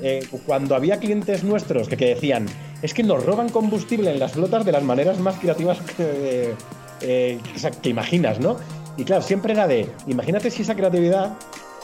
eh, 0.00 0.26
cuando 0.46 0.74
había 0.74 0.98
clientes 0.98 1.44
nuestros 1.44 1.88
que, 1.88 1.96
que, 1.96 2.06
decían, 2.14 2.46
es 2.82 2.92
que 2.92 3.02
nos 3.02 3.24
roban 3.24 3.50
combustible 3.50 4.10
en 4.10 4.18
las 4.18 4.32
flotas 4.32 4.64
de 4.64 4.72
las 4.72 4.82
maneras 4.82 5.18
más 5.20 5.36
creativas 5.36 5.78
que, 5.96 6.54
eh, 7.02 7.38
que 7.82 7.88
imaginas, 7.88 8.40
¿no? 8.40 8.56
Y 9.00 9.04
claro, 9.04 9.22
siempre 9.22 9.52
era 9.54 9.66
de, 9.66 9.88
imagínate 10.06 10.50
si 10.50 10.62
esa 10.62 10.74
creatividad 10.74 11.32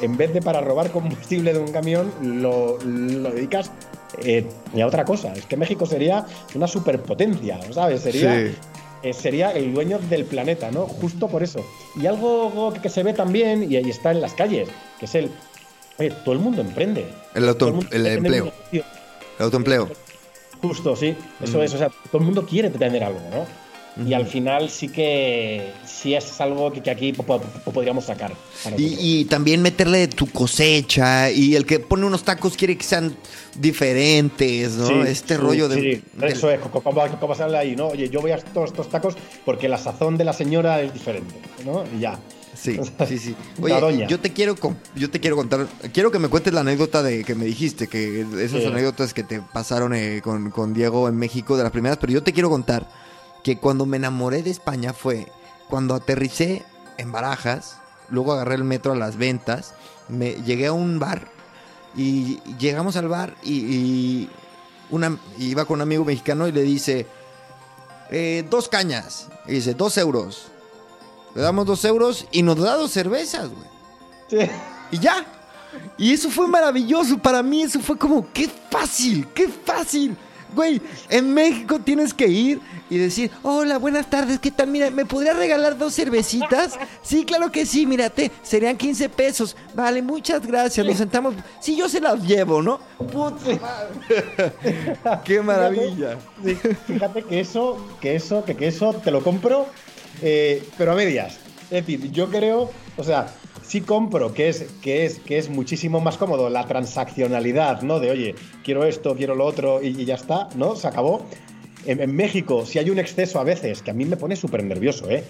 en 0.01 0.17
vez 0.19 0.33
de 0.35 0.43
para 0.43 0.61
robar 0.61 0.91
combustible 0.91 1.55
de 1.55 1.59
un 1.59 1.73
camión, 1.73 2.13
lo, 2.23 2.77
lo 2.85 3.31
dedicas 3.31 3.71
eh, 4.23 4.47
a 4.81 4.87
otra 4.87 5.05
cosa. 5.07 5.33
Es 5.33 5.47
que 5.47 5.57
México 5.57 5.87
sería 5.87 6.27
una 6.55 6.67
superpotencia, 6.67 7.59
¿sabes? 7.73 8.03
Sería, 8.03 8.35
Sí. 8.49 8.55
eh, 9.03 9.13
sería 9.15 9.53
el 9.53 9.73
dueño 9.73 9.99
del 10.11 10.27
planeta, 10.27 10.71
¿no? 10.71 10.83
Justo 10.87 11.29
por 11.29 11.43
eso. 11.43 11.65
Y 11.99 12.05
algo 12.07 12.75
que 12.83 12.91
se 12.91 13.03
ve 13.03 13.15
también, 13.15 13.73
y 13.73 13.77
ahí 13.77 13.89
está 13.89 14.11
en 14.11 14.21
las 14.21 14.35
calles, 14.35 14.69
que 14.99 15.07
es 15.07 15.15
el. 15.15 15.31
oye, 15.99 16.11
todo 16.25 16.35
el 16.35 16.41
mundo 16.41 16.61
emprende. 16.61 17.07
El, 17.35 17.49
auto- 17.49 17.73
mundo 17.73 17.89
empleo. 17.93 18.53
El 18.73 18.83
autoempleo. 19.39 19.89
Justo, 20.61 20.95
sí. 20.97 21.17
Eso 21.43 21.59
Mm. 21.59 21.63
es. 21.63 21.75
O 21.75 21.79
sea, 21.79 21.89
todo 22.11 22.19
el 22.19 22.25
mundo 22.25 22.45
quiere 22.47 22.69
tener 22.69 23.03
algo, 23.03 23.21
¿no? 23.31 23.47
Y 24.05 24.13
al 24.13 24.27
final 24.27 24.69
sí 24.69 24.89
que 24.89 25.73
sí 25.87 26.15
es 26.15 26.39
algo 26.41 26.71
que, 26.73 26.83
que 26.83 26.91
aquí 26.91 27.13
po- 27.15 27.23
po- 27.23 27.41
po- 27.41 27.73
podríamos 27.73 28.05
sacar. 28.05 28.33
Y, 28.77 28.97
y 29.21 29.25
también 29.25 29.63
meterle 29.63 30.07
tu 30.09 30.27
cosecha. 30.27 31.31
Y 31.31 31.55
el 31.57 31.65
que 31.65 31.81
pone 31.81 32.05
unos 32.05 32.23
tacos 32.23 32.57
quiere 32.57 32.77
que 32.77 32.85
sean 32.85 33.17
diferentes, 33.59 34.73
¿no? 34.75 34.87
Sí, 34.87 34.95
este 35.09 35.37
sí, 35.37 35.41
rollo 35.41 35.69
de. 35.69 35.81
sí, 35.81 36.03
eso 36.23 36.51
es, 36.51 36.61
co- 36.61 36.83
como, 36.83 37.07
como 37.19 37.35
se 37.35 37.43
habla 37.43 37.61
ahí, 37.61 37.77
¿no? 37.77 37.89
Oye, 37.89 38.09
yo 38.09 38.21
voy 38.21 38.33
a 38.33 38.39
todos 38.39 38.71
estos 38.71 38.89
tacos 38.91 39.15
porque 39.45 39.69
la 39.69 39.79
sazón 39.79 40.17
de 40.17 40.25
la 40.25 40.33
señora 40.33 40.81
es 40.83 40.93
diferente, 40.93 41.35
¿no? 41.65 41.85
Y 41.97 42.01
ya. 42.01 42.19
Sí, 42.55 42.79
sí, 43.09 43.19
sí. 43.19 43.35
Oye, 43.63 44.07
yo 44.09 44.19
te 44.19 44.33
quiero 44.33 44.57
yo 44.95 45.11
te 45.11 45.21
quiero 45.21 45.37
contar, 45.37 45.67
quiero 45.93 46.11
que 46.11 46.19
me 46.19 46.29
cuentes 46.29 46.53
la 46.55 46.61
anécdota 46.61 47.03
de 47.03 47.23
que 47.25 47.35
me 47.35 47.45
dijiste, 47.45 47.87
que 47.87 48.23
esas 48.43 48.63
Sí. 48.63 48.67
anécdotas 48.67 49.13
que 49.13 49.23
te 49.25 49.41
pasaron 49.41 49.95
eh, 49.95 50.21
con, 50.23 50.51
con 50.51 50.73
Diego 50.73 51.09
en 51.09 51.17
México 51.17 51.57
de 51.57 51.63
las 51.65 51.73
primeras, 51.73 51.99
pero 51.99 52.13
yo 52.13 52.23
te 52.23 52.33
quiero 52.33 52.49
contar 52.49 52.89
que 53.47 53.59
cuando 53.59 53.87
me 53.87 53.97
enamoré 53.97 54.43
de 54.43 54.51
España 54.51 54.93
fue 54.93 55.29
cuando 55.69 55.95
aterricé 55.95 56.65
en 56.99 57.13
Barajas, 57.13 57.79
luego 58.09 58.33
agarré 58.33 58.57
el 58.57 58.65
metro 58.65 58.91
a 58.91 58.97
las 58.97 59.17
ventas, 59.17 59.75
me 60.09 60.33
llegué 60.43 60.67
a 60.67 60.73
un 60.73 60.99
bar 60.99 61.29
y 61.95 62.41
llegamos 62.59 62.97
al 62.97 63.07
bar 63.07 63.37
y, 63.45 63.53
y 63.53 64.31
una, 64.91 65.17
iba 65.39 65.65
con 65.65 65.77
un 65.77 65.83
amigo 65.83 66.05
mexicano 66.05 66.49
y 66.49 66.53
le 66.53 66.63
dice, 66.63 67.07
"Eh, 68.11 68.45
dos 68.51 68.69
cañas, 68.69 69.29
y 69.47 69.53
dice, 69.53 69.75
dos 69.75 69.97
euros. 69.97 70.49
Le 71.37 71.43
damos 71.43 71.67
dos 71.67 71.85
euros 71.85 72.27
y 72.33 72.43
nos 72.43 72.59
da 72.59 72.75
dos 72.75 72.91
cervezas, 72.91 73.49
güey. 73.49 73.69
Sí. 74.29 74.51
Y 74.91 74.99
ya. 74.99 75.25
Y 75.97 76.13
eso 76.13 76.31
fue 76.31 76.49
maravilloso. 76.49 77.17
Para 77.19 77.45
mí 77.45 77.63
eso 77.63 77.79
fue 77.79 77.97
como, 77.97 78.27
qué 78.33 78.51
fácil, 78.73 79.29
qué 79.29 79.49
fácil. 79.49 80.17
Güey, 80.57 80.81
en 81.11 81.35
México 81.35 81.79
tienes 81.79 82.15
que 82.15 82.27
ir 82.29 82.61
y 82.89 82.97
decir, 82.97 83.31
hola, 83.43 83.77
buenas 83.77 84.09
tardes, 84.09 84.41
¿qué 84.41 84.51
tal? 84.51 84.69
Mira, 84.69 84.91
¿me 84.91 85.05
podría 85.05 85.35
regalar 85.35 85.77
dos 85.77 85.95
cervecitas? 85.95 86.79
Sí, 87.03 87.27
claro 87.27 87.53
que 87.53 87.67
sí, 87.67 87.85
mírate, 87.85 88.33
serían 88.43 88.79
15 88.79 89.11
pesos. 89.11 89.55
Vale, 89.75 90.01
muchas 90.01 90.47
gracias, 90.47 90.87
nos 90.87 90.97
sentamos. 90.97 91.35
Sí, 91.61 91.77
yo 91.77 91.91
se 91.91 92.01
las 92.01 92.23
llevo, 92.23 92.63
¿no? 92.63 92.81
Puta. 92.97 93.61
Qué 95.27 95.43
maravilla. 95.43 96.17
Fíjate 96.87 97.23
que 97.23 97.41
eso, 97.41 97.77
que 98.01 98.15
eso, 98.15 98.43
que, 98.43 98.57
que 98.57 98.69
eso 98.69 98.95
te 98.95 99.11
lo 99.11 99.23
compro, 99.23 99.67
eh, 100.23 100.67
pero 100.79 100.93
a 100.93 100.95
medias. 100.95 101.39
Es 101.71 101.85
decir, 101.87 102.11
yo 102.13 102.29
creo, 102.31 102.71
o 102.97 103.03
sea, 103.05 103.27
sí 103.63 103.81
compro 103.81 104.33
que 104.33 104.49
es, 104.49 104.67
que 104.83 105.05
es, 105.05 105.19
que 105.19 105.39
es 105.39 105.49
muchísimo 105.49 106.01
más 106.01 106.17
cómodo 106.17 106.49
la 106.49 106.65
transaccionalidad, 106.67 107.83
¿no? 107.83 107.99
De 108.01 108.11
oye, 108.11 108.35
quiero 108.65 108.85
esto, 108.85 109.17
quiero 109.17 109.35
lo 109.35 109.45
otro 109.45 109.83
y, 109.83 109.89
y 110.01 110.05
ya 110.05 110.15
está, 110.15 110.49
¿no? 110.55 110.77
Se 110.77 110.87
acabó. 110.89 111.25
En, 111.85 112.01
en 112.01 112.15
México, 112.17 112.67
si 112.67 112.79
hay 112.81 112.91
un 112.91 112.99
exceso 112.99 113.39
a 113.39 113.45
veces, 113.45 113.81
que 113.83 113.93
a 113.93 113.95
mí 113.95 114.05
me 114.05 114.17
pone 114.17 114.35
súper 114.35 114.65
nervioso, 114.65 115.09
¿eh? 115.11 115.23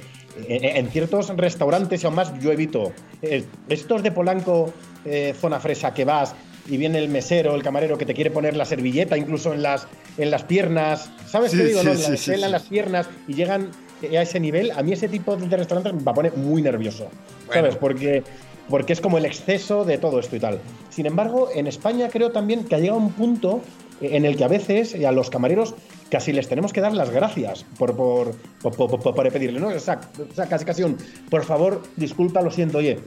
En, 0.48 0.64
en 0.64 0.90
ciertos 0.90 1.28
restaurantes 1.36 2.02
y 2.02 2.06
aún 2.06 2.14
más 2.16 2.32
yo 2.40 2.52
evito. 2.52 2.92
eh, 3.22 3.44
estos 3.68 4.02
de 4.02 4.10
Polanco, 4.12 4.72
eh, 5.04 5.34
zona 5.38 5.60
fresa, 5.60 5.92
que 5.94 6.04
vas 6.04 6.34
y 6.68 6.76
viene 6.78 6.98
el 6.98 7.08
mesero, 7.08 7.54
el 7.54 7.62
camarero 7.62 7.96
que 7.96 8.04
te 8.06 8.12
quiere 8.14 8.30
poner 8.30 8.56
la 8.56 8.64
servilleta 8.64 9.16
incluso 9.16 9.52
en 9.54 9.62
las, 9.62 9.86
en 10.18 10.30
las 10.30 10.42
piernas. 10.44 11.10
¿Sabes 11.26 11.52
Sí, 11.52 11.58
qué 11.58 11.64
digo? 11.64 11.80
sí, 11.80 11.86
no? 11.86 11.94
la 11.94 12.16
sí, 12.16 12.30
en 12.32 12.40
las 12.52 12.62
piernas 12.64 13.08
y 13.28 13.34
llegan 13.34 13.70
a 14.02 14.22
ese 14.22 14.40
nivel. 14.40 14.70
A 14.72 14.82
mí 14.82 14.92
ese 14.92 15.08
tipo 15.08 15.36
de 15.36 15.56
restaurantes 15.56 15.94
me 15.94 16.12
pone 16.12 16.30
muy 16.32 16.62
nervioso. 16.62 17.08
¿Sabes? 17.52 17.76
Porque, 17.76 18.22
porque 18.68 18.92
es 18.92 19.00
como 19.00 19.18
el 19.18 19.24
exceso 19.24 19.84
de 19.84 19.98
todo 19.98 20.18
esto 20.20 20.36
y 20.36 20.40
tal. 20.40 20.58
Sin 20.90 21.06
embargo, 21.06 21.48
en 21.54 21.66
España 21.66 22.08
creo 22.10 22.30
también 22.32 22.64
que 22.64 22.74
ha 22.74 22.78
llegado 22.78 22.98
un 22.98 23.12
punto 23.12 23.60
en 24.00 24.24
el 24.26 24.36
que 24.36 24.44
a 24.44 24.48
veces 24.48 24.94
a 25.04 25.12
los 25.12 25.30
camareros 25.30 25.74
casi 26.10 26.32
les 26.32 26.48
tenemos 26.48 26.72
que 26.72 26.80
dar 26.82 26.92
las 26.92 27.10
gracias 27.10 27.64
por, 27.78 27.96
por, 27.96 28.32
por, 28.60 28.76
por- 28.76 29.00
por- 29.14 29.32
pedirle, 29.32 29.58
¿no? 29.58 29.68
O 29.68 29.80
sea, 29.80 30.00
o 30.30 30.34
sea, 30.34 30.46
casi 30.46 30.64
casi 30.64 30.82
un, 30.82 30.98
por 31.30 31.44
favor, 31.44 31.82
disculpa, 31.96 32.42
lo 32.42 32.50
siento, 32.50 32.78
oye, 32.78 32.98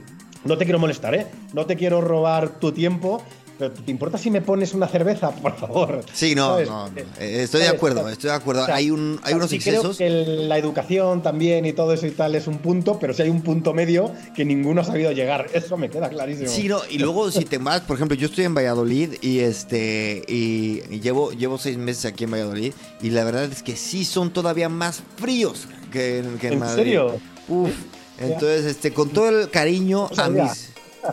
no 0.44 0.58
te 0.58 0.64
quiero 0.64 0.78
molestar, 0.80 1.14
¿eh? 1.14 1.26
No 1.52 1.64
te 1.66 1.76
quiero 1.76 2.00
robar 2.00 2.58
tu 2.58 2.72
tiempo, 2.72 3.22
pero 3.60 3.72
¿te 3.72 3.90
importa 3.92 4.18
si 4.18 4.30
me 4.30 4.40
pones 4.40 4.74
una 4.74 4.88
cerveza, 4.88 5.30
por 5.30 5.56
favor? 5.56 6.00
Sí, 6.12 6.34
no, 6.34 6.58
no, 6.62 6.88
no. 6.88 6.98
Eh, 6.98 7.04
Eh, 7.20 7.42
Estoy 7.44 7.60
de 7.60 7.68
acuerdo, 7.68 8.08
estoy 8.08 8.30
de 8.30 8.36
acuerdo. 8.36 8.62
O 8.62 8.66
sea, 8.66 8.74
hay 8.74 8.90
un, 8.90 9.20
hay 9.22 9.34
unos 9.34 9.50
sí 9.50 9.56
excesos. 9.56 9.96
Creo 9.98 10.24
que 10.24 10.46
la 10.48 10.58
educación 10.58 11.22
también 11.22 11.64
y 11.66 11.72
todo 11.72 11.92
eso 11.92 12.06
y 12.06 12.10
tal 12.10 12.34
es 12.34 12.46
un 12.48 12.58
punto, 12.58 12.98
pero 12.98 13.14
sí 13.14 13.22
hay 13.22 13.28
un 13.28 13.42
punto 13.42 13.72
medio 13.74 14.10
que 14.34 14.44
ninguno 14.44 14.80
ha 14.80 14.84
sabido 14.84 15.12
llegar. 15.12 15.46
Eso 15.52 15.76
me 15.76 15.90
queda 15.90 16.08
clarísimo. 16.08 16.48
Sí, 16.48 16.66
no, 16.66 16.80
y 16.90 16.98
luego 16.98 17.30
si 17.30 17.44
te 17.44 17.58
vas, 17.58 17.82
por 17.82 17.96
ejemplo, 17.96 18.16
yo 18.16 18.26
estoy 18.26 18.46
en 18.46 18.54
Valladolid 18.54 19.14
y 19.20 19.40
este 19.40 20.22
y, 20.26 20.82
y 20.90 21.00
llevo, 21.00 21.32
llevo 21.32 21.58
seis 21.58 21.76
meses 21.76 22.06
aquí 22.06 22.24
en 22.24 22.30
Valladolid 22.32 22.72
y 23.02 23.10
la 23.10 23.24
verdad 23.24 23.44
es 23.44 23.62
que 23.62 23.76
sí 23.76 24.04
son 24.04 24.32
todavía 24.32 24.68
más 24.70 25.02
fríos 25.16 25.68
que, 25.92 26.18
en- 26.20 26.38
que 26.38 26.46
en, 26.48 26.52
¿En 26.54 26.58
Madrid. 26.60 26.76
serio? 26.76 27.20
Uf. 27.48 27.70
Entonces, 28.18 28.64
este, 28.66 28.92
con 28.92 29.10
todo 29.10 29.28
el 29.28 29.50
cariño 29.50 30.08
a 30.16 30.28
mis. 30.28 30.69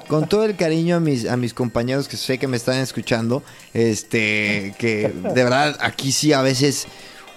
Con 0.07 0.27
todo 0.27 0.43
el 0.43 0.55
cariño 0.55 0.97
a 0.97 0.99
mis, 0.99 1.27
a 1.27 1.38
mis 1.38 1.53
compañeros 1.53 2.07
que 2.07 2.17
sé 2.17 2.38
que 2.38 2.47
me 2.47 2.57
están 2.57 2.77
escuchando, 2.79 3.43
este, 3.73 4.75
que 4.77 5.09
de 5.09 5.43
verdad 5.43 5.77
aquí 5.79 6.11
sí 6.11 6.33
a 6.33 6.41
veces, 6.41 6.88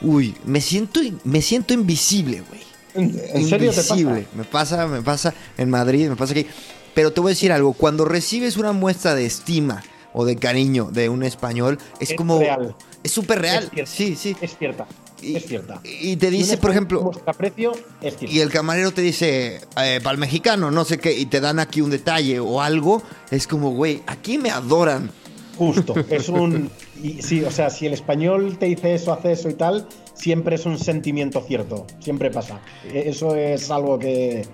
uy, 0.00 0.34
me 0.44 0.60
siento, 0.60 1.00
me 1.24 1.42
siento 1.42 1.74
invisible, 1.74 2.42
güey 2.48 2.60
¿En, 2.94 3.20
en 3.34 3.48
serio 3.48 3.70
te 3.70 3.76
pasa? 3.76 3.94
invisible. 3.96 4.26
Me 4.34 4.44
pasa, 4.44 4.86
me 4.86 5.02
pasa 5.02 5.34
en 5.56 5.70
Madrid, 5.70 6.08
me 6.08 6.16
pasa 6.16 6.32
aquí. 6.32 6.46
Pero 6.94 7.12
te 7.12 7.20
voy 7.20 7.30
a 7.30 7.34
decir 7.34 7.52
algo, 7.52 7.72
cuando 7.72 8.04
recibes 8.04 8.56
una 8.56 8.72
muestra 8.72 9.14
de 9.14 9.26
estima 9.26 9.82
o 10.12 10.24
de 10.24 10.36
cariño 10.36 10.90
de 10.90 11.08
un 11.08 11.22
español, 11.22 11.78
es, 12.00 12.10
Es 12.10 12.16
como... 12.16 12.40
real. 12.40 12.74
Es 13.02 13.12
súper 13.12 13.40
real. 13.40 13.70
Es 13.74 13.88
sí, 13.88 14.16
sí. 14.16 14.36
Es 14.40 14.56
cierta. 14.58 14.86
Y- 15.22 15.36
es 15.36 15.46
cierta. 15.46 15.80
Y 15.84 16.16
te 16.16 16.30
dice, 16.30 16.52
uno 16.54 16.60
por 16.60 16.70
ejemplo, 16.70 17.10
precio, 17.36 17.72
es 18.00 18.16
y 18.22 18.40
el 18.40 18.50
camarero 18.50 18.92
te 18.92 19.02
dice, 19.02 19.60
eh, 19.82 20.00
para 20.02 20.12
el 20.12 20.18
mexicano, 20.18 20.70
no 20.70 20.84
sé 20.84 20.98
qué, 20.98 21.16
y 21.18 21.26
te 21.26 21.40
dan 21.40 21.58
aquí 21.58 21.80
un 21.80 21.90
detalle 21.90 22.40
o 22.40 22.60
algo, 22.60 23.02
es 23.30 23.46
como, 23.46 23.72
güey, 23.72 24.02
aquí 24.06 24.38
me 24.38 24.50
adoran. 24.50 25.10
Justo. 25.56 25.94
Es 26.10 26.28
un. 26.30 26.70
Y, 27.02 27.20
sí, 27.22 27.42
o 27.44 27.50
sea, 27.50 27.68
si 27.70 27.86
el 27.86 27.92
español 27.92 28.56
te 28.58 28.66
dice 28.66 28.94
eso, 28.94 29.12
hace 29.12 29.32
eso 29.32 29.48
y 29.50 29.54
tal, 29.54 29.86
siempre 30.14 30.56
es 30.56 30.64
un 30.64 30.78
sentimiento 30.78 31.42
cierto. 31.46 31.86
Siempre 31.98 32.30
pasa. 32.30 32.60
E- 32.90 33.08
Eso 33.10 33.34
es 33.36 33.70
algo 33.70 33.98
que, 33.98 34.46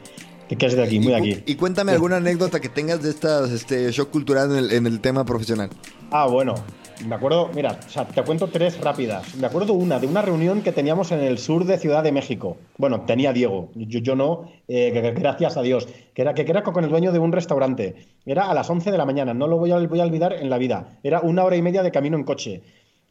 es 0.49 0.77
de 0.77 0.83
aquí, 0.83 0.99
muy 0.99 1.13
de 1.13 1.17
aquí. 1.17 1.43
y 1.47 1.55
cuéntame 1.55 1.93
alguna 1.93 2.17
anécdota 2.17 2.59
que 2.61 2.69
tengas 2.69 3.03
de 3.03 3.11
estas 3.11 3.51
este, 3.53 3.91
shock 3.93 4.11
cultural 4.11 4.51
en 4.51 4.57
el, 4.57 4.73
en 4.73 4.87
el 4.87 5.01
tema 5.01 5.25
profesional. 5.25 5.71
Ah, 6.11 6.27
bueno. 6.27 6.55
Me 7.05 7.15
acuerdo, 7.15 7.51
mira, 7.55 7.79
te 8.15 8.23
cuento 8.23 8.49
tres 8.49 8.81
rápidas. 8.81 9.35
Me 9.37 9.47
acuerdo 9.47 9.75
una, 9.75 9.99
de 9.99 10.07
una 10.07 10.23
reunión 10.23 10.63
que 10.63 10.73
teníamos 10.73 11.13
en 11.13 11.21
el 11.21 11.37
sur 11.39 11.65
de 11.67 11.77
Ciudad 11.79 12.03
de 12.03 12.11
México. 12.11 12.57
Bueno, 12.79 13.03
tenía 13.03 13.33
Diego, 13.35 13.69
yo, 13.75 13.99
yo 14.01 14.17
no, 14.17 14.51
eh, 14.67 14.91
que- 14.93 15.03
que 15.03 15.11
gracias 15.13 15.57
a 15.59 15.63
Dios, 15.63 15.87
que 16.15 16.23
era, 16.23 16.33
que 16.33 16.43
era 16.43 16.63
con 16.63 16.83
el 16.85 16.91
dueño 16.91 17.13
de 17.13 17.19
un 17.19 17.33
restaurante. 17.33 17.97
Era 18.25 18.51
a 18.51 18.55
las 18.55 18.71
11 18.71 18.91
de 18.91 18.97
la 18.99 19.05
mañana, 19.05 19.35
no 19.35 19.47
lo 19.47 19.59
voy 19.59 19.73
a, 19.73 19.79
voy 19.79 20.01
a 20.01 20.05
olvidar 20.05 20.33
en 20.33 20.49
la 20.49 20.57
vida. 20.59 20.99
Era 21.03 21.21
una 21.21 21.45
hora 21.45 21.57
y 21.57 21.63
media 21.63 21.83
de 21.83 21.91
camino 21.93 22.17
en 22.17 22.25
coche. 22.25 22.63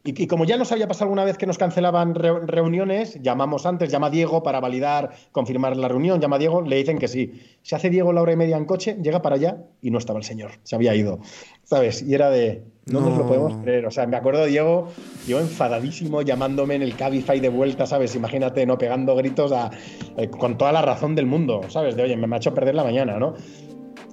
Y, 0.07 0.27
como 0.27 0.45
ya 0.45 0.55
nos 0.55 0.71
había 0.71 0.88
pasado 0.88 1.05
alguna 1.05 1.23
vez 1.25 1.36
que 1.36 1.47
nos 1.47 1.57
cancelaban 1.57 2.13
re- 2.13 2.45
reuniones, 2.45 3.19
llamamos 3.23 3.65
antes, 3.65 3.89
llama 3.91 4.07
a 4.07 4.09
Diego 4.11 4.43
para 4.43 4.59
validar, 4.59 5.09
confirmar 5.31 5.75
la 5.77 5.88
reunión, 5.88 6.21
llama 6.21 6.36
a 6.36 6.39
Diego, 6.39 6.61
le 6.61 6.75
dicen 6.75 6.99
que 6.99 7.07
sí. 7.07 7.41
Se 7.63 7.75
hace 7.75 7.89
Diego 7.89 8.13
la 8.13 8.21
hora 8.21 8.33
y 8.33 8.36
media 8.36 8.55
en 8.55 8.65
coche, 8.65 8.97
llega 9.01 9.23
para 9.23 9.36
allá 9.38 9.57
y 9.81 9.89
no 9.89 9.97
estaba 9.97 10.19
el 10.19 10.25
señor, 10.25 10.51
se 10.61 10.75
había 10.75 10.93
ido. 10.93 11.19
¿Sabes? 11.63 12.03
Y 12.03 12.13
era 12.13 12.29
de, 12.29 12.61
no, 12.91 12.99
nos 13.01 13.17
lo 13.17 13.27
podemos 13.27 13.57
creer. 13.63 13.86
O 13.86 13.91
sea, 13.91 14.05
me 14.07 14.15
acuerdo 14.17 14.45
Diego, 14.45 14.89
yo 15.27 15.39
enfadadísimo, 15.39 16.21
llamándome 16.21 16.75
en 16.75 16.81
el 16.83 16.95
Cabify 16.95 17.39
de 17.39 17.49
vuelta, 17.49 17.86
¿sabes? 17.86 18.15
Imagínate, 18.15 18.65
¿no? 18.65 18.77
Pegando 18.77 19.15
gritos 19.15 19.51
a- 19.51 19.71
eh, 20.17 20.29
con 20.29 20.57
toda 20.57 20.71
la 20.71 20.81
razón 20.81 21.15
del 21.15 21.25
mundo, 21.25 21.61
¿sabes? 21.69 21.95
De, 21.95 22.03
oye, 22.03 22.15
me 22.15 22.33
ha 22.36 22.38
hecho 22.38 22.53
perder 22.53 22.75
la 22.75 22.83
mañana, 22.83 23.17
¿no? 23.17 23.33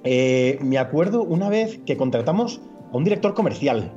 Eh, 0.03 0.57
me 0.61 0.77
acuerdo 0.77 1.23
una 1.23 1.49
vez 1.49 1.79
que 1.85 1.95
contratamos 1.97 2.61
a 2.91 2.97
un 2.97 3.03
director 3.03 3.33
comercial 3.33 3.93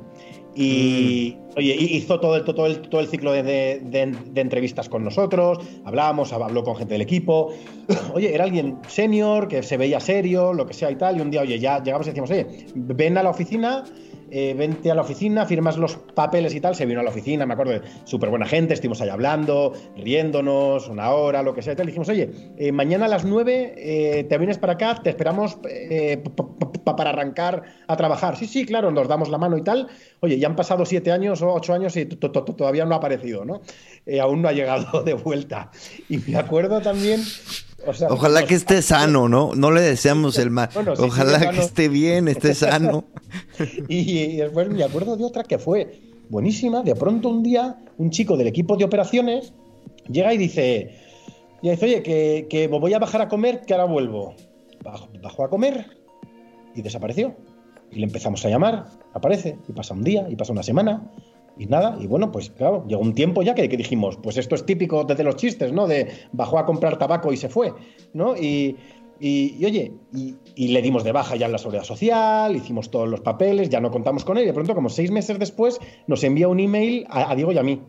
y, 0.55 1.37
oye, 1.57 1.75
hizo 1.75 2.19
todo 2.19 2.37
el, 2.37 2.43
todo 2.43 2.65
el, 2.67 2.79
todo 2.81 3.01
el 3.01 3.07
ciclo 3.07 3.31
de, 3.33 3.43
de- 3.43 3.81
de- 3.81 4.41
entrevistas 4.41 4.87
con 4.87 5.03
nosotros, 5.03 5.59
hablábamos, 5.83 6.31
habló 6.31 6.63
con 6.63 6.75
gente 6.77 6.93
del 6.93 7.01
equipo. 7.01 7.51
Oye, 8.13 8.33
era 8.33 8.43
alguien 8.43 8.77
senior, 8.87 9.47
que 9.47 9.63
se 9.63 9.77
veía 9.77 9.99
serio, 9.99 10.53
lo 10.53 10.65
que 10.65 10.73
sea 10.73 10.91
y 10.91 10.95
tal. 10.95 11.17
Y 11.17 11.21
un 11.21 11.31
día, 11.31 11.41
oye, 11.41 11.57
ya 11.59 11.81
llegamos 11.81 12.05
y 12.07 12.09
decíamos, 12.11 12.31
oye, 12.31 12.45
ven 12.75 13.17
a 13.17 13.23
la 13.23 13.29
oficina 13.29 13.83
eh, 14.29 14.53
vente 14.57 14.91
a 14.91 14.95
la 14.95 15.03
oficina, 15.03 15.45
firmas 15.45 15.77
los 15.77 15.95
papeles 15.95 16.53
y 16.53 16.59
tal. 16.59 16.75
Se 16.75 16.85
vino 16.85 16.99
a 16.99 17.03
la 17.03 17.11
oficina, 17.11 17.45
me 17.45 17.53
acuerdo, 17.53 17.79
súper 18.03 18.29
buena 18.29 18.45
gente, 18.45 18.73
estuvimos 18.73 18.99
ahí 18.99 19.07
hablando, 19.07 19.71
riéndonos, 19.95 20.89
una 20.89 21.11
hora, 21.11 21.41
lo 21.43 21.53
que 21.53 21.61
sea. 21.61 21.73
Y 21.73 21.75
tal. 21.77 21.85
dijimos, 21.85 22.09
oye, 22.09 22.29
eh, 22.57 22.71
mañana 22.73 23.05
a 23.05 23.07
las 23.07 23.23
9 23.23 23.73
eh, 23.77 24.23
te 24.25 24.37
vienes 24.37 24.57
para 24.57 24.73
acá, 24.73 24.99
te 25.01 25.09
esperamos 25.11 25.57
para 26.83 27.09
arrancar 27.11 27.63
a 27.87 27.95
trabajar. 27.95 28.35
Sí, 28.37 28.47
sí, 28.47 28.65
claro, 28.65 28.91
nos 28.91 29.07
damos 29.07 29.29
la 29.29 29.37
mano 29.37 29.57
y 29.57 29.63
tal. 29.63 29.87
Oye, 30.19 30.37
ya 30.39 30.47
han 30.47 30.55
pasado 30.55 30.85
siete 30.85 31.11
años 31.11 31.41
o 31.51 31.55
ocho 31.55 31.73
años 31.73 31.95
y 31.97 32.05
todavía 32.05 32.85
no 32.85 32.95
ha 32.95 32.97
aparecido, 32.97 33.45
¿no? 33.45 33.61
aún 34.21 34.41
no 34.41 34.47
ha 34.47 34.53
llegado 34.53 35.03
de 35.05 35.13
vuelta. 35.13 35.71
Y 36.09 36.17
me 36.17 36.37
acuerdo 36.37 36.81
también 36.81 37.21
Ojalá 38.09 38.45
que 38.45 38.55
esté 38.55 38.81
sano, 38.81 39.29
¿no? 39.29 39.53
No 39.55 39.71
le 39.71 39.81
deseamos 39.81 40.37
el 40.39 40.49
mal. 40.49 40.69
Ojalá 40.99 41.51
que 41.51 41.59
esté 41.59 41.89
bien, 41.89 42.27
esté 42.27 42.53
sano. 42.53 43.05
y, 43.87 44.37
después 44.37 44.69
me 44.69 44.83
acuerdo 44.83 45.15
de 45.15 45.23
otra 45.23 45.43
que 45.43 45.57
fue 45.57 46.01
buenísima. 46.29 46.81
De 46.81 46.95
pronto 46.95 47.29
un 47.29 47.43
día, 47.43 47.77
un 47.97 48.09
chico 48.09 48.35
del 48.35 48.47
equipo 48.47 48.75
de 48.77 48.83
operaciones 48.83 49.53
llega 50.09 50.33
y 50.33 50.37
dice, 50.37 50.95
y 51.61 51.69
dice 51.69 51.85
oye, 51.85 52.03
que, 52.03 52.47
que 52.49 52.67
voy 52.67 52.93
a 52.93 52.99
bajar 52.99 53.21
a 53.21 53.29
comer, 53.29 53.61
que 53.61 53.73
ahora 53.73 53.85
vuelvo. 53.85 54.35
Bajó 55.21 55.43
a 55.43 55.49
comer 55.49 55.97
y 56.75 56.81
desapareció. 56.81 57.35
Y 57.91 57.99
le 57.99 58.05
empezamos 58.05 58.43
a 58.45 58.49
llamar, 58.49 58.87
aparece, 59.13 59.57
y 59.67 59.71
pasa 59.71 59.93
un 59.93 60.03
día, 60.03 60.27
y 60.29 60.35
pasa 60.35 60.51
una 60.51 60.63
semana, 60.63 61.09
y 61.59 61.65
nada, 61.65 61.97
y 61.99 62.07
bueno, 62.07 62.31
pues 62.31 62.49
claro, 62.49 62.85
llegó 62.87 63.01
un 63.01 63.13
tiempo 63.13 63.41
ya 63.41 63.55
que, 63.55 63.67
dijimos, 63.67 64.17
pues 64.17 64.37
esto 64.37 64.55
es 64.55 64.65
típico 64.65 65.03
desde 65.03 65.23
los 65.23 65.35
chistes, 65.35 65.71
¿no? 65.71 65.87
De 65.87 66.07
bajó 66.31 66.59
a 66.59 66.65
comprar 66.65 66.97
tabaco 66.97 67.33
y 67.33 67.37
se 67.37 67.49
fue, 67.49 67.73
¿no? 68.13 68.35
Y, 68.35 68.75
oye, 69.19 69.93
y, 70.55 70.67
le 70.67 70.81
dimos 70.81 71.03
de 71.03 71.11
baja 71.11 71.35
ya 71.35 71.47
en 71.47 71.51
la 71.51 71.57
seguridad 71.57 71.83
social, 71.83 72.55
hicimos 72.55 72.91
todos 72.91 73.07
los 73.07 73.21
papeles, 73.21 73.69
ya 73.69 73.79
no 73.79 73.91
contamos 73.91 74.23
con 74.23 74.37
él, 74.37 74.43
y 74.43 74.47
de 74.47 74.53
pronto, 74.53 74.75
como 74.75 74.89
seis 74.89 75.11
meses 75.11 75.39
después, 75.39 75.79
nos 76.05 76.23
envía 76.23 76.47
un 76.47 76.59
email 76.59 77.05
a, 77.09 77.31
a 77.31 77.35
Diego 77.35 77.51
y 77.51 77.57
a 77.57 77.63
mí. 77.63 77.81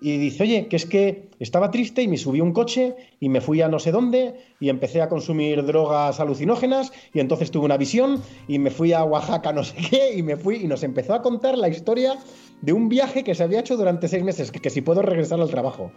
Y 0.00 0.18
dice, 0.18 0.42
oye, 0.42 0.66
que 0.66 0.76
es 0.76 0.86
que 0.86 1.30
estaba 1.38 1.70
triste 1.70 2.02
y 2.02 2.08
me 2.08 2.16
subí 2.16 2.40
un 2.40 2.52
coche 2.52 2.94
y 3.20 3.28
me 3.28 3.40
fui 3.40 3.60
a 3.60 3.68
no 3.68 3.78
sé 3.78 3.90
dónde 3.90 4.34
y 4.60 4.68
empecé 4.68 5.02
a 5.02 5.08
consumir 5.08 5.64
drogas 5.64 6.20
alucinógenas 6.20 6.92
y 7.12 7.20
entonces 7.20 7.50
tuve 7.50 7.64
una 7.64 7.76
visión 7.76 8.22
y 8.48 8.58
me 8.58 8.70
fui 8.70 8.92
a 8.92 9.04
Oaxaca 9.04 9.52
no 9.52 9.64
sé 9.64 9.76
qué 9.90 10.14
y 10.16 10.22
me 10.22 10.36
fui 10.36 10.56
y 10.56 10.66
nos 10.66 10.82
empezó 10.82 11.14
a 11.14 11.22
contar 11.22 11.58
la 11.58 11.68
historia 11.68 12.18
de 12.62 12.72
un 12.72 12.88
viaje 12.88 13.24
que 13.24 13.34
se 13.34 13.42
había 13.42 13.60
hecho 13.60 13.76
durante 13.76 14.08
seis 14.08 14.24
meses, 14.24 14.50
que, 14.50 14.70
si 14.70 14.80
puedo 14.80 15.02
regresar 15.02 15.40
al 15.40 15.50
trabajo. 15.50 15.92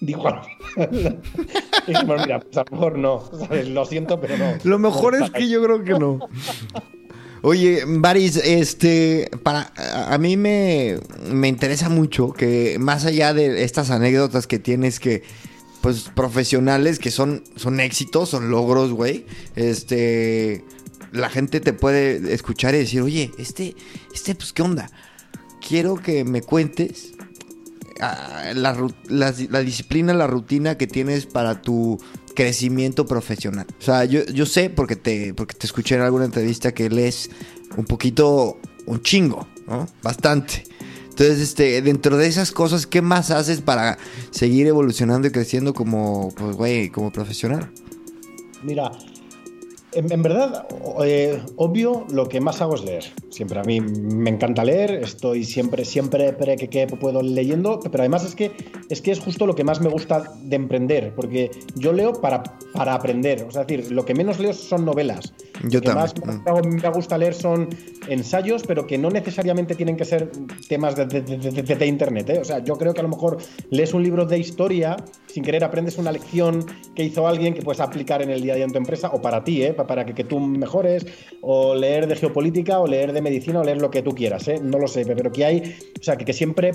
Dijo, 0.00 0.24
mira, 1.86 2.40
pues 2.40 2.56
a 2.56 2.64
lo 2.64 2.72
mejor 2.72 2.98
no, 2.98 3.30
lo 3.68 3.84
siento, 3.84 4.20
pero 4.20 4.36
no. 4.36 4.54
Lo 4.64 4.78
mejor 4.78 5.14
es 5.14 5.30
que 5.30 5.48
yo 5.48 5.62
creo 5.62 5.84
que 5.84 5.92
no. 5.98 6.18
Oye, 7.42 7.82
Baris, 7.86 8.36
este, 8.36 9.28
para, 9.42 9.72
a 9.76 10.16
mí 10.18 10.36
me, 10.36 10.98
me 11.28 11.48
interesa 11.48 11.88
mucho 11.88 12.32
que 12.32 12.76
más 12.78 13.04
allá 13.04 13.34
de 13.34 13.64
estas 13.64 13.90
anécdotas 13.90 14.46
que 14.46 14.60
tienes 14.60 15.00
que, 15.00 15.24
pues, 15.80 16.08
profesionales 16.14 17.00
que 17.00 17.10
son, 17.10 17.42
son 17.56 17.80
éxitos, 17.80 18.28
son 18.28 18.50
logros, 18.50 18.92
güey, 18.92 19.26
este, 19.56 20.64
la 21.10 21.28
gente 21.28 21.60
te 21.60 21.72
puede 21.72 22.32
escuchar 22.32 22.74
y 22.76 22.78
decir, 22.78 23.02
oye, 23.02 23.32
este, 23.38 23.74
este, 24.14 24.36
pues, 24.36 24.52
¿qué 24.52 24.62
onda? 24.62 24.88
Quiero 25.66 25.96
que 25.96 26.24
me 26.24 26.42
cuentes 26.42 27.12
ah, 28.00 28.52
la, 28.54 29.32
disciplina, 29.62 30.12
la 30.12 30.26
rutina 30.26 30.76
que 30.76 30.86
tienes 30.86 31.26
para 31.26 31.62
tu 31.62 31.98
crecimiento 32.34 33.06
profesional. 33.06 33.66
O 33.78 33.82
sea, 33.82 34.04
yo, 34.04 34.46
sé 34.46 34.70
porque 34.70 34.96
te, 34.96 35.34
porque 35.34 35.54
te 35.54 35.66
escuché 35.66 35.94
en 35.94 36.02
alguna 36.02 36.24
entrevista 36.24 36.72
que 36.72 36.90
lees 36.90 37.30
un 37.76 37.84
poquito, 37.84 38.58
un 38.86 39.02
chingo, 39.02 39.46
¿no? 39.66 39.86
Bastante. 40.02 40.64
Entonces, 41.10 41.40
este, 41.40 41.82
dentro 41.82 42.16
de 42.16 42.26
esas 42.26 42.52
cosas, 42.52 42.86
¿qué 42.86 43.02
más 43.02 43.30
haces 43.30 43.60
para 43.60 43.98
seguir 44.30 44.66
evolucionando 44.66 45.28
y 45.28 45.30
creciendo 45.30 45.74
como, 45.74 46.32
pues, 46.34 46.56
güey, 46.56 46.88
como 46.88 47.12
profesional? 47.12 47.70
Mira, 48.62 48.92
en, 49.94 50.22
verdad, 50.22 50.66
eh, 51.04 51.40
obvio, 51.56 52.06
lo 52.10 52.28
que 52.28 52.40
más 52.40 52.60
hago 52.60 52.74
es 52.74 52.84
leer. 52.84 53.04
Siempre 53.30 53.58
a 53.58 53.62
mí 53.62 53.80
me 53.80 54.30
encanta 54.30 54.64
leer, 54.64 54.92
estoy 55.02 55.44
siempre, 55.44 55.84
siempre 55.84 56.34
que, 56.56 56.68
que, 56.68 56.86
puedo 56.86 57.22
leyendo, 57.22 57.80
pero 57.80 58.02
además 58.02 58.24
es 58.24 58.34
que, 58.34 58.52
es 58.88 59.00
que 59.02 59.10
es 59.10 59.20
justo 59.20 59.46
lo 59.46 59.54
que 59.54 59.64
más 59.64 59.80
me 59.80 59.88
gusta 59.88 60.32
de 60.42 60.56
emprender, 60.56 61.14
porque 61.14 61.50
yo 61.74 61.92
leo 61.92 62.12
para, 62.20 62.42
para 62.72 62.94
aprender. 62.94 63.46
Es 63.48 63.54
decir, 63.54 63.90
lo 63.92 64.04
que 64.04 64.14
menos 64.14 64.38
leo 64.38 64.52
son 64.52 64.84
novelas. 64.84 65.32
Yo 65.68 65.80
lo 65.80 65.86
que 65.86 65.94
más 65.94 66.14
me 66.64 66.88
gusta 66.90 67.18
leer 67.18 67.34
son 67.34 67.68
ensayos, 68.08 68.62
pero 68.66 68.86
que 68.86 68.98
no 68.98 69.10
necesariamente 69.10 69.74
tienen 69.74 69.96
que 69.96 70.04
ser 70.04 70.30
temas 70.68 70.96
de, 70.96 71.04
de, 71.06 71.86
internet. 71.86 72.30
¿eh? 72.30 72.38
O 72.40 72.44
sea, 72.44 72.58
yo 72.58 72.76
creo 72.76 72.94
que 72.94 73.00
a 73.00 73.02
lo 73.02 73.08
mejor 73.08 73.38
lees 73.70 73.94
un 73.94 74.02
libro 74.02 74.26
de 74.26 74.38
historia, 74.38 74.96
sin 75.26 75.44
querer 75.44 75.64
aprendes 75.64 75.98
una 75.98 76.12
lección 76.12 76.66
que 76.94 77.04
hizo 77.04 77.26
alguien 77.26 77.54
que 77.54 77.62
puedes 77.62 77.80
aplicar 77.80 78.22
en 78.22 78.30
el 78.30 78.42
día 78.42 78.54
a 78.54 78.56
día 78.56 78.64
en 78.64 78.72
tu 78.72 78.78
empresa 78.78 79.10
o 79.12 79.20
para 79.22 79.44
ti, 79.44 79.62
¿eh? 79.62 79.72
para 79.72 80.04
que, 80.04 80.24
tú 80.24 80.40
mejores, 80.40 81.06
o 81.40 81.74
leer 81.74 82.06
de 82.06 82.16
geopolítica, 82.16 82.80
o 82.80 82.86
leer 82.86 83.12
de 83.12 83.22
medicina, 83.22 83.60
o 83.60 83.64
leer 83.64 83.80
lo 83.80 83.90
que 83.90 84.02
tú 84.02 84.14
quieras, 84.14 84.48
¿eh? 84.48 84.60
no 84.62 84.78
lo 84.78 84.88
sé, 84.88 85.04
pero 85.04 85.30
que 85.30 85.44
hay, 85.44 85.76
o 85.98 86.02
sea, 86.02 86.16
que, 86.16 86.24
que 86.24 86.32
siempre 86.32 86.72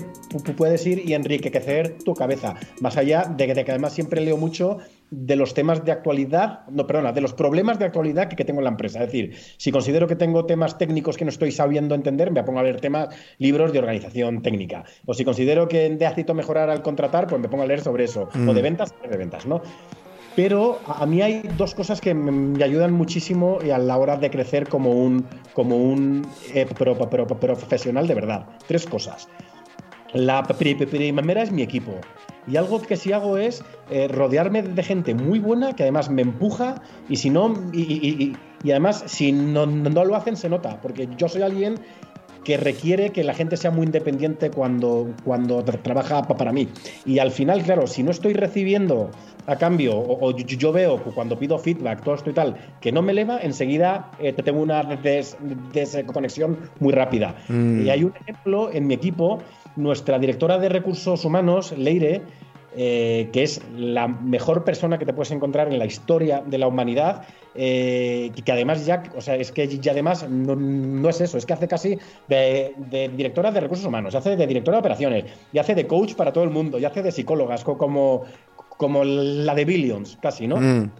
puedes 0.56 0.86
ir 0.86 1.02
y 1.06 1.14
enriquecer 1.14 1.98
tu 1.98 2.14
cabeza, 2.14 2.54
más 2.80 2.96
allá 2.96 3.24
de 3.36 3.46
que, 3.46 3.54
de 3.54 3.64
que 3.64 3.70
además 3.70 3.92
siempre 3.92 4.20
leo 4.20 4.36
mucho 4.36 4.78
de 5.10 5.36
los 5.36 5.54
temas 5.54 5.84
de 5.84 5.92
actualidad, 5.92 6.66
no, 6.68 6.86
perdona, 6.86 7.12
de 7.12 7.20
los 7.20 7.32
problemas 7.32 7.78
de 7.78 7.86
actualidad 7.86 8.28
que, 8.28 8.44
tengo 8.44 8.60
en 8.60 8.64
la 8.64 8.70
empresa. 8.70 9.00
Es 9.00 9.06
decir, 9.06 9.34
si 9.56 9.72
considero 9.72 10.06
que 10.06 10.16
tengo 10.16 10.44
temas 10.46 10.78
técnicos 10.78 11.16
que 11.16 11.24
no 11.24 11.30
estoy 11.30 11.52
sabiendo 11.52 11.94
entender, 11.94 12.30
me 12.30 12.42
pongo 12.44 12.60
a 12.60 12.62
leer 12.62 12.80
temas, 12.80 13.08
libros 13.38 13.72
de 13.72 13.78
organización 13.78 14.42
técnica. 14.42 14.84
O 15.06 15.14
si 15.14 15.24
considero 15.24 15.68
que 15.68 15.88
necesito 15.88 16.34
mejorar 16.34 16.70
al 16.70 16.82
contratar, 16.82 17.26
pues 17.26 17.40
me 17.40 17.48
pongo 17.48 17.64
a 17.64 17.66
leer 17.66 17.80
sobre 17.80 18.04
eso. 18.04 18.28
O 18.34 18.54
de 18.54 18.60
mm. 18.60 18.64
ventas, 18.64 18.94
de 19.08 19.16
ventas, 19.16 19.46
¿no? 19.46 19.62
Pero 20.38 20.78
a 20.86 21.04
mí 21.04 21.20
hay 21.20 21.42
dos 21.56 21.74
cosas 21.74 22.00
que 22.00 22.14
me 22.14 22.62
ayudan 22.62 22.92
muchísimo 22.92 23.58
a 23.60 23.78
la 23.78 23.98
hora 23.98 24.16
de 24.16 24.30
crecer 24.30 24.68
como 24.68 24.92
un, 24.92 25.26
como 25.52 25.76
un 25.76 26.24
eh, 26.54 26.64
profesional 26.64 28.06
de 28.06 28.14
verdad. 28.14 28.46
Tres 28.68 28.86
cosas. 28.86 29.28
La 30.14 30.42
primera 30.44 31.42
es 31.42 31.52
mi 31.52 31.62
equipo. 31.62 32.00
Y 32.46 32.56
algo 32.56 32.80
que 32.80 32.96
sí 32.96 33.12
hago 33.12 33.36
es 33.36 33.62
eh, 33.90 34.08
rodearme 34.08 34.62
de 34.62 34.82
gente 34.82 35.14
muy 35.14 35.38
buena 35.38 35.74
que 35.74 35.82
además 35.82 36.08
me 36.08 36.22
empuja 36.22 36.76
y 37.08 37.16
si 37.16 37.28
no, 37.28 37.52
y, 37.72 38.32
además 38.64 39.04
si 39.06 39.32
no, 39.32 39.66
no, 39.66 40.04
lo 40.04 40.16
hacen 40.16 40.36
se 40.36 40.48
nota, 40.48 40.80
porque 40.80 41.08
yo 41.18 41.28
soy 41.28 41.42
alguien 41.42 41.78
que 42.44 42.56
requiere 42.56 43.10
que 43.10 43.24
la 43.24 43.34
gente 43.34 43.58
sea 43.58 43.70
muy 43.70 43.84
independiente 43.84 44.50
cuando, 44.50 45.12
cuando 45.24 45.62
trabaja 45.62 46.22
para 46.22 46.50
mí. 46.50 46.68
Y 47.04 47.18
al 47.18 47.30
final, 47.30 47.62
claro, 47.62 47.86
si 47.86 48.02
no 48.02 48.10
estoy 48.10 48.32
recibiendo 48.32 49.10
a 49.46 49.56
cambio, 49.56 49.98
o, 49.98 50.34
yo 50.34 50.72
veo 50.72 51.02
cuando 51.14 51.38
pido 51.38 51.58
feedback, 51.58 52.02
todo 52.02 52.14
esto 52.14 52.30
y 52.30 52.32
tal, 52.32 52.56
que 52.80 52.92
no 52.92 53.02
me 53.02 53.12
eleva, 53.12 53.38
enseguida 53.40 54.10
eh, 54.18 54.32
te 54.32 54.42
tengo 54.42 54.62
una 54.62 54.82
desconexión 55.72 56.58
muy 56.80 56.92
rápida. 56.92 57.34
Mm. 57.48 57.86
Y 57.86 57.90
hay 57.90 58.04
un 58.04 58.14
ejemplo 58.14 58.70
en 58.72 58.86
mi 58.86 58.94
equipo, 58.94 59.40
nuestra 59.78 60.18
directora 60.18 60.58
de 60.58 60.68
recursos 60.68 61.24
humanos, 61.24 61.72
Leire, 61.76 62.22
eh, 62.76 63.30
que 63.32 63.42
es 63.44 63.62
la 63.76 64.08
mejor 64.08 64.62
persona 64.62 64.98
que 64.98 65.06
te 65.06 65.12
puedes 65.12 65.30
encontrar 65.30 65.72
en 65.72 65.78
la 65.78 65.86
historia 65.86 66.42
de 66.44 66.58
la 66.58 66.66
humanidad, 66.66 67.22
eh, 67.54 68.30
que 68.44 68.52
además 68.52 68.84
ya, 68.84 69.02
o 69.16 69.20
sea, 69.20 69.36
es 69.36 69.52
que 69.52 69.66
ya 69.66 69.92
además 69.92 70.28
no, 70.28 71.08
es 71.08 71.20
eso, 71.20 71.38
es 71.38 71.46
que 71.46 71.54
hace 71.54 71.66
casi 71.66 71.98
de, 72.28 72.74
directora 73.16 73.50
de 73.50 73.60
recursos 73.60 73.86
humanos, 73.86 74.14
hace 74.14 74.36
de 74.36 74.46
directora 74.46 74.76
de 74.76 74.80
operaciones, 74.80 75.24
y 75.52 75.58
hace 75.58 75.74
de 75.74 75.86
coach 75.86 76.14
para 76.14 76.32
todo 76.32 76.44
el 76.44 76.50
mundo, 76.50 76.78
y 76.78 76.84
hace 76.84 77.02
de 77.02 77.10
psicólogas, 77.10 77.64
como, 77.64 78.24
como 78.76 79.02
la 79.02 79.54
de 79.54 79.64
Billions, 79.64 80.18
casi, 80.20 80.46
¿no? 80.46 80.58
Mm. 80.58 80.90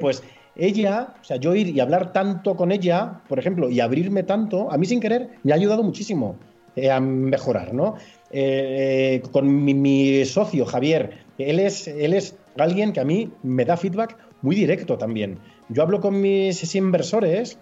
pues 0.00 0.22
ella, 0.56 1.14
o 1.20 1.24
sea, 1.24 1.36
yo 1.36 1.54
ir 1.54 1.68
y 1.68 1.78
hablar 1.78 2.12
tanto 2.12 2.56
con 2.56 2.72
ella, 2.72 3.20
por 3.28 3.38
ejemplo, 3.38 3.68
y 3.68 3.80
abrirme 3.80 4.24
tanto, 4.24 4.72
a 4.72 4.76
mí 4.76 4.86
sin 4.86 4.98
querer, 4.98 5.28
me 5.44 5.52
ha 5.52 5.54
ayudado 5.54 5.82
muchísimo 5.82 6.36
eh, 6.74 6.90
a 6.90 7.00
mejorar, 7.00 7.74
¿no? 7.74 7.94
Eh, 8.30 9.22
con 9.32 9.64
mi, 9.64 10.24
socio 10.24 10.66
Javier, 10.66 11.18
él 11.38 11.60
es, 11.60 11.88
él 11.88 12.14
es 12.14 12.36
alguien 12.58 12.92
que 12.92 13.00
a 13.00 13.04
mí 13.04 13.30
me 13.42 13.64
da 13.64 13.76
feedback 13.76 14.16
muy 14.42 14.54
directo 14.54 14.98
también. 14.98 15.38
Yo 15.68 15.82
hablo 15.82 16.00
con 16.00 16.20
mis 16.20 16.74
inversores 16.74 17.58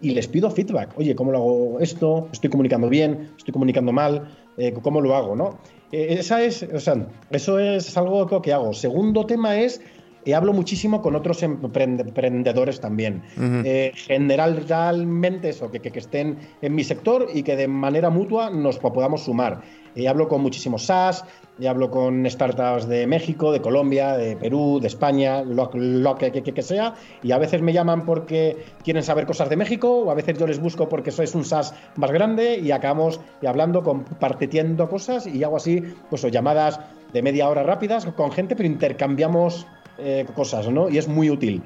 y 0.00 0.10
les 0.10 0.28
pido 0.28 0.50
feedback. 0.50 0.90
Oye, 0.96 1.14
¿cómo 1.14 1.32
lo 1.32 1.38
hago 1.38 1.80
esto? 1.80 2.28
¿Estoy 2.32 2.50
comunicando 2.50 2.88
bien? 2.88 3.30
¿Estoy 3.36 3.52
comunicando 3.52 3.92
mal? 3.92 4.28
Eh, 4.56 4.72
¿Cómo 4.82 5.00
lo 5.00 5.16
hago? 5.16 5.34
¿no? 5.34 5.58
esa 5.92 6.42
es, 6.42 6.62
o 6.62 6.80
sea, 6.80 7.06
eso 7.30 7.58
es 7.58 7.96
algo 7.96 8.42
que 8.42 8.52
hago. 8.52 8.72
Segundo 8.72 9.26
tema 9.26 9.56
es 9.58 9.80
y 10.24 10.32
hablo 10.32 10.52
muchísimo 10.52 11.02
con 11.02 11.14
otros 11.14 11.42
emprendedores 11.42 12.80
también. 12.80 13.22
Eh, 13.38 13.92
generalmente 13.94 15.50
eso, 15.50 15.70
que, 15.70 15.80
que, 15.80 15.98
estén 15.98 16.38
en 16.62 16.74
mi 16.74 16.84
sector 16.84 17.28
y 17.32 17.42
que 17.42 17.56
de 17.56 17.68
manera 17.68 18.10
mutua 18.10 18.50
nos 18.50 18.78
podamos 18.78 19.24
sumar. 19.24 19.62
Y 19.94 20.06
hablo 20.06 20.28
con 20.28 20.42
muchísimos 20.42 20.86
SaaS, 20.86 21.24
y 21.58 21.66
hablo 21.66 21.90
con 21.90 22.28
startups 22.28 22.88
de 22.88 23.06
México, 23.06 23.52
de 23.52 23.60
Colombia, 23.60 24.16
de 24.16 24.36
Perú, 24.36 24.78
de 24.80 24.88
España, 24.88 25.42
lo, 25.42 25.70
que, 26.16 26.32
que, 26.32 26.62
sea, 26.62 26.94
y 27.22 27.32
a 27.32 27.38
veces 27.38 27.62
me 27.62 27.72
llaman 27.72 28.04
porque 28.04 28.56
quieren 28.82 29.02
saber 29.02 29.26
cosas 29.26 29.48
de 29.48 29.56
México, 29.56 30.00
o 30.00 30.10
a 30.10 30.14
veces 30.14 30.36
yo 30.38 30.46
les 30.46 30.58
busco 30.58 30.88
porque 30.88 31.12
sois 31.12 31.34
un 31.34 31.44
SaaS 31.44 31.74
más 31.96 32.10
grande 32.10 32.58
y 32.58 32.72
acabamos 32.72 33.20
hablando, 33.46 33.82
compartiendo 33.82 34.88
cosas 34.88 35.26
y 35.26 35.44
hago 35.44 35.56
así, 35.56 35.80
pues 36.10 36.22
llamadas 36.22 36.80
de 37.12 37.22
media 37.22 37.48
hora 37.48 37.62
rápidas 37.62 38.06
con 38.06 38.32
gente, 38.32 38.56
pero 38.56 38.66
intercambiamos 38.66 39.66
eh, 39.98 40.26
cosas, 40.34 40.68
¿no? 40.68 40.88
Y 40.88 40.98
es 40.98 41.06
muy 41.06 41.30
útil. 41.30 41.62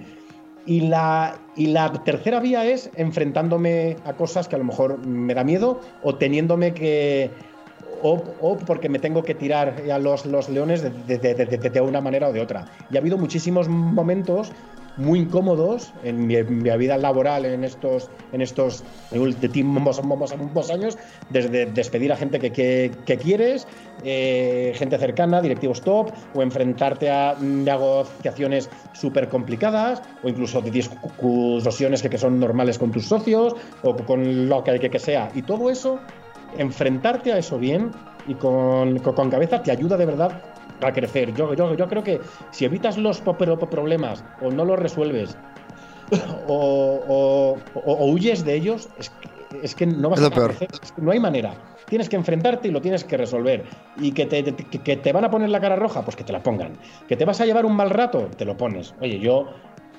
Y 0.67 0.83
la, 0.83 1.39
y 1.57 1.69
la 1.69 1.91
tercera 2.05 2.41
vía 2.41 2.67
es 2.67 2.91
enfrentándome 2.95 3.97
a 4.05 4.13
cosas 4.13 4.49
que 4.49 4.57
a 4.57 4.59
lo 4.59 4.65
mejor 4.65 4.99
me 5.07 5.33
da 5.33 5.43
miedo 5.43 5.81
o 6.03 6.17
teniéndome 6.17 6.75
que, 6.75 7.31
o, 8.03 8.57
porque 8.67 8.89
me 8.89 8.99
tengo 8.99 9.23
que 9.23 9.35
tirar 9.35 9.83
a 9.93 9.99
los, 9.99 10.27
los 10.27 10.49
leones 10.49 10.83
de, 10.83 11.19
de, 11.19 11.81
una 11.81 12.01
manera 12.01 12.29
o 12.29 12.33
de 12.33 12.41
otra. 12.41 12.67
Y 12.91 12.97
ha 12.97 13.01
habido 13.01 13.19
muchísimos 13.19 13.69
momentos 13.69 14.53
muy 14.99 15.21
incómodos 15.21 15.93
en 16.03 16.27
mi, 16.27 16.43
vida 16.43 16.99
laboral 16.99 17.47
en 17.47 17.65
estos, 17.65 18.11
en 18.33 18.43
estos 18.43 18.85
últimos, 19.13 20.01
años, 20.71 20.99
desde 21.31 21.67
despedir 21.67 22.13
a 22.13 22.17
gente 22.17 22.39
que, 22.41 23.19
quieres, 23.23 23.67
eh, 24.03 24.73
gente 24.75 24.99
cercana, 24.99 25.41
directivos 25.41 25.81
top, 25.81 26.11
o 26.35 26.43
enfrentarte 26.43 27.11
a 27.11 27.37
negociaciones 27.41 28.69
súper 28.93 29.29
complicadas, 29.29 30.03
o 30.23 30.29
incluso 30.29 30.61
de 30.61 30.71
discusiones 30.71 32.03
que, 32.03 32.11
que 32.11 32.19
son 32.19 32.41
normales 32.41 32.79
con 32.79 32.91
tus 32.91 33.07
socios, 33.07 33.55
o 33.83 33.97
con 33.97 34.49
lo 34.49 34.65
que, 34.65 34.91
que 34.91 34.99
sea. 34.99 35.31
Y 35.35 35.43
todo 35.43 35.71
eso 35.71 36.01
enfrentarte 36.57 37.33
a 37.33 37.39
eso 37.39 37.59
bien 37.59 37.91
y 38.27 38.35
con, 38.35 38.99
con, 38.99 39.31
cabeza 39.31 39.63
te 39.63 39.71
ayuda 39.71 39.97
de 39.97 40.07
verdad 40.07 40.43
a 40.83 40.93
crecer. 40.93 41.35
Yo, 41.35 41.55
yo, 41.55 41.75
yo 41.75 41.89
creo 41.89 42.03
que 42.03 42.21
si 42.51 42.65
evitas 42.65 42.97
los 42.99 43.21
problemas 43.21 44.25
o 44.41 44.51
no 44.51 44.65
los 44.65 44.79
resuelves 44.79 45.37
o, 46.49 47.57
huyes 47.75 48.45
de 48.45 48.55
ellos, 48.55 48.89
es 48.99 49.11
que, 49.11 49.29
es 49.63 49.75
que 49.75 49.87
no 49.87 50.11
vas 50.11 50.23
a 50.23 50.31
crecer. 50.31 50.69
no 50.97 51.11
hay 51.11 51.21
manera. 51.21 51.55
Tienes 51.89 52.09
que 52.09 52.17
enfrentarte 52.17 52.69
y 52.69 52.71
lo 52.71 52.83
tienes 52.83 53.03
que 53.03 53.17
resolver. 53.17 53.65
Y 53.97 54.13
que 54.13 54.27
te, 54.27 54.45
que 54.45 54.97
te 54.97 55.13
van 55.13 55.25
a 55.25 55.31
poner 55.31 55.49
la 55.49 55.61
cara 55.61 55.75
roja, 55.75 56.03
pues 56.03 56.17
que 56.17 56.25
te 56.25 56.33
la 56.33 56.43
pongan. 56.43 56.75
Que 57.09 57.17
te 57.17 57.25
vas 57.25 57.41
a 57.41 57.47
llevar 57.47 57.65
un 57.65 57.75
mal 57.75 57.91
rato, 57.91 58.29
te 58.37 58.45
lo 58.45 58.57
pones. 58.57 58.95
Oye, 59.01 59.19
yo 59.19 59.47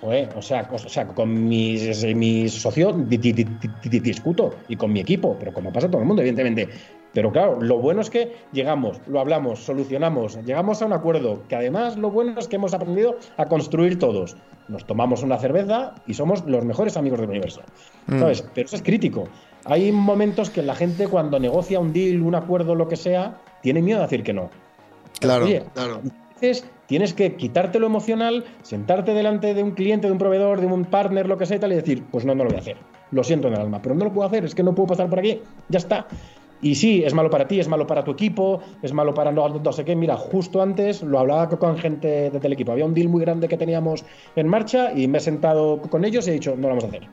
o 0.02 0.42
sea, 0.42 0.68
o 0.72 0.78
sea, 0.78 1.08
con 1.08 1.48
mis, 1.48 2.06
mis 2.16 2.54
socios 2.54 2.96
discuto 3.10 4.56
y 4.68 4.76
con 4.76 4.94
mi 4.94 5.02
equipo, 5.02 5.36
pero 5.38 5.54
como 5.54 5.74
pasa 5.74 5.90
todo 5.90 6.02
el 6.02 6.08
mundo, 6.08 6.22
evidentemente. 6.22 6.70
Pero 7.12 7.32
claro, 7.32 7.60
lo 7.60 7.80
bueno 7.80 8.02
es 8.02 8.10
que 8.10 8.36
llegamos, 8.54 9.02
lo 9.08 9.20
hablamos, 9.20 9.60
solucionamos, 9.60 10.38
llegamos 10.46 10.82
a 10.82 10.86
un 10.86 10.94
acuerdo, 10.94 11.42
que 11.50 11.56
además 11.56 11.98
lo 11.98 12.12
bueno 12.12 12.40
es 12.40 12.48
que 12.48 12.58
hemos 12.58 12.74
aprendido 12.74 13.18
a 13.38 13.48
construir 13.48 13.98
todos. 13.98 14.38
Nos 14.68 14.86
tomamos 14.86 15.24
una 15.24 15.40
cerveza 15.40 15.96
y 16.06 16.14
somos 16.14 16.46
los 16.46 16.64
mejores 16.64 16.98
amigos 16.98 17.20
del 17.20 17.30
universo. 17.30 17.62
Mm. 18.08 18.20
¿Sabes? 18.20 18.46
Pero 18.54 18.68
eso 18.68 18.76
es 18.76 18.84
crítico. 18.84 19.28
Hay 19.66 19.92
momentos 19.92 20.52
que 20.52 20.62
la 20.62 20.76
gente 20.76 21.08
cuando 21.08 21.40
negocia 21.40 21.80
un 21.80 21.92
deal, 21.92 22.22
un 22.22 22.36
acuerdo, 22.36 22.76
lo 22.76 22.88
que 22.88 22.96
sea, 22.96 23.42
tiene 23.64 23.82
miedo 23.82 24.00
a 24.00 24.04
decir 24.04 24.24
que 24.24 24.34
no. 24.34 24.52
Claro, 25.20 25.48
claro 25.74 26.02
tienes 26.90 27.14
que 27.14 27.36
quitarte 27.36 27.80
lo 27.80 27.86
emocional, 27.86 28.46
sentarte 28.64 29.14
delante 29.14 29.54
de 29.54 29.62
un 29.62 29.72
cliente, 29.72 30.08
de 30.08 30.12
un 30.12 30.18
proveedor, 30.18 30.60
de 30.60 30.66
un 30.66 30.86
partner, 30.86 31.28
lo 31.28 31.38
que 31.38 31.46
sea 31.46 31.58
y 31.58 31.60
tal, 31.60 31.72
y 31.72 31.76
decir, 31.76 32.04
pues 32.12 32.26
no, 32.26 32.34
no 32.34 32.44
lo 32.44 32.50
voy 32.50 32.58
a 32.58 32.62
hacer. 32.62 32.78
Lo 33.12 33.24
siento 33.24 33.48
en 33.48 33.54
el 33.54 33.62
alma, 33.62 33.80
pero 33.80 33.94
no 33.94 34.06
lo 34.06 34.12
puedo 34.12 34.28
hacer, 34.28 34.44
es 34.44 34.56
que 34.56 34.64
no 34.64 34.74
puedo 34.74 34.88
pasar 34.88 35.08
por 35.08 35.20
aquí, 35.20 35.40
ya 35.70 35.78
está. 35.78 36.08
Y 36.64 36.76
sí, 36.76 37.04
es 37.06 37.14
malo 37.14 37.30
para 37.30 37.48
ti, 37.48 37.60
es 37.60 37.68
malo 37.68 37.86
para 37.86 38.04
tu 38.04 38.12
equipo, 38.12 38.60
es 38.82 38.92
malo 38.92 39.14
para 39.14 39.32
no, 39.32 39.48
no 39.48 39.72
sé 39.72 39.86
qué. 39.86 39.96
Mira, 39.96 40.18
justo 40.18 40.64
antes 40.64 41.04
lo 41.04 41.20
hablaba 41.20 41.48
con 41.48 41.78
gente 41.78 42.32
del 42.32 42.54
equipo. 42.54 42.72
Había 42.72 42.86
un 42.86 42.96
deal 42.96 43.08
muy 43.08 43.22
grande 43.22 43.48
que 43.48 43.56
teníamos 43.56 44.04
en 44.36 44.48
marcha 44.48 44.92
y 44.94 45.08
me 45.08 45.20
he 45.20 45.22
sentado 45.22 45.80
con 45.84 46.04
ellos 46.04 46.28
y 46.28 46.32
he 46.32 46.34
dicho, 46.34 46.56
no 46.56 46.64
lo 46.64 46.70
vamos 46.70 46.84
a 46.86 46.88
hacer. 46.88 47.08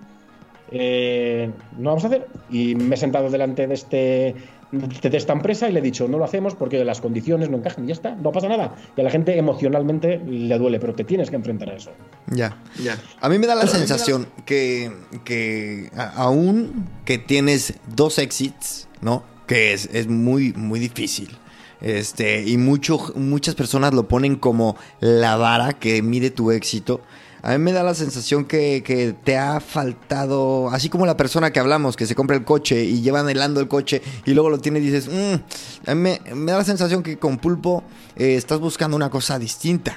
Eh, 0.72 1.50
no 1.76 1.82
lo 1.82 1.90
vamos 1.90 2.04
a 2.04 2.06
hacer. 2.08 2.26
Y 2.50 2.74
me 2.74 2.94
he 2.94 2.98
sentado 2.98 3.30
delante 3.30 3.66
de 3.66 3.74
este 3.74 4.34
de 4.72 5.16
esta 5.16 5.32
empresa 5.32 5.68
y 5.68 5.72
le 5.72 5.78
he 5.78 5.82
dicho, 5.82 6.08
no 6.08 6.18
lo 6.18 6.24
hacemos 6.24 6.54
porque 6.54 6.84
las 6.84 7.00
condiciones 7.00 7.50
no 7.50 7.58
encajan 7.58 7.84
y 7.84 7.88
ya 7.88 7.94
está, 7.94 8.14
no 8.14 8.32
pasa 8.32 8.48
nada. 8.48 8.74
Y 8.96 9.00
a 9.00 9.04
la 9.04 9.10
gente 9.10 9.36
emocionalmente 9.38 10.18
le 10.18 10.58
duele, 10.58 10.80
pero 10.80 10.94
te 10.94 11.04
tienes 11.04 11.30
que 11.30 11.36
enfrentar 11.36 11.70
a 11.70 11.74
eso. 11.74 11.90
Ya, 12.26 12.60
ya. 12.82 12.98
A 13.20 13.28
mí 13.28 13.38
me 13.38 13.46
da 13.46 13.54
la 13.54 13.66
sensación 13.66 14.28
que, 14.44 14.90
que 15.24 15.90
aún 16.14 16.88
que 17.04 17.18
tienes 17.18 17.74
dos 17.94 18.18
exits, 18.18 18.88
¿no? 19.00 19.24
Que 19.46 19.72
es, 19.72 19.88
es 19.92 20.08
muy, 20.08 20.52
muy 20.52 20.80
difícil. 20.80 21.36
Este, 21.80 22.42
y 22.42 22.56
mucho, 22.56 23.12
muchas 23.14 23.54
personas 23.54 23.94
lo 23.94 24.08
ponen 24.08 24.36
como 24.36 24.76
la 25.00 25.36
vara 25.36 25.74
que 25.74 26.02
mide 26.02 26.30
tu 26.30 26.50
éxito. 26.50 27.00
A 27.46 27.52
mí 27.52 27.58
me 27.58 27.70
da 27.70 27.84
la 27.84 27.94
sensación 27.94 28.44
que, 28.44 29.14
te 29.22 29.36
ha 29.36 29.60
faltado, 29.60 30.68
así 30.70 30.88
como 30.88 31.06
la 31.06 31.16
persona 31.16 31.52
que 31.52 31.60
hablamos, 31.60 31.96
que 31.96 32.04
se 32.04 32.16
compra 32.16 32.34
el 32.34 32.44
coche 32.44 32.82
y 32.82 33.02
lleva 33.02 33.20
anhelando 33.20 33.60
el 33.60 33.68
coche 33.68 34.02
y 34.24 34.34
luego 34.34 34.50
lo 34.50 34.58
tiene 34.58 34.80
y 34.80 34.82
dices, 34.82 35.08
mm", 35.08 35.88
a 35.88 35.94
mí 35.94 36.00
me, 36.34 36.50
da 36.50 36.58
la 36.58 36.64
sensación 36.64 37.04
que 37.04 37.18
con 37.18 37.38
Pulpo 37.38 37.84
eh, 38.16 38.34
estás 38.34 38.58
buscando 38.58 38.96
una 38.96 39.10
cosa 39.10 39.38
distinta. 39.38 39.96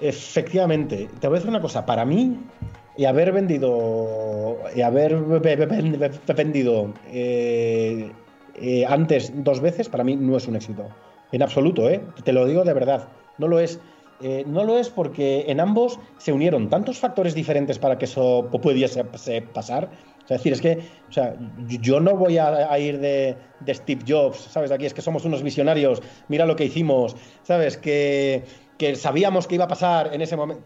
Efectivamente. 0.00 1.08
Te 1.20 1.28
voy 1.28 1.36
a 1.36 1.38
decir 1.38 1.50
una 1.50 1.60
cosa. 1.60 1.86
Para 1.86 2.04
mí, 2.04 2.40
y 2.96 3.04
haber 3.04 3.30
vendido, 3.30 4.58
y 4.74 4.80
haber 4.80 5.14
vendido 6.34 6.94
eh, 7.12 8.10
eh, 8.56 8.86
antes 8.88 9.32
dos 9.36 9.60
veces, 9.60 9.88
para 9.88 10.02
mí 10.02 10.16
no 10.16 10.36
es 10.36 10.48
un 10.48 10.56
éxito. 10.56 10.88
En 11.30 11.42
absoluto, 11.42 11.88
¿eh? 11.88 12.00
Te 12.24 12.32
lo 12.32 12.44
digo 12.44 12.64
de 12.64 12.72
verdad. 12.72 13.06
No 13.38 13.46
lo 13.46 13.60
es. 13.60 13.78
Eh, 14.22 14.44
no 14.46 14.64
lo 14.64 14.78
es 14.78 14.90
porque 14.90 15.46
en 15.48 15.60
ambos 15.60 15.98
se 16.18 16.32
unieron 16.32 16.68
tantos 16.68 16.98
factores 16.98 17.34
diferentes 17.34 17.78
para 17.78 17.96
que 17.96 18.04
eso 18.04 18.48
pudiese 18.50 19.04
pasar. 19.04 19.90
es 20.22 20.28
decir, 20.28 20.52
es 20.52 20.60
que 20.60 20.78
o 21.08 21.12
sea, 21.12 21.34
yo 21.66 22.00
no 22.00 22.16
voy 22.16 22.38
a, 22.38 22.78
ir 22.78 23.00
de, 23.00 23.36
Steve 23.68 24.02
Jobs, 24.06 24.38
¿sabes? 24.38 24.70
Aquí 24.70 24.86
es 24.86 24.94
que 24.94 25.02
somos 25.02 25.24
unos 25.24 25.42
visionarios, 25.42 26.02
mira 26.28 26.44
lo 26.44 26.56
que 26.56 26.66
hicimos, 26.66 27.16
¿sabes? 27.42 27.76
Que, 27.78 28.44
que 28.78 28.94
sabíamos 28.94 29.46
que 29.46 29.54
iba 29.54 29.64
a 29.64 29.68
pasar 29.68 30.14
en 30.14 30.20
ese 30.20 30.36
momento 30.36 30.64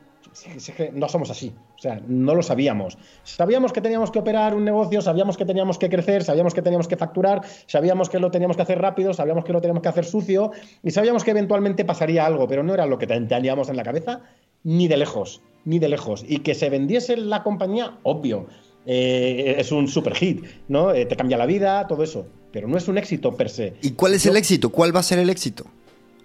no 0.92 1.08
somos 1.08 1.30
así. 1.30 1.52
O 1.76 1.78
sea, 1.78 2.00
no 2.06 2.34
lo 2.34 2.42
sabíamos. 2.42 2.98
Sabíamos 3.22 3.72
que 3.72 3.80
teníamos 3.80 4.10
que 4.10 4.18
operar 4.18 4.54
un 4.54 4.64
negocio, 4.64 5.00
sabíamos 5.00 5.36
que 5.36 5.44
teníamos 5.44 5.78
que 5.78 5.88
crecer, 5.88 6.24
sabíamos 6.24 6.54
que 6.54 6.62
teníamos 6.62 6.88
que 6.88 6.96
facturar, 6.96 7.42
sabíamos 7.66 8.08
que 8.08 8.18
lo 8.18 8.30
teníamos 8.30 8.56
que 8.56 8.62
hacer 8.62 8.80
rápido, 8.80 9.14
sabíamos 9.14 9.44
que 9.44 9.52
lo 9.52 9.60
teníamos 9.60 9.82
que 9.82 9.88
hacer 9.88 10.04
sucio 10.04 10.50
y 10.82 10.90
sabíamos 10.90 11.24
que 11.24 11.30
eventualmente 11.30 11.84
pasaría 11.84 12.26
algo, 12.26 12.48
pero 12.48 12.62
no 12.62 12.74
era 12.74 12.86
lo 12.86 12.98
que 12.98 13.06
teníamos 13.06 13.68
en 13.68 13.76
la 13.76 13.82
cabeza 13.82 14.22
ni 14.64 14.88
de 14.88 14.96
lejos, 14.96 15.42
ni 15.64 15.78
de 15.78 15.88
lejos. 15.88 16.24
Y 16.26 16.38
que 16.38 16.54
se 16.54 16.70
vendiese 16.70 17.16
la 17.16 17.42
compañía, 17.42 17.98
obvio. 18.02 18.46
Eh, 18.86 19.56
es 19.58 19.72
un 19.72 19.88
super 19.88 20.14
hit, 20.14 20.44
¿no? 20.68 20.92
Eh, 20.92 21.06
te 21.06 21.16
cambia 21.16 21.38
la 21.38 21.46
vida, 21.46 21.86
todo 21.86 22.02
eso. 22.02 22.26
Pero 22.52 22.68
no 22.68 22.76
es 22.76 22.88
un 22.88 22.98
éxito 22.98 23.34
per 23.34 23.48
se. 23.48 23.74
¿Y 23.82 23.92
cuál 23.92 24.14
es 24.14 24.26
el 24.26 24.36
éxito? 24.36 24.70
¿Cuál 24.70 24.94
va 24.94 25.00
a 25.00 25.02
ser 25.02 25.18
el 25.18 25.30
éxito? 25.30 25.64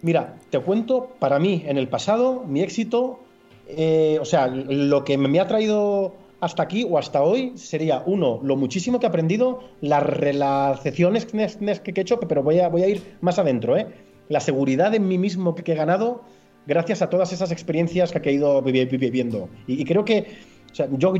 Mira, 0.01 0.37
te 0.49 0.59
cuento, 0.59 1.15
para 1.19 1.39
mí, 1.39 1.63
en 1.65 1.77
el 1.77 1.87
pasado, 1.89 2.43
mi 2.45 2.61
éxito 2.61 3.19
eh, 3.69 4.17
o 4.19 4.25
sea, 4.25 4.47
lo 4.47 5.03
que 5.03 5.17
me 5.17 5.39
ha 5.39 5.47
traído 5.47 6.15
hasta 6.39 6.63
aquí 6.63 6.87
o 6.89 6.97
hasta 6.97 7.21
hoy 7.21 7.53
sería, 7.55 8.01
uno, 8.05 8.39
lo 8.43 8.55
muchísimo 8.55 8.99
que 8.99 9.05
he 9.05 9.09
aprendido, 9.09 9.59
las 9.81 10.03
relaciones 10.03 11.25
que 11.25 11.93
he 11.95 12.01
hecho, 12.01 12.19
pero 12.19 12.43
voy 12.43 12.59
a, 12.59 12.69
voy 12.69 12.83
a 12.83 12.87
ir 12.87 13.17
más 13.21 13.39
adentro, 13.39 13.77
¿eh? 13.77 13.87
La 14.29 14.39
seguridad 14.39 14.93
en 14.95 15.07
mí 15.07 15.17
mismo 15.17 15.55
que, 15.55 15.71
he 15.71 15.75
ganado 15.75 16.21
gracias 16.65 17.01
a 17.01 17.09
todas 17.09 17.33
esas 17.33 17.51
experiencias 17.51 18.11
que 18.11 18.29
he 18.29 18.33
ido 18.33 18.61
viviendo. 18.61 19.49
Y, 19.67 19.83
creo 19.85 20.05
que, 20.05 20.27
o 20.71 20.75
sea, 20.75 20.87
yo, 20.97 21.13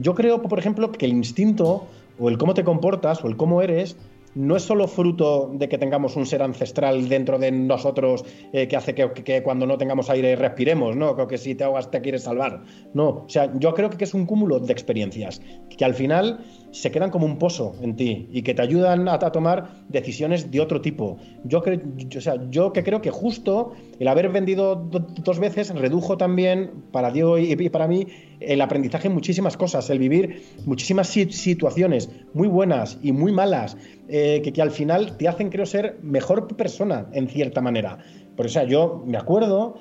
yo 0.00 0.14
creo, 0.14 0.42
por 0.42 0.58
ejemplo, 0.58 0.90
que 0.90 1.06
el 1.06 1.12
instinto 1.12 1.86
o 2.18 2.28
el 2.28 2.38
cómo 2.38 2.54
te 2.54 2.64
comportas 2.64 3.22
o 3.22 3.28
el 3.28 3.36
cómo 3.36 3.60
eres 3.62 3.96
no 4.34 4.56
es 4.56 4.62
solo 4.62 4.88
fruto 4.88 5.50
de 5.52 5.68
que 5.68 5.78
tengamos 5.78 6.16
un 6.16 6.26
ser 6.26 6.42
ancestral 6.42 7.08
dentro 7.08 7.38
de 7.38 7.52
nosotros 7.52 8.24
eh, 8.52 8.68
que 8.68 8.76
hace 8.76 8.94
que, 8.94 9.42
cuando 9.42 9.66
no 9.66 9.78
tengamos 9.78 10.10
aire 10.10 10.36
respiremos, 10.36 10.96
¿no? 10.96 11.16
Que 11.26 11.38
si 11.38 11.54
te 11.54 11.64
ahogas 11.64 11.90
te 11.90 12.00
quieres 12.00 12.24
salvar. 12.24 12.62
No, 12.92 13.08
o 13.08 13.28
sea, 13.28 13.52
yo 13.58 13.74
creo 13.74 13.90
que 13.90 14.04
es 14.04 14.14
un 14.14 14.26
cúmulo 14.26 14.58
de 14.58 14.72
experiencias 14.72 15.40
que 15.76 15.84
al 15.84 15.94
final 15.94 16.40
se 16.74 16.90
quedan 16.90 17.10
como 17.10 17.24
un 17.24 17.38
pozo 17.38 17.76
en 17.80 17.94
ti 17.94 18.28
y 18.32 18.42
que 18.42 18.52
te 18.52 18.60
ayudan 18.60 19.08
a, 19.08 19.18
tomar 19.18 19.84
decisiones 19.88 20.50
de 20.50 20.60
otro 20.60 20.80
tipo. 20.80 21.18
Yo, 21.44 21.62
o 21.62 22.20
sea, 22.20 22.34
yo 22.50 22.72
que 22.72 22.82
creo 22.82 23.00
que 23.00 23.10
justo 23.10 23.72
el 24.00 24.08
haber 24.08 24.28
vendido 24.28 24.74
dos 24.74 25.38
veces 25.38 25.72
redujo 25.74 26.16
también 26.16 26.84
para 26.90 27.12
Diego 27.12 27.38
y, 27.38 27.68
para 27.68 27.86
mí 27.86 28.08
el 28.40 28.60
aprendizaje 28.60 29.06
en 29.06 29.14
muchísimas 29.14 29.56
cosas, 29.56 29.88
el 29.88 30.00
vivir 30.00 30.42
muchísimas 30.66 31.08
situaciones 31.08 32.10
muy 32.32 32.48
buenas 32.48 32.98
y 33.02 33.12
muy 33.12 33.30
malas 33.30 33.76
eh, 34.08 34.40
que, 34.42 34.52
que, 34.52 34.60
al 34.60 34.72
final 34.72 35.16
te 35.16 35.28
hacen, 35.28 35.50
creo, 35.50 35.66
ser 35.66 35.98
mejor 36.02 36.48
persona 36.56 37.06
en 37.12 37.28
cierta 37.28 37.60
manera. 37.60 37.98
Por 38.36 38.46
eso, 38.46 38.64
yo 38.64 39.02
me 39.06 39.16
acuerdo 39.16 39.78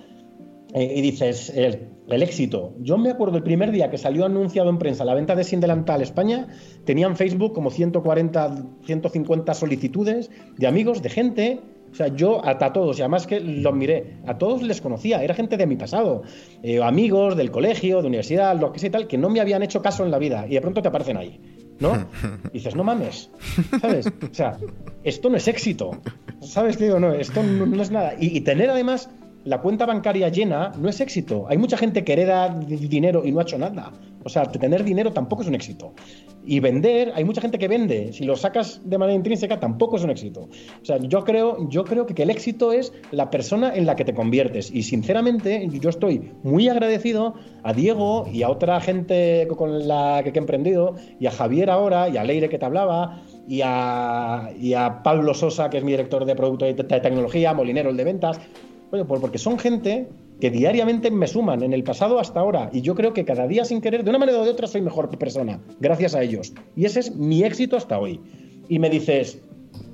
eh, 0.73 0.93
y 0.95 1.01
dices, 1.01 1.51
el, 1.55 1.89
el, 2.07 2.23
éxito. 2.23 2.73
Yo 2.79 2.97
me 2.97 3.11
acuerdo 3.11 3.37
el 3.37 3.43
primer 3.43 3.71
día 3.71 3.91
que 3.91 3.97
salió 3.99 4.25
anunciado 4.25 4.69
en 4.69 4.79
prensa 4.79 5.05
la 5.05 5.13
venta 5.13 5.35
de 5.35 5.43
Sin 5.43 5.59
Delantal 5.59 6.01
España, 6.01 6.47
tenía 6.83 7.05
en 7.05 7.15
Facebook 7.15 7.53
como 7.53 7.69
140, 7.69 8.55
150 8.85 9.53
solicitudes 9.53 10.31
de 10.57 10.67
amigos, 10.67 11.03
de 11.03 11.09
gente. 11.09 11.59
O 11.91 11.95
sea, 11.95 12.07
yo 12.07 12.43
a, 12.43 12.57
todos, 12.73 12.97
y 12.97 13.03
además 13.03 13.27
que 13.27 13.39
los 13.39 13.71
miré, 13.75 14.17
a 14.25 14.39
todos 14.39 14.63
les 14.63 14.81
conocía, 14.81 15.23
era 15.23 15.35
gente 15.35 15.57
de 15.57 15.67
mi 15.67 15.75
pasado, 15.75 16.23
eh, 16.63 16.81
amigos 16.81 17.37
del 17.37 17.51
colegio, 17.51 18.01
de 18.01 18.07
universidad, 18.07 18.59
lo 18.59 18.71
que 18.71 18.79
sea 18.79 18.89
y 18.89 18.91
tal, 18.91 19.07
que 19.07 19.19
no 19.19 19.29
me 19.29 19.39
habían 19.39 19.61
hecho 19.61 19.83
caso 19.83 20.03
en 20.03 20.09
la 20.09 20.17
vida 20.17 20.47
y 20.49 20.55
de 20.55 20.61
pronto 20.61 20.81
te 20.81 20.87
aparecen 20.87 21.17
ahí. 21.17 21.39
¿no? 21.79 22.07
Y 22.51 22.57
dices, 22.57 22.75
no 22.75 22.83
mames, 22.83 23.29
¿sabes? 23.79 24.07
O 24.07 24.33
sea, 24.33 24.57
esto 25.03 25.29
no 25.29 25.37
es 25.37 25.47
éxito, 25.47 25.91
¿sabes 26.41 26.79
digo? 26.79 26.99
No, 26.99 27.13
esto 27.13 27.43
no, 27.43 27.65
no 27.65 27.81
es 27.81 27.91
nada. 27.91 28.15
Y, 28.19 28.35
y, 28.37 28.41
tener 28.41 28.69
además 28.69 29.09
la 29.45 29.61
cuenta 29.61 29.85
bancaria 29.85 30.29
llena 30.29 30.71
no 30.77 30.89
es 30.89 31.01
éxito. 31.01 31.45
Hay 31.49 31.57
mucha 31.57 31.77
gente 31.77 32.03
que 32.03 32.13
hereda 32.13 32.49
dinero 32.49 33.23
y 33.25 33.31
no 33.31 33.39
ha 33.39 33.43
hecho 33.43 33.57
nada. 33.57 33.91
O 34.23 34.29
sea, 34.29 34.43
tener 34.43 34.83
dinero 34.83 35.11
tampoco 35.11 35.41
es 35.41 35.49
un 35.49 35.55
éxito. 35.55 35.93
Y 36.45 36.59
vender, 36.59 37.11
hay 37.15 37.25
mucha 37.25 37.41
gente 37.41 37.59
que 37.59 37.67
vende. 37.67 38.13
Si 38.13 38.23
lo 38.23 38.35
sacas 38.35 38.81
de 38.83 38.97
manera 38.97 39.15
intrínseca, 39.15 39.59
tampoco 39.59 39.97
es 39.97 40.03
un 40.03 40.11
éxito. 40.11 40.47
O 40.81 40.85
sea, 40.85 40.97
yo 40.97 41.23
creo, 41.25 41.69
yo 41.69 41.83
creo 41.83 42.05
que, 42.05 42.23
el 42.23 42.29
éxito 42.29 42.71
es 42.71 42.93
la 43.11 43.29
persona 43.29 43.75
en 43.75 43.85
la 43.85 43.97
que 43.97 44.05
te 44.05 44.13
conviertes. 44.13 44.71
Y 44.71 44.83
sinceramente, 44.83 45.67
yo 45.69 45.89
estoy 45.89 46.31
muy 46.43 46.69
agradecido 46.69 47.33
a 47.63 47.73
Diego 47.73 48.25
y 48.31 48.43
a 48.43 48.49
otra 48.49 48.79
gente 48.79 49.45
con 49.57 49.87
la 49.87 50.21
que 50.23 50.29
he 50.29 50.37
emprendido, 50.37 50.95
y 51.19 51.27
a 51.27 51.31
Javier 51.31 51.69
ahora, 51.69 52.07
y 52.07 52.15
a 52.15 52.23
Leire 52.23 52.47
que 52.47 52.57
te 52.57 52.65
hablaba, 52.65 53.21
y 53.47 53.59
a, 53.63 54.51
y 54.57 54.73
a 54.73 55.03
Pablo 55.03 55.33
Sosa, 55.33 55.69
que 55.69 55.79
es 55.79 55.83
mi 55.83 55.91
director 55.91 56.23
de 56.23 56.35
producto 56.35 56.65
y 56.65 56.73
de 56.73 56.83
tecnología, 56.83 57.53
Molinero, 57.53 57.89
el 57.89 57.97
de 57.97 58.03
ventas. 58.05 58.39
Porque 59.07 59.39
son 59.39 59.57
gente 59.57 60.07
que 60.39 60.51
diariamente 60.51 61.09
me 61.09 61.25
suman 61.25 61.63
en 61.63 61.73
el 61.73 61.83
pasado 61.83 62.19
hasta 62.19 62.39
ahora 62.39 62.69
y 62.71 62.81
yo 62.81 62.93
creo 62.93 63.13
que 63.13 63.25
cada 63.25 63.47
día 63.47 63.65
sin 63.65 63.81
querer, 63.81 64.03
de 64.03 64.11
una 64.11 64.19
manera 64.19 64.39
o 64.39 64.43
de 64.43 64.51
otra, 64.51 64.67
soy 64.67 64.81
mejor 64.81 65.09
persona, 65.17 65.59
gracias 65.79 66.13
a 66.13 66.21
ellos. 66.21 66.53
Y 66.75 66.85
ese 66.85 66.99
es 66.99 67.15
mi 67.15 67.43
éxito 67.43 67.75
hasta 67.75 67.97
hoy. 67.97 68.21
Y 68.69 68.77
me 68.77 68.91
dices, 68.91 69.41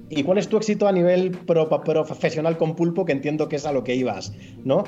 ¿y 0.09 0.23
cuál 0.23 0.37
es 0.37 0.49
tu 0.49 0.57
éxito 0.57 0.85
a 0.85 0.91
nivel 0.91 1.31
pro, 1.31 1.69
profesional 1.69 2.57
con 2.57 2.75
pulpo? 2.75 3.05
Que 3.05 3.13
entiendo 3.13 3.47
que 3.47 3.55
es 3.55 3.65
a 3.65 3.71
lo 3.71 3.85
que 3.85 3.95
ibas, 3.95 4.33
¿no? 4.65 4.83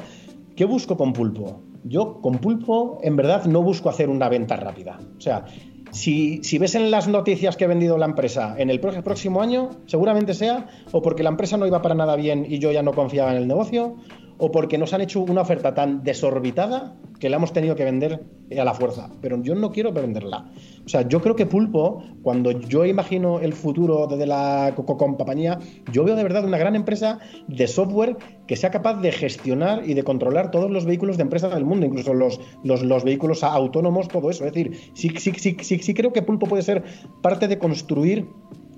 ¿Qué 0.57 0.65
busco 0.65 0.97
con 0.97 1.13
pulpo? 1.13 1.61
Yo 1.85 2.19
con 2.21 2.39
pulpo 2.39 2.99
en 3.03 3.15
verdad 3.15 3.45
no 3.45 3.63
busco 3.63 3.89
hacer 3.89 4.09
una 4.09 4.27
venta 4.27 4.57
rápida. 4.57 4.99
O 5.17 5.21
sea, 5.21 5.45
si, 5.91 6.43
si, 6.43 6.57
ves 6.57 6.76
en 6.76 6.91
las 6.91 7.07
noticias 7.07 7.57
que 7.57 7.65
ha 7.65 7.68
vendido 7.68 7.97
la 7.97 8.05
empresa 8.05 8.55
en 8.57 8.69
el 8.69 8.80
próximo 8.80 9.41
año, 9.41 9.69
seguramente 9.85 10.34
sea 10.34 10.68
o 10.91 11.01
porque 11.01 11.23
la 11.23 11.30
empresa 11.30 11.57
no 11.57 11.68
iba 11.68 11.81
para 11.81 11.95
nada 11.95 12.15
bien 12.15 12.45
y 12.47 12.59
yo 12.59 12.72
ya 12.72 12.81
no 12.81 12.93
confiaba 12.93 13.31
en 13.31 13.38
el 13.38 13.47
negocio, 13.47 13.97
o 14.43 14.51
porque 14.51 14.80
nos 14.80 14.91
han 14.93 15.01
hecho 15.01 15.22
una 15.22 15.41
oferta 15.41 15.76
tan 15.76 16.03
desorbitada 16.03 16.95
que 17.19 17.30
la 17.30 17.35
hemos 17.35 17.53
tenido 17.53 17.76
que 17.76 17.85
vender 17.85 18.26
a 18.59 18.65
la 18.65 18.73
fuerza. 18.73 19.07
Pero 19.22 19.39
yo 19.43 19.53
no 19.53 19.72
quiero 19.72 19.93
venderla. 19.93 20.49
O 20.84 20.89
sea, 20.89 21.07
yo 21.07 21.22
creo 21.22 21.35
que 21.35 21.45
Pulpo, 21.45 22.03
cuando 22.23 22.49
yo 22.49 22.84
imagino 22.84 23.39
el 23.39 23.53
futuro 23.53 24.07
de 24.07 24.26
la 24.26 24.73
compañía, 24.76 25.59
yo 25.91 26.03
veo 26.03 26.15
de 26.15 26.23
verdad 26.23 26.43
una 26.43 26.57
gran 26.57 26.76
empresa 26.76 27.19
de 27.47 27.68
software 27.68 28.18
que 28.47 28.55
sea 28.55 28.72
capaz 28.72 28.95
de 28.95 29.11
gestionar 29.11 29.88
y 29.88 29.93
de 29.93 30.03
controlar 30.03 30.49
todos 30.49 30.72
los 30.72 30.85
vehículos 30.85 31.18
de 31.18 31.23
empresas 31.23 31.53
del 31.53 31.63
mundo, 31.63 31.85
incluso 31.85 32.15
los, 32.15 32.39
los, 32.63 32.81
los 32.81 33.03
vehículos 33.03 33.43
autónomos, 33.43 34.07
todo 34.07 34.31
eso. 34.31 34.43
Es 34.47 34.53
decir, 34.53 34.76
sí, 34.95 35.11
sí, 35.19 35.34
sí, 35.38 35.55
sí, 35.61 35.77
sí 35.77 35.93
creo 35.93 36.11
que 36.11 36.23
Pulpo 36.23 36.47
puede 36.47 36.63
ser 36.63 36.84
parte 37.22 37.47
de 37.47 37.59
construir 37.59 38.26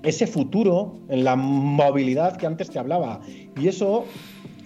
ese 0.02 0.26
futuro 0.26 0.98
en 1.08 1.24
la 1.24 1.36
movilidad 1.36 2.36
que 2.36 2.46
antes 2.46 2.68
te 2.68 2.78
hablaba. 2.78 3.20
Y 3.58 3.68
eso 3.68 4.04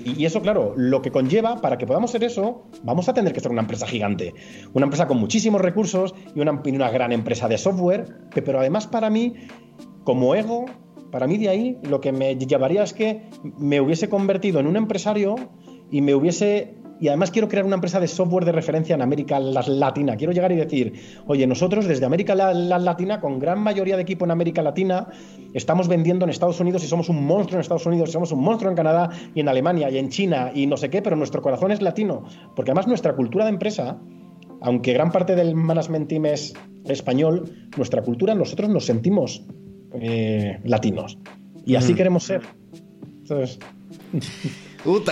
y 0.05 0.25
eso, 0.25 0.41
claro, 0.41 0.75
lo 0.77 1.03
que 1.03 1.11
conlleva, 1.11 1.61
para 1.61 1.77
que 1.77 1.87
podamos 1.87 2.11
ser 2.11 2.23
eso, 2.25 2.63
vamos 2.83 3.09
a 3.09 3.15
tener 3.15 3.33
que 3.33 3.41
ser 3.41 3.51
una 3.51 3.63
empresa 3.63 3.87
gigante. 3.87 4.35
Una 4.73 4.85
empresa 4.85 5.07
con 5.07 5.19
muchísimos 5.19 5.61
recursos 5.61 6.15
y 6.35 6.41
una, 6.41 6.63
una 6.65 6.91
gran 6.91 7.13
empresa 7.13 7.49
de 7.49 7.59
software, 7.59 8.29
que, 8.31 8.43
pero 8.43 8.61
además 8.61 8.87
para 8.87 9.11
mí, 9.11 9.35
como 10.05 10.35
ego, 10.35 10.67
para 11.11 11.27
mí 11.27 11.39
de 11.39 11.49
ahí 11.49 11.79
lo 11.83 12.01
que 12.01 12.13
me 12.13 12.37
llevaría 12.37 12.83
es 12.83 12.93
que 12.93 13.23
me 13.59 13.81
hubiese 13.81 14.09
convertido 14.09 14.61
en 14.61 14.67
un 14.67 14.77
empresario 14.77 15.37
y 15.91 16.01
me 16.01 16.15
hubiese 16.15 16.75
y 17.01 17.09
además 17.09 17.31
quiero 17.31 17.49
crear 17.49 17.65
una 17.65 17.77
empresa 17.77 18.01
de 18.01 18.09
software 18.09 18.45
de 18.45 18.53
referencia 18.53 18.95
en 18.95 19.03
América 19.03 19.39
Latina. 19.39 20.17
Quiero 20.17 20.33
llegar 20.33 20.51
y 20.53 20.57
decir, 20.57 20.93
oye, 21.27 21.47
nosotros 21.47 21.87
desde 21.87 22.05
América 22.05 22.35
Latina, 22.35 23.21
con 23.21 23.39
gran 23.39 23.61
mayoría 23.61 23.97
de 23.97 24.03
equipo 24.03 24.25
en 24.25 24.33
América 24.33 24.63
Latina, 24.63 25.09
estamos 25.55 25.89
vendiendo 25.89 26.25
en 26.25 26.31
Estados 26.31 26.59
Unidos 26.61 26.83
y 26.85 26.87
somos 26.87 27.09
un 27.09 27.25
monstruo 27.25 27.57
en 27.57 27.61
Estados 27.61 27.87
Unidos, 27.87 28.09
y 28.09 28.13
somos 28.13 28.33
un 28.33 28.41
monstruo 28.41 28.71
en 28.71 28.77
Canadá 28.77 29.11
y 29.35 29.41
en 29.41 29.49
Alemania 29.49 29.91
y 29.91 29.99
en 29.99 30.09
China 30.09 30.51
y 30.55 30.67
no 30.67 30.77
sé 30.77 30.91
qué, 30.91 31.01
pero 31.03 31.17
nuestro 31.17 31.41
corazón 31.41 31.71
es 31.71 31.83
latino. 31.83 32.25
Porque 32.57 32.73
además 32.73 32.89
nuestra 32.89 33.15
cultura 33.15 33.45
de 33.45 33.51
empresa, 33.51 33.99
aunque 34.61 34.93
gran 34.93 35.13
parte 35.13 35.37
del 35.37 35.55
management 35.55 36.09
team 36.09 36.27
es 36.27 36.55
español, 36.85 37.69
nuestra 37.77 38.03
cultura, 38.03 38.35
nosotros 38.35 38.69
nos 38.71 38.85
sentimos 38.85 39.45
eh, 39.95 40.59
latinos. 40.65 41.19
Y 41.65 41.77
así 41.77 41.93
mm. 41.93 41.97
queremos 41.97 42.25
ser. 42.25 42.43
Entonces... 43.23 43.59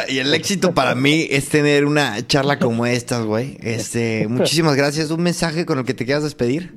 y 0.09 0.19
el 0.19 0.33
éxito 0.35 0.75
para 0.75 0.95
mí 0.95 1.27
es 1.31 1.49
tener 1.49 1.85
una 1.85 2.27
charla 2.27 2.59
como 2.59 2.87
esta, 2.87 3.21
güey. 3.21 3.59
Este, 3.61 4.27
muchísimas 4.31 4.77
gracias. 4.77 5.11
¿Un 5.11 5.23
mensaje 5.23 5.67
con 5.67 5.79
el 5.79 5.85
que 5.85 5.95
te 5.95 6.05
quieras 6.05 6.23
despedir? 6.23 6.75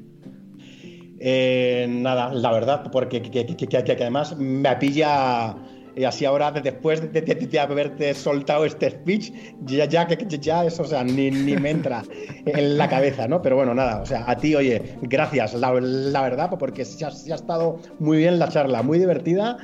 Eh, 1.20 1.86
nada, 1.90 2.34
la 2.34 2.52
verdad, 2.52 2.90
porque 2.92 3.22
que, 3.22 3.94
además 3.94 4.38
me 4.38 4.74
pilla 4.78 5.56
y 5.96 6.06
así 6.06 6.24
ahora 6.24 6.52
después 6.52 7.02
de, 7.12 7.60
haberte 7.60 8.14
soltado 8.14 8.64
este 8.64 8.90
speech, 8.92 9.34
ya, 9.66 9.84
ya, 9.84 10.08
ya 10.08 10.64
eso, 10.64 10.84
o 10.84 10.86
sea, 10.86 11.04
ni, 11.04 11.30
ni, 11.30 11.58
me 11.58 11.72
entra 11.72 12.04
en 12.46 12.78
la 12.78 12.88
cabeza, 12.88 13.28
¿no? 13.28 13.42
Pero 13.42 13.58
bueno, 13.58 13.74
nada, 13.74 14.02
o 14.02 14.06
sea, 14.06 14.24
a 14.28 14.38
ti, 14.38 14.56
oye, 14.56 14.96
gracias, 15.02 15.56
la, 15.56 15.74
la 15.82 16.22
verdad, 16.22 16.52
porque 16.58 16.86
se 16.86 17.04
ha, 17.04 17.12
se 17.12 17.34
ha, 17.34 17.36
estado 17.36 17.80
muy 18.00 18.18
bien 18.18 18.40
la 18.40 18.48
charla, 18.48 18.82
muy 18.82 18.98
divertida 18.98 19.58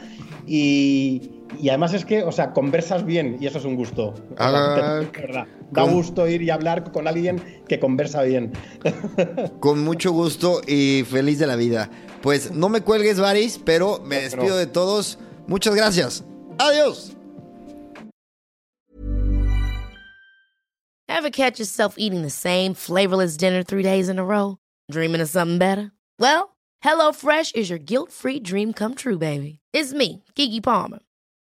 y, 0.46 1.35
y 1.60 1.70
además 1.70 1.94
es 1.94 2.06
que, 2.06 2.24
o 2.24 2.32
sea, 2.32 2.52
conversas 2.54 3.06
bien 3.06 3.38
y 3.40 3.48
eso 3.48 3.60
es 3.60 3.66
un 3.66 3.76
gusto. 3.76 4.14
Ah, 4.38 5.02
verdad. 5.14 5.48
Da 5.72 5.84
gusto 5.84 6.28
ir 6.28 6.42
y 6.42 6.50
hablar 6.50 6.92
con 6.92 7.08
alguien 7.08 7.42
que 7.68 7.80
conversa 7.80 8.22
bien. 8.24 8.54
Con 9.60 9.84
mucho 9.84 10.12
gusto 10.12 10.62
y 10.68 11.04
feliz 11.10 11.40
de 11.40 11.48
la 11.48 11.56
vida. 11.56 11.90
Pues 12.22 12.52
no 12.52 12.70
me 12.70 12.82
cuelgues, 12.82 13.20
Baris, 13.20 13.60
pero 13.64 14.00
me 14.04 14.22
despido 14.22 14.58
de 14.58 14.68
todos. 14.68 15.18
Muchas 15.48 15.76
gracias. 15.76 16.24
Adiós. 16.58 17.16
Ever 21.08 21.30
catch 21.30 21.60
yourself 21.60 21.96
eating 21.98 22.22
the 22.22 22.30
same 22.30 22.74
flavorless 22.74 23.38
dinner 23.38 23.64
three 23.64 23.84
days 23.84 24.10
in 24.10 24.20
a 24.20 24.26
row? 24.26 24.58
Dreaming 24.92 25.22
of 25.22 25.30
something 25.30 25.58
better? 25.58 25.92
Well, 26.20 26.56
HelloFresh 26.84 27.56
is 27.56 27.70
your 27.70 27.80
guilt-free 27.80 28.42
dream 28.42 28.74
come 28.74 28.96
true, 28.96 29.18
baby. 29.18 29.60
It's 29.74 29.94
me, 29.94 30.24
Kiki 30.36 30.62
Palmer. 30.62 31.00